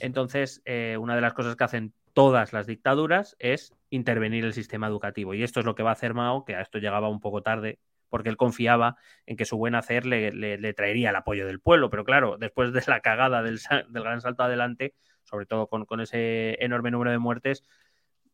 Entonces, 0.00 0.60
eh, 0.64 0.96
una 0.98 1.14
de 1.14 1.20
las 1.20 1.34
cosas 1.34 1.56
que 1.56 1.64
hacen 1.64 1.94
todas 2.14 2.52
las 2.52 2.66
dictaduras 2.66 3.36
es 3.38 3.72
intervenir 3.90 4.44
el 4.44 4.52
sistema 4.52 4.88
educativo. 4.88 5.34
Y 5.34 5.42
esto 5.42 5.60
es 5.60 5.66
lo 5.66 5.74
que 5.74 5.82
va 5.82 5.90
a 5.90 5.92
hacer 5.92 6.14
Mao, 6.14 6.44
que 6.44 6.56
a 6.56 6.62
esto 6.62 6.78
llegaba 6.78 7.08
un 7.08 7.20
poco 7.20 7.42
tarde, 7.42 7.78
porque 8.08 8.28
él 8.28 8.36
confiaba 8.36 8.96
en 9.26 9.36
que 9.36 9.44
su 9.44 9.56
buen 9.56 9.74
hacer 9.74 10.06
le, 10.06 10.72
traería 10.74 11.10
el 11.10 11.16
apoyo 11.16 11.46
del 11.46 11.60
pueblo. 11.60 11.90
Pero 11.90 12.04
claro, 12.04 12.36
después 12.38 12.72
de 12.72 12.82
la 12.86 13.00
cagada 13.00 13.42
del, 13.42 13.60
gran 13.90 14.20
salto 14.20 14.42
adelante, 14.42 14.94
sobre 15.24 15.46
todo 15.46 15.68
con, 15.68 15.84
con, 15.84 16.00
ese 16.00 16.56
enorme 16.62 16.90
número 16.90 17.10
de 17.10 17.18
muertes, 17.18 17.64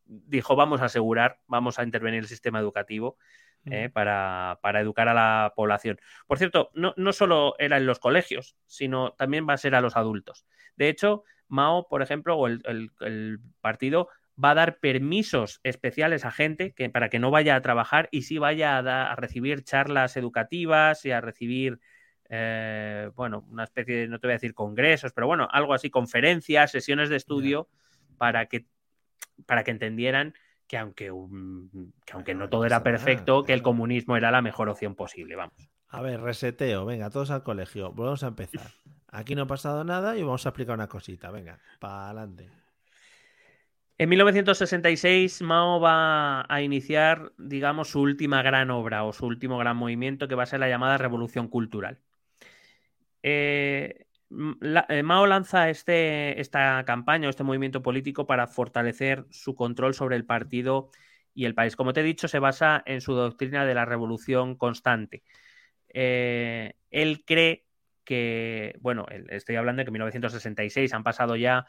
dijo 0.05 0.55
vamos 0.55 0.81
a 0.81 0.85
asegurar, 0.85 1.39
vamos 1.47 1.79
a 1.79 1.83
intervenir 1.83 2.19
el 2.19 2.27
sistema 2.27 2.59
educativo. 2.59 3.17
Eh, 3.67 3.89
para, 3.89 4.59
educar 4.79 5.07
a 5.07 5.15
la 5.15 5.53
población. 5.55 5.99
Por 6.27 6.37
cierto, 6.37 6.69
no, 6.75 6.93
no, 6.97 7.13
solo 7.13 7.55
era 7.57 7.77
en 7.77 7.87
los 7.87 7.97
colegios, 7.97 8.55
sino 8.67 9.13
también 9.13 9.47
va 9.49 9.53
a 9.53 9.57
ser 9.57 9.73
a 9.73 9.81
los 9.81 9.97
adultos. 9.97 10.45
De 10.75 10.87
hecho, 10.87 11.23
Mao, 11.47 11.87
por 11.87 12.03
ejemplo, 12.03 12.37
o 12.37 12.45
el, 12.47 13.39
partido 13.61 14.09
va 14.41 14.51
a 14.51 14.55
dar 14.55 14.79
permisos 14.79 15.59
especiales 15.63 16.25
a 16.25 16.31
gente 16.31 16.73
que, 16.73 16.89
para 16.89 17.09
que 17.09 17.19
no 17.19 17.31
vaya 17.31 17.55
a 17.55 17.61
trabajar 17.61 18.09
y 18.11 18.23
sí 18.23 18.37
vaya 18.37 18.77
a, 18.77 19.15
recibir 19.15 19.63
charlas 19.63 20.17
educativas 20.17 21.05
y 21.05 21.11
a 21.11 21.21
recibir, 21.21 21.79
eh, 22.29 23.09
bueno, 23.15 23.45
una 23.49 23.63
especie 23.63 23.95
de, 23.95 24.07
no 24.07 24.19
te 24.19 24.27
voy 24.27 24.33
a 24.33 24.35
decir 24.35 24.53
congresos, 24.53 25.13
pero 25.13 25.27
bueno, 25.27 25.47
algo 25.51 25.73
así, 25.73 25.89
conferencias, 25.89 26.71
sesiones 26.71 27.09
de 27.09 27.15
estudio 27.15 27.69
para 28.17 28.47
que, 28.47 28.65
para 29.45 29.63
que 29.63 29.71
entendieran 29.71 30.33
que 30.67 30.77
aunque, 30.77 31.11
que 32.05 32.13
aunque 32.13 32.33
no 32.33 32.49
todo 32.49 32.65
era 32.65 32.83
perfecto, 32.83 33.43
que 33.43 33.53
el 33.53 33.61
comunismo 33.61 34.17
era 34.17 34.31
la 34.31 34.41
mejor 34.41 34.67
opción 34.67 34.95
posible, 34.95 35.35
vamos. 35.35 35.69
A 35.89 36.01
ver, 36.01 36.19
reseteo, 36.19 36.85
venga, 36.85 37.09
todos 37.09 37.31
al 37.31 37.43
colegio, 37.43 37.91
volvemos 37.93 38.23
a 38.23 38.27
empezar. 38.27 38.71
Aquí 39.07 39.35
no 39.35 39.43
ha 39.43 39.47
pasado 39.47 39.83
nada 39.83 40.17
y 40.17 40.23
vamos 40.23 40.45
a 40.45 40.49
explicar 40.49 40.75
una 40.75 40.87
cosita, 40.87 41.31
venga, 41.31 41.59
para 41.79 42.05
adelante. 42.05 42.49
En 43.97 44.09
1966 44.09 45.41
Mao 45.41 45.79
va 45.79 46.45
a 46.49 46.61
iniciar, 46.61 47.31
digamos, 47.37 47.89
su 47.91 48.01
última 48.01 48.41
gran 48.41 48.69
obra 48.69 49.05
o 49.05 49.13
su 49.13 49.25
último 49.25 49.57
gran 49.57 49.77
movimiento 49.77 50.27
que 50.27 50.35
va 50.35 50.43
a 50.43 50.47
ser 50.47 50.59
la 50.59 50.67
llamada 50.67 50.97
Revolución 50.97 51.47
Cultural. 51.47 51.99
Eh, 53.23 54.05
eh, 54.89 55.03
Mao 55.03 55.25
lanza 55.27 55.69
este, 55.69 56.41
esta 56.41 56.83
campaña 56.85 57.27
o 57.27 57.29
este 57.29 57.43
movimiento 57.43 57.81
político 57.81 58.27
para 58.27 58.47
fortalecer 58.47 59.25
su 59.29 59.55
control 59.55 59.93
sobre 59.93 60.17
el 60.17 60.25
partido 60.25 60.89
y 61.33 61.45
el 61.45 61.55
país. 61.55 61.77
Como 61.77 61.93
te 61.93 62.01
he 62.01 62.03
dicho, 62.03 62.27
se 62.27 62.39
basa 62.39 62.83
en 62.85 62.99
su 62.99 63.13
doctrina 63.13 63.65
de 63.65 63.75
la 63.75 63.85
revolución 63.85 64.55
constante. 64.55 65.23
Eh, 65.87 66.73
él 66.91 67.23
cree 67.25 67.65
que, 68.03 68.77
bueno, 68.81 69.05
estoy 69.29 69.55
hablando 69.55 69.79
de 69.79 69.85
que 69.85 69.89
en 69.89 69.93
1966 69.93 70.93
han 70.93 71.03
pasado 71.03 71.37
ya 71.37 71.65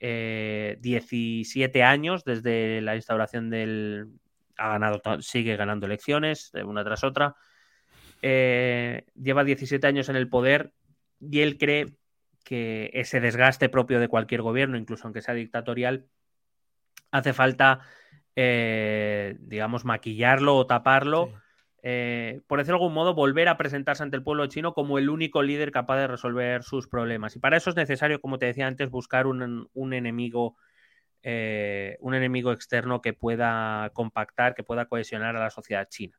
17 0.00 1.78
eh, 1.78 1.82
años 1.82 2.24
desde 2.24 2.80
la 2.80 2.96
instauración 2.96 3.50
del... 3.50 4.08
Ha 4.56 4.78
ganado, 4.78 5.00
sigue 5.22 5.56
ganando 5.56 5.86
elecciones, 5.86 6.52
una 6.64 6.84
tras 6.84 7.04
otra. 7.04 7.34
lleva 8.20 9.44
17 9.44 9.86
años 9.86 10.08
en 10.10 10.16
el 10.16 10.28
poder 10.28 10.72
y 11.20 11.40
él 11.40 11.56
cree 11.58 11.86
que 12.44 12.90
ese 12.94 13.20
desgaste 13.20 13.68
propio 13.68 14.00
de 14.00 14.08
cualquier 14.08 14.42
gobierno, 14.42 14.76
incluso 14.76 15.04
aunque 15.04 15.22
sea 15.22 15.34
dictatorial, 15.34 16.06
hace 17.10 17.32
falta, 17.32 17.80
eh, 18.36 19.36
digamos, 19.40 19.84
maquillarlo 19.84 20.56
o 20.56 20.66
taparlo. 20.66 21.32
Eh, 21.82 22.40
por 22.46 22.58
decirlo 22.58 22.78
de 22.78 22.84
algún 22.84 22.94
modo, 22.94 23.14
volver 23.14 23.48
a 23.48 23.56
presentarse 23.56 24.02
ante 24.02 24.16
el 24.16 24.22
pueblo 24.22 24.46
chino 24.46 24.74
como 24.74 24.98
el 24.98 25.08
único 25.08 25.42
líder 25.42 25.72
capaz 25.72 25.98
de 25.98 26.06
resolver 26.06 26.62
sus 26.62 26.88
problemas. 26.88 27.36
Y 27.36 27.38
para 27.38 27.56
eso 27.56 27.70
es 27.70 27.76
necesario, 27.76 28.20
como 28.20 28.38
te 28.38 28.46
decía 28.46 28.66
antes, 28.66 28.90
buscar 28.90 29.26
un, 29.26 29.68
enemigo, 29.92 30.56
eh, 31.22 31.96
un 32.00 32.14
enemigo 32.14 32.52
externo 32.52 33.00
que 33.00 33.12
pueda 33.12 33.90
compactar, 33.94 34.54
que 34.54 34.62
pueda 34.62 34.86
cohesionar 34.86 35.36
a 35.36 35.40
la 35.40 35.50
sociedad 35.50 35.88
china. 35.88 36.18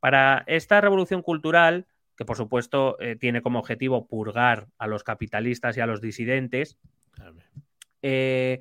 Para 0.00 0.44
esta 0.46 0.80
revolución 0.80 1.22
cultural, 1.22 1.86
que 2.20 2.26
por 2.26 2.36
supuesto 2.36 2.98
eh, 3.00 3.16
tiene 3.16 3.40
como 3.40 3.58
objetivo 3.58 4.06
purgar 4.06 4.68
a 4.76 4.86
los 4.86 5.04
capitalistas 5.04 5.78
y 5.78 5.80
a 5.80 5.86
los 5.86 6.02
disidentes. 6.02 6.78
Eh, 8.02 8.60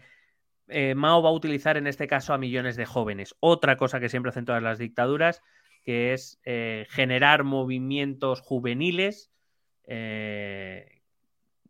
eh, 0.70 0.96
Mao 0.96 1.22
va 1.22 1.28
a 1.28 1.34
utilizar 1.34 1.76
en 1.76 1.86
este 1.86 2.08
caso 2.08 2.34
a 2.34 2.38
millones 2.38 2.78
de 2.78 2.86
jóvenes. 2.86 3.36
Otra 3.42 3.76
cosa 3.76 4.00
que 4.00 4.08
siempre 4.08 4.30
hacen 4.30 4.46
todas 4.46 4.64
las 4.64 4.78
dictaduras, 4.78 5.42
que 5.90 6.14
es 6.14 6.40
generar 6.88 7.44
movimientos 7.44 8.42
juveniles, 8.42 9.32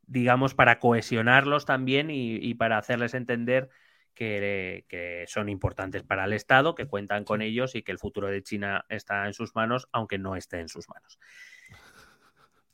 digamos, 0.07 0.53
para 0.55 0.77
cohesionarlos 0.79 1.65
también 1.65 2.09
y, 2.11 2.53
para 2.55 2.77
hacerles 2.77 3.13
entender 3.13 3.69
que, 4.13 4.83
que, 4.89 5.23
son 5.27 5.47
importantes 5.47 6.03
para 6.03 6.25
el 6.25 6.33
Estado, 6.33 6.75
que 6.75 6.85
cuentan 6.85 7.23
con 7.23 7.41
ellos 7.41 7.75
y 7.75 7.81
que 7.81 7.93
el 7.93 7.97
futuro 7.97 8.27
de 8.27 8.43
China 8.43 8.83
está 8.89 9.25
en 9.25 9.33
sus 9.33 9.55
manos, 9.55 9.87
aunque 9.93 10.17
no 10.17 10.35
esté 10.35 10.59
en 10.59 10.67
sus 10.67 10.89
manos. 10.89 11.17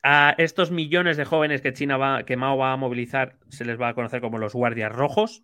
A 0.01 0.33
estos 0.39 0.71
millones 0.71 1.15
de 1.15 1.25
jóvenes 1.25 1.61
que 1.61 1.73
China 1.73 1.97
va, 1.97 2.23
que 2.23 2.37
Mao 2.37 2.57
va 2.57 2.73
a 2.73 2.77
movilizar, 2.77 3.37
se 3.49 3.65
les 3.65 3.79
va 3.79 3.89
a 3.89 3.93
conocer 3.93 4.19
como 4.19 4.39
los 4.39 4.53
guardias 4.53 4.91
rojos, 4.91 5.43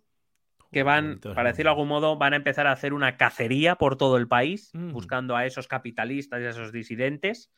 que 0.72 0.82
van, 0.82 1.20
para 1.20 1.50
decirlo 1.50 1.70
de 1.70 1.74
algún 1.74 1.88
modo, 1.88 2.16
van 2.16 2.32
a 2.32 2.36
empezar 2.36 2.66
a 2.66 2.72
hacer 2.72 2.94
una 2.94 3.16
cacería 3.16 3.76
por 3.76 3.96
todo 3.96 4.16
el 4.16 4.26
país, 4.26 4.70
mm. 4.72 4.92
buscando 4.92 5.36
a 5.36 5.44
esos 5.44 5.68
capitalistas 5.68 6.40
y 6.40 6.44
a 6.44 6.50
esos 6.50 6.72
disidentes, 6.72 7.52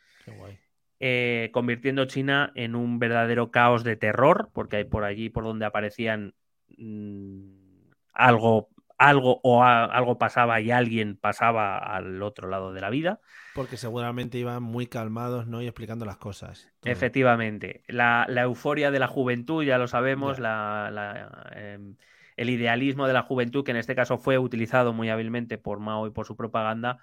eh, 0.98 1.50
convirtiendo 1.52 2.06
China 2.06 2.50
en 2.54 2.74
un 2.74 2.98
verdadero 2.98 3.50
caos 3.50 3.84
de 3.84 3.96
terror, 3.96 4.50
porque 4.52 4.78
hay 4.78 4.84
por 4.84 5.04
allí 5.04 5.28
por 5.30 5.44
donde 5.44 5.64
aparecían 5.64 6.34
mm, 6.76 7.90
algo 8.12 8.68
algo 8.96 9.40
o 9.42 9.64
algo 9.64 10.18
pasaba 10.18 10.60
y 10.60 10.70
alguien 10.70 11.16
pasaba 11.16 11.78
al 11.78 12.22
otro 12.22 12.48
lado 12.48 12.72
de 12.72 12.80
la 12.80 12.90
vida. 12.90 13.20
Porque 13.54 13.76
seguramente 13.76 14.38
iban 14.38 14.62
muy 14.62 14.86
calmados, 14.86 15.46
¿no? 15.46 15.62
Y 15.62 15.66
explicando 15.66 16.04
las 16.04 16.16
cosas. 16.16 16.72
Efectivamente. 16.84 17.82
La, 17.88 18.26
euforia 18.28 18.90
de 18.90 18.98
la 18.98 19.08
juventud, 19.08 19.64
ya 19.64 19.78
lo 19.78 19.88
sabemos, 19.88 20.38
em, 20.38 21.96
el 22.36 22.50
idealismo 22.50 23.06
de 23.06 23.12
la 23.12 23.22
juventud, 23.22 23.64
que 23.64 23.70
en 23.70 23.76
este 23.76 23.94
caso 23.94 24.18
fue 24.18 24.38
utilizado 24.38 24.92
muy 24.92 25.10
hábilmente 25.10 25.58
por 25.58 25.80
Mao 25.80 26.06
y 26.06 26.10
por 26.10 26.26
su 26.26 26.36
propaganda, 26.36 26.98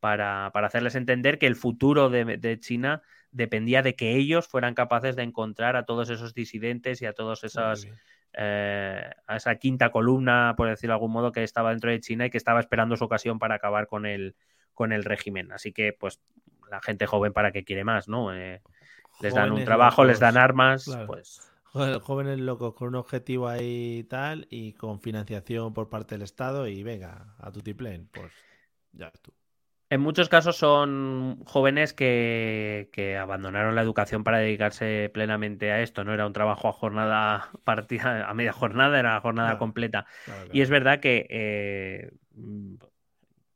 para, 0.00 0.48
hacerles 0.48 0.96
entender 0.96 1.38
que 1.38 1.46
el 1.46 1.56
futuro 1.56 2.10
de, 2.10 2.58
China 2.60 3.02
dependía 3.30 3.80
de 3.80 3.96
que 3.96 4.14
ellos 4.16 4.46
fueran 4.46 4.74
capaces 4.74 5.16
de 5.16 5.22
encontrar 5.22 5.76
a 5.76 5.84
todos 5.84 6.10
esos 6.10 6.34
disidentes 6.34 7.00
y 7.00 7.06
a 7.06 7.14
todos 7.14 7.42
esos 7.42 7.88
eh, 8.36 9.10
a 9.26 9.36
esa 9.36 9.54
quinta 9.54 9.90
columna, 9.90 10.54
por 10.56 10.68
decirlo 10.68 10.92
de 10.92 10.96
algún 10.96 11.12
modo, 11.12 11.32
que 11.32 11.42
estaba 11.42 11.70
dentro 11.70 11.90
de 11.90 12.00
China 12.00 12.26
y 12.26 12.30
que 12.30 12.36
estaba 12.36 12.60
esperando 12.60 12.96
su 12.96 13.04
ocasión 13.04 13.38
para 13.38 13.54
acabar 13.54 13.86
con 13.86 14.06
el, 14.06 14.34
con 14.74 14.92
el 14.92 15.04
régimen. 15.04 15.52
Así 15.52 15.72
que, 15.72 15.92
pues, 15.92 16.20
la 16.70 16.80
gente 16.80 17.06
joven, 17.06 17.32
¿para 17.32 17.52
qué 17.52 17.64
quiere 17.64 17.84
más? 17.84 18.08
¿no? 18.08 18.34
Eh, 18.34 18.60
les 19.20 19.34
dan 19.34 19.52
un 19.52 19.64
trabajo, 19.64 20.04
les 20.04 20.18
dan 20.18 20.36
armas, 20.36 20.90
pues. 21.06 21.53
Jóvenes 21.74 22.38
locos 22.38 22.74
con 22.74 22.88
un 22.88 22.94
objetivo 22.94 23.48
ahí 23.48 23.98
y 23.98 24.04
tal 24.04 24.46
y 24.48 24.74
con 24.74 25.00
financiación 25.00 25.74
por 25.74 25.88
parte 25.88 26.14
del 26.14 26.22
Estado 26.22 26.68
y 26.68 26.84
venga, 26.84 27.34
a 27.38 27.50
tu 27.50 27.62
tiplén, 27.62 28.08
pues 28.12 28.32
ya 28.92 29.10
tú. 29.10 29.32
En 29.90 30.00
muchos 30.00 30.28
casos 30.28 30.56
son 30.56 31.44
jóvenes 31.46 31.92
que, 31.92 33.18
abandonaron 33.20 33.74
la 33.74 33.82
educación 33.82 34.24
para 34.24 34.38
dedicarse 34.38 35.10
plenamente 35.12 35.72
a 35.72 35.82
esto. 35.82 36.04
No 36.04 36.14
era 36.14 36.26
un 36.26 36.32
trabajo 36.32 36.68
a 36.68 36.72
jornada 36.72 37.50
partida, 37.64 38.28
a 38.28 38.34
media 38.34 38.52
jornada, 38.52 38.98
era 38.98 39.20
jornada 39.20 39.58
completa. 39.58 40.06
Y 40.52 40.62
es 40.62 40.70
verdad 40.70 41.00
que 41.00 41.26
eh, 41.28 42.12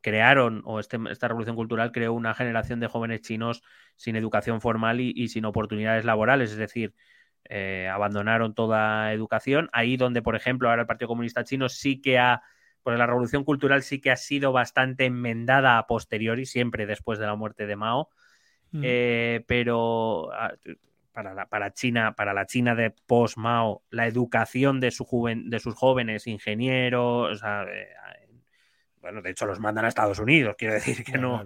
crearon, 0.00 0.62
o 0.64 0.80
este, 0.80 0.98
esta 1.10 1.28
revolución 1.28 1.56
cultural 1.56 1.92
creó 1.92 2.12
una 2.12 2.34
generación 2.34 2.78
de 2.80 2.88
jóvenes 2.88 3.22
chinos 3.22 3.62
sin 3.96 4.14
educación 4.16 4.60
formal 4.60 5.00
y, 5.00 5.28
sin 5.28 5.44
oportunidades 5.44 6.04
laborales. 6.04 6.52
Es 6.52 6.58
decir, 6.58 6.94
eh, 7.44 7.88
abandonaron 7.92 8.54
toda 8.54 9.12
educación. 9.12 9.68
Ahí 9.72 9.96
donde, 9.96 10.22
por 10.22 10.36
ejemplo, 10.36 10.68
ahora 10.68 10.82
el 10.82 10.86
Partido 10.86 11.08
Comunista 11.08 11.44
Chino 11.44 11.68
sí 11.68 12.00
que 12.00 12.18
ha 12.18 12.42
porque 12.82 12.98
la 12.98 13.06
revolución 13.06 13.44
cultural 13.44 13.82
sí 13.82 14.00
que 14.00 14.10
ha 14.10 14.16
sido 14.16 14.50
bastante 14.52 15.04
enmendada 15.04 15.76
a 15.76 15.86
posteriori, 15.86 16.46
siempre 16.46 16.86
después 16.86 17.18
de 17.18 17.26
la 17.26 17.34
muerte 17.34 17.66
de 17.66 17.76
Mao. 17.76 18.08
Mm. 18.70 18.80
Eh, 18.82 19.44
pero 19.46 20.32
ah, 20.32 20.54
para 21.12 21.34
la, 21.34 21.46
para 21.46 21.74
China, 21.74 22.14
para 22.14 22.32
la 22.32 22.46
China 22.46 22.74
de 22.74 22.94
post-Mao, 23.06 23.82
la 23.90 24.06
educación 24.06 24.80
de, 24.80 24.90
su 24.90 25.06
de 25.44 25.58
sus 25.58 25.74
jóvenes 25.74 26.26
ingenieros, 26.26 27.42
eh, 27.44 27.88
bueno, 29.00 29.20
de 29.20 29.30
hecho 29.30 29.44
los 29.44 29.60
mandan 29.60 29.84
a 29.84 29.88
Estados 29.88 30.18
Unidos, 30.18 30.54
quiero 30.56 30.74
decir 30.74 31.04
que 31.04 31.18
no, 31.18 31.44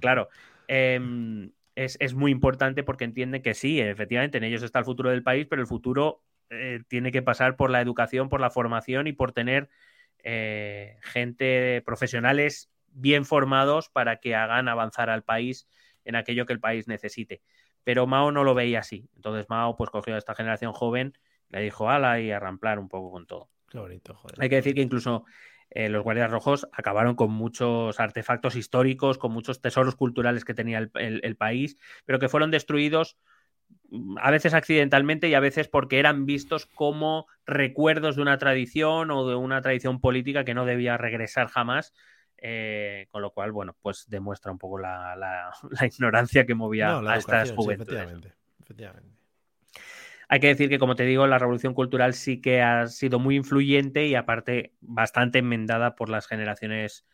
claro, 0.00 0.28
em, 0.68 1.50
es, 1.74 1.96
es, 2.00 2.14
muy 2.14 2.32
importante 2.32 2.82
porque 2.82 3.04
entienden 3.04 3.42
que 3.42 3.54
sí, 3.54 3.80
efectivamente, 3.80 4.38
en 4.38 4.44
ellos 4.44 4.62
está 4.62 4.78
el 4.80 4.84
futuro 4.84 5.10
del 5.10 5.22
país, 5.22 5.46
pero 5.48 5.62
el 5.62 5.68
futuro 5.68 6.22
eh, 6.50 6.82
tiene 6.88 7.12
que 7.12 7.22
pasar 7.22 7.56
por 7.56 7.70
la 7.70 7.80
educación, 7.80 8.28
por 8.28 8.40
la 8.40 8.50
formación 8.50 9.06
y 9.06 9.12
por 9.12 9.32
tener 9.32 9.68
eh, 10.24 10.98
gente, 11.02 11.82
profesionales 11.86 12.70
bien 12.88 13.24
formados 13.24 13.88
para 13.88 14.16
que 14.16 14.34
hagan 14.34 14.68
avanzar 14.68 15.10
al 15.10 15.22
país 15.22 15.68
en 16.04 16.16
aquello 16.16 16.46
que 16.46 16.52
el 16.52 16.60
país 16.60 16.88
necesite. 16.88 17.40
Pero 17.84 18.06
Mao 18.06 18.32
no 18.32 18.42
lo 18.44 18.54
veía 18.54 18.80
así. 18.80 19.08
Entonces 19.14 19.46
Mao 19.48 19.76
pues 19.76 19.90
cogió 19.90 20.16
a 20.16 20.18
esta 20.18 20.34
generación 20.34 20.72
joven, 20.72 21.16
le 21.50 21.60
dijo 21.60 21.88
ala 21.88 22.20
y 22.20 22.32
a 22.32 22.40
ramplar 22.40 22.78
un 22.78 22.88
poco 22.88 23.12
con 23.12 23.26
todo. 23.26 23.48
Qué 23.68 23.78
bonito, 23.78 24.14
joder. 24.14 24.36
Hay 24.40 24.48
que 24.48 24.56
decir 24.56 24.74
que 24.74 24.82
incluso 24.82 25.24
eh, 25.70 25.88
los 25.88 26.02
Guardias 26.02 26.30
Rojos 26.30 26.68
acabaron 26.72 27.14
con 27.14 27.30
muchos 27.30 28.00
artefactos 28.00 28.56
históricos, 28.56 29.18
con 29.18 29.32
muchos 29.32 29.60
tesoros 29.60 29.96
culturales 29.96 30.44
que 30.44 30.54
tenía 30.54 30.78
el, 30.78 30.90
el 31.22 31.36
país, 31.36 31.76
pero 32.04 32.18
que 32.18 32.28
fueron 32.28 32.50
destruidos 32.50 33.16
mm, 33.90 34.18
a 34.20 34.30
veces 34.30 34.54
accidentalmente 34.54 35.28
y 35.28 35.34
a 35.34 35.40
veces 35.40 35.68
porque 35.68 35.98
eran 35.98 36.26
vistos 36.26 36.66
como 36.66 37.26
recuerdos 37.46 38.16
de 38.16 38.22
una 38.22 38.38
tradición 38.38 39.10
o 39.10 39.28
de 39.28 39.36
una 39.36 39.62
tradición 39.62 40.00
política 40.00 40.44
que 40.44 40.54
no 40.54 40.64
debía 40.64 40.96
regresar 40.96 41.48
jamás 41.48 41.92
eh, 42.42 43.06
con 43.10 43.22
lo 43.22 43.32
cual, 43.32 43.52
bueno, 43.52 43.76
pues 43.82 44.06
demuestra 44.08 44.50
un 44.50 44.58
poco 44.58 44.78
la, 44.78 45.14
la, 45.14 45.52
la 45.70 45.86
ignorancia 45.86 46.46
que 46.46 46.54
movía 46.54 47.00
No, 47.00 47.08
a 47.08 47.16
estas 47.16 47.50
sí, 47.50 47.54
juventudes. 47.54 47.88
efectivamente, 48.00 48.34
efectivamente. 48.62 49.19
Hay 50.32 50.38
que 50.38 50.46
decir 50.46 50.68
que, 50.68 50.78
como 50.78 50.94
te 50.94 51.02
digo, 51.04 51.26
la 51.26 51.40
revolución 51.40 51.74
cultural 51.74 52.14
sí 52.14 52.40
que 52.40 52.62
ha 52.62 52.86
sido 52.86 53.18
muy 53.18 53.34
influyente 53.34 54.06
y 54.06 54.14
aparte 54.14 54.74
bastante 54.80 55.40
enmendada 55.40 55.96
por 55.96 56.08
las 56.08 56.28
generaciones 56.28 57.04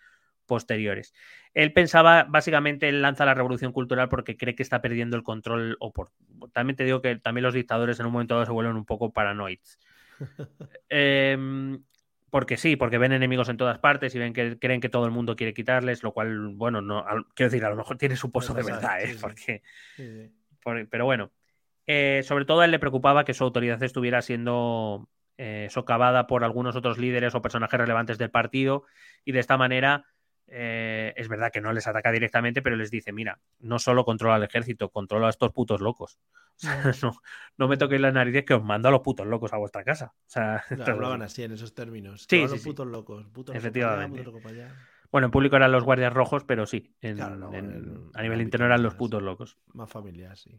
posteriores. 0.44 1.14
Él 1.54 1.72
pensaba, 1.72 2.24
básicamente, 2.28 2.90
él 2.90 3.00
lanza 3.00 3.24
la 3.24 3.32
revolución 3.32 3.72
cultural 3.72 4.10
porque 4.10 4.36
cree 4.36 4.54
que 4.54 4.62
está 4.62 4.82
perdiendo 4.82 5.16
el 5.16 5.22
control, 5.22 5.78
o 5.80 5.94
por 5.94 6.10
también 6.52 6.76
te 6.76 6.84
digo 6.84 7.00
que 7.00 7.16
también 7.16 7.44
los 7.44 7.54
dictadores 7.54 7.98
en 7.98 8.06
un 8.06 8.12
momento 8.12 8.34
dado 8.34 8.44
se 8.44 8.52
vuelven 8.52 8.76
un 8.76 8.84
poco 8.84 9.10
paranoids. 9.12 9.80
Em, 10.88 11.82
porque 12.30 12.56
sí, 12.56 12.76
porque 12.76 12.98
ven 12.98 13.12
enemigos 13.12 13.48
en 13.48 13.56
todas 13.56 13.78
partes 13.78 14.14
y 14.14 14.18
ven 14.18 14.32
que 14.34 14.58
creen 14.58 14.80
que 14.80 14.88
todo 14.88 15.06
el 15.06 15.10
mundo 15.10 15.36
quiere 15.36 15.54
quitarles, 15.54 16.02
lo 16.02 16.12
cual, 16.12 16.50
bueno, 16.54 16.82
no, 16.82 17.04
al- 17.06 17.24
quiero 17.34 17.50
decir, 17.50 17.64
a 17.64 17.70
lo 17.70 17.76
mejor 17.76 17.96
tiene 17.96 18.16
su 18.16 18.30
pozo 18.30 18.52
de 18.54 18.62
verdad, 18.62 19.02
¿eh? 19.02 19.08
sí. 19.08 19.18
Porque, 19.20 19.62
Sí, 19.96 20.04
sí. 20.06 20.32
por- 20.62 20.88
pero 20.88 21.04
bueno, 21.06 21.32
Eh, 21.86 22.22
sobre 22.24 22.44
todo 22.44 22.60
a 22.60 22.64
él 22.64 22.70
le 22.70 22.78
preocupaba 22.78 23.24
que 23.24 23.34
su 23.34 23.44
autoridad 23.44 23.82
estuviera 23.82 24.22
siendo 24.22 25.08
eh, 25.38 25.68
socavada 25.70 26.26
por 26.26 26.44
algunos 26.44 26.76
otros 26.76 26.98
líderes 26.98 27.34
o 27.34 27.42
personajes 27.42 27.78
relevantes 27.78 28.18
del 28.18 28.30
partido 28.30 28.84
y 29.24 29.32
de 29.32 29.40
esta 29.40 29.56
manera 29.56 30.04
eh, 30.48 31.12
es 31.16 31.28
verdad 31.28 31.50
que 31.52 31.60
no 31.60 31.72
les 31.72 31.86
ataca 31.88 32.12
directamente, 32.12 32.62
pero 32.62 32.76
les 32.76 32.90
dice, 32.90 33.12
mira, 33.12 33.40
no 33.58 33.78
solo 33.80 34.04
controla 34.04 34.36
al 34.36 34.44
ejército, 34.44 34.90
controla 34.90 35.26
a 35.26 35.30
estos 35.30 35.52
putos 35.52 35.80
locos. 35.80 36.18
O 36.56 36.92
sea, 36.92 36.92
no, 37.02 37.12
no 37.58 37.68
me 37.68 37.76
toquéis 37.76 38.00
las 38.00 38.14
narices 38.14 38.44
que 38.44 38.54
os 38.54 38.64
mando 38.64 38.88
a 38.88 38.90
los 38.90 39.02
putos 39.02 39.26
locos 39.26 39.52
a 39.52 39.58
vuestra 39.58 39.84
casa. 39.84 40.14
O 40.16 40.24
sea, 40.30 40.64
hablaban 40.86 41.20
así 41.20 41.42
en 41.42 41.52
esos 41.52 41.74
términos. 41.74 42.22
Sí, 42.22 42.38
sí, 42.38 42.42
los 42.48 42.60
sí. 42.62 42.68
putos 42.70 42.86
locos. 42.86 43.26
Efectivamente. 43.52 43.70
para 43.82 44.00
allá, 44.00 44.08
puto 44.08 44.22
loco 44.24 44.40
para 44.40 44.54
allá. 44.54 44.74
Bueno, 45.12 45.26
en 45.26 45.30
público 45.32 45.56
eran 45.56 45.72
los 45.72 45.84
guardias 45.84 46.12
rojos, 46.12 46.44
pero 46.44 46.64
sí, 46.64 46.94
en- 47.02 47.16
Claro, 47.16 47.36
no, 47.36 47.52
en- 47.52 47.70
en- 47.72 48.10
a 48.14 48.22
nivel 48.22 48.40
interno 48.40 48.66
eran 48.66 48.82
los 48.82 48.94
putos 48.94 49.22
locos. 49.22 49.58
Más 49.74 49.90
familiar, 49.90 50.36
sí. 50.36 50.58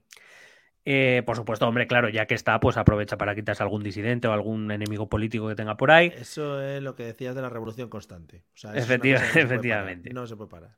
Eh, 0.89 1.21
por 1.25 1.35
supuesto, 1.35 1.67
hombre, 1.67 1.85
claro, 1.85 2.07
ya 2.07 2.27
que 2.27 2.33
está, 2.33 2.61
pues 2.61 2.77
aprovecha 2.77 3.17
para 3.17 3.35
quitarse 3.35 3.61
algún 3.61 3.83
disidente 3.83 4.29
o 4.29 4.31
algún 4.31 4.71
enemigo 4.71 5.09
político 5.09 5.49
que 5.49 5.55
tenga 5.55 5.75
por 5.75 5.91
ahí. 5.91 6.13
Eso 6.15 6.61
es 6.61 6.81
lo 6.81 6.95
que 6.95 7.03
decías 7.03 7.35
de 7.35 7.41
la 7.41 7.49
revolución 7.49 7.89
constante. 7.89 8.45
O 8.53 8.57
sea, 8.57 8.73
efectivamente. 8.73 10.13
No 10.13 10.25
se 10.25 10.37
puede 10.37 10.49
parar. 10.49 10.77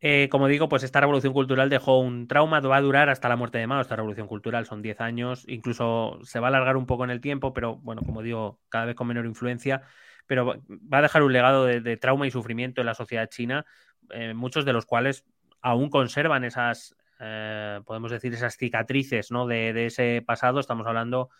Eh, 0.00 0.28
como 0.30 0.46
digo, 0.46 0.68
pues 0.70 0.84
esta 0.84 1.00
revolución 1.00 1.34
cultural 1.34 1.68
dejó 1.68 1.98
un 1.98 2.28
trauma, 2.28 2.60
va 2.60 2.76
a 2.76 2.80
durar 2.80 3.10
hasta 3.10 3.28
la 3.28 3.36
muerte 3.36 3.58
de 3.58 3.66
Mao. 3.66 3.82
Esta 3.82 3.96
revolución 3.96 4.26
cultural 4.26 4.64
son 4.64 4.80
10 4.80 5.00
años, 5.02 5.44
incluso 5.48 6.18
se 6.22 6.40
va 6.40 6.46
a 6.46 6.50
alargar 6.50 6.78
un 6.78 6.86
poco 6.86 7.04
en 7.04 7.10
el 7.10 7.20
tiempo, 7.20 7.52
pero 7.52 7.76
bueno, 7.76 8.00
como 8.02 8.22
digo, 8.22 8.58
cada 8.70 8.86
vez 8.86 8.94
con 8.94 9.08
menor 9.08 9.26
influencia. 9.26 9.82
Pero 10.26 10.46
va- 10.46 10.56
va 10.68 10.98
a 10.98 11.02
dejar 11.02 11.22
un 11.22 11.32
legado 11.32 11.64
de, 11.66 11.80
de 11.80 11.96
trauma 11.98 12.26
y 12.26 12.30
sufrimiento 12.30 12.80
en 12.80 12.86
la 12.86 12.94
sociedad 12.94 13.28
china, 13.28 13.66
eh, 14.10 14.34
muchos 14.34 14.64
de 14.64 14.72
los 14.72 14.86
cuales 14.86 15.24
aún 15.60 15.90
conservan 15.90 16.44
esas, 16.44 16.94
eh, 17.20 17.80
podemos 17.84 18.10
decir, 18.10 18.32
esas 18.34 18.56
cicatrices 18.56 19.30
¿no? 19.30 19.46
de, 19.46 19.72
de 19.72 19.86
ese 19.86 20.22
pasado. 20.26 20.60
Estamos 20.60 20.86
hablando 20.86 21.30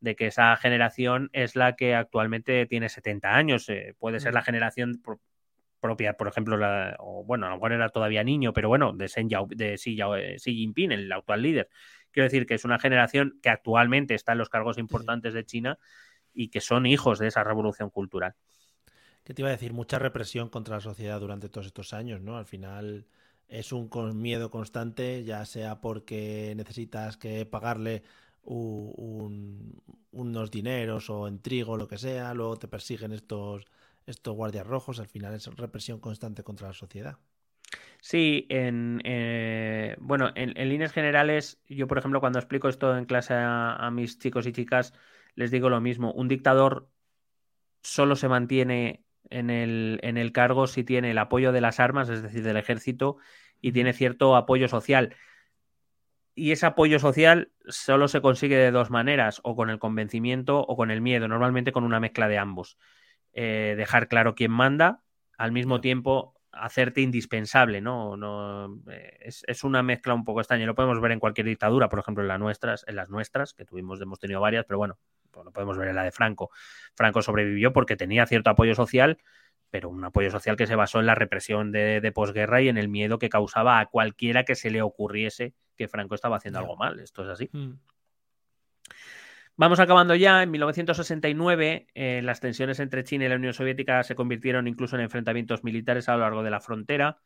de 0.00 0.16
que 0.16 0.26
esa 0.26 0.56
generación 0.56 1.30
es 1.32 1.56
la 1.56 1.76
que 1.76 1.94
actualmente 1.94 2.66
tiene 2.66 2.88
70 2.88 3.34
años. 3.36 3.68
eh, 3.68 3.94
puede 3.98 4.20
ser 4.20 4.34
la 4.34 4.42
generación 4.42 5.00
pro- 5.02 5.20
propia, 5.80 6.14
por 6.14 6.28
ejemplo, 6.28 6.56
la, 6.56 6.96
o 7.00 7.24
bueno, 7.24 7.46
a 7.46 7.50
lo 7.50 7.56
mejor 7.56 7.72
era 7.72 7.88
todavía 7.88 8.22
niño, 8.24 8.52
pero 8.52 8.68
bueno, 8.68 8.92
de, 8.92 9.06
Yao- 9.06 9.48
de 9.48 9.76
Xi, 9.76 9.96
Yao- 9.96 10.16
eh, 10.16 10.36
Xi 10.38 10.54
Jinping, 10.54 10.92
el 10.92 11.10
actual 11.12 11.42
líder. 11.42 11.68
Quiero 12.12 12.24
decir 12.24 12.46
que 12.46 12.54
es 12.54 12.64
una 12.64 12.78
generación 12.78 13.38
que 13.42 13.48
actualmente 13.48 14.14
está 14.14 14.32
en 14.32 14.38
los 14.38 14.48
cargos 14.48 14.78
importantes 14.78 15.34
de 15.34 15.44
China 15.44 15.78
y 16.34 16.48
que 16.48 16.60
son 16.60 16.86
hijos 16.86 17.18
de 17.18 17.28
esa 17.28 17.42
revolución 17.44 17.90
cultural. 17.90 18.34
¿Qué 19.24 19.34
te 19.34 19.42
iba 19.42 19.48
a 19.48 19.52
decir? 19.52 19.72
Mucha 19.72 19.98
represión 19.98 20.48
contra 20.48 20.76
la 20.76 20.80
sociedad 20.80 21.20
durante 21.20 21.48
todos 21.48 21.66
estos 21.66 21.92
años, 21.92 22.20
¿no? 22.20 22.36
Al 22.36 22.46
final 22.46 23.06
es 23.48 23.72
un 23.72 23.88
miedo 24.20 24.50
constante, 24.50 25.24
ya 25.24 25.44
sea 25.44 25.80
porque 25.80 26.54
necesitas 26.56 27.16
que 27.16 27.46
pagarle 27.46 28.02
unos 28.44 30.50
dineros 30.50 31.10
o 31.10 31.28
en 31.28 31.40
trigo, 31.40 31.76
lo 31.76 31.88
que 31.88 31.98
sea, 31.98 32.34
luego 32.34 32.56
te 32.58 32.68
persiguen 32.68 33.12
estos, 33.12 33.66
estos 34.06 34.34
guardias 34.34 34.66
rojos, 34.66 35.00
al 35.00 35.08
final 35.08 35.34
es 35.34 35.46
represión 35.56 36.00
constante 36.00 36.42
contra 36.42 36.68
la 36.68 36.74
sociedad. 36.74 37.18
Sí, 38.00 38.46
en, 38.50 39.00
eh, 39.04 39.96
bueno, 40.00 40.30
en, 40.34 40.56
en 40.58 40.68
líneas 40.68 40.92
generales, 40.92 41.60
yo 41.68 41.86
por 41.86 41.98
ejemplo 41.98 42.20
cuando 42.20 42.38
explico 42.38 42.68
esto 42.68 42.96
en 42.96 43.04
clase 43.04 43.34
a, 43.34 43.76
a 43.76 43.90
mis 43.90 44.18
chicos 44.18 44.46
y 44.46 44.52
chicas, 44.52 44.92
les 45.34 45.50
digo 45.50 45.70
lo 45.70 45.80
mismo, 45.80 46.12
un 46.12 46.28
dictador 46.28 46.90
solo 47.82 48.16
se 48.16 48.28
mantiene 48.28 49.04
en 49.30 49.50
el, 49.50 50.00
en 50.02 50.16
el 50.16 50.32
cargo 50.32 50.66
si 50.66 50.84
tiene 50.84 51.10
el 51.10 51.18
apoyo 51.18 51.52
de 51.52 51.60
las 51.60 51.80
armas, 51.80 52.08
es 52.08 52.22
decir, 52.22 52.42
del 52.42 52.56
ejército, 52.56 53.16
y 53.60 53.72
tiene 53.72 53.92
cierto 53.92 54.36
apoyo 54.36 54.68
social. 54.68 55.16
Y 56.34 56.52
ese 56.52 56.66
apoyo 56.66 56.98
social 56.98 57.52
solo 57.66 58.08
se 58.08 58.22
consigue 58.22 58.56
de 58.56 58.70
dos 58.70 58.90
maneras, 58.90 59.40
o 59.44 59.54
con 59.54 59.70
el 59.70 59.78
convencimiento 59.78 60.60
o 60.60 60.76
con 60.76 60.90
el 60.90 61.00
miedo, 61.00 61.28
normalmente 61.28 61.72
con 61.72 61.84
una 61.84 62.00
mezcla 62.00 62.28
de 62.28 62.38
ambos. 62.38 62.78
Eh, 63.32 63.74
dejar 63.76 64.08
claro 64.08 64.34
quién 64.34 64.50
manda, 64.50 65.02
al 65.38 65.52
mismo 65.52 65.80
tiempo 65.80 66.34
hacerte 66.52 67.00
indispensable, 67.00 67.80
¿no? 67.80 68.16
no 68.16 68.82
eh, 68.90 69.18
es, 69.20 69.42
es, 69.46 69.64
una 69.64 69.82
mezcla 69.82 70.12
un 70.14 70.24
poco 70.24 70.40
extraña. 70.40 70.66
Lo 70.66 70.74
podemos 70.74 71.00
ver 71.00 71.12
en 71.12 71.18
cualquier 71.18 71.46
dictadura, 71.46 71.88
por 71.88 71.98
ejemplo, 71.98 72.22
en 72.22 72.28
las 72.28 72.38
nuestras, 72.38 72.84
en 72.86 72.96
las 72.96 73.08
nuestras, 73.08 73.54
que 73.54 73.64
tuvimos, 73.64 74.00
hemos 74.00 74.18
tenido 74.18 74.40
varias, 74.40 74.66
pero 74.66 74.78
bueno, 74.78 74.98
pues 75.32 75.44
lo 75.44 75.52
podemos 75.52 75.76
ver 75.76 75.88
en 75.88 75.96
la 75.96 76.04
de 76.04 76.12
Franco. 76.12 76.50
Franco 76.94 77.22
sobrevivió 77.22 77.72
porque 77.72 77.96
tenía 77.96 78.26
cierto 78.26 78.50
apoyo 78.50 78.74
social, 78.74 79.18
pero 79.70 79.88
un 79.88 80.04
apoyo 80.04 80.30
social 80.30 80.56
que 80.56 80.66
se 80.66 80.76
basó 80.76 81.00
en 81.00 81.06
la 81.06 81.14
represión 81.14 81.72
de, 81.72 82.00
de 82.00 82.12
posguerra 82.12 82.60
y 82.60 82.68
en 82.68 82.78
el 82.78 82.88
miedo 82.88 83.18
que 83.18 83.28
causaba 83.28 83.80
a 83.80 83.86
cualquiera 83.86 84.44
que 84.44 84.54
se 84.54 84.70
le 84.70 84.82
ocurriese 84.82 85.54
que 85.76 85.88
Franco 85.88 86.14
estaba 86.14 86.36
haciendo 86.36 86.60
algo 86.60 86.76
mal. 86.76 87.00
Esto 87.00 87.24
es 87.24 87.30
así. 87.30 87.50
Mm. 87.52 87.72
Vamos 89.56 89.80
acabando 89.80 90.14
ya. 90.14 90.42
En 90.42 90.50
1969, 90.50 91.86
eh, 91.94 92.20
las 92.22 92.40
tensiones 92.40 92.80
entre 92.80 93.04
China 93.04 93.26
y 93.26 93.28
la 93.28 93.36
Unión 93.36 93.52
Soviética 93.52 94.02
se 94.02 94.14
convirtieron 94.14 94.66
incluso 94.66 94.96
en 94.96 95.02
enfrentamientos 95.02 95.62
militares 95.62 96.08
a 96.08 96.14
lo 96.14 96.20
largo 96.20 96.42
de 96.42 96.50
la 96.50 96.60
frontera. 96.60 97.20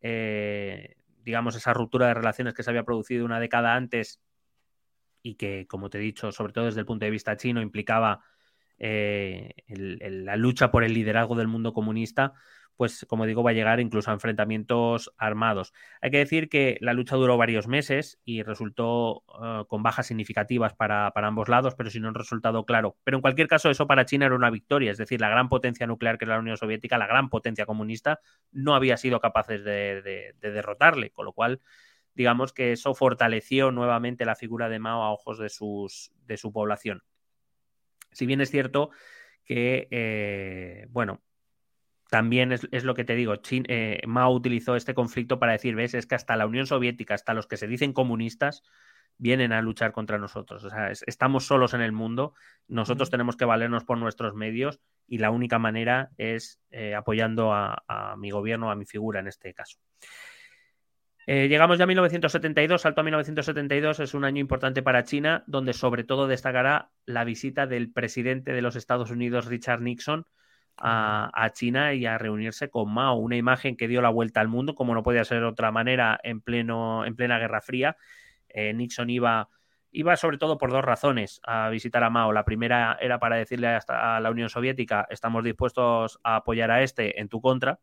Eh, 0.00 0.96
digamos, 1.22 1.56
esa 1.56 1.72
ruptura 1.72 2.08
de 2.08 2.14
relaciones 2.14 2.52
que 2.52 2.62
se 2.62 2.70
había 2.70 2.84
producido 2.84 3.24
una 3.24 3.40
década 3.40 3.74
antes 3.74 4.20
y 5.24 5.36
que, 5.36 5.66
como 5.66 5.88
te 5.88 5.98
he 5.98 6.02
dicho, 6.02 6.30
sobre 6.30 6.52
todo 6.52 6.66
desde 6.66 6.80
el 6.80 6.86
punto 6.86 7.06
de 7.06 7.10
vista 7.10 7.36
chino, 7.38 7.62
implicaba 7.62 8.20
eh, 8.78 9.54
la 9.66 10.36
lucha 10.36 10.70
por 10.70 10.84
el 10.84 10.92
liderazgo 10.92 11.34
del 11.34 11.48
mundo 11.48 11.72
comunista, 11.72 12.34
pues 12.76 13.06
como 13.08 13.24
digo, 13.24 13.42
va 13.42 13.52
a 13.52 13.54
llegar 13.54 13.80
incluso 13.80 14.10
a 14.10 14.14
enfrentamientos 14.14 15.14
armados. 15.16 15.72
Hay 16.02 16.10
que 16.10 16.18
decir 16.18 16.50
que 16.50 16.76
la 16.80 16.92
lucha 16.92 17.16
duró 17.16 17.38
varios 17.38 17.68
meses 17.68 18.20
y 18.24 18.42
resultó 18.42 19.24
eh, 19.42 19.62
con 19.66 19.82
bajas 19.82 20.08
significativas 20.08 20.74
para, 20.74 21.10
para 21.12 21.28
ambos 21.28 21.48
lados, 21.48 21.74
pero 21.74 21.88
sin 21.88 22.04
un 22.04 22.14
resultado 22.14 22.66
claro. 22.66 22.98
Pero 23.02 23.16
en 23.16 23.22
cualquier 23.22 23.48
caso, 23.48 23.70
eso 23.70 23.86
para 23.86 24.04
China 24.04 24.26
era 24.26 24.34
una 24.34 24.50
victoria, 24.50 24.92
es 24.92 24.98
decir, 24.98 25.22
la 25.22 25.30
gran 25.30 25.48
potencia 25.48 25.86
nuclear 25.86 26.18
que 26.18 26.26
era 26.26 26.34
la 26.34 26.40
Unión 26.40 26.58
Soviética, 26.58 26.98
la 26.98 27.06
gran 27.06 27.30
potencia 27.30 27.64
comunista, 27.64 28.20
no 28.52 28.74
había 28.74 28.98
sido 28.98 29.20
capaces 29.20 29.64
de 29.64 30.34
derrotarle, 30.42 31.12
con 31.12 31.24
lo 31.24 31.32
cual 31.32 31.62
digamos 32.14 32.52
que 32.52 32.72
eso 32.72 32.94
fortaleció 32.94 33.70
nuevamente 33.70 34.24
la 34.24 34.36
figura 34.36 34.68
de 34.68 34.78
Mao 34.78 35.02
a 35.02 35.12
ojos 35.12 35.38
de, 35.38 35.48
sus, 35.48 36.12
de 36.26 36.36
su 36.36 36.52
población. 36.52 37.02
Si 38.12 38.26
bien 38.26 38.40
es 38.40 38.50
cierto 38.50 38.90
que, 39.44 39.88
eh, 39.90 40.86
bueno, 40.90 41.22
también 42.10 42.52
es, 42.52 42.68
es, 42.70 42.84
lo 42.84 42.94
que 42.94 43.04
te 43.04 43.14
digo, 43.16 43.36
Chin, 43.36 43.64
eh, 43.68 44.00
Mao 44.06 44.32
utilizó 44.32 44.76
este 44.76 44.94
conflicto 44.94 45.38
para 45.38 45.52
decir, 45.52 45.74
ves, 45.74 45.94
es 45.94 46.06
que 46.06 46.14
hasta 46.14 46.36
la 46.36 46.46
Unión 46.46 46.66
Soviética, 46.66 47.14
hasta 47.14 47.34
los 47.34 47.46
que 47.46 47.56
se 47.56 47.66
dicen 47.66 47.92
comunistas, 47.92 48.62
vienen 49.18 49.52
a 49.52 49.62
luchar 49.62 49.92
contra 49.92 50.18
nosotros. 50.18 50.64
O 50.64 50.70
sea, 50.70 50.90
es, 50.90 51.02
estamos 51.06 51.46
solos 51.46 51.74
en 51.74 51.80
el 51.80 51.92
mundo, 51.92 52.34
nosotros 52.68 53.10
tenemos 53.10 53.36
que 53.36 53.44
valernos 53.44 53.84
por 53.84 53.98
nuestros 53.98 54.34
medios 54.34 54.80
y 55.06 55.18
la 55.18 55.30
única 55.30 55.58
manera 55.58 56.10
es 56.16 56.60
eh, 56.70 56.94
apoyando 56.94 57.52
a, 57.52 57.82
a, 57.86 58.16
mi 58.16 58.30
gobierno, 58.30 58.70
a 58.70 58.76
mi 58.76 58.86
figura 58.86 59.20
en 59.20 59.28
este 59.28 59.54
caso. 59.54 59.78
Eh, 61.26 61.48
llegamos 61.48 61.78
ya 61.78 61.84
a 61.84 61.86
1972, 61.86 62.82
salto 62.82 63.00
a 63.00 63.04
1972, 63.04 64.00
es 64.00 64.14
un 64.14 64.24
año 64.24 64.40
importante 64.40 64.82
para 64.82 65.04
China, 65.04 65.42
donde 65.46 65.72
sobre 65.72 66.04
todo 66.04 66.26
destacará 66.26 66.90
la 67.06 67.24
visita 67.24 67.66
del 67.66 67.90
presidente 67.90 68.52
de 68.52 68.60
los 68.60 68.76
Estados 68.76 69.10
Unidos, 69.10 69.46
Richard 69.46 69.80
Nixon, 69.80 70.26
a, 70.76 71.50
China 71.54 71.94
y 71.94 72.04
a 72.04 72.18
reunirse 72.18 72.68
con 72.68 72.92
Mao, 72.92 73.16
una 73.16 73.36
imagen 73.36 73.76
que 73.76 73.88
dio 73.88 74.02
la 74.02 74.10
vuelta 74.10 74.40
al 74.40 74.48
mundo, 74.48 74.74
como 74.74 74.92
no 74.94 75.02
podía 75.02 75.24
ser 75.24 75.40
de 75.40 75.46
otra 75.46 75.70
manera 75.70 76.18
en, 76.22 76.40
pleno, 76.42 77.06
en 77.06 77.16
plena 77.16 77.38
Guerra 77.38 77.62
Fría. 77.62 77.96
Eh, 78.48 78.74
Nixon 78.74 79.08
iba, 79.08 79.48
iba 79.92 80.16
sobre 80.16 80.36
todo 80.36 80.58
por 80.58 80.72
dos 80.72 80.84
razones 80.84 81.40
a 81.44 81.70
visitar 81.70 82.04
a 82.04 82.10
Mao. 82.10 82.32
La 82.32 82.44
primera 82.44 82.98
era 83.00 83.18
para 83.18 83.36
decirle 83.36 83.68
a 83.68 84.20
la 84.20 84.30
Unión 84.30 84.50
Soviética, 84.50 85.06
estamos 85.08 85.42
dispuestos 85.42 86.18
a 86.22 86.36
apoyar 86.36 86.70
a 86.70 86.82
este 86.82 87.20
en 87.20 87.28
tu 87.28 87.40
contra. 87.40 87.78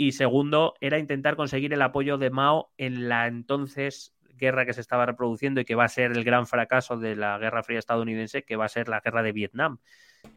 Y 0.00 0.12
segundo, 0.12 0.74
era 0.80 0.98
intentar 0.98 1.34
conseguir 1.34 1.74
el 1.74 1.82
apoyo 1.82 2.18
de 2.18 2.30
Mao 2.30 2.70
en 2.78 3.08
la 3.08 3.26
entonces 3.26 4.14
guerra 4.36 4.64
que 4.64 4.72
se 4.72 4.80
estaba 4.80 5.04
reproduciendo 5.06 5.60
y 5.60 5.64
que 5.64 5.74
va 5.74 5.84
a 5.84 5.88
ser 5.88 6.12
el 6.12 6.22
gran 6.22 6.46
fracaso 6.46 6.96
de 6.96 7.16
la 7.16 7.36
Guerra 7.38 7.64
Fría 7.64 7.80
estadounidense, 7.80 8.44
que 8.44 8.54
va 8.54 8.66
a 8.66 8.68
ser 8.68 8.88
la 8.88 9.00
guerra 9.00 9.24
de 9.24 9.32
Vietnam. 9.32 9.78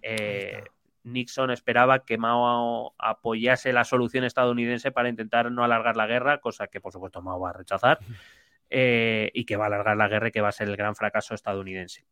Eh, 0.02 0.64
Nixon 1.04 1.52
esperaba 1.52 2.06
que 2.06 2.18
Mao 2.18 2.96
apoyase 2.98 3.72
la 3.72 3.84
solución 3.84 4.24
estadounidense 4.24 4.92
para 4.92 5.10
intentar 5.10 5.52
no 5.52 5.64
alargar 5.64 5.96
la 5.96 6.08
guerra, 6.08 6.40
cosa 6.40 6.66
que 6.66 6.82
por 6.82 6.92
supuesto 6.92 7.22
Mao 7.22 7.40
va 7.40 7.52
a 7.52 7.54
rechazar, 7.54 8.00
eh, 8.72 9.30
y 9.36 9.46
que 9.46 9.58
va 9.58 9.66
a 9.66 9.68
alargar 9.68 9.96
la 9.96 10.08
guerra 10.08 10.30
y 10.30 10.32
que 10.32 10.42
va 10.42 10.50
a 10.50 10.54
ser 10.54 10.70
el 10.70 10.76
gran 10.76 10.96
fracaso 10.96 11.36
estadounidense. 11.36 12.08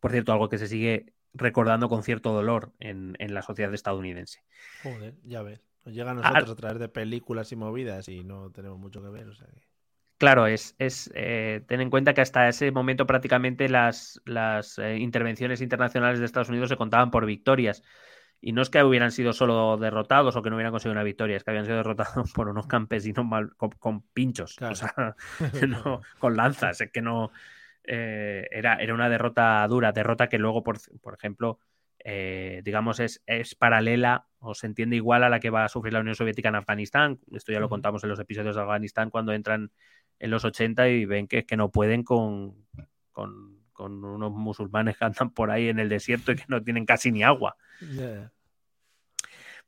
Por 0.00 0.10
cierto, 0.10 0.32
algo 0.32 0.48
que 0.48 0.56
se 0.56 0.68
sigue 0.68 1.12
recordando 1.34 1.90
con 1.90 2.02
cierto 2.02 2.32
dolor 2.32 2.72
en, 2.80 3.14
la 3.18 3.42
sociedad 3.42 3.74
estadounidense. 3.74 4.42
Joder, 4.82 5.14
ya 5.24 5.42
ves. 5.42 5.69
Nos 5.84 5.94
llega 5.94 6.10
a 6.10 6.14
nosotros 6.14 6.50
a 6.50 6.56
través 6.56 6.78
de 6.78 6.88
películas 6.88 7.52
y 7.52 7.56
movidas 7.56 8.08
y 8.08 8.22
no 8.24 8.50
tenemos 8.50 8.78
mucho 8.78 9.02
que 9.02 9.08
ver. 9.08 9.28
O 9.28 9.34
sea 9.34 9.46
Claro, 10.20 10.46
es, 10.46 10.74
es 10.78 11.10
eh, 11.14 11.62
ten 11.66 11.80
en 11.80 11.88
cuenta 11.88 12.12
que 12.12 12.20
hasta 12.20 12.46
ese 12.46 12.70
momento 12.72 13.06
prácticamente 13.06 13.70
las, 13.70 14.20
las 14.26 14.78
eh, 14.78 14.98
intervenciones 14.98 15.62
internacionales 15.62 16.18
de 16.18 16.26
Estados 16.26 16.50
Unidos 16.50 16.68
se 16.68 16.76
contaban 16.76 17.10
por 17.10 17.24
victorias. 17.24 17.82
Y 18.38 18.52
no 18.52 18.60
es 18.60 18.68
que 18.68 18.84
hubieran 18.84 19.12
sido 19.12 19.32
solo 19.32 19.78
derrotados 19.78 20.36
o 20.36 20.42
que 20.42 20.50
no 20.50 20.56
hubieran 20.56 20.72
conseguido 20.72 20.92
una 20.92 21.04
victoria, 21.04 21.38
es 21.38 21.44
que 21.44 21.52
habían 21.52 21.64
sido 21.64 21.78
derrotados 21.78 22.32
por 22.34 22.48
unos 22.48 22.66
campesinos 22.66 23.24
mal, 23.24 23.56
con, 23.56 24.02
pinchos, 24.12 24.58
o 24.60 24.74
sea, 24.74 25.16
con 26.18 26.36
lanzas, 26.36 26.82
es 26.82 26.90
que 26.90 27.00
no 27.00 27.30
eh, 27.84 28.46
era, 28.50 28.74
era 28.74 28.92
una 28.92 29.08
derrota 29.08 29.66
dura, 29.68 29.92
derrota 29.92 30.28
que 30.28 30.38
luego, 30.38 30.62
por, 30.62 30.78
por 31.00 31.14
ejemplo, 31.14 31.60
digamos, 32.04 33.00
es, 33.00 33.22
es, 33.26 33.54
paralela 33.54 34.26
o 34.38 34.54
se 34.54 34.66
entiende 34.66 34.96
igual 34.96 35.22
a 35.22 35.28
la 35.28 35.40
que 35.40 35.50
va 35.50 35.64
a 35.64 35.68
sufrir 35.68 35.92
la 35.92 36.00
Unión 36.00 36.14
Soviética 36.14 36.48
en 36.48 36.56
Afganistán. 36.56 37.20
Esto 37.32 37.52
ya 37.52 37.60
lo 37.60 37.68
contamos 37.68 38.02
en 38.04 38.10
los 38.10 38.18
episodios 38.18 38.56
de 38.56 38.62
Afganistán 38.62 39.10
cuando 39.10 39.32
entran 39.32 39.70
en 40.20 40.30
los 40.30 40.44
80 40.44 40.88
y 40.88 41.04
ven 41.06 41.26
que, 41.26 41.44
que 41.44 41.56
no 41.56 41.70
pueden 41.70 42.04
con, 42.04 42.54
con, 43.10 43.58
unos 44.04 44.30
musulmanes 44.30 44.98
que 44.98 45.04
andan 45.06 45.30
por 45.30 45.50
ahí 45.50 45.68
en 45.68 45.78
el 45.78 45.88
desierto 45.88 46.32
y 46.32 46.36
que 46.36 46.44
no 46.48 46.62
tienen 46.62 46.84
casi 46.84 47.10
ni 47.10 47.22
agua. 47.22 47.56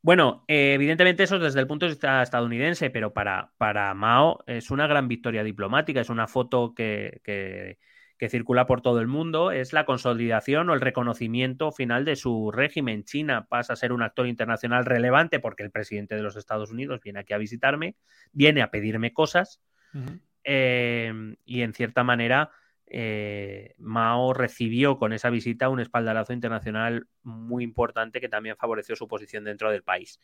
Bueno, 0.02 0.44
eh, 0.48 0.74
evidentemente 0.74 1.22
eso 1.22 1.38
desde 1.38 1.60
el 1.60 1.66
punto 1.66 1.86
de 1.86 1.92
vista 1.92 2.22
estadounidense, 2.22 2.90
pero 2.90 3.14
para, 3.14 3.52
para 3.56 3.94
Mao 3.94 4.44
es 4.46 4.70
una 4.70 4.86
gran 4.86 5.08
victoria 5.08 5.42
diplomática, 5.42 6.00
es 6.00 6.10
una 6.10 6.26
foto 6.26 6.74
que, 6.74 7.22
que, 7.24 7.78
circula 8.28 8.66
por 8.66 8.82
todo 8.82 9.00
el 9.00 9.06
mundo, 9.06 9.50
es 9.50 9.72
la 9.72 9.84
consolidación 9.84 10.70
o 10.70 10.74
el 10.74 10.80
reconocimiento 10.80 11.72
final 11.72 12.04
de 12.04 12.16
su 12.16 12.50
régimen. 12.50 13.04
China 13.04 13.46
pasa 13.48 13.72
a 13.72 13.76
ser 13.76 13.92
un 13.92 14.02
actor 14.02 14.26
internacional 14.26 14.84
relevante 14.84 15.40
porque 15.40 15.62
el 15.62 15.70
presidente 15.70 16.14
de 16.14 16.22
los 16.22 16.36
Estados 16.36 16.70
Unidos 16.70 17.00
viene 17.02 17.20
aquí 17.20 17.32
a 17.32 17.38
visitarme, 17.38 17.96
viene 18.32 18.62
a 18.62 18.70
pedirme 18.70 19.12
cosas. 19.12 19.60
Em, 20.44 21.36
y 21.44 21.62
en 21.62 21.74
cierta 21.74 22.04
manera, 22.04 22.50
eh, 22.86 23.74
Mao 23.78 24.34
recibió 24.34 24.98
con 24.98 25.12
esa 25.12 25.30
visita 25.30 25.68
un 25.68 25.80
espaldarazo 25.80 26.32
internacional 26.32 27.06
muy 27.22 27.64
importante 27.64 28.20
que 28.20 28.28
también 28.28 28.56
favoreció 28.56 28.96
su 28.96 29.08
posición 29.08 29.44
dentro 29.44 29.70
del 29.70 29.82
país. 29.82 30.20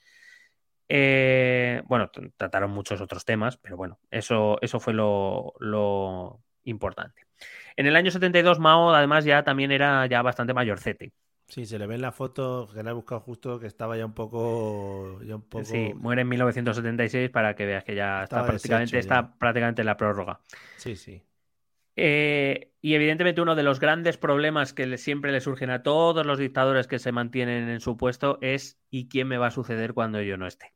Eh, 0.88 1.82
bueno, 1.86 2.10
trataron 2.36 2.70
muchos 2.70 3.00
otros 3.00 3.24
temas, 3.24 3.58
pero 3.58 3.76
bueno, 3.76 3.98
eso, 4.10 4.58
eso 4.62 4.80
fue 4.80 4.94
lo, 4.94 6.42
importante. 6.64 7.27
En 7.76 7.86
el 7.86 7.96
año 7.96 8.10
72, 8.10 8.58
Mao 8.58 8.94
además 8.94 9.24
ya 9.24 9.42
también 9.44 9.70
era 9.70 10.06
ya 10.06 10.22
bastante 10.22 10.54
mayorcete. 10.54 11.12
Sí, 11.48 11.64
se 11.64 11.78
le 11.78 11.86
ve 11.86 11.94
en 11.94 12.02
la 12.02 12.12
foto 12.12 12.68
que 12.74 12.82
la 12.82 12.90
he 12.90 12.92
buscado 12.92 13.22
justo 13.22 13.58
que 13.58 13.66
estaba 13.66 13.96
ya 13.96 14.04
un 14.04 14.12
poco. 14.12 15.18
Sí, 15.62 15.94
muere 15.94 16.22
en 16.22 16.28
1976 16.28 17.30
para 17.30 17.56
que 17.56 17.64
veas 17.64 17.84
que 17.84 17.94
ya 17.94 18.24
está 18.24 18.44
prácticamente, 18.44 18.98
está 18.98 19.32
prácticamente 19.38 19.80
en 19.80 19.86
la 19.86 19.96
prórroga. 19.96 20.40
Sí, 20.76 20.94
sí. 20.94 21.22
Eh, 22.00 22.70
y 22.80 22.94
evidentemente 22.94 23.40
uno 23.40 23.56
de 23.56 23.64
los 23.64 23.80
grandes 23.80 24.18
problemas 24.18 24.72
que 24.72 24.98
siempre 24.98 25.32
le 25.32 25.40
surgen 25.40 25.70
a 25.70 25.82
todos 25.82 26.24
los 26.24 26.38
dictadores 26.38 26.86
que 26.86 27.00
se 27.00 27.10
mantienen 27.10 27.68
en 27.68 27.80
su 27.80 27.96
puesto 27.96 28.38
es 28.40 28.78
¿y 28.88 29.08
quién 29.08 29.26
me 29.26 29.38
va 29.38 29.48
a 29.48 29.50
suceder 29.50 29.94
cuando 29.94 30.22
yo 30.22 30.36
no 30.36 30.46
esté? 30.46 30.74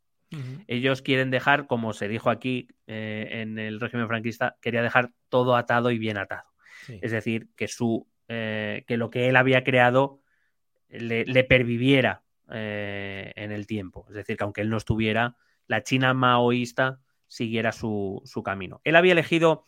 Ellos 0.66 1.02
quieren 1.02 1.30
dejar, 1.30 1.66
como 1.66 1.92
se 1.92 2.08
dijo 2.08 2.30
aquí 2.30 2.66
eh, 2.86 3.28
en 3.42 3.58
el 3.58 3.78
régimen 3.78 4.08
franquista, 4.08 4.56
quería 4.62 4.82
dejar 4.82 5.12
todo 5.28 5.56
atado 5.56 5.90
y 5.90 5.98
bien 5.98 6.16
atado. 6.16 6.51
Es 6.88 7.12
decir, 7.12 7.48
que, 7.56 7.68
su, 7.68 8.08
eh, 8.28 8.84
que 8.86 8.96
lo 8.96 9.10
que 9.10 9.28
él 9.28 9.36
había 9.36 9.64
creado 9.64 10.20
le, 10.88 11.44
perviviera 11.44 12.22
eh, 12.50 13.32
en 13.36 13.52
el 13.52 13.66
tiempo. 13.66 14.06
Es 14.08 14.14
decir, 14.14 14.36
que 14.36 14.44
aunque 14.44 14.60
él 14.60 14.70
no 14.70 14.76
estuviera, 14.76 15.36
la 15.66 15.82
China 15.82 16.14
maoísta 16.14 17.00
siguiera 17.26 17.72
su, 17.72 18.22
camino. 18.44 18.80
Él 18.84 18.96
había 18.96 19.12
elegido 19.12 19.64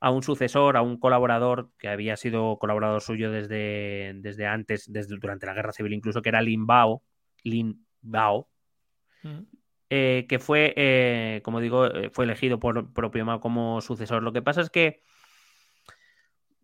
a 0.00 0.10
un 0.10 0.22
sucesor, 0.22 0.76
a 0.76 0.82
un 0.82 0.98
colaborador 0.98 1.72
que 1.78 1.88
había 1.88 2.16
sido 2.16 2.58
colaborador 2.58 3.00
suyo 3.00 3.32
desde, 3.32 4.12
desde 4.16 4.46
antes, 4.46 4.92
desde, 4.92 5.16
durante 5.16 5.46
la 5.46 5.54
guerra 5.54 5.72
civil 5.72 5.92
incluso, 5.92 6.22
que 6.22 6.28
era 6.28 6.40
Lin 6.40 6.66
Bao, 6.66 7.02
Lin 7.42 7.84
Bao, 8.00 8.48
mm. 9.24 9.40
eh, 9.90 10.26
que 10.28 10.38
fue, 10.38 10.72
eh, 10.76 11.40
como 11.42 11.58
digo, 11.58 11.88
fue 12.12 12.24
elegido 12.24 12.60
por 12.60 12.92
propio 12.92 13.24
Mao 13.24 13.40
como 13.40 13.80
sucesor. 13.80 14.22
Lo 14.22 14.32
que 14.32 14.42
pasa 14.42 14.60
es 14.60 14.70
que 14.70 15.02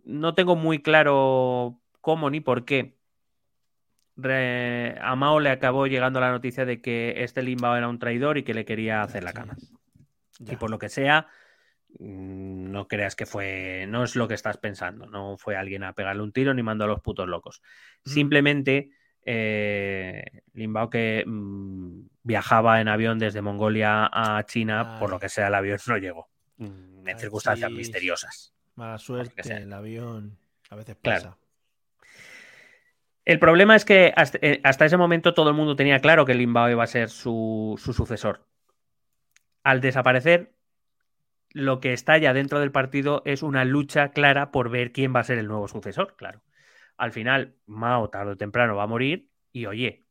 no 0.05 0.35
tengo 0.35 0.57
muy 0.57 0.83
claro 0.83 1.81
cómo 2.01 2.31
ni 2.31 2.41
por 2.41 2.65
qué, 2.65 2.97
a 4.17 5.17
Mao 5.17 5.41
le 5.41 5.51
acabó 5.51 5.87
llegando 5.87 6.21
la 6.21 6.31
noticia 6.31 6.65
de 6.65 6.81
que 6.81 7.25
este 7.25 7.43
Limbao 7.43 7.77
era 7.77 7.89
un 7.89 7.99
traidor 7.99 8.39
y 8.39 8.45
que 8.45 8.55
le 8.55 8.65
quería 8.65 9.03
hacer 9.03 9.25
la 9.25 9.33
cama. 9.33 9.57
Y 10.39 10.57
por 10.57 10.71
lo 10.71 10.79
que 10.79 10.89
sea, 10.89 11.27
mm, 11.99 12.71
no 12.71 12.87
creas 12.87 13.17
que 13.17 13.27
fue, 13.27 13.87
no 13.89 14.05
es 14.05 14.17
lo 14.17 14.29
que 14.29 14.35
estás 14.35 14.59
pensando, 14.59 15.07
no 15.07 15.37
fue 15.37 15.57
alguien 15.57 15.85
a 15.85 15.95
pegarle 15.95 16.23
un 16.23 16.33
tiro 16.33 16.55
ni 16.55 16.63
mandó 16.63 16.85
a 16.85 16.89
los 16.89 17.01
putos 17.01 17.29
locos. 17.29 17.63
Mm. 18.05 18.11
Simplemente 18.11 18.91
eh, 19.25 20.43
Limbao 20.53 20.91
que 20.91 21.25
mm, 21.27 22.07
viajaba 22.23 22.81
en 22.81 22.89
avión 22.89 23.19
desde 23.19 23.43
Mongolia 23.43 24.09
a 24.13 24.45
China, 24.45 24.99
por 24.99 25.11
lo 25.11 25.19
que 25.19 25.29
sea 25.29 25.49
el 25.49 25.55
avión 25.55 25.79
no 25.87 25.97
llegó, 25.99 26.29
en 26.59 27.19
circunstancias 27.19 27.71
misteriosas. 27.71 28.54
Mala 28.77 28.99
suerte, 28.99 29.43
el 29.55 29.73
avión 29.73 30.37
a 30.71 30.77
veces 30.77 30.97
pasa. 30.97 31.39
El 33.25 33.39
problema 33.39 33.75
es 33.75 33.85
que 33.85 34.13
eh, 34.43 34.61
hasta, 34.65 34.85
ese 34.85 34.97
momento 34.97 35.33
todo 35.33 35.49
el 35.49 35.57
mundo 35.57 35.77
tenía 35.77 36.01
claro 36.01 36.27
que 36.27 36.35
Limbao 36.35 36.71
iba 36.71 36.85
a 36.85 36.89
ser 36.89 37.09
su, 37.09 37.81
sucesor. 37.83 38.47
Al 39.63 39.81
desaparecer, 39.81 40.55
lo 41.51 41.81
que 41.81 41.95
estalla 41.95 42.35
dentro 42.35 42.61
del 42.61 42.73
partido 42.73 43.23
es 43.25 43.43
una 43.43 43.65
lucha 43.65 44.11
clara 44.11 44.51
por 44.51 44.69
ver 44.69 44.93
quién 44.93 45.15
va 45.15 45.21
a 45.21 45.25
ser 45.25 45.39
el 45.39 45.49
nuevo 45.49 45.69
sucesor, 45.69 46.17
claro. 46.17 46.43
Al 46.99 47.13
final, 47.13 47.57
Mao 47.67 48.11
tarde 48.11 48.33
o 48.33 48.37
temprano 48.37 48.77
va 48.77 48.83
a 48.83 48.89
morir 48.89 49.31
y, 49.53 49.67
oye, 49.67 50.05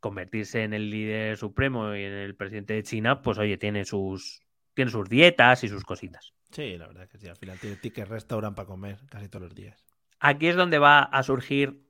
convertirse 0.00 0.62
en 0.62 0.74
el 0.74 0.90
líder 0.90 1.36
supremo 1.38 1.94
y 1.94 2.04
en 2.04 2.12
el 2.12 2.36
presidente 2.36 2.74
de 2.74 2.82
China, 2.82 3.22
pues, 3.22 3.38
oye, 3.38 3.56
tiene 3.56 3.84
sus, 3.86 4.42
tiene 4.74 4.90
sus 4.90 5.08
dietas 5.08 5.64
y 5.64 5.68
sus 5.68 5.84
cositas. 5.84 6.34
Sí, 6.50 6.76
la 6.78 6.86
verdad 6.86 7.04
es 7.04 7.10
que 7.10 7.18
sí. 7.18 7.28
Al 7.28 7.36
final 7.36 7.58
tiene 7.58 7.76
ticket 7.76 8.08
restaurant 8.08 8.56
para 8.56 8.66
comer 8.66 8.98
casi 9.10 9.28
todos 9.28 9.44
los 9.44 9.54
días. 9.54 9.84
Aquí 10.20 10.48
es 10.48 10.56
donde 10.56 10.78
va 10.78 11.02
a 11.02 11.22
surgir 11.22 11.86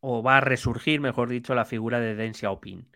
o 0.00 0.22
va 0.22 0.36
a 0.36 0.40
resurgir, 0.40 1.00
mejor 1.00 1.28
dicho, 1.28 1.54
la 1.54 1.64
figura 1.64 1.98
de 2.00 2.14
Deng 2.14 2.34
Xiaoping. 2.34 2.88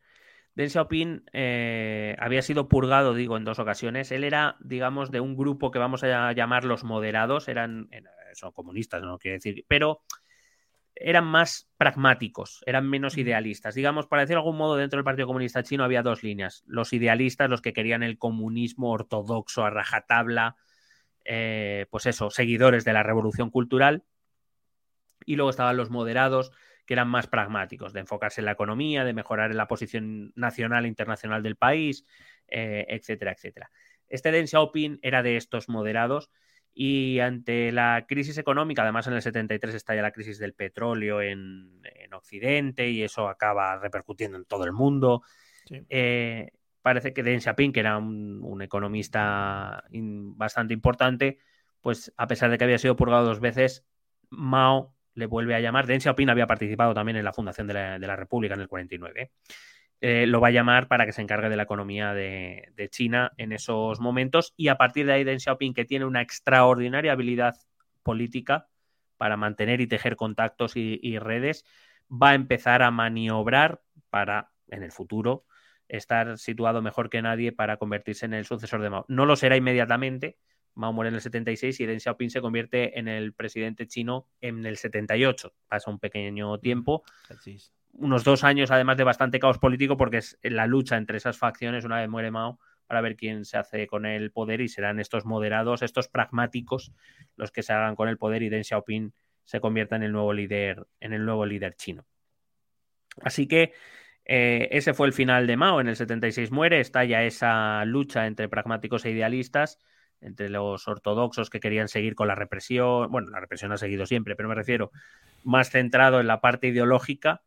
Deng 0.55 0.69
Xiaoping 0.69 1.24
eh, 1.32 2.14
había 2.19 2.43
sido 2.43 2.69
purgado, 2.69 3.14
digo, 3.14 3.36
en 3.36 3.44
dos 3.44 3.59
ocasiones. 3.59 4.12
Él 4.12 4.23
era, 4.23 4.56
digamos, 4.60 5.10
de 5.10 5.20
un 5.20 5.36
grupo 5.36 5.70
que 5.70 5.78
vamos 5.78 6.05
a 6.05 6.32
llamar 6.32 6.64
los 6.64 6.85
moderados, 6.85 7.48
eran, 7.48 7.89
son 8.35 8.52
comunistas, 8.52 9.02
no 9.02 9.19
quiere 9.19 9.39
decir, 9.39 9.64
pero 9.66 10.02
eran 10.94 11.24
más 11.24 11.70
pragmáticos, 11.78 12.62
eran 12.66 12.89
menos 12.89 13.16
idealistas. 13.16 13.74
Digamos, 13.74 14.06
para 14.06 14.23
decir 14.23 14.35
de 14.35 14.40
algún 14.40 14.59
modo, 14.59 14.77
dentro 14.77 14.98
del 14.98 15.05
Partido 15.05 15.27
Comunista 15.27 15.62
Chino 15.62 15.85
había 15.85 16.02
dos 16.02 16.23
líneas. 16.23 16.62
Los 16.66 16.93
idealistas, 16.93 17.48
los 17.48 17.62
que 17.62 17.73
querían 17.73 18.02
el 18.02 18.19
comunismo 18.19 18.90
ortodoxo 18.93 19.64
a 19.64 19.70
rajatabla, 19.70 20.56
eh, 21.24 21.86
pues 21.90 22.07
eso, 22.07 22.31
seguidores 22.31 22.85
de 22.85 22.93
la 22.93 23.03
revolución 23.03 23.51
cultural. 23.51 24.05
Y 25.24 25.36
luego 25.36 25.51
estaban 25.51 25.77
los 25.77 25.90
moderados, 25.90 26.53
que 26.86 26.94
eran 26.94 27.09
más 27.09 27.27
pragmáticos, 27.27 27.93
de 27.93 28.01
enfocarse 28.01 28.40
en 28.40 28.47
la 28.47 28.53
economía, 28.53 29.05
de 29.05 29.12
mejorar 29.12 29.51
en 29.51 29.57
la 29.57 29.69
posición 29.69 30.32
nacional 30.35 30.85
e 30.85 30.89
internacional 30.89 31.43
del 31.43 31.57
país, 31.57 32.05
eh, 32.49 32.86
etcétera, 32.89 33.32
etcétera. 33.32 33.70
Este 34.09 34.31
Deng 34.31 34.47
Xiaoping 34.47 34.99
era 35.03 35.23
de 35.23 35.36
estos 35.36 35.69
moderados 35.69 36.31
y 36.74 37.20
ante 37.20 37.70
la 37.70 38.07
crisis 38.09 38.39
económica, 38.39 38.82
además 38.82 39.07
en 39.07 39.15
el 39.15 39.23
73 39.23 39.74
estalla 39.74 40.03
la 40.03 40.11
crisis 40.11 40.39
del 40.39 40.55
petróleo 40.55 41.20
en, 41.20 41.81
en 41.82 42.15
Occidente 42.15 42.89
y 42.90 43.03
eso 43.03 43.28
acaba 43.28 43.78
repercutiendo 43.78 44.39
en 44.39 44.44
todo 44.44 44.65
el 44.65 44.73
mundo. 44.73 45.23
Sí. 45.66 45.81
Eh, 45.89 46.51
parece 46.82 47.14
que 47.14 47.22
Deng 47.22 47.40
Xiaoping, 47.40 47.72
que 47.72 47.80
era 47.80 47.96
un, 47.96 48.60
economista 48.62 49.84
bastante 49.90 50.74
importante, 50.74 51.38
pues 51.80 52.12
a 52.16 52.26
pesar 52.26 52.50
de 52.50 52.59
que 52.59 52.64
había 52.64 52.78
sido 52.78 52.96
purgado 52.96 53.24
dos 53.24 53.40
veces, 53.40 53.86
Mao 54.30 54.94
le 55.14 55.26
vuelve 55.26 55.54
a 55.54 55.60
llamar. 55.60 55.86
Deng 55.86 56.00
Xiaoping 56.00 56.30
había 56.30 56.46
participado 56.46 56.94
también 56.94 57.16
en 57.16 57.24
la 57.24 57.32
fundación 57.32 57.66
de 57.66 57.74
la, 57.74 58.16
República 58.16 58.54
en 58.54 58.60
el 58.60 58.68
49. 58.68 59.30
Eh, 60.00 60.26
lo 60.26 60.40
va 60.40 60.48
a 60.48 60.50
llamar 60.50 60.88
para 60.88 61.06
que 61.06 61.12
se 61.12 61.22
encargue 61.22 61.48
de 61.48 61.56
la 61.56 61.62
economía 61.62 62.12
de, 62.12 62.88
China 62.90 63.32
en 63.36 63.52
esos 63.52 64.00
momentos 64.00 64.52
y 64.56 64.68
a 64.68 64.76
partir 64.76 65.06
de 65.06 65.12
ahí 65.12 65.24
Deng 65.24 65.40
Xiaoping, 65.40 65.74
que 65.74 65.84
tiene 65.84 66.04
una 66.04 66.22
extraordinaria 66.22 67.12
habilidad 67.12 67.54
política 68.02 68.68
para 69.16 69.36
mantener 69.36 69.80
y 69.80 69.86
tejer 69.86 70.16
contactos 70.16 70.72
y 70.74 71.18
redes, 71.18 71.64
va 72.10 72.30
a 72.30 72.34
empezar 72.34 72.82
a 72.82 72.90
maniobrar 72.90 73.80
para, 74.10 74.50
en 74.68 74.82
el 74.82 74.90
futuro, 74.90 75.44
estar 75.93 76.39
situado 76.39 76.81
mejor 76.81 77.10
que 77.10 77.20
nadie 77.20 77.52
para 77.52 77.77
convertirse 77.77 78.24
en 78.24 78.32
el 78.32 78.47
sucesor 78.47 78.81
de 78.81 78.90
Mao. 78.90 79.05
No 79.09 79.27
lo 79.27 79.36
será 79.36 79.56
inmediatamente. 79.56 80.39
Mao 80.74 80.93
muere 80.93 81.10
en 81.10 81.16
el 81.16 81.20
76 81.20 81.81
y 81.81 81.86
Deng 81.86 82.01
Xiaoping 82.01 82.31
se 82.31 82.40
convierte 82.40 82.98
en 82.98 83.09
el 83.09 83.35
presidente 83.35 83.86
chino 83.86 84.27
en 84.40 84.64
el 84.64 84.78
78. 84.78 85.55
Pasa 85.69 85.90
un 85.90 85.98
pequeño 85.98 86.59
tiempo, 86.59 87.05
unos 87.93 88.24
dos 88.24 88.43
años 88.43 88.70
además 88.70 88.97
de 88.97 89.05
bastante 89.05 89.39
caos 89.39 89.59
político 89.59 89.98
porque 89.98 90.16
es 90.16 90.39
la 90.43 90.66
lucha 90.66 90.97
entre 90.97 91.19
esas 91.19 91.36
facciones 91.36 91.85
una 91.85 92.01
vez 92.01 92.09
muere 92.09 92.31
Mao 92.31 92.59
para 92.86 93.02
ver 93.02 93.14
quién 93.14 93.44
se 93.44 93.59
hace 93.59 93.86
con 93.86 94.06
el 94.06 94.32
poder 94.32 94.62
y 94.62 94.69
serán 94.69 94.98
estos 94.98 95.27
moderados, 95.27 95.82
estos 95.82 96.09
pragmáticos 96.09 96.93
los 97.36 97.52
que 97.52 97.62
se 97.62 97.74
hagan 97.74 97.97
con 97.97 98.09
el 98.09 98.16
poder 98.16 98.43
y 98.43 98.48
Deng 98.48 98.64
Xiaoping 98.64 99.12
se 99.44 99.60
convierta 99.60 99.97
en 99.97 100.05
el 100.05 100.12
nuevo 100.12 100.32
líder, 100.32 100.86
en 101.01 101.12
el 101.12 101.27
nuevo 101.27 101.44
líder 101.44 101.74
chino. 101.74 102.06
Así 103.20 103.47
que 103.47 103.74
eh, 104.24 104.69
ese 104.70 104.94
fue 104.94 105.07
el 105.07 105.12
final 105.12 105.47
de 105.47 105.57
Mao. 105.57 105.81
En 105.81 105.89
el 105.89 105.97
76 105.97 106.51
muere, 106.51 106.81
estalla 106.81 107.24
esa 107.24 107.85
lucha 107.85 108.27
entre 108.27 108.49
pragmáticos 108.49 109.05
e 109.05 109.11
idealistas, 109.11 109.78
entre 110.20 110.49
los 110.49 110.86
ortodoxos 110.86 111.51
que 111.51 111.61
querían 111.61 111.89
seguir 111.89 112.15
con 112.15 112.28
la 112.28 112.35
represión. 112.35 113.11
Bueno, 113.11 113.31
la 113.31 113.40
represión 113.40 113.73
ha 113.73 113.77
seguido 113.77 114.07
siempre, 114.07 114.36
pero 114.36 114.49
me 114.49 114.55
refiero 114.55 114.93
más 115.44 115.70
centrado 115.70 116.20
en 116.20 116.27
la 116.27 116.40
parte 116.40 116.69
ideológica 116.69 117.43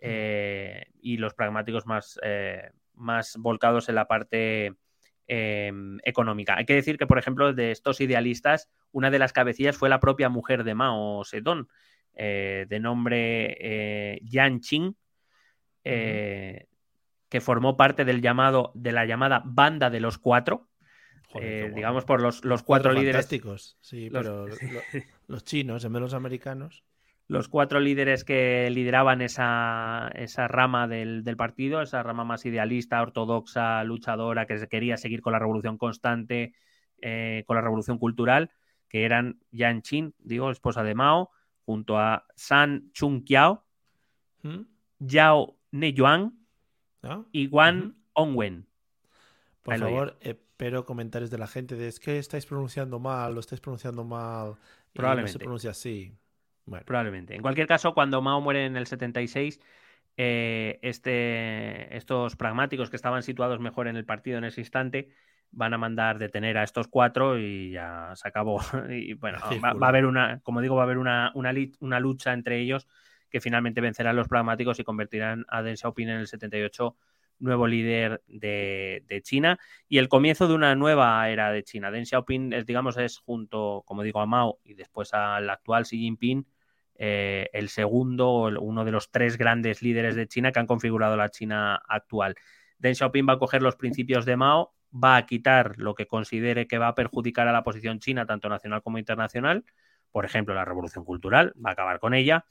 eh, 0.00 0.86
y 1.00 1.18
los 1.18 1.34
pragmáticos 1.34 1.86
más, 1.86 2.18
eh, 2.22 2.70
más 2.94 3.36
volcados 3.36 3.88
en 3.88 3.94
la 3.94 4.06
parte 4.06 4.74
eh, 5.28 5.72
económica. 6.04 6.56
Hay 6.56 6.64
que 6.64 6.74
decir 6.74 6.96
que, 6.96 7.06
por 7.06 7.18
ejemplo, 7.18 7.52
de 7.52 7.70
estos 7.70 8.00
idealistas, 8.00 8.70
una 8.92 9.10
de 9.10 9.18
las 9.18 9.32
cabecillas 9.32 9.76
fue 9.76 9.88
la 9.88 10.00
propia 10.00 10.30
mujer 10.30 10.64
de 10.64 10.74
Mao 10.74 11.24
Zedong, 11.24 11.68
de 12.16 12.78
nombre 12.80 14.20
Yan 14.22 14.60
Qing, 14.60 14.94
eh, 15.84 16.66
que 17.28 17.40
formó 17.40 17.76
parte 17.76 18.04
del 18.04 18.20
llamado, 18.22 18.72
de 18.74 18.92
la 18.92 19.06
llamada 19.06 19.42
banda 19.44 19.90
de 19.90 20.00
los 20.00 20.18
cuatro, 20.18 20.68
Joder, 21.28 21.64
eh, 21.64 21.72
digamos 21.74 22.04
por 22.04 22.20
los, 22.20 22.44
los 22.44 22.62
cuatro 22.62 22.92
líderes 22.92 23.14
fantásticos. 23.16 23.76
Sí, 23.80 24.08
Los- 24.10 24.26
pero 24.26 24.46
lo- 24.72 24.82
los 25.26 25.44
chinos, 25.44 25.84
en 25.84 25.92
vez 25.92 25.96
de 25.98 26.00
los 26.02 26.14
americanos. 26.14 26.84
los 27.26 27.48
cuatro 27.48 27.80
líderes 27.80 28.24
que 28.24 28.68
lideraban 28.70 29.22
esa, 29.22 30.10
esa 30.14 30.46
rama 30.46 30.86
del, 30.86 31.24
del 31.24 31.36
partido, 31.36 31.80
esa 31.82 32.02
rama 32.02 32.24
más 32.24 32.44
idealista, 32.44 33.00
ortodoxa, 33.02 33.82
luchadora, 33.84 34.46
que 34.46 34.68
quería 34.68 34.96
seguir 34.98 35.22
con 35.22 35.32
la 35.32 35.38
revolución 35.38 35.78
constante, 35.78 36.52
eh, 37.00 37.42
con 37.46 37.56
la 37.56 37.62
revolución 37.62 37.98
cultural, 37.98 38.50
que 38.88 39.04
eran 39.04 39.40
Yan 39.50 39.80
Qin, 39.82 40.14
digo, 40.18 40.50
esposa 40.50 40.82
de 40.84 40.94
Mao, 40.94 41.30
junto 41.64 41.98
a 41.98 42.26
San 42.36 42.90
Chung 42.92 43.24
Kiao, 43.24 43.64
¿Mm? 44.42 44.60
Yao 44.98 45.53
Neyuan 45.74 46.38
¿No? 47.02 47.28
y 47.32 47.48
Wan 47.48 47.78
Ujú. 47.78 47.94
Onwen. 48.12 48.66
Por 49.62 49.74
Ahí 49.74 49.80
favor, 49.80 50.16
espero 50.20 50.84
comentarios 50.84 51.30
de 51.30 51.38
la 51.38 51.48
gente 51.48 51.74
de 51.74 51.88
es 51.88 51.98
que 51.98 52.18
estáis 52.18 52.46
pronunciando 52.46 53.00
mal, 53.00 53.34
lo 53.34 53.40
estáis 53.40 53.60
pronunciando 53.60 54.04
mal. 54.04 54.50
No 54.50 54.54
se 54.54 54.92
Probablemente. 54.92 55.38
pronuncia 55.40 55.70
así. 55.70 56.16
Bueno, 56.64 56.84
Probablemente. 56.86 57.34
En 57.34 57.42
cualquier 57.42 57.66
caso, 57.66 57.92
cuando 57.92 58.22
Mao 58.22 58.40
muere 58.40 58.66
en 58.66 58.76
el 58.76 58.86
76, 58.86 59.60
eh, 60.16 60.78
este, 60.82 61.96
estos 61.96 62.36
pragmáticos 62.36 62.88
que 62.88 62.96
estaban 62.96 63.24
situados 63.24 63.58
mejor 63.58 63.88
en 63.88 63.96
el 63.96 64.04
partido 64.04 64.38
en 64.38 64.44
ese 64.44 64.60
instante 64.60 65.08
van 65.50 65.74
a 65.74 65.78
mandar 65.78 66.18
detener 66.18 66.56
a 66.56 66.62
estos 66.62 66.86
cuatro 66.86 67.38
y 67.38 67.72
ya 67.72 68.12
se 68.14 68.28
acabó. 68.28 68.60
Y 68.90 69.14
bueno, 69.14 69.38
va, 69.62 69.86
a 69.86 69.88
haber 69.88 70.06
una, 70.06 70.38
como 70.44 70.60
digo, 70.60 70.76
va 70.76 70.82
a 70.82 70.84
haber 70.84 70.98
una, 70.98 71.32
una 71.34 72.00
lucha 72.00 72.32
entre 72.32 72.60
ellos 72.60 72.86
que 73.34 73.40
finalmente 73.40 73.80
vencerán 73.80 74.14
los 74.14 74.28
pragmáticos 74.28 74.78
y 74.78 74.84
convertirán 74.84 75.44
a 75.48 75.60
Deng 75.60 75.76
Xiaoping 75.76 76.08
en 76.08 76.18
el 76.18 76.28
78 76.28 76.96
nuevo 77.40 77.66
líder 77.66 78.22
de, 78.28 79.20
China 79.24 79.58
y 79.88 79.98
el 79.98 80.08
comienzo 80.08 80.46
de 80.46 80.54
una 80.54 80.76
nueva 80.76 81.28
era 81.28 81.50
de 81.50 81.64
China. 81.64 81.90
Deng 81.90 82.06
Xiaoping, 82.06 82.52
es, 82.52 82.64
digamos, 82.64 82.96
es 82.96 83.18
junto, 83.18 83.82
como 83.86 84.04
digo, 84.04 84.20
a 84.20 84.26
Mao 84.26 84.60
y 84.62 84.74
después 84.74 85.12
al 85.14 85.50
actual 85.50 85.82
Xi 85.82 85.98
Jinping, 85.98 86.46
eh, 86.94 87.50
el 87.52 87.70
segundo, 87.70 88.30
o 88.30 88.60
uno 88.60 88.84
de 88.84 88.92
los 88.92 89.10
tres 89.10 89.36
grandes 89.36 89.82
líderes 89.82 90.14
de 90.14 90.28
China 90.28 90.52
que 90.52 90.60
han 90.60 90.68
configurado 90.68 91.16
la 91.16 91.28
China 91.28 91.82
actual. 91.88 92.36
Deng 92.78 92.94
Xiaoping 92.94 93.28
va 93.28 93.32
a 93.32 93.38
coger 93.40 93.62
los 93.62 93.74
principios 93.74 94.26
de 94.26 94.36
Mao, 94.36 94.76
va 94.94 95.16
a 95.16 95.26
quitar 95.26 95.76
lo 95.76 95.96
que 95.96 96.06
considere 96.06 96.68
que 96.68 96.78
va 96.78 96.86
a 96.86 96.94
perjudicar 96.94 97.48
a 97.48 97.52
la 97.52 97.64
posición 97.64 97.98
china, 97.98 98.26
tanto 98.26 98.48
nacional 98.48 98.80
como 98.80 98.98
internacional, 98.98 99.64
por 100.12 100.24
ejemplo, 100.24 100.54
la 100.54 100.64
revolución 100.64 101.04
cultural, 101.04 101.52
va 101.56 101.70
a 101.70 101.72
acabar 101.72 101.98
con 101.98 102.14
ella, 102.14 102.46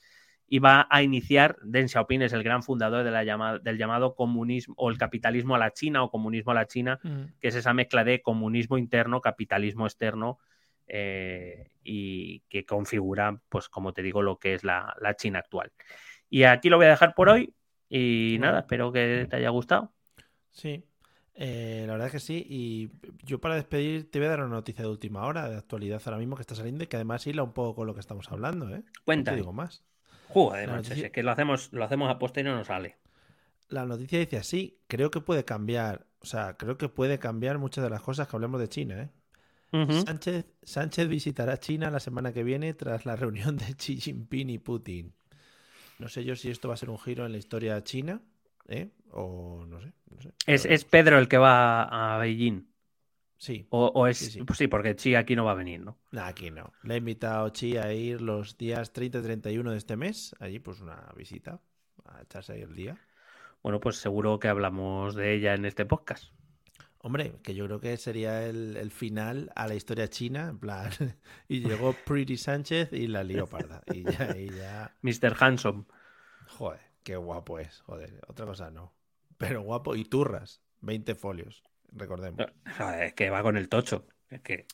y 0.54 0.60
va 0.60 0.86
a 0.88 1.02
iniciar, 1.02 1.58
Deng 1.64 1.88
Xiaoping 1.88 2.22
es 2.22 2.32
el 2.32 2.44
gran 2.44 2.62
fundador 2.62 3.04
de 3.04 3.10
la 3.10 3.24
llama- 3.24 3.58
del 3.58 3.80
llamado 3.80 4.14
comunismo 4.14 4.76
o 4.78 4.92
el 4.92 5.00
capitalismo 5.00 5.56
a 5.56 5.58
la 5.58 5.72
China 5.72 6.04
o 6.04 6.12
comunismo 6.12 6.52
a 6.52 6.56
la 6.56 6.68
China, 6.68 7.00
mm, 7.02 7.24
que 7.40 7.48
es 7.48 7.56
esa 7.56 7.74
mezcla 7.74 8.04
de 8.04 8.22
comunismo 8.22 8.78
interno, 8.78 9.20
capitalismo 9.20 9.88
externo, 9.88 10.38
eh, 10.86 11.72
y 11.84 12.42
que 12.50 12.66
configura, 12.66 13.42
pues 13.50 13.68
como 13.68 13.94
te 13.94 14.04
digo, 14.04 14.22
lo 14.22 14.38
que 14.38 14.54
es 14.54 14.64
la, 14.64 14.96
la 15.02 15.16
China 15.16 15.40
actual. 15.40 15.72
Y 16.30 16.44
aquí 16.44 16.70
lo 16.70 16.78
voy 16.78 16.86
a 16.86 16.90
dejar 16.90 17.16
por 17.16 17.30
hoy 17.30 17.56
y 17.90 18.38
nada, 18.40 18.60
espero 18.60 18.92
que 18.92 19.26
te 19.28 19.36
haya 19.38 19.50
gustado. 19.50 19.92
sí. 20.52 20.84
Eh, 21.36 21.86
la 21.88 21.94
verdad 21.94 22.08
es 22.10 22.14
que 22.14 22.20
sí. 22.20 22.46
Y 22.48 22.92
yo 23.26 23.40
para 23.42 23.56
despedir 23.56 24.12
te 24.12 24.20
voy 24.20 24.28
a 24.28 24.30
dar 24.30 24.42
una 24.42 24.50
noticia 24.50 24.84
de 24.84 24.92
última 24.92 25.26
hora, 25.26 25.50
de 25.50 25.58
actualidad 25.58 26.00
ahora 26.06 26.20
mismo 26.20 26.36
que 26.36 26.42
está 26.44 26.54
saliendo 26.54 26.84
y 26.84 26.88
que 26.88 26.96
además 26.98 27.26
hila 27.26 27.42
un 27.42 27.54
poco 27.54 27.74
con 27.74 27.88
lo 27.88 27.96
que 27.96 28.02
estamos 28.02 28.32
hablando, 28.32 28.70
¿eh? 28.70 28.84
No 28.86 29.02
Cuéntame. 29.04 29.38
te 29.38 29.42
digo 29.42 29.52
más. 29.52 29.84
Joder, 30.30 30.70
noticia- 30.70 31.06
es 31.08 31.12
que 31.12 31.24
lo 31.24 31.32
hacemos, 31.32 31.72
lo 31.74 31.84
hacemos 31.84 32.10
a 32.10 32.20
posta 32.20 32.40
y 32.40 32.44
no 32.44 32.56
nos 32.56 32.68
sale. 32.68 32.98
La 33.70 33.86
noticia 33.86 34.20
dice 34.20 34.38
así, 34.38 34.80
creo 34.88 35.10
que 35.12 35.22
puede 35.22 35.46
cambiar, 35.46 36.06
o 36.20 36.26
sea, 36.26 36.58
creo 36.58 36.78
que 36.78 36.90
puede 36.90 37.18
cambiar 37.20 37.58
muchas 37.58 37.84
de 37.84 37.90
las 37.90 38.02
cosas 38.02 38.28
que 38.28 38.36
hablemos 38.36 38.60
de 38.60 38.70
China, 38.70 39.02
¿eh? 39.02 39.10
Sánchez, 40.06 40.46
Sánchez 40.62 41.08
visitará 41.08 41.58
China 41.60 41.90
la 41.90 42.00
semana 42.00 42.32
que 42.32 42.44
viene 42.44 42.76
tras 42.76 43.08
la 43.08 43.16
reunión 43.16 43.58
de 43.58 43.74
Xi 43.76 44.00
Jinping 44.00 44.52
y 44.52 44.60
Putin. 44.60 45.14
No 45.98 46.08
sé 46.10 46.24
yo 46.24 46.36
si 46.36 46.52
esto 46.52 46.68
va 46.68 46.76
a 46.76 46.78
ser 46.78 46.92
un 46.92 47.00
giro 47.00 47.26
en 47.26 47.32
la 47.32 47.40
historia 47.40 47.84
china, 47.84 48.22
¿eh? 48.68 48.92
O 49.12 49.66
no 49.68 49.82
sé. 49.82 49.94
No 50.12 50.22
sé. 50.22 50.30
Es, 50.46 50.66
es 50.66 50.86
Pedro 50.86 51.18
el 51.18 51.28
que 51.28 51.38
va 51.40 52.16
a 52.16 52.18
Beijing. 52.20 52.68
Sí, 53.44 53.68
O, 53.72 53.88
o 53.94 54.08
es. 54.08 54.20
Sí, 54.20 54.32
sí. 54.32 54.42
pues 54.44 54.58
sí, 54.58 54.68
porque 54.68 54.96
Chi 54.96 55.16
aquí 55.16 55.36
no 55.36 55.44
va 55.44 55.52
a 55.52 55.56
venir, 55.56 55.82
¿no? 55.82 55.98
nah, 56.12 56.28
aquí 56.28 56.50
no. 56.50 56.72
Le 56.82 56.94
ha 56.94 56.98
invitado 56.98 57.52
Xi 57.52 57.76
a 57.76 57.92
ir 57.92 58.22
los 58.22 58.58
días 58.58 58.94
30 58.94 59.20
y 59.20 59.22
31 59.22 59.72
de 59.72 59.78
este 59.78 59.98
mes. 59.98 60.34
Allí, 60.40 60.60
pues 60.60 60.80
una 60.80 61.12
visita. 61.18 61.60
A 62.06 62.22
echarse 62.22 62.54
ahí 62.54 62.62
el 62.62 62.74
día. 62.74 62.98
Bueno, 63.62 63.82
pues 63.82 63.98
seguro 63.98 64.40
que 64.40 64.48
hablamos 64.48 65.14
de 65.16 65.34
ella 65.34 65.56
en 65.56 65.66
este 65.66 65.86
podcast. 65.86 66.32
Hombre, 67.00 67.34
que 67.44 67.54
yo 67.54 67.66
creo 67.66 67.82
que 67.82 67.98
sería 67.98 68.46
el, 68.48 68.78
el 68.78 68.90
final 68.92 69.52
a 69.58 69.68
la 69.68 69.76
historia 69.76 70.08
china, 70.08 70.48
en 70.48 70.60
plan. 70.60 70.92
y 71.50 71.60
llegó 71.60 71.92
Pretty 72.06 72.38
Sánchez 72.38 72.94
y 72.94 73.08
la 73.08 73.26
lió 73.26 73.46
parda. 73.46 73.84
Y 73.92 74.04
ya, 74.06 74.38
y 74.38 74.52
ya. 74.52 74.96
Mr. 75.02 75.36
Handsome. 75.38 75.84
Joder, 76.48 76.80
qué 77.04 77.18
guapo 77.18 77.60
es. 77.60 77.82
Joder, 77.82 78.22
otra 78.30 78.46
cosa 78.46 78.72
no. 78.72 78.94
Pero 79.38 79.64
guapo 79.64 79.98
y 79.98 80.06
turras. 80.06 80.62
20 80.80 81.16
folios, 81.16 81.64
recordemos. 81.96 82.46
Joder, 82.78 83.04
es 83.04 83.14
que 83.14 83.30
va 83.30 83.42
con 83.44 83.58
el 83.58 83.70
tocho. 83.70 84.06
Es 84.30 84.42
que. 84.42 84.66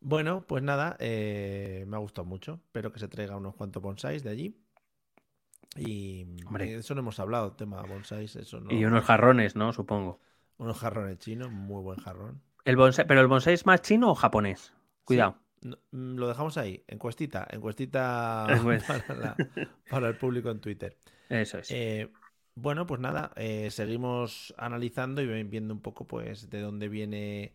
Bueno, 0.00 0.44
pues 0.46 0.62
nada, 0.62 0.96
eh, 1.00 1.84
me 1.88 1.96
ha 1.96 2.00
gustado 2.00 2.26
mucho. 2.26 2.60
Espero 2.66 2.92
que 2.92 2.98
se 2.98 3.08
traiga 3.08 3.36
unos 3.36 3.54
cuantos 3.54 3.82
bonsáis 3.82 4.22
de 4.22 4.30
allí. 4.30 4.56
Y 5.76 6.26
Hombre. 6.46 6.66
de 6.66 6.76
eso 6.76 6.94
no 6.94 7.00
hemos 7.00 7.18
hablado, 7.18 7.52
tema 7.52 7.82
bonsáis, 7.82 8.36
eso 8.36 8.60
no. 8.60 8.72
Y 8.72 8.84
unos 8.84 9.04
jarrones, 9.04 9.56
¿no? 9.56 9.72
Supongo. 9.72 10.20
Unos 10.58 10.78
jarrones 10.78 11.18
chinos, 11.18 11.50
muy 11.50 11.82
buen 11.82 11.98
jarrón. 11.98 12.40
El 12.64 12.76
bonsai, 12.76 13.06
¿Pero 13.06 13.20
el 13.20 13.26
bonsai 13.26 13.54
es 13.54 13.66
más 13.66 13.82
chino 13.82 14.10
o 14.10 14.14
japonés? 14.14 14.72
Cuidado. 15.04 15.36
Sí, 15.60 15.68
no, 15.68 15.76
mm, 15.90 16.16
lo 16.16 16.28
dejamos 16.28 16.56
ahí, 16.58 16.84
encuestita, 16.86 17.46
encuestita 17.50 18.46
Pues- 18.62 18.84
para, 18.84 19.14
la- 19.16 19.36
para 19.90 20.08
el 20.08 20.16
público 20.16 20.50
en 20.50 20.60
Twitter. 20.60 20.96
Eso 21.28 21.58
es. 21.58 21.70
Eh, 21.72 22.08
bueno, 22.54 22.86
pues 22.86 23.00
nada, 23.00 23.32
eh, 23.36 23.70
seguimos 23.70 24.54
analizando 24.56 25.22
y 25.22 25.44
viendo 25.44 25.74
un 25.74 25.80
poco 25.82 26.06
pues 26.06 26.50
de 26.50 26.60
dónde 26.60 26.88
viene 26.88 27.54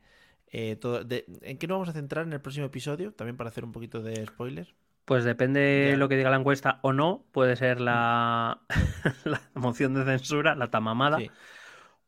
Eh, 0.53 0.77
todo, 0.77 1.03
de, 1.05 1.25
¿En 1.43 1.59
qué 1.59 1.67
nos 1.67 1.77
vamos 1.77 1.89
a 1.89 1.93
centrar 1.93 2.25
en 2.27 2.33
el 2.33 2.41
próximo 2.41 2.67
episodio? 2.67 3.13
También 3.13 3.37
para 3.37 3.49
hacer 3.51 3.65
un 3.65 3.71
poquito 3.73 4.01
de 4.03 4.25
spoiler. 4.27 4.75
Pues 5.05 5.23
depende 5.23 5.59
de 5.59 5.97
lo 5.97 6.07
que 6.07 6.15
diga 6.17 6.29
la 6.29 6.37
encuesta 6.37 6.79
o 6.83 6.93
no. 6.93 7.25
Puede 7.31 7.55
ser 7.55 7.81
la, 7.81 8.61
la 9.23 9.41
moción 9.55 9.93
de 9.95 10.05
censura, 10.05 10.55
la 10.55 10.69
tamamada. 10.69 11.17
Sí. 11.17 11.31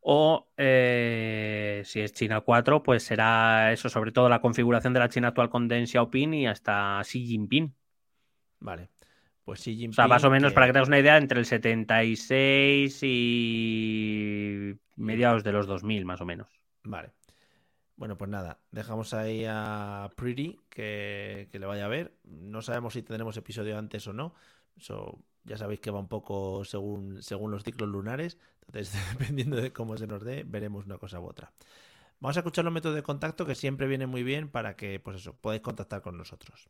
O 0.01 0.51
eh, 0.57 1.84
si 1.85 2.01
es 2.01 2.13
China 2.13 2.41
4, 2.41 2.84
pues 2.84 3.03
será 3.03 3.72
eso, 3.73 3.89
sobre 3.89 4.11
todo 4.11 4.30
la 4.30 4.41
configuración 4.41 4.93
de 4.93 4.99
la 5.01 5.09
China 5.09 5.30
actual 5.30 5.49
con 5.49 5.68
Deng 5.68 5.88
Xiaoping 5.88 6.34
y 6.35 6.47
hasta 6.47 7.01
Xi 7.03 7.26
Jinping. 7.27 7.76
Vale. 8.59 8.89
Pues 9.43 9.61
Xi 9.61 9.76
Jinping. 9.76 9.91
O 9.91 9.93
sea, 9.93 10.07
más 10.07 10.23
o 10.23 10.30
menos, 10.30 10.51
que... 10.51 10.55
para 10.55 10.68
que 10.68 10.73
tengas 10.73 10.88
una 10.88 10.99
idea, 10.99 11.18
entre 11.18 11.39
el 11.39 11.45
76 11.45 12.99
y 13.03 14.76
mediados 14.95 15.43
de 15.43 15.51
los 15.51 15.68
2000, 15.68 16.05
más 16.05 16.22
o 16.22 16.26
menos. 16.26 16.47
Vale. 16.84 17.11
Bueno, 17.95 18.18
pues 18.18 18.30
nada, 18.31 18.59
dejamos 18.72 19.13
ahí 19.13 19.45
a 19.47 20.09
Pretty 20.15 20.59
que, 20.69 21.49
que 21.51 21.59
le 21.59 21.65
vaya 21.68 21.85
a 21.85 21.89
ver. 21.89 22.15
No 22.23 22.61
sabemos 22.61 22.93
si 22.93 23.03
tendremos 23.03 23.38
episodio 23.38 23.77
antes 23.77 24.07
o 24.07 24.13
no. 24.13 24.34
Eso 24.76 25.19
ya 25.43 25.57
sabéis 25.57 25.80
que 25.80 25.91
va 25.91 25.99
un 25.99 26.07
poco 26.07 26.63
según, 26.65 27.22
según 27.22 27.51
los 27.51 27.63
ciclos 27.63 27.89
lunares. 27.89 28.38
Entonces, 28.65 28.95
dependiendo 29.19 29.57
de 29.57 29.72
cómo 29.72 29.97
se 29.97 30.07
nos 30.07 30.23
dé, 30.23 30.43
veremos 30.43 30.85
una 30.85 30.97
cosa 30.97 31.19
u 31.19 31.26
otra. 31.26 31.51
Vamos 32.19 32.38
a 32.38 32.41
escuchar 32.41 32.63
los 32.65 32.73
métodos 32.73 32.95
de 32.95 33.03
contacto 33.03 33.45
que 33.45 33.55
siempre 33.55 33.88
vienen 33.88 34.09
muy 34.09 34.23
bien 34.23 34.49
para 34.49 34.76
que, 34.76 34.99
pues 34.99 35.18
eso, 35.18 35.34
podáis 35.34 35.61
contactar 35.61 36.01
con 36.01 36.18
nosotros. 36.18 36.69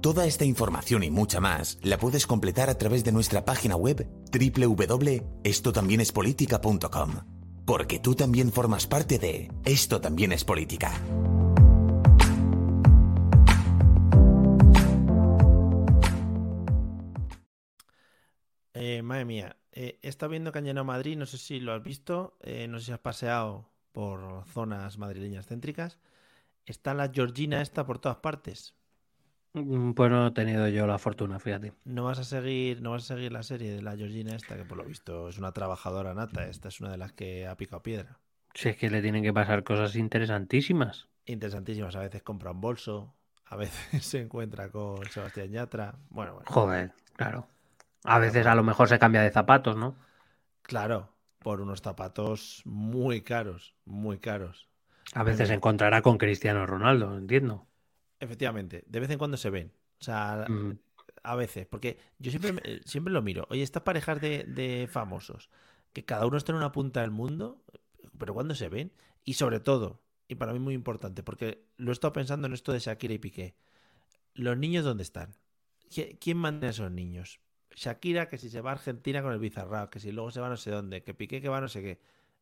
Toda 0.00 0.24
esta 0.24 0.46
información 0.46 1.02
y 1.02 1.10
mucha 1.10 1.40
más 1.40 1.78
la 1.82 1.98
puedes 1.98 2.26
completar 2.26 2.70
a 2.70 2.78
través 2.78 3.04
de 3.04 3.12
nuestra 3.12 3.44
página 3.44 3.76
web 3.76 4.08
www.estotambiénespolitica.com. 4.32 7.10
Porque 7.66 7.98
tú 7.98 8.14
también 8.14 8.50
formas 8.50 8.86
parte 8.86 9.18
de 9.18 9.52
Esto 9.62 10.00
también 10.00 10.32
es 10.32 10.46
política. 10.46 10.98
Eh, 18.72 19.02
madre 19.02 19.26
mía, 19.26 19.58
eh, 19.72 19.98
he 20.00 20.08
estado 20.08 20.30
viendo 20.30 20.50
que 20.50 20.60
han 20.60 20.64
llenado 20.64 20.86
Madrid, 20.86 21.18
no 21.18 21.26
sé 21.26 21.36
si 21.36 21.60
lo 21.60 21.74
has 21.74 21.82
visto, 21.82 22.38
eh, 22.40 22.66
no 22.68 22.78
sé 22.78 22.86
si 22.86 22.92
has 22.92 23.00
paseado 23.00 23.68
por 23.92 24.46
zonas 24.46 24.96
madrileñas 24.96 25.46
céntricas. 25.46 25.98
Está 26.64 26.94
la 26.94 27.10
Georgina 27.12 27.60
esta 27.60 27.84
por 27.84 27.98
todas 27.98 28.16
partes. 28.16 28.79
Pues 29.52 30.10
no 30.10 30.28
he 30.28 30.30
tenido 30.30 30.68
yo 30.68 30.86
la 30.86 30.98
fortuna, 30.98 31.40
fíjate. 31.40 31.72
No 31.84 32.04
vas 32.04 32.18
a 32.20 32.24
seguir, 32.24 32.80
no 32.82 32.92
vas 32.92 33.10
a 33.10 33.16
seguir 33.16 33.32
la 33.32 33.42
serie 33.42 33.72
de 33.72 33.82
la 33.82 33.96
Georgina 33.96 34.36
esta, 34.36 34.56
que 34.56 34.64
por 34.64 34.78
lo 34.78 34.84
visto 34.84 35.28
es 35.28 35.38
una 35.38 35.52
trabajadora 35.52 36.14
nata. 36.14 36.46
Esta 36.46 36.68
es 36.68 36.80
una 36.80 36.90
de 36.90 36.98
las 36.98 37.12
que 37.12 37.46
ha 37.48 37.56
picado 37.56 37.82
piedra. 37.82 38.18
Si 38.54 38.68
es 38.68 38.76
que 38.76 38.90
le 38.90 39.02
tienen 39.02 39.22
que 39.22 39.32
pasar 39.32 39.64
cosas 39.64 39.96
interesantísimas. 39.96 41.08
Interesantísimas. 41.24 41.96
A 41.96 42.00
veces 42.00 42.22
compra 42.22 42.52
un 42.52 42.60
bolso, 42.60 43.14
a 43.46 43.56
veces 43.56 44.04
se 44.04 44.20
encuentra 44.20 44.70
con 44.70 45.04
Sebastián 45.10 45.50
Yatra. 45.50 45.96
Bueno, 46.10 46.34
bueno. 46.34 46.46
Joder, 46.48 46.92
claro. 47.16 47.48
A 48.04 48.18
veces 48.18 48.46
a 48.46 48.54
lo 48.54 48.62
mejor 48.62 48.88
se 48.88 48.98
cambia 48.98 49.22
de 49.22 49.30
zapatos, 49.30 49.76
¿no? 49.76 49.96
Claro, 50.62 51.12
por 51.40 51.60
unos 51.60 51.82
zapatos 51.82 52.62
muy 52.64 53.22
caros, 53.22 53.74
muy 53.84 54.18
caros. 54.18 54.68
A 55.12 55.24
veces 55.24 55.48
se 55.48 55.54
encontrará 55.54 56.02
con 56.02 56.18
Cristiano 56.18 56.66
Ronaldo, 56.66 57.18
entiendo. 57.18 57.66
Efectivamente, 58.20 58.84
de 58.86 59.00
vez 59.00 59.10
en 59.10 59.18
cuando 59.18 59.36
se 59.36 59.50
ven. 59.50 59.72
O 60.00 60.04
sea, 60.04 60.46
mm. 60.48 60.78
a 61.22 61.36
veces, 61.36 61.66
porque 61.66 61.98
yo 62.18 62.30
siempre, 62.30 62.80
siempre 62.84 63.12
lo 63.12 63.22
miro. 63.22 63.46
Oye, 63.50 63.62
estas 63.62 63.82
parejas 63.82 64.20
de, 64.20 64.44
de, 64.44 64.86
famosos, 64.86 65.50
que 65.92 66.04
cada 66.04 66.26
uno 66.26 66.36
está 66.36 66.52
en 66.52 66.58
una 66.58 66.72
punta 66.72 67.00
del 67.00 67.10
mundo, 67.10 67.64
pero 68.18 68.34
¿cuándo 68.34 68.54
se 68.54 68.68
ven? 68.68 68.92
Y 69.24 69.34
sobre 69.34 69.60
todo, 69.60 70.02
y 70.28 70.36
para 70.36 70.52
mí 70.52 70.58
muy 70.58 70.74
importante, 70.74 71.22
porque 71.22 71.64
lo 71.76 71.90
he 71.90 71.92
estado 71.92 72.12
pensando 72.12 72.46
en 72.46 72.52
esto 72.52 72.72
de 72.72 72.78
Shakira 72.78 73.14
y 73.14 73.18
Piqué. 73.18 73.56
¿Los 74.34 74.56
niños 74.56 74.84
dónde 74.84 75.02
están? 75.02 75.34
¿Quién 76.20 76.36
manda 76.36 76.68
a 76.68 76.70
esos 76.70 76.90
niños? 76.90 77.40
Shakira, 77.74 78.28
que 78.28 78.38
si 78.38 78.50
se 78.50 78.60
va 78.60 78.70
a 78.70 78.74
Argentina 78.74 79.22
con 79.22 79.32
el 79.32 79.38
Bizarrap, 79.38 79.90
que 79.90 80.00
si 80.00 80.12
luego 80.12 80.30
se 80.30 80.40
va 80.40 80.48
no 80.48 80.56
sé 80.56 80.70
dónde, 80.70 81.02
que 81.02 81.14
Piqué 81.14 81.40
que 81.40 81.48
va 81.48 81.60
no 81.60 81.68
sé 81.68 81.82
qué. 81.82 82.00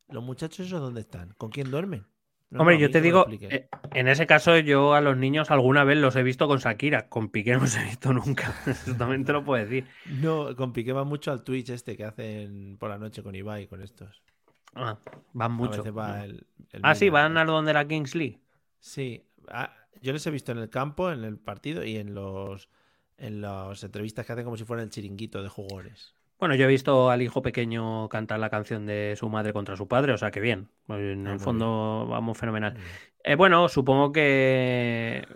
¿Los 0.09 0.23
muchachos 0.23 0.67
esos 0.67 0.81
dónde 0.81 1.01
están? 1.01 1.33
¿Con 1.37 1.49
quién 1.49 1.71
duermen? 1.71 2.05
No, 2.51 2.61
Hombre, 2.61 2.75
no, 2.75 2.81
yo 2.81 2.89
te 2.89 2.99
digo, 2.99 3.27
eh, 3.29 3.69
en 3.93 4.07
ese 4.07 4.25
caso 4.25 4.57
yo 4.57 4.95
a 4.95 5.01
los 5.01 5.15
niños 5.15 5.51
alguna 5.51 5.83
vez 5.83 5.99
los 5.99 6.15
he 6.15 6.23
visto 6.23 6.47
con 6.47 6.57
Shakira, 6.57 7.07
con 7.07 7.29
Piqué 7.29 7.53
no 7.53 7.59
los 7.59 7.75
he 7.77 7.83
visto 7.83 8.11
nunca, 8.11 8.55
exactamente 8.65 9.31
lo 9.31 9.43
puedo 9.43 9.63
decir. 9.63 9.85
No, 10.05 10.55
con 10.55 10.73
Piqué 10.73 10.91
va 10.91 11.03
mucho 11.03 11.31
al 11.31 11.43
Twitch 11.43 11.69
este 11.69 11.95
que 11.95 12.05
hacen 12.05 12.77
por 12.79 12.89
la 12.89 12.97
noche 12.97 13.21
con 13.21 13.35
Ibai, 13.35 13.67
con 13.67 13.83
estos. 13.83 14.23
Ah, 14.73 14.97
van 15.33 15.51
mucho. 15.51 15.83
Va 15.93 16.23
el, 16.23 16.47
el 16.71 16.81
ah, 16.83 16.95
sí, 16.95 17.09
van 17.09 17.37
a 17.37 17.45
donde 17.45 17.73
la 17.73 17.87
Kings 17.87 18.15
League. 18.15 18.39
Sí, 18.79 19.23
ah, 19.49 19.71
yo 20.01 20.11
les 20.13 20.25
he 20.25 20.31
visto 20.31 20.51
en 20.51 20.57
el 20.57 20.69
campo, 20.69 21.11
en 21.11 21.23
el 21.23 21.37
partido 21.37 21.83
y 21.83 21.97
en 21.97 22.15
los 22.15 22.69
en 23.19 23.41
las 23.41 23.83
entrevistas 23.83 24.25
que 24.25 24.31
hacen 24.31 24.45
como 24.45 24.57
si 24.57 24.63
fuera 24.63 24.81
el 24.81 24.89
chiringuito 24.89 25.43
de 25.43 25.49
jugadores. 25.49 26.15
Bueno, 26.39 26.55
yo 26.55 26.65
he 26.65 26.69
visto 26.69 27.09
al 27.09 27.21
hijo 27.21 27.41
pequeño 27.41 28.07
cantar 28.07 28.39
la 28.39 28.49
canción 28.49 28.85
de 28.85 29.15
su 29.17 29.27
madre 29.27 29.51
contra 29.51 29.75
su 29.75 29.89
padre, 29.89 30.13
o 30.13 30.17
sea 30.17 30.31
que 30.31 30.39
bien. 30.39 30.69
En 30.87 31.27
el 31.27 31.39
fondo 31.39 32.07
vamos 32.09 32.37
fenomenal. 32.37 32.77
Eh, 33.21 33.35
bueno, 33.35 33.67
supongo 33.67 34.13
que. 34.13 35.27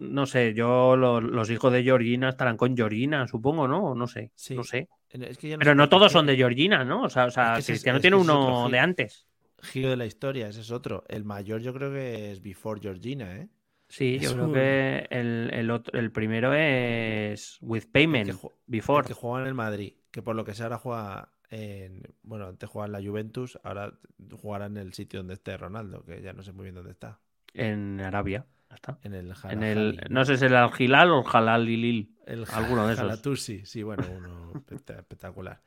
No 0.00 0.26
sé, 0.26 0.52
yo 0.52 0.96
los, 0.96 1.48
hijos 1.48 1.72
de 1.72 1.82
Georgina 1.82 2.28
estarán 2.28 2.58
con 2.58 2.76
Georgina, 2.76 3.26
supongo, 3.26 3.66
¿no? 3.66 3.94
No 3.94 4.06
sé. 4.06 4.32
Sí. 4.34 4.54
No 4.54 4.64
sé. 4.64 4.88
Es 5.08 5.38
que 5.38 5.52
no 5.52 5.58
Pero 5.58 5.74
no 5.74 5.88
todos 5.88 6.12
son 6.12 6.26
de 6.26 6.36
Georgina, 6.36 6.84
¿no? 6.84 7.04
O 7.04 7.08
sea, 7.08 7.26
o 7.26 7.30
sea 7.30 7.58
es 7.58 7.66
que 7.66 7.72
Cristiano 7.72 7.96
es, 7.96 8.02
tiene 8.02 8.16
uno 8.16 8.68
de 8.68 8.78
antes. 8.78 9.26
Giro 9.62 9.88
de 9.88 9.96
la 9.96 10.04
historia, 10.04 10.48
ese 10.48 10.60
es 10.60 10.70
otro. 10.70 11.04
El 11.08 11.24
mayor 11.24 11.62
yo 11.62 11.72
creo 11.72 11.90
que 11.90 12.30
es 12.32 12.42
Before 12.42 12.80
Georgina, 12.82 13.34
¿eh? 13.34 13.48
Sí, 13.88 14.18
yo 14.18 14.32
creo 14.32 14.46
un... 14.46 14.52
que 14.52 15.06
el, 15.10 15.50
el, 15.52 15.70
otro, 15.70 15.98
el, 15.98 16.10
primero 16.10 16.52
es 16.52 17.58
With 17.60 17.84
Payment, 17.90 18.30
el 18.30 18.38
que, 18.38 18.48
Before. 18.66 19.02
El 19.02 19.06
que 19.06 19.14
juega 19.14 19.42
en 19.42 19.48
el 19.48 19.54
Madrid, 19.54 19.94
que 20.14 20.22
por 20.22 20.36
lo 20.36 20.44
que 20.44 20.54
sea 20.54 20.66
ahora 20.66 20.78
juega 20.78 21.28
en. 21.50 22.04
Bueno, 22.22 22.46
antes 22.46 22.70
jugaba 22.70 22.86
en 22.86 22.92
la 22.92 23.10
Juventus, 23.10 23.58
ahora 23.64 23.92
jugará 24.40 24.66
en 24.66 24.76
el 24.76 24.92
sitio 24.92 25.18
donde 25.18 25.34
esté 25.34 25.56
Ronaldo, 25.56 26.04
que 26.04 26.22
ya 26.22 26.32
no 26.32 26.44
sé 26.44 26.52
muy 26.52 26.62
bien 26.62 26.76
dónde 26.76 26.92
está. 26.92 27.18
En 27.52 28.00
Arabia, 28.00 28.46
está. 28.72 28.96
En 29.02 29.12
el, 29.12 29.34
en 29.50 29.62
el 29.64 30.00
No 30.10 30.24
sé 30.24 30.36
si 30.36 30.44
es 30.44 30.52
el 30.52 30.54
Al-Hilal 30.54 31.10
o 31.10 31.18
el 31.18 31.24
Jalal-Lilil. 31.24 32.14
El 32.26 32.46
Alguno 32.52 32.86
de 32.86 32.92
esos. 32.94 33.50
Sí, 33.64 33.82
bueno, 33.82 34.04
uno 34.08 34.52
espectacular. 34.70 35.60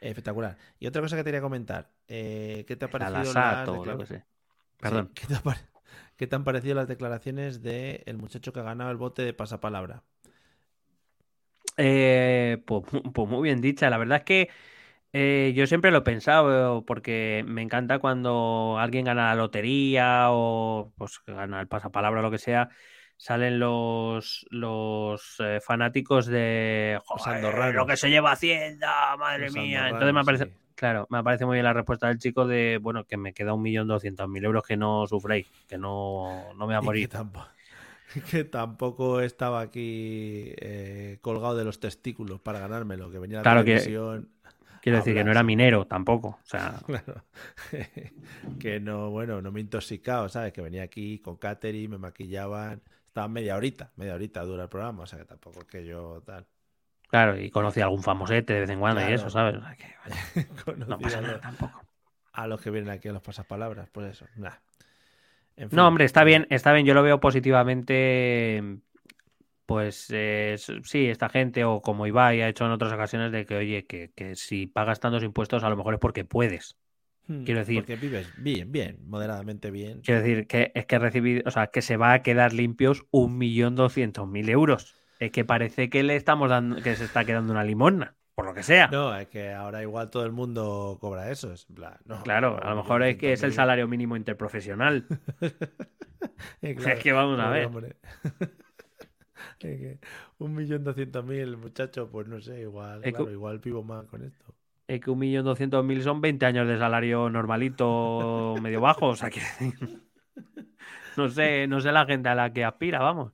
Espectacular. 0.00 0.56
Y 0.78 0.86
otra 0.86 1.02
cosa 1.02 1.16
que 1.16 1.22
te 1.22 1.28
quería 1.28 1.42
comentar. 1.42 1.90
Eh, 2.08 2.64
¿Qué 2.66 2.76
te 2.76 2.86
ha 2.86 2.90
parecido? 2.90 3.34
La 3.34 3.66
lo 3.66 3.98
que 3.98 4.06
sé. 4.06 4.24
Perdón. 4.78 5.08
Sí, 5.08 5.20
¿qué, 5.20 5.26
te 5.26 5.34
ha 5.34 5.42
pare... 5.42 5.60
¿Qué 6.16 6.26
te 6.26 6.36
han 6.36 6.44
parecido 6.44 6.74
las 6.74 6.88
declaraciones 6.88 7.60
del 7.60 8.02
el 8.06 8.16
muchacho 8.16 8.54
que 8.54 8.60
ha 8.60 8.62
ganado 8.62 8.90
el 8.90 8.96
bote 8.96 9.20
de 9.20 9.34
pasapalabra? 9.34 10.04
Eh, 11.80 12.58
pues, 12.66 12.84
pues, 13.12 13.28
muy 13.28 13.42
bien 13.48 13.60
dicha. 13.60 13.90
La 13.90 13.98
verdad 13.98 14.18
es 14.18 14.24
que 14.24 14.48
eh, 15.12 15.52
yo 15.56 15.66
siempre 15.66 15.90
lo 15.90 15.98
he 15.98 16.02
pensado 16.02 16.84
porque 16.84 17.44
me 17.46 17.62
encanta 17.62 17.98
cuando 17.98 18.76
alguien 18.78 19.06
gana 19.06 19.28
la 19.28 19.34
lotería 19.34 20.26
o 20.30 20.92
pues 20.96 21.20
gana 21.26 21.60
el 21.60 21.68
pasapalabra 21.68 22.20
o 22.20 22.22
lo 22.22 22.30
que 22.30 22.38
sea. 22.38 22.68
Salen 23.16 23.58
los, 23.58 24.46
los 24.50 25.36
eh, 25.40 25.60
fanáticos 25.60 26.26
de 26.26 26.98
Joder, 27.04 27.74
lo 27.74 27.86
que 27.86 27.96
se 27.96 28.08
lleva 28.08 28.32
Hacienda, 28.32 29.16
madre 29.18 29.46
los 29.46 29.54
mía. 29.54 29.88
Entonces 29.88 30.14
me 30.14 30.24
parece, 30.24 30.44
sí. 30.46 30.52
Claro, 30.74 31.06
me 31.10 31.22
parece 31.22 31.44
muy 31.44 31.56
bien 31.56 31.64
la 31.64 31.74
respuesta 31.74 32.08
del 32.08 32.18
chico 32.18 32.46
de, 32.46 32.78
bueno, 32.80 33.04
que 33.04 33.18
me 33.18 33.34
queda 33.34 33.52
un 33.52 33.60
millón 33.60 33.86
doscientos 33.86 34.26
mil 34.30 34.42
euros 34.42 34.64
que 34.66 34.78
no 34.78 35.06
sufréis, 35.06 35.46
que 35.68 35.76
no, 35.76 36.54
no 36.54 36.66
me 36.66 36.72
va 36.72 36.78
a 36.78 36.82
morir. 36.82 37.06
Tampoco, 37.10 37.46
que 38.30 38.44
tampoco, 38.44 39.20
estaba 39.20 39.60
aquí 39.60 40.52
eh, 40.56 41.18
colgado 41.20 41.56
de 41.56 41.64
los 41.64 41.80
testículos 41.80 42.40
para 42.40 42.60
ganármelo, 42.60 43.10
que 43.10 43.18
venía 43.18 43.38
la 43.38 43.42
claro 43.42 43.64
televisión. 43.64 44.28
Que, 44.42 44.50
quiero 44.82 44.98
decir 44.98 45.14
que 45.14 45.24
no 45.24 45.30
era 45.30 45.42
minero 45.42 45.86
tampoco, 45.86 46.38
o 46.42 46.46
sea. 46.46 46.80
Claro. 46.86 47.24
que 48.58 48.80
no, 48.80 49.10
bueno, 49.10 49.40
no 49.42 49.52
me 49.52 49.60
he 49.60 49.62
intoxicado, 49.62 50.28
¿sabes? 50.28 50.52
Que 50.52 50.62
venía 50.62 50.82
aquí 50.82 51.18
con 51.20 51.36
catering, 51.36 51.90
me 51.90 51.98
maquillaban, 51.98 52.82
estaba 53.06 53.28
media 53.28 53.56
horita, 53.56 53.92
media 53.96 54.14
horita 54.14 54.42
dura 54.42 54.64
el 54.64 54.68
programa, 54.68 55.04
o 55.04 55.06
sea 55.06 55.18
que 55.18 55.24
tampoco 55.24 55.60
es 55.60 55.66
que 55.66 55.84
yo 55.84 56.22
tal. 56.24 56.46
Claro, 57.08 57.40
y 57.40 57.50
conocí 57.50 57.80
a 57.80 57.84
algún 57.84 58.02
famosete 58.02 58.52
de 58.52 58.60
vez 58.60 58.70
en 58.70 58.78
cuando 58.78 59.00
claro. 59.00 59.12
y 59.12 59.14
eso, 59.14 59.30
¿sabes? 59.30 59.56
O 59.56 59.60
sea, 59.60 59.76
que, 59.76 60.76
no 60.76 60.98
pasa 60.98 61.20
nada 61.20 61.40
tampoco. 61.40 61.82
A 62.32 62.46
los 62.46 62.60
que 62.60 62.70
vienen 62.70 62.90
aquí 62.90 63.08
a 63.08 63.12
los 63.12 63.22
pasapalabras, 63.22 63.88
pues 63.90 64.12
eso, 64.12 64.26
nada. 64.36 64.62
En 65.60 65.68
fin, 65.68 65.76
no, 65.76 65.86
hombre, 65.86 66.04
está 66.04 66.24
bien, 66.24 66.46
está 66.50 66.72
bien, 66.72 66.86
yo 66.86 66.94
lo 66.94 67.02
veo 67.02 67.20
positivamente 67.20 68.80
pues 69.66 70.08
eh, 70.10 70.56
sí, 70.82 71.06
esta 71.06 71.28
gente 71.28 71.64
o 71.64 71.80
como 71.80 72.04
Ibai 72.04 72.42
ha 72.42 72.48
hecho 72.48 72.64
en 72.66 72.72
otras 72.72 72.92
ocasiones 72.92 73.30
de 73.30 73.46
que, 73.46 73.54
oye, 73.54 73.86
que, 73.86 74.10
que 74.16 74.34
si 74.34 74.66
pagas 74.66 74.98
tantos 74.98 75.22
impuestos 75.22 75.62
a 75.62 75.68
lo 75.70 75.76
mejor 75.76 75.94
es 75.94 76.00
porque 76.00 76.24
puedes. 76.24 76.76
Hmm, 77.28 77.44
quiero 77.44 77.60
decir- 77.60 77.76
Porque 77.76 77.94
vives 77.94 78.32
bien, 78.36 78.72
bien, 78.72 78.98
moderadamente 79.06 79.70
bien. 79.70 80.00
Quiero 80.00 80.22
decir 80.22 80.48
que 80.48 80.72
es 80.74 80.86
que 80.86 80.98
recibir, 80.98 81.44
o 81.46 81.52
sea, 81.52 81.68
que 81.68 81.82
se 81.82 81.96
va 81.96 82.14
a 82.14 82.22
quedar 82.22 82.52
limpios 82.52 83.04
un 83.12 83.38
millón 83.38 83.76
doscientos 83.76 84.26
mil 84.26 84.48
euros. 84.48 84.96
Es 85.20 85.30
que 85.30 85.44
parece 85.44 85.88
que 85.88 86.02
le 86.02 86.16
estamos 86.16 86.50
dando, 86.50 86.82
que 86.82 86.96
se 86.96 87.04
está 87.04 87.24
quedando 87.24 87.52
una 87.52 87.62
limosna, 87.62 88.16
por 88.40 88.46
lo 88.48 88.54
que 88.54 88.62
sea. 88.62 88.86
No, 88.88 89.14
es 89.14 89.28
que 89.28 89.52
ahora 89.52 89.82
igual 89.82 90.08
todo 90.10 90.24
el 90.24 90.32
mundo 90.32 90.96
cobra 90.98 91.30
eso. 91.30 91.52
Es 91.52 91.66
en 91.68 91.74
plan, 91.74 91.98
no, 92.06 92.22
Claro, 92.22 92.58
a 92.62 92.70
lo 92.70 92.76
mejor 92.76 93.02
es 93.02 93.16
que 93.16 93.34
es 93.34 93.42
el 93.42 93.50
1.200.000. 93.50 93.54
salario 93.54 93.86
mínimo 93.88 94.16
interprofesional. 94.16 95.06
Eh, 96.62 96.76
Es 96.78 96.98
que 97.02 97.12
vamos 97.12 97.38
a 97.40 97.48
ver. 97.50 97.66
hombre. 97.66 97.96
Es 99.58 99.78
que 99.78 99.98
un 100.38 100.54
millón 100.54 100.84
doscientos 100.84 101.24
mil, 101.24 101.56
muchacho, 101.58 102.08
pues 102.10 102.26
no 102.28 102.40
sé, 102.40 102.60
igual, 102.62 102.98
Es 102.98 103.04
que- 103.04 103.12
claro, 103.12 103.30
igual 103.30 103.58
vivo 103.58 103.82
más 103.82 104.06
con 104.06 104.22
esto. 104.24 104.54
Es 104.86 105.00
que 105.00 105.10
un 105.10 105.18
millón 105.18 105.44
doscientos 105.44 105.84
mil 105.84 106.02
son 106.02 106.20
20 106.20 106.44
años 106.46 106.66
de 106.66 106.78
salario 106.78 107.28
normalito, 107.30 108.54
medio 108.62 108.80
bajo. 108.80 109.08
O 109.08 109.16
sea 109.16 109.28
que 109.30 109.40
no 111.16 111.28
sé, 111.28 111.66
no 111.66 111.80
sé 111.80 111.92
la 111.92 112.06
gente 112.06 112.28
a 112.30 112.34
la 112.34 112.52
que 112.52 112.64
aspira, 112.64 113.00
vamos. 113.00 113.32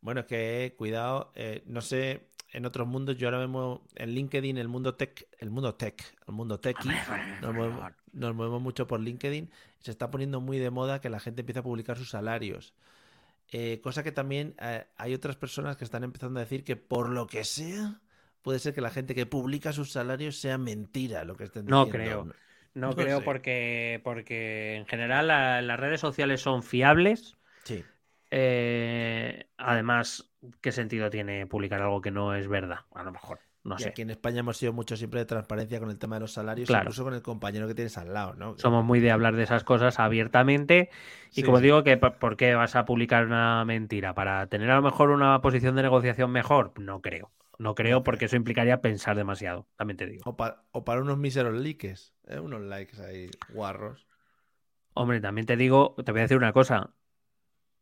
Bueno, 0.00 0.20
es 0.20 0.26
que 0.26 0.74
cuidado, 0.78 1.30
eh, 1.34 1.62
no 1.66 1.80
sé, 1.82 2.29
en 2.52 2.66
otros 2.66 2.86
mundos, 2.88 3.16
yo 3.16 3.28
ahora 3.28 3.40
mismo 3.40 3.82
en 3.94 4.10
LinkedIn, 4.10 4.58
el 4.58 4.68
mundo 4.68 4.94
tech, 4.94 5.26
el 5.38 5.50
mundo 5.50 5.74
tech, 5.74 6.02
el 6.26 6.34
mundo 6.34 6.58
techy, 6.60 6.88
nos 7.42 7.54
movemos, 7.54 7.92
nos 8.12 8.34
movemos 8.34 8.60
mucho 8.60 8.86
por 8.86 9.00
LinkedIn, 9.00 9.50
se 9.78 9.90
está 9.90 10.10
poniendo 10.10 10.40
muy 10.40 10.58
de 10.58 10.70
moda 10.70 11.00
que 11.00 11.10
la 11.10 11.20
gente 11.20 11.42
empiece 11.42 11.60
a 11.60 11.62
publicar 11.62 11.96
sus 11.96 12.10
salarios. 12.10 12.74
Eh, 13.52 13.80
cosa 13.82 14.02
que 14.02 14.12
también 14.12 14.54
eh, 14.60 14.84
hay 14.96 15.14
otras 15.14 15.36
personas 15.36 15.76
que 15.76 15.84
están 15.84 16.04
empezando 16.04 16.38
a 16.38 16.42
decir 16.44 16.62
que 16.64 16.76
por 16.76 17.08
lo 17.08 17.26
que 17.26 17.44
sea, 17.44 18.00
puede 18.42 18.58
ser 18.58 18.74
que 18.74 18.80
la 18.80 18.90
gente 18.90 19.14
que 19.14 19.26
publica 19.26 19.72
sus 19.72 19.90
salarios 19.92 20.36
sea 20.38 20.56
mentira 20.58 21.24
lo 21.24 21.36
que 21.36 21.44
estén 21.44 21.66
No 21.66 21.84
diciendo. 21.84 22.04
creo. 22.04 22.24
No, 22.74 22.90
No 22.90 22.94
creo 22.94 23.18
sé. 23.18 23.24
porque, 23.24 24.00
porque 24.04 24.76
en 24.76 24.86
general 24.86 25.26
la- 25.26 25.60
las 25.62 25.80
redes 25.80 26.00
sociales 26.00 26.40
son 26.40 26.62
fiables. 26.62 27.36
Sí. 27.64 27.84
Eh, 28.30 29.48
además, 29.56 30.30
¿qué 30.60 30.72
sentido 30.72 31.10
tiene 31.10 31.46
publicar 31.46 31.82
algo 31.82 32.00
que 32.00 32.10
no 32.10 32.34
es 32.34 32.48
verdad? 32.48 32.80
A 32.94 33.02
lo 33.02 33.12
mejor, 33.12 33.40
no 33.64 33.78
Y 33.78 33.82
sé. 33.82 33.90
aquí 33.90 34.02
en 34.02 34.10
España 34.10 34.40
hemos 34.40 34.56
sido 34.56 34.72
mucho 34.72 34.96
siempre 34.96 35.20
de 35.20 35.26
transparencia 35.26 35.80
con 35.80 35.90
el 35.90 35.98
tema 35.98 36.16
de 36.16 36.20
los 36.20 36.32
salarios, 36.32 36.68
Claro. 36.68 36.82
incluso 36.82 37.04
con 37.04 37.14
el 37.14 37.22
compañero 37.22 37.66
que 37.66 37.74
tienes 37.74 37.98
al 37.98 38.12
lado, 38.14 38.34
¿no? 38.34 38.56
Somos 38.58 38.84
muy 38.84 39.00
de 39.00 39.10
hablar 39.10 39.36
de 39.36 39.42
esas 39.42 39.64
cosas 39.64 39.98
abiertamente. 39.98 40.90
Y 41.30 41.34
Sí, 41.34 41.42
como 41.42 41.58
sí. 41.58 41.64
digo, 41.64 41.82
que 41.84 41.96
¿por 41.96 42.36
qué 42.36 42.54
vas 42.54 42.76
a 42.76 42.84
publicar 42.84 43.26
una 43.26 43.64
mentira? 43.64 44.14
¿Para 44.14 44.46
tener 44.48 44.70
a 44.70 44.76
lo 44.76 44.82
mejor 44.82 45.10
una 45.10 45.40
posición 45.40 45.76
de 45.76 45.82
negociación 45.82 46.30
mejor? 46.30 46.72
No 46.78 47.00
creo. 47.00 47.30
No 47.58 47.74
creo 47.74 48.02
porque 48.02 48.24
eso 48.24 48.36
implicaría 48.36 48.80
pensar 48.80 49.16
demasiado, 49.16 49.66
también 49.76 49.98
te 49.98 50.06
digo. 50.06 50.22
O, 50.24 50.34
pa- 50.34 50.64
o 50.72 50.82
para 50.84 51.02
unos 51.02 51.18
míseros 51.18 51.54
likes, 51.54 51.94
¿eh? 52.26 52.38
unos 52.40 52.62
likes 52.62 53.00
ahí, 53.02 53.30
guarros. 53.52 54.06
Hombre, 54.94 55.20
también 55.20 55.46
te 55.46 55.56
digo, 55.56 55.94
te 56.04 56.10
voy 56.12 56.20
a 56.20 56.22
decir 56.22 56.36
una 56.36 56.52
cosa. 56.52 56.94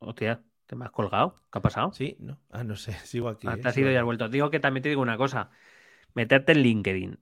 Hostia, 0.00 0.42
¿te 0.66 0.74
me 0.76 0.84
has 0.86 0.90
colgado? 0.90 1.36
¿Qué 1.52 1.58
ha 1.58 1.62
pasado? 1.62 1.98
¿Sí? 1.98 2.16
¿No? 2.18 2.38
Ah, 2.50 2.64
no 2.64 2.76
sé, 2.76 2.92
sigo 3.04 3.28
aquí. 3.28 3.50
Ah, 3.50 3.56
¿eh? 3.56 3.60
te 3.60 3.68
has 3.68 3.76
Sigo 3.76 3.88
ido 3.88 3.90
y 3.90 3.96
has 3.96 4.04
vuelto. 4.04 4.28
Digo 4.28 4.50
que 4.50 4.60
también 4.60 4.82
te 4.82 4.88
digo 4.88 5.02
una 5.02 5.16
cosa. 5.16 5.50
Meterte 6.14 6.52
en 6.52 6.62
LinkedIn, 6.62 7.20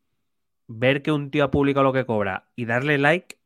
ver 0.69 1.03
que 1.03 1.13
un 1.13 1.31
tío 1.33 1.45
ha 1.45 1.51
publicado 1.53 1.85
lo 1.85 1.93
que 1.95 2.07
cobra 2.07 2.51
y 2.57 2.67
darle 2.67 2.99
like. 2.99 3.39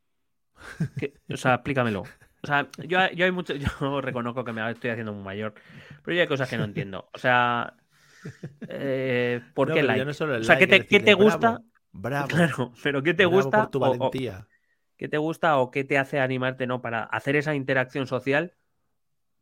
que- 0.97 1.15
o 1.33 1.37
sea, 1.37 1.55
explícamelo. 1.55 2.17
O 2.43 2.47
sea, 2.47 2.71
yo, 2.79 2.99
yo 3.13 3.25
hay 3.25 3.31
mucho, 3.33 3.55
yo 3.91 4.01
reconozco 4.01 4.45
que 4.45 4.53
me 4.53 4.71
estoy 4.71 4.91
haciendo 4.91 5.13
muy 5.13 5.23
mayor, 5.25 5.55
pero 6.03 6.15
yo 6.17 6.23
hay 6.23 6.29
cosas 6.29 6.49
que 6.49 6.57
no 6.57 6.65
entiendo. 6.65 7.11
O 7.15 7.19
sea, 7.19 7.77
eh, 8.69 9.43
¿por 9.55 9.71
No, 9.71 9.73
qué 9.73 9.83
like? 9.83 10.07
no 10.07 10.13
o 10.41 10.45
sea, 10.45 10.59
¿qué 10.59 10.67
like, 10.67 10.87
te, 10.87 10.89
qué 10.89 11.01
te 11.01 11.15
gusta? 11.15 11.49
Bravo, 11.49 11.65
bravo, 11.93 12.37
Claro, 12.37 12.73
pero 12.83 13.03
¿qué 13.03 13.15
te 13.15 13.25
bravo 13.25 13.27
gusta? 13.27 13.69
por 13.69 13.69
tu 13.71 13.79
o- 13.81 13.97
o- 14.01 14.21
valentía. 14.21 14.49
¿Qué 14.99 15.09
te 15.09 15.19
gusta 15.19 15.59
o 15.59 15.71
qué 15.73 15.85
te 15.85 15.99
hace 15.99 16.21
animarte 16.21 16.67
no 16.69 16.83
para 16.83 17.05
hacer 17.05 17.37
esa 17.37 17.55
interacción 17.57 18.07
social 18.07 18.55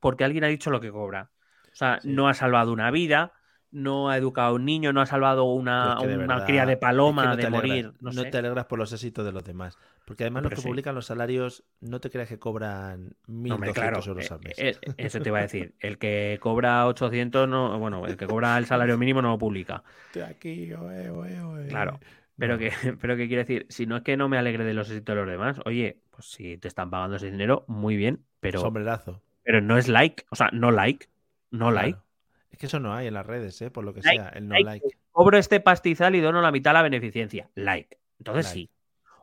porque 0.00 0.24
alguien 0.24 0.44
ha 0.44 0.48
dicho 0.48 0.70
lo 0.70 0.80
que 0.80 0.90
cobra? 0.92 1.30
O 1.66 1.76
sea, 1.78 1.98
Sí. 2.02 2.08
no 2.08 2.28
ha 2.28 2.34
salvado 2.34 2.72
una 2.72 2.90
vida, 2.90 3.32
no 3.70 4.08
ha 4.10 4.16
educado 4.16 4.48
a 4.48 4.52
un 4.54 4.64
niño, 4.64 4.92
no 4.92 5.00
ha 5.00 5.06
salvado 5.06 5.44
una, 5.44 5.82
Pero 5.82 5.90
es 5.94 6.00
que 6.00 6.06
de 6.08 6.16
una 6.16 6.26
verdad, 6.34 6.46
cría 6.46 6.66
de 6.66 6.72
es 6.72 6.78
que 6.78 6.86
paloma 6.86 7.26
no 7.26 7.36
de 7.36 7.46
alegras, 7.46 7.52
morir. 7.52 7.92
No, 8.00 8.12
sé. 8.12 8.30
te 8.30 8.38
alegras 8.38 8.66
por 8.66 8.78
los 8.78 8.92
éxitos 8.92 9.24
de 9.24 9.32
los 9.32 9.44
demás. 9.44 9.78
Porque 10.04 10.24
además 10.24 10.42
los 10.42 10.50
que 10.50 10.56
sí. 10.56 10.68
publican 10.68 10.94
los 10.94 11.06
salarios, 11.06 11.64
no 11.80 12.00
te 12.00 12.10
creas 12.10 12.28
que 12.28 12.38
cobran 12.38 13.14
1.200 13.26 13.54
Hombre, 13.54 13.72
claro, 13.72 13.98
euros 14.08 14.30
al 14.32 14.38
eh, 14.38 14.44
mes. 14.44 14.58
eh, 14.58 14.94
eso 14.96 15.20
te 15.20 15.28
iba 15.28 15.38
a 15.38 15.42
decir. 15.42 15.74
El 15.80 15.98
que 15.98 16.38
cobra 16.40 16.86
800, 16.86 17.48
no, 17.48 17.78
bueno, 17.78 18.06
el 18.06 18.16
que 18.16 18.26
cobra 18.26 18.56
el 18.58 18.66
salario 18.66 18.96
mínimo 18.98 19.20
no 19.22 19.30
lo 19.30 19.38
publica. 19.38 19.82
Estoy 20.06 20.22
aquí, 20.22 20.72
oe, 20.72 21.10
oe, 21.10 21.40
oe. 21.42 21.68
Claro. 21.68 22.00
Pero 22.38 22.54
No. 22.54 22.58
que, 22.58 22.70
pero 23.00 23.16
que 23.16 23.26
quiere 23.28 23.44
decir, 23.44 23.66
si 23.68 23.86
no 23.86 23.96
es 23.96 24.02
que 24.02 24.16
no 24.16 24.28
me 24.28 24.38
alegre 24.38 24.64
de 24.64 24.74
los 24.74 24.88
éxitos 24.88 25.14
de 25.14 25.20
los 25.22 25.30
demás, 25.30 25.60
oye, 25.66 26.00
pues 26.10 26.26
si 26.30 26.56
te 26.58 26.68
están 26.68 26.90
pagando 26.90 27.16
ese 27.16 27.30
dinero, 27.30 27.64
muy 27.68 27.96
bien, 27.96 28.24
pero, 28.40 28.60
Sombrerazo. 28.60 29.22
Pero 29.48 29.62
no 29.62 29.78
es 29.78 29.88
like, 29.88 30.26
o 30.28 30.36
sea, 30.36 30.50
no 30.52 30.70
like, 30.70 31.06
no 31.50 31.70
like. 31.70 31.92
Claro. 31.92 32.04
Es 32.50 32.58
que 32.58 32.66
eso 32.66 32.80
no 32.80 32.92
hay 32.92 33.06
en 33.06 33.14
las 33.14 33.24
redes, 33.24 33.62
¿eh? 33.62 33.70
Por 33.70 33.82
lo 33.82 33.94
que 33.94 34.02
Like, 34.02 34.18
sea, 34.20 34.28
el 34.28 34.46
no 34.46 34.54
like. 34.56 34.64
like. 34.84 34.98
Cobro 35.10 35.38
este 35.38 35.58
pastizal 35.60 36.14
y 36.16 36.20
dono 36.20 36.42
la 36.42 36.52
mitad 36.52 36.72
a 36.72 36.74
la 36.74 36.82
beneficencia. 36.82 37.48
Like. 37.54 37.98
Entonces 38.18 38.44
Like. 38.44 38.54
sí. 38.54 38.70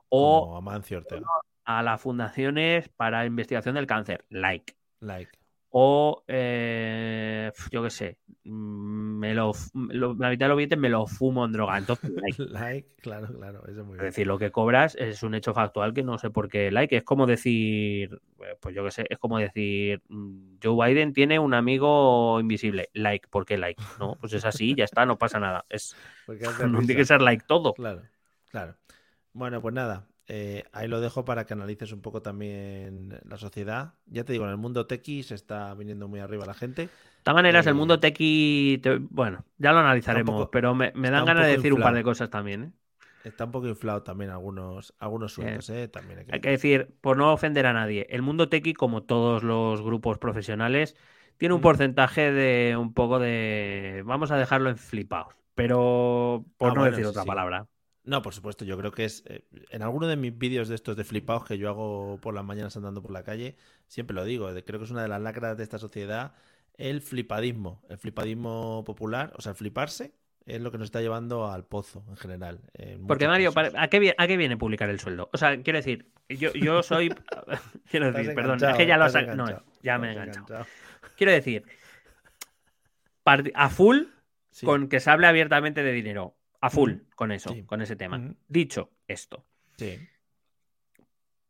O 0.09 0.45
Como 0.47 0.57
Amancio 0.57 0.97
Ortega. 0.97 1.27
a 1.65 1.83
las 1.83 2.01
fundaciones 2.01 2.89
para 2.89 3.23
investigación 3.27 3.75
del 3.75 3.85
cáncer. 3.85 4.25
Like. 4.29 4.73
Like. 4.99 5.29
O 5.77 6.23
eh, 6.27 7.51
yo 7.71 7.83
qué 7.83 7.89
sé. 7.89 8.17
mm, 8.45 9.19
Me 9.19 9.33
lo, 9.33 9.51
lo- 9.89 10.13
la 10.15 10.29
mitad 10.29 10.45
de 10.45 10.49
los 10.49 10.57
billetes 10.57 10.79
me 10.79 10.89
lo 10.89 11.05
fumo 11.07 11.45
en 11.45 11.51
droga. 11.51 11.77
Entonces, 11.77 12.11
like. 12.15 12.39
Like, 12.51 12.87
claro, 13.01 13.27
claro. 13.33 13.65
Eso 13.67 13.81
es 13.81 13.87
muy 13.87 13.97
Es 13.97 14.01
bien. 14.01 14.05
decir, 14.11 14.27
lo 14.27 14.37
que 14.37 14.51
cobras 14.51 14.95
es 14.95 15.23
un 15.23 15.35
hecho 15.35 15.53
factual 15.53 15.93
que 15.93 16.03
no 16.03 16.17
sé 16.17 16.29
por 16.29 16.49
qué 16.49 16.69
like. 16.71 16.97
Es 16.97 17.03
como 17.03 17.25
decir, 17.25 18.09
eh, 18.41 18.55
pues 18.59 18.75
yo 18.75 18.83
qué 18.83 18.91
sé, 18.91 19.05
es 19.09 19.17
como 19.17 19.37
decir, 19.39 20.01
mm, 20.09 20.57
Joe 20.61 20.87
Biden 20.93 21.13
tiene 21.13 21.39
un 21.39 21.53
amigo 21.53 22.39
invisible. 22.39 22.89
Like, 22.93 23.27
¿por 23.29 23.45
qué 23.45 23.57
like? 23.57 23.81
No, 23.97 24.17
pues 24.19 24.33
es 24.33 24.43
así, 24.45 24.75
ya 24.75 24.83
está, 24.83 25.05
no 25.05 25.17
pasa 25.17 25.39
nada. 25.39 25.65
Es, 25.69 25.95
no 26.67 26.79
tiene 26.79 26.95
que 26.95 27.05
ser 27.05 27.21
like 27.21 27.45
todo. 27.47 27.73
Claro, 27.75 28.09
claro. 28.49 28.75
Bueno, 29.33 29.61
pues 29.61 29.73
nada, 29.73 30.07
eh, 30.27 30.63
ahí 30.73 30.87
lo 30.87 31.01
dejo 31.01 31.25
para 31.25 31.45
que 31.45 31.53
analices 31.53 31.91
un 31.91 32.01
poco 32.01 32.21
también 32.21 33.19
la 33.25 33.37
sociedad. 33.37 33.93
Ya 34.07 34.23
te 34.25 34.33
digo, 34.33 34.45
en 34.45 34.51
el 34.51 34.57
mundo 34.57 34.87
tequi 34.87 35.23
se 35.23 35.35
está 35.35 35.73
viniendo 35.75 36.07
muy 36.07 36.19
arriba 36.19 36.45
la 36.45 36.53
gente. 36.53 36.83
De 36.83 36.91
todas 37.23 37.35
maneras, 37.35 37.65
el 37.67 37.73
Eh, 37.73 37.75
mundo 37.75 37.99
tequi, 37.99 38.79
te- 38.83 38.97
bueno, 38.99 39.45
ya 39.57 39.71
lo 39.73 39.79
analizaremos, 39.79 40.35
poco- 40.35 40.51
pero 40.51 40.75
me, 40.75 40.91
dan 40.91 41.25
ganas 41.25 41.45
de 41.45 41.51
decir 41.51 41.73
un 41.73 41.81
par 41.81 41.93
de 41.95 42.03
cosas 42.03 42.29
también. 42.29 42.63
¿eh? 42.63 42.71
Está 43.23 43.45
un 43.45 43.51
poco 43.51 43.67
inflado 43.67 44.03
también 44.03 44.29
algunos, 44.31 44.93
algunos 44.99 45.33
sueldos, 45.33 45.69
¿eh? 45.69 45.87
También 45.87 46.19
hay 46.19 46.25
que 46.25 46.31
Hay 46.33 46.41
que 46.41 46.49
decir, 46.49 46.95
por 47.01 47.17
no 47.17 47.33
ofender 47.33 47.65
a 47.65 47.73
nadie, 47.73 48.07
el 48.09 48.21
mundo 48.21 48.49
tequi, 48.49 48.73
como 48.73 49.03
todos 49.03 49.43
los 49.43 49.81
grupos 49.81 50.17
profesionales, 50.17 50.95
tiene 51.37 51.53
un 51.55 51.59
Mm. 51.59 51.63
porcentaje 51.63 52.31
de 52.31 52.75
un 52.77 52.93
poco 52.93 53.19
de, 53.19 54.03
vamos 54.05 54.31
a 54.31 54.37
dejarlo 54.37 54.69
en 54.69 54.77
flipados, 54.77 55.33
pero 55.55 56.45
por 56.57 56.71
Ah, 56.71 56.75
no 56.75 56.83
bueno, 56.83 56.91
decir 56.91 57.05
sí, 57.05 57.05
otra 57.05 57.21
sí. 57.21 57.25
palabra. 57.25 57.67
No, 58.05 58.21
por 58.21 58.33
supuesto, 58.33 58.65
yo 58.65 58.77
creo 58.77 58.91
que 58.91 59.05
es. 59.05 59.23
eh, 59.27 59.43
en 59.71 59.81
alguno 59.81 60.07
de 60.07 60.15
mis 60.15 60.37
vídeos 60.37 60.67
de 60.69 60.75
estos 60.75 60.95
de 60.95 61.03
flipados 61.03 61.45
que 61.45 61.57
yo 61.57 61.69
hago 61.69 62.19
por 62.21 62.33
las 62.35 62.45
mañanas 62.45 62.75
andando 62.77 63.01
por 63.01 63.11
la 63.11 63.23
calle, 63.23 63.55
siempre 63.87 64.13
lo 64.15 64.23
digo, 64.23 64.53
de- 64.53 64.63
creo 64.63 64.79
que 64.79 64.85
es 64.85 64.91
una 64.91 65.01
de 65.01 65.07
las 65.07 65.21
lacras 65.21 65.57
de 65.57 65.63
esta 65.63 65.79
sociedad, 65.79 66.33
el 66.77 67.01
flipadismo. 67.01 67.81
El 67.89 67.97
flipadismo 67.97 68.83
popular, 68.85 69.33
o 69.37 69.41
sea, 69.41 69.51
el 69.51 69.55
fliparse, 69.55 70.13
es 70.45 70.61
lo 70.61 70.71
que 70.71 70.77
nos 70.77 70.85
está 70.85 71.01
llevando 71.01 71.51
al 71.51 71.65
pozo 71.65 72.05
en 72.07 72.17
general. 72.17 72.59
en 72.73 73.07
Porque 73.07 73.27
Mario, 73.27 73.51
casos. 73.53 73.71
¿para- 73.71 73.83
¿a 73.83 73.87
qué, 73.89 73.97
viene, 73.99 74.15
¿a 74.19 74.27
qué 74.27 74.37
viene 74.37 74.55
publicar 74.57 74.89
el 74.91 74.99
sueldo? 74.99 75.29
O 75.33 75.37
sea, 75.39 75.61
quiero 75.63 75.79
decir, 75.79 76.11
yo, 76.29 76.53
yo 76.53 76.83
soy... 76.83 77.09
quiero 77.89 78.11
decir, 78.11 78.35
perdón, 78.35 78.63
es 78.63 78.75
que 78.77 78.85
ya 78.85 78.97
lo 78.97 79.05
has... 79.05 79.15
No, 79.35 79.47
ya 79.81 79.97
me 79.97 80.09
he 80.09 80.11
enganchado. 80.11 80.65
Quiero 81.17 81.31
decir, 81.31 81.63
a 83.55 83.69
full 83.69 84.03
Sí. 84.51 84.65
con 84.65 84.87
que 84.87 85.01
se 85.01 85.09
hable 85.09 85.27
abiertamente 85.27 85.83
de 85.83 85.91
dinero. 85.91 86.37
A 86.65 86.69
full 86.69 86.91
Ujú. 86.93 87.01
con 87.15 87.31
eso, 87.31 87.49
Sí. 87.53 87.63
con 87.63 87.81
ese 87.81 87.95
tema. 87.95 88.17
Ujú. 88.17 88.35
Dicho 88.47 88.89
esto, 89.07 89.45
Sí. 89.77 89.99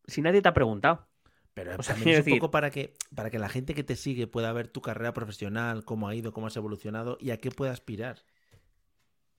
si 0.08 0.22
nadie 0.22 0.42
te 0.42 0.50
ha 0.50 0.54
preguntado, 0.54 1.08
Pero 1.54 1.74
O 1.80 1.84
sea, 1.84 1.96
también 1.96 2.16
es 2.16 2.20
un 2.20 2.26
decir- 2.26 2.40
poco 2.42 2.52
para 2.52 2.70
que, 2.70 2.96
para 3.16 3.30
que 3.30 3.40
la 3.40 3.48
gente 3.48 3.74
que 3.74 3.86
te 3.86 3.96
sigue 3.96 4.28
pueda 4.28 4.52
ver 4.52 4.68
tu 4.68 4.82
carrera 4.82 5.14
profesional, 5.14 5.86
cómo 5.86 6.10
ha 6.10 6.14
ido, 6.14 6.34
cómo 6.34 6.48
has 6.48 6.58
evolucionado 6.58 7.18
y 7.22 7.32
a 7.32 7.38
qué 7.38 7.50
puede 7.50 7.72
aspirar. 7.72 8.18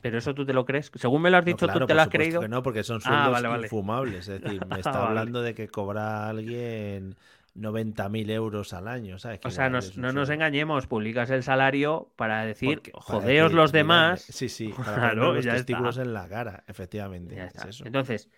pero 0.01 0.17
eso 0.19 0.35
tú 0.35 0.47
te 0.47 0.53
lo 0.55 0.65
crees. 0.65 0.91
Según 0.95 1.21
me 1.21 1.31
lo 1.31 1.37
has 1.39 1.43
No, 1.45 1.47
dicho, 1.49 1.67
claro, 1.67 1.81
tú 1.81 1.87
te 1.87 1.95
lo 1.95 2.01
has 2.01 2.09
creído. 2.09 2.41
que 2.41 2.49
no, 2.49 2.63
porque 2.63 2.85
son 2.85 2.99
Ah, 2.99 3.09
sueldos 3.09 3.33
vale, 3.33 3.49
vale. 3.49 3.63
infumables. 3.67 4.29
Es 4.29 4.41
decir, 4.41 4.61
me 4.79 4.81
está 4.81 4.93
Vale. 4.93 5.07
hablando 5.09 5.43
de 5.43 5.55
que 5.55 5.69
cobra 5.69 6.29
alguien 6.29 7.17
90.000 7.57 8.31
euros 8.31 8.73
al 8.73 8.89
año, 8.89 9.19
¿sabes? 9.19 9.41
Que 9.41 9.49
O 9.49 9.51
sea, 9.51 9.69
nos- 9.71 9.97
no 9.97 10.13
nos 10.13 10.31
engañemos, 10.31 10.87
publicas 10.87 11.31
el 11.31 11.43
salario 11.43 12.13
para 12.17 12.45
decir, 12.45 12.77
Porque- 12.83 12.93
jodeos 12.95 13.53
los 13.53 13.73
demás. 13.73 14.23
Sí, 14.23 14.49
sí, 14.49 14.69
para 14.77 14.95
Claro, 14.95 15.35
los 15.35 15.45
testículos 15.45 15.99
en 15.99 16.13
la 16.13 16.29
cara, 16.29 16.65
efectivamente. 16.67 17.43
Es 17.43 17.65
eso. 17.65 17.87
Entonces, 17.87 18.29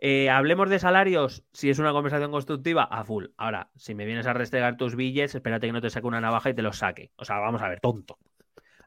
eh, 0.00 0.30
hablemos 0.30 0.70
de 0.70 0.78
salarios. 0.78 1.44
Si 1.52 1.70
es 1.70 1.78
una 1.80 1.92
conversación 1.92 2.30
constructiva, 2.30 2.84
a 2.84 3.02
full. 3.04 3.26
Ahora, 3.36 3.70
si 3.76 3.94
me 3.94 4.04
vienes 4.06 4.26
a 4.26 4.32
restregar 4.32 4.76
tus 4.76 4.94
billetes, 4.94 5.34
espérate 5.34 5.66
que 5.66 5.72
no 5.72 5.80
te 5.80 5.90
saque 5.90 6.06
una 6.06 6.20
navaja 6.20 6.50
y 6.50 6.54
te 6.54 6.62
los 6.62 6.78
saque. 6.78 7.10
O 7.16 7.24
sea, 7.24 7.38
vamos 7.38 7.60
a 7.62 7.68
ver, 7.68 7.80
tonto. 7.80 8.18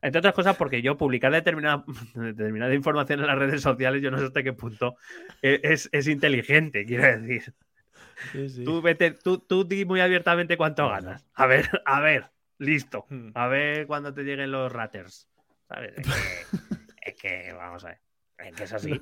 Entre 0.03 0.17
otras 0.17 0.33
cosas, 0.33 0.55
porque 0.55 0.81
yo 0.81 0.97
publicar 0.97 1.31
determinada, 1.31 1.83
determinada 2.15 2.73
información 2.73 3.19
en 3.19 3.27
las 3.27 3.37
redes 3.37 3.61
sociales, 3.61 4.01
yo 4.01 4.09
no 4.09 4.17
sé 4.17 4.25
hasta 4.25 4.41
qué 4.41 4.53
punto 4.53 4.95
e, 5.43 5.59
es, 5.63 5.89
es 5.91 6.07
inteligente, 6.07 6.85
quiero 6.85 7.03
decir. 7.03 7.53
Sí, 8.31 8.49
sí. 8.49 8.63
Tú, 8.63 8.81
vete, 8.81 9.11
tú, 9.11 9.39
tú 9.39 9.63
di 9.63 9.85
muy 9.85 10.01
abiertamente 10.01 10.57
cuánto 10.57 10.87
ganas. 10.89 11.25
A 11.33 11.45
ver, 11.45 11.69
a 11.85 11.99
ver, 11.99 12.31
listo. 12.57 13.05
Hmm. 13.09 13.29
A 13.33 13.47
ver 13.47 13.87
cuando 13.87 14.13
te 14.13 14.23
lleguen 14.23 14.51
los 14.51 14.71
raters. 14.71 15.27
¿Sabes? 15.67 15.93
Es 15.97 16.07
que, 16.07 16.11
es 17.01 17.15
que, 17.15 17.53
vamos 17.53 17.83
a 17.85 17.89
ver. 17.89 18.01
Es 18.37 18.55
que 18.55 18.63
es 18.63 18.73
así. 18.73 19.01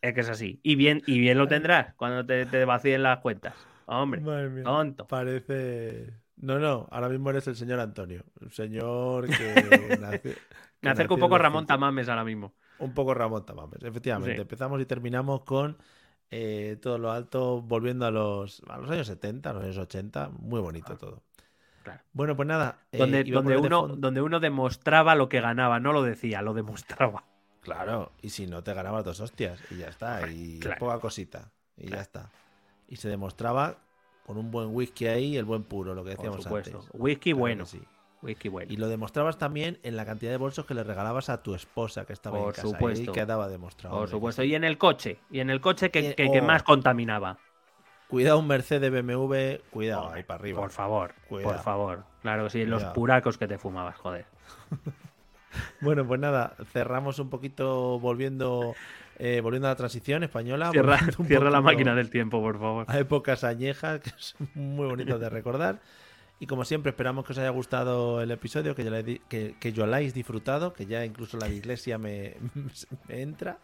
Es 0.00 0.14
que 0.14 0.20
es 0.20 0.28
así. 0.28 0.60
Y 0.62 0.76
bien, 0.76 1.02
y 1.06 1.18
bien 1.18 1.38
lo 1.38 1.48
tendrás 1.48 1.94
cuando 1.94 2.26
te, 2.26 2.46
te 2.46 2.64
vacíen 2.64 3.02
las 3.02 3.20
cuentas. 3.20 3.54
Hombre, 3.86 4.22
tonto. 4.62 5.06
Parece. 5.06 6.14
No, 6.36 6.58
no, 6.58 6.88
ahora 6.90 7.08
mismo 7.08 7.30
eres 7.30 7.46
el 7.48 7.56
señor 7.56 7.80
Antonio. 7.80 8.24
Un 8.40 8.50
señor 8.50 9.26
que. 9.28 9.34
que 10.22 10.36
Me 10.82 10.90
acerco 10.90 11.14
un 11.14 11.20
poco 11.20 11.36
a 11.36 11.38
Ramón 11.38 11.62
50. 11.62 11.74
Tamames 11.74 12.08
ahora 12.08 12.24
mismo. 12.24 12.54
Un 12.78 12.92
poco 12.92 13.14
Ramón 13.14 13.46
Tamames, 13.46 13.82
efectivamente. 13.82 14.34
Sí. 14.34 14.40
Empezamos 14.42 14.80
y 14.80 14.86
terminamos 14.86 15.42
con 15.44 15.78
eh, 16.36 16.76
todo 16.82 16.98
lo 16.98 17.12
alto, 17.12 17.62
volviendo 17.62 18.06
a 18.06 18.10
los, 18.10 18.60
a 18.68 18.78
los 18.78 18.90
años 18.90 19.06
70, 19.06 19.50
a 19.50 19.52
los 19.52 19.62
años 19.62 19.78
80. 19.78 20.30
Muy 20.40 20.60
bonito 20.60 20.96
todo. 20.96 21.22
claro. 21.84 22.00
Bueno, 22.12 22.34
pues 22.34 22.48
nada. 22.48 22.78
eh, 22.90 22.98
Donde, 22.98 23.22
donde, 23.24 23.56
uno, 23.56 23.86
donde 23.88 24.20
uno 24.20 24.40
demostraba 24.40 25.14
lo 25.14 25.28
que 25.28 25.40
ganaba, 25.40 25.78
no 25.78 25.92
lo 25.92 26.02
decía, 26.02 26.42
lo 26.42 26.52
demostraba. 26.54 27.22
Claro, 27.60 28.10
y 28.20 28.30
si 28.30 28.46
no 28.48 28.62
te 28.64 28.74
ganabas 28.74 29.04
dos 29.04 29.20
hostias, 29.20 29.60
y 29.70 29.76
ya 29.78 29.88
está, 29.88 30.28
y 30.28 30.58
Claro. 30.58 30.78
poca 30.80 30.98
cosita, 30.98 31.50
y 31.76 31.88
ya 31.90 32.00
está. 32.00 32.30
Y 32.88 32.96
se 32.96 33.08
demostraba 33.08 33.76
con 34.26 34.36
un 34.36 34.50
buen 34.50 34.74
whisky 34.74 35.06
ahí, 35.06 35.36
el 35.36 35.44
buen 35.44 35.62
puro, 35.62 35.94
lo 35.94 36.02
que 36.04 36.10
Por 36.10 36.16
decíamos 36.18 36.42
supuesto. 36.42 36.78
antes. 36.80 36.90
Whisky 36.94 37.32
bueno. 37.32 37.64
sí. 37.64 37.80
Bueno. 38.50 38.72
Y 38.72 38.76
lo 38.76 38.88
demostrabas 38.88 39.36
también 39.38 39.78
en 39.82 39.96
la 39.96 40.04
cantidad 40.06 40.30
de 40.30 40.36
bolsos 40.38 40.64
que 40.66 40.74
le 40.74 40.82
regalabas 40.84 41.28
a 41.28 41.42
tu 41.42 41.54
esposa 41.54 42.04
que 42.06 42.12
estaba 42.12 42.38
en 42.38 42.44
Por 42.44 42.54
casa. 42.54 42.68
supuesto. 42.68 43.10
Y 43.10 43.14
quedaba 43.14 43.48
demostrado. 43.48 43.96
Por 43.98 44.08
supuesto. 44.08 44.42
Y 44.42 44.54
en 44.54 44.64
el 44.64 44.78
coche. 44.78 45.18
Y 45.30 45.40
en 45.40 45.50
el 45.50 45.60
coche 45.60 45.90
que, 45.90 46.10
Eh, 46.10 46.14
que- 46.14 46.30
que 46.30 46.40
oh. 46.40 46.44
más 46.44 46.62
contaminaba. 46.62 47.38
Cuidado 48.08 48.38
un 48.38 48.46
Mercedes 48.46 48.90
BMW, 48.90 49.60
cuidado, 49.70 50.10
ahí 50.12 50.22
para 50.22 50.38
arriba. 50.40 50.60
Por 50.60 50.70
favor, 50.70 51.14
Cuidado. 51.28 51.52
por 51.54 51.62
favor. 51.62 52.04
Claro 52.22 52.44
que 52.44 52.50
sí, 52.50 52.64
los 52.64 52.78
Cuidado. 52.80 52.94
puracos 52.94 53.38
que 53.38 53.46
te 53.48 53.58
fumabas, 53.58 53.96
joder. 53.96 54.26
Bueno, 55.80 56.04
pues 56.06 56.18
nada, 56.20 56.54
cerramos 56.72 57.20
un 57.20 57.30
poquito 57.30 58.00
volviendo, 58.00 58.74
eh, 59.18 59.40
volviendo 59.40 59.68
a 59.68 59.70
la 59.70 59.76
transición 59.76 60.24
española. 60.24 60.70
Cierra, 60.72 60.98
cierra 61.26 61.48
la 61.50 61.60
máquina 61.60 61.94
del 61.94 62.10
tiempo, 62.10 62.40
por 62.40 62.58
favor. 62.58 62.86
A 62.88 62.98
épocas 62.98 63.44
añejas, 63.44 64.00
que 64.00 64.10
son 64.16 64.48
muy 64.54 64.86
bonitas 64.88 65.20
de 65.20 65.28
recordar. 65.30 65.78
Y 66.40 66.46
como 66.46 66.64
siempre, 66.64 66.90
esperamos 66.90 67.24
que 67.24 67.32
os 67.32 67.38
haya 67.38 67.50
gustado 67.50 68.20
el 68.20 68.30
episodio, 68.30 68.74
que, 68.74 68.84
ya 68.84 68.90
lo 68.90 68.96
he 68.96 69.20
que, 69.28 69.72
yo 69.72 69.86
lo 69.86 69.94
hayáis 69.94 70.14
disfrutado, 70.14 70.72
que 70.72 70.86
ya 70.86 71.04
incluso 71.04 71.38
la 71.38 71.48
iglesia 71.48 71.96
me 71.96 72.36
entra. 73.08 73.58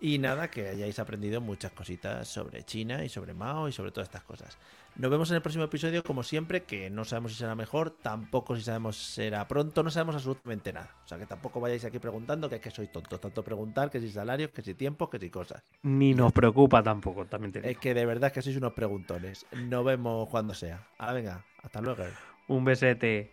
Y 0.00 0.18
nada, 0.18 0.50
que 0.50 0.68
hayáis 0.68 0.98
aprendido 0.98 1.40
muchas 1.40 1.72
cositas 1.72 2.28
sobre 2.28 2.64
China 2.64 3.02
y 3.04 3.08
sobre 3.08 3.32
Mao 3.32 3.68
y 3.68 3.72
sobre 3.72 3.92
todas 3.92 4.08
estas 4.08 4.24
cosas. 4.24 4.58
Nos 4.96 5.10
vemos 5.10 5.30
en 5.30 5.36
el 5.36 5.42
próximo 5.42 5.64
episodio, 5.64 6.02
como 6.02 6.22
siempre, 6.22 6.64
que 6.64 6.90
no 6.90 7.04
sabemos 7.04 7.32
si 7.32 7.38
será 7.38 7.54
mejor, 7.54 7.90
tampoco 7.90 8.56
si 8.56 8.62
sabemos 8.62 8.96
si 8.96 9.12
será 9.14 9.46
pronto, 9.48 9.82
no 9.82 9.90
sabemos 9.90 10.14
absolutamente 10.14 10.72
nada. 10.72 10.94
O 11.04 11.08
sea 11.08 11.18
que 11.18 11.26
tampoco 11.26 11.60
vayáis 11.60 11.84
aquí 11.84 11.98
preguntando 11.98 12.48
que 12.48 12.56
es 12.56 12.60
que 12.60 12.70
sois 12.70 12.90
tontos, 12.92 13.20
tanto 13.20 13.42
preguntar 13.42 13.90
que 13.90 14.00
si 14.00 14.10
salarios, 14.10 14.50
que 14.50 14.62
si 14.62 14.74
tiempos, 14.74 15.08
que 15.08 15.18
si 15.18 15.30
cosas. 15.30 15.62
Ni 15.82 16.14
nos 16.14 16.32
preocupa 16.32 16.82
tampoco, 16.82 17.26
también 17.26 17.52
te 17.52 17.70
Es 17.70 17.78
que 17.78 17.94
de 17.94 18.06
verdad 18.06 18.32
que 18.32 18.42
sois 18.42 18.56
unos 18.56 18.72
preguntones. 18.74 19.46
Nos 19.52 19.84
vemos 19.84 20.28
cuando 20.28 20.54
sea. 20.54 20.86
Ahora 20.98 21.12
venga, 21.14 21.44
hasta 21.62 21.80
luego. 21.80 22.04
Un 22.48 22.64
besete. 22.64 23.32